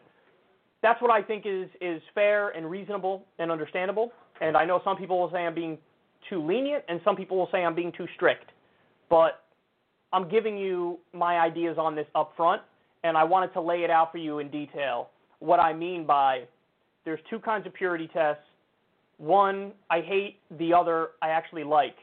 that's 0.82 1.00
what 1.02 1.10
I 1.10 1.22
think 1.22 1.44
is 1.46 1.68
is 1.80 2.00
fair 2.14 2.50
and 2.50 2.70
reasonable 2.70 3.24
and 3.38 3.50
understandable. 3.50 4.12
And 4.40 4.56
I 4.56 4.64
know 4.64 4.80
some 4.84 4.96
people 4.96 5.18
will 5.18 5.30
say 5.30 5.38
I'm 5.38 5.54
being 5.54 5.78
too 6.28 6.44
lenient, 6.44 6.84
and 6.88 7.00
some 7.04 7.16
people 7.16 7.36
will 7.36 7.48
say 7.50 7.64
I'm 7.64 7.74
being 7.74 7.92
too 7.96 8.06
strict. 8.14 8.50
But 9.10 9.44
I'm 10.12 10.28
giving 10.28 10.56
you 10.56 10.98
my 11.12 11.38
ideas 11.38 11.76
on 11.78 11.94
this 11.94 12.06
up 12.14 12.32
front, 12.36 12.62
and 13.04 13.16
I 13.16 13.24
wanted 13.24 13.52
to 13.54 13.60
lay 13.60 13.82
it 13.82 13.90
out 13.90 14.12
for 14.12 14.18
you 14.18 14.38
in 14.38 14.50
detail. 14.50 15.10
What 15.40 15.60
I 15.60 15.72
mean 15.72 16.06
by 16.06 16.44
there's 17.04 17.20
two 17.30 17.38
kinds 17.38 17.66
of 17.66 17.74
purity 17.74 18.08
tests. 18.12 18.42
One 19.16 19.72
I 19.90 20.00
hate, 20.00 20.38
the 20.58 20.72
other 20.72 21.10
I 21.22 21.30
actually 21.30 21.64
like. 21.64 21.96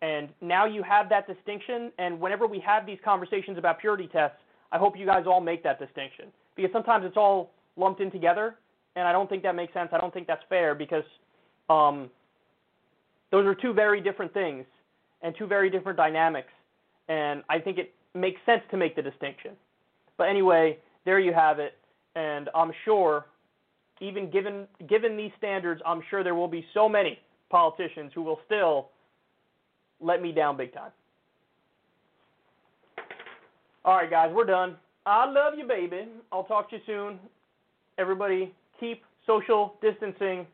And 0.00 0.30
now 0.40 0.66
you 0.66 0.82
have 0.82 1.08
that 1.10 1.26
distinction, 1.26 1.92
and 1.98 2.18
whenever 2.18 2.46
we 2.46 2.58
have 2.60 2.86
these 2.86 2.98
conversations 3.04 3.58
about 3.58 3.78
purity 3.78 4.08
tests, 4.12 4.36
I 4.72 4.78
hope 4.78 4.96
you 4.96 5.06
guys 5.06 5.24
all 5.26 5.40
make 5.40 5.62
that 5.62 5.78
distinction. 5.78 6.26
Because 6.56 6.72
sometimes 6.72 7.04
it's 7.04 7.16
all 7.16 7.50
lumped 7.76 8.00
in 8.00 8.10
together, 8.10 8.56
and 8.96 9.06
I 9.06 9.12
don't 9.12 9.28
think 9.28 9.42
that 9.42 9.54
makes 9.54 9.72
sense. 9.72 9.90
I 9.92 9.98
don't 9.98 10.12
think 10.12 10.26
that's 10.26 10.42
fair 10.48 10.74
because 10.74 11.04
um, 11.70 12.10
those 13.30 13.46
are 13.46 13.54
two 13.54 13.72
very 13.72 14.00
different 14.00 14.32
things 14.34 14.64
and 15.22 15.34
two 15.38 15.46
very 15.46 15.70
different 15.70 15.96
dynamics, 15.96 16.52
and 17.08 17.42
I 17.48 17.58
think 17.58 17.78
it 17.78 17.94
makes 18.14 18.40
sense 18.44 18.62
to 18.70 18.76
make 18.76 18.96
the 18.96 19.02
distinction. 19.02 19.52
But 20.18 20.24
anyway, 20.28 20.78
there 21.04 21.18
you 21.18 21.32
have 21.32 21.58
it, 21.58 21.78
and 22.14 22.50
I'm 22.54 22.72
sure, 22.84 23.26
even 24.00 24.30
given 24.30 24.66
given 24.88 25.16
these 25.16 25.30
standards, 25.38 25.80
I'm 25.86 26.02
sure 26.10 26.22
there 26.22 26.34
will 26.34 26.48
be 26.48 26.64
so 26.74 26.88
many 26.88 27.18
politicians 27.50 28.12
who 28.14 28.22
will 28.22 28.40
still 28.46 28.88
let 30.00 30.20
me 30.20 30.32
down 30.32 30.56
big 30.56 30.74
time. 30.74 30.90
All 33.84 33.96
right, 33.96 34.10
guys, 34.10 34.30
we're 34.32 34.44
done. 34.44 34.76
I 35.06 35.28
love 35.28 35.54
you, 35.56 35.66
baby. 35.66 36.06
I'll 36.30 36.44
talk 36.44 36.70
to 36.70 36.76
you 36.76 36.82
soon 36.86 37.18
everybody 37.98 38.54
keep 38.80 39.02
social 39.26 39.74
distancing 39.82 40.46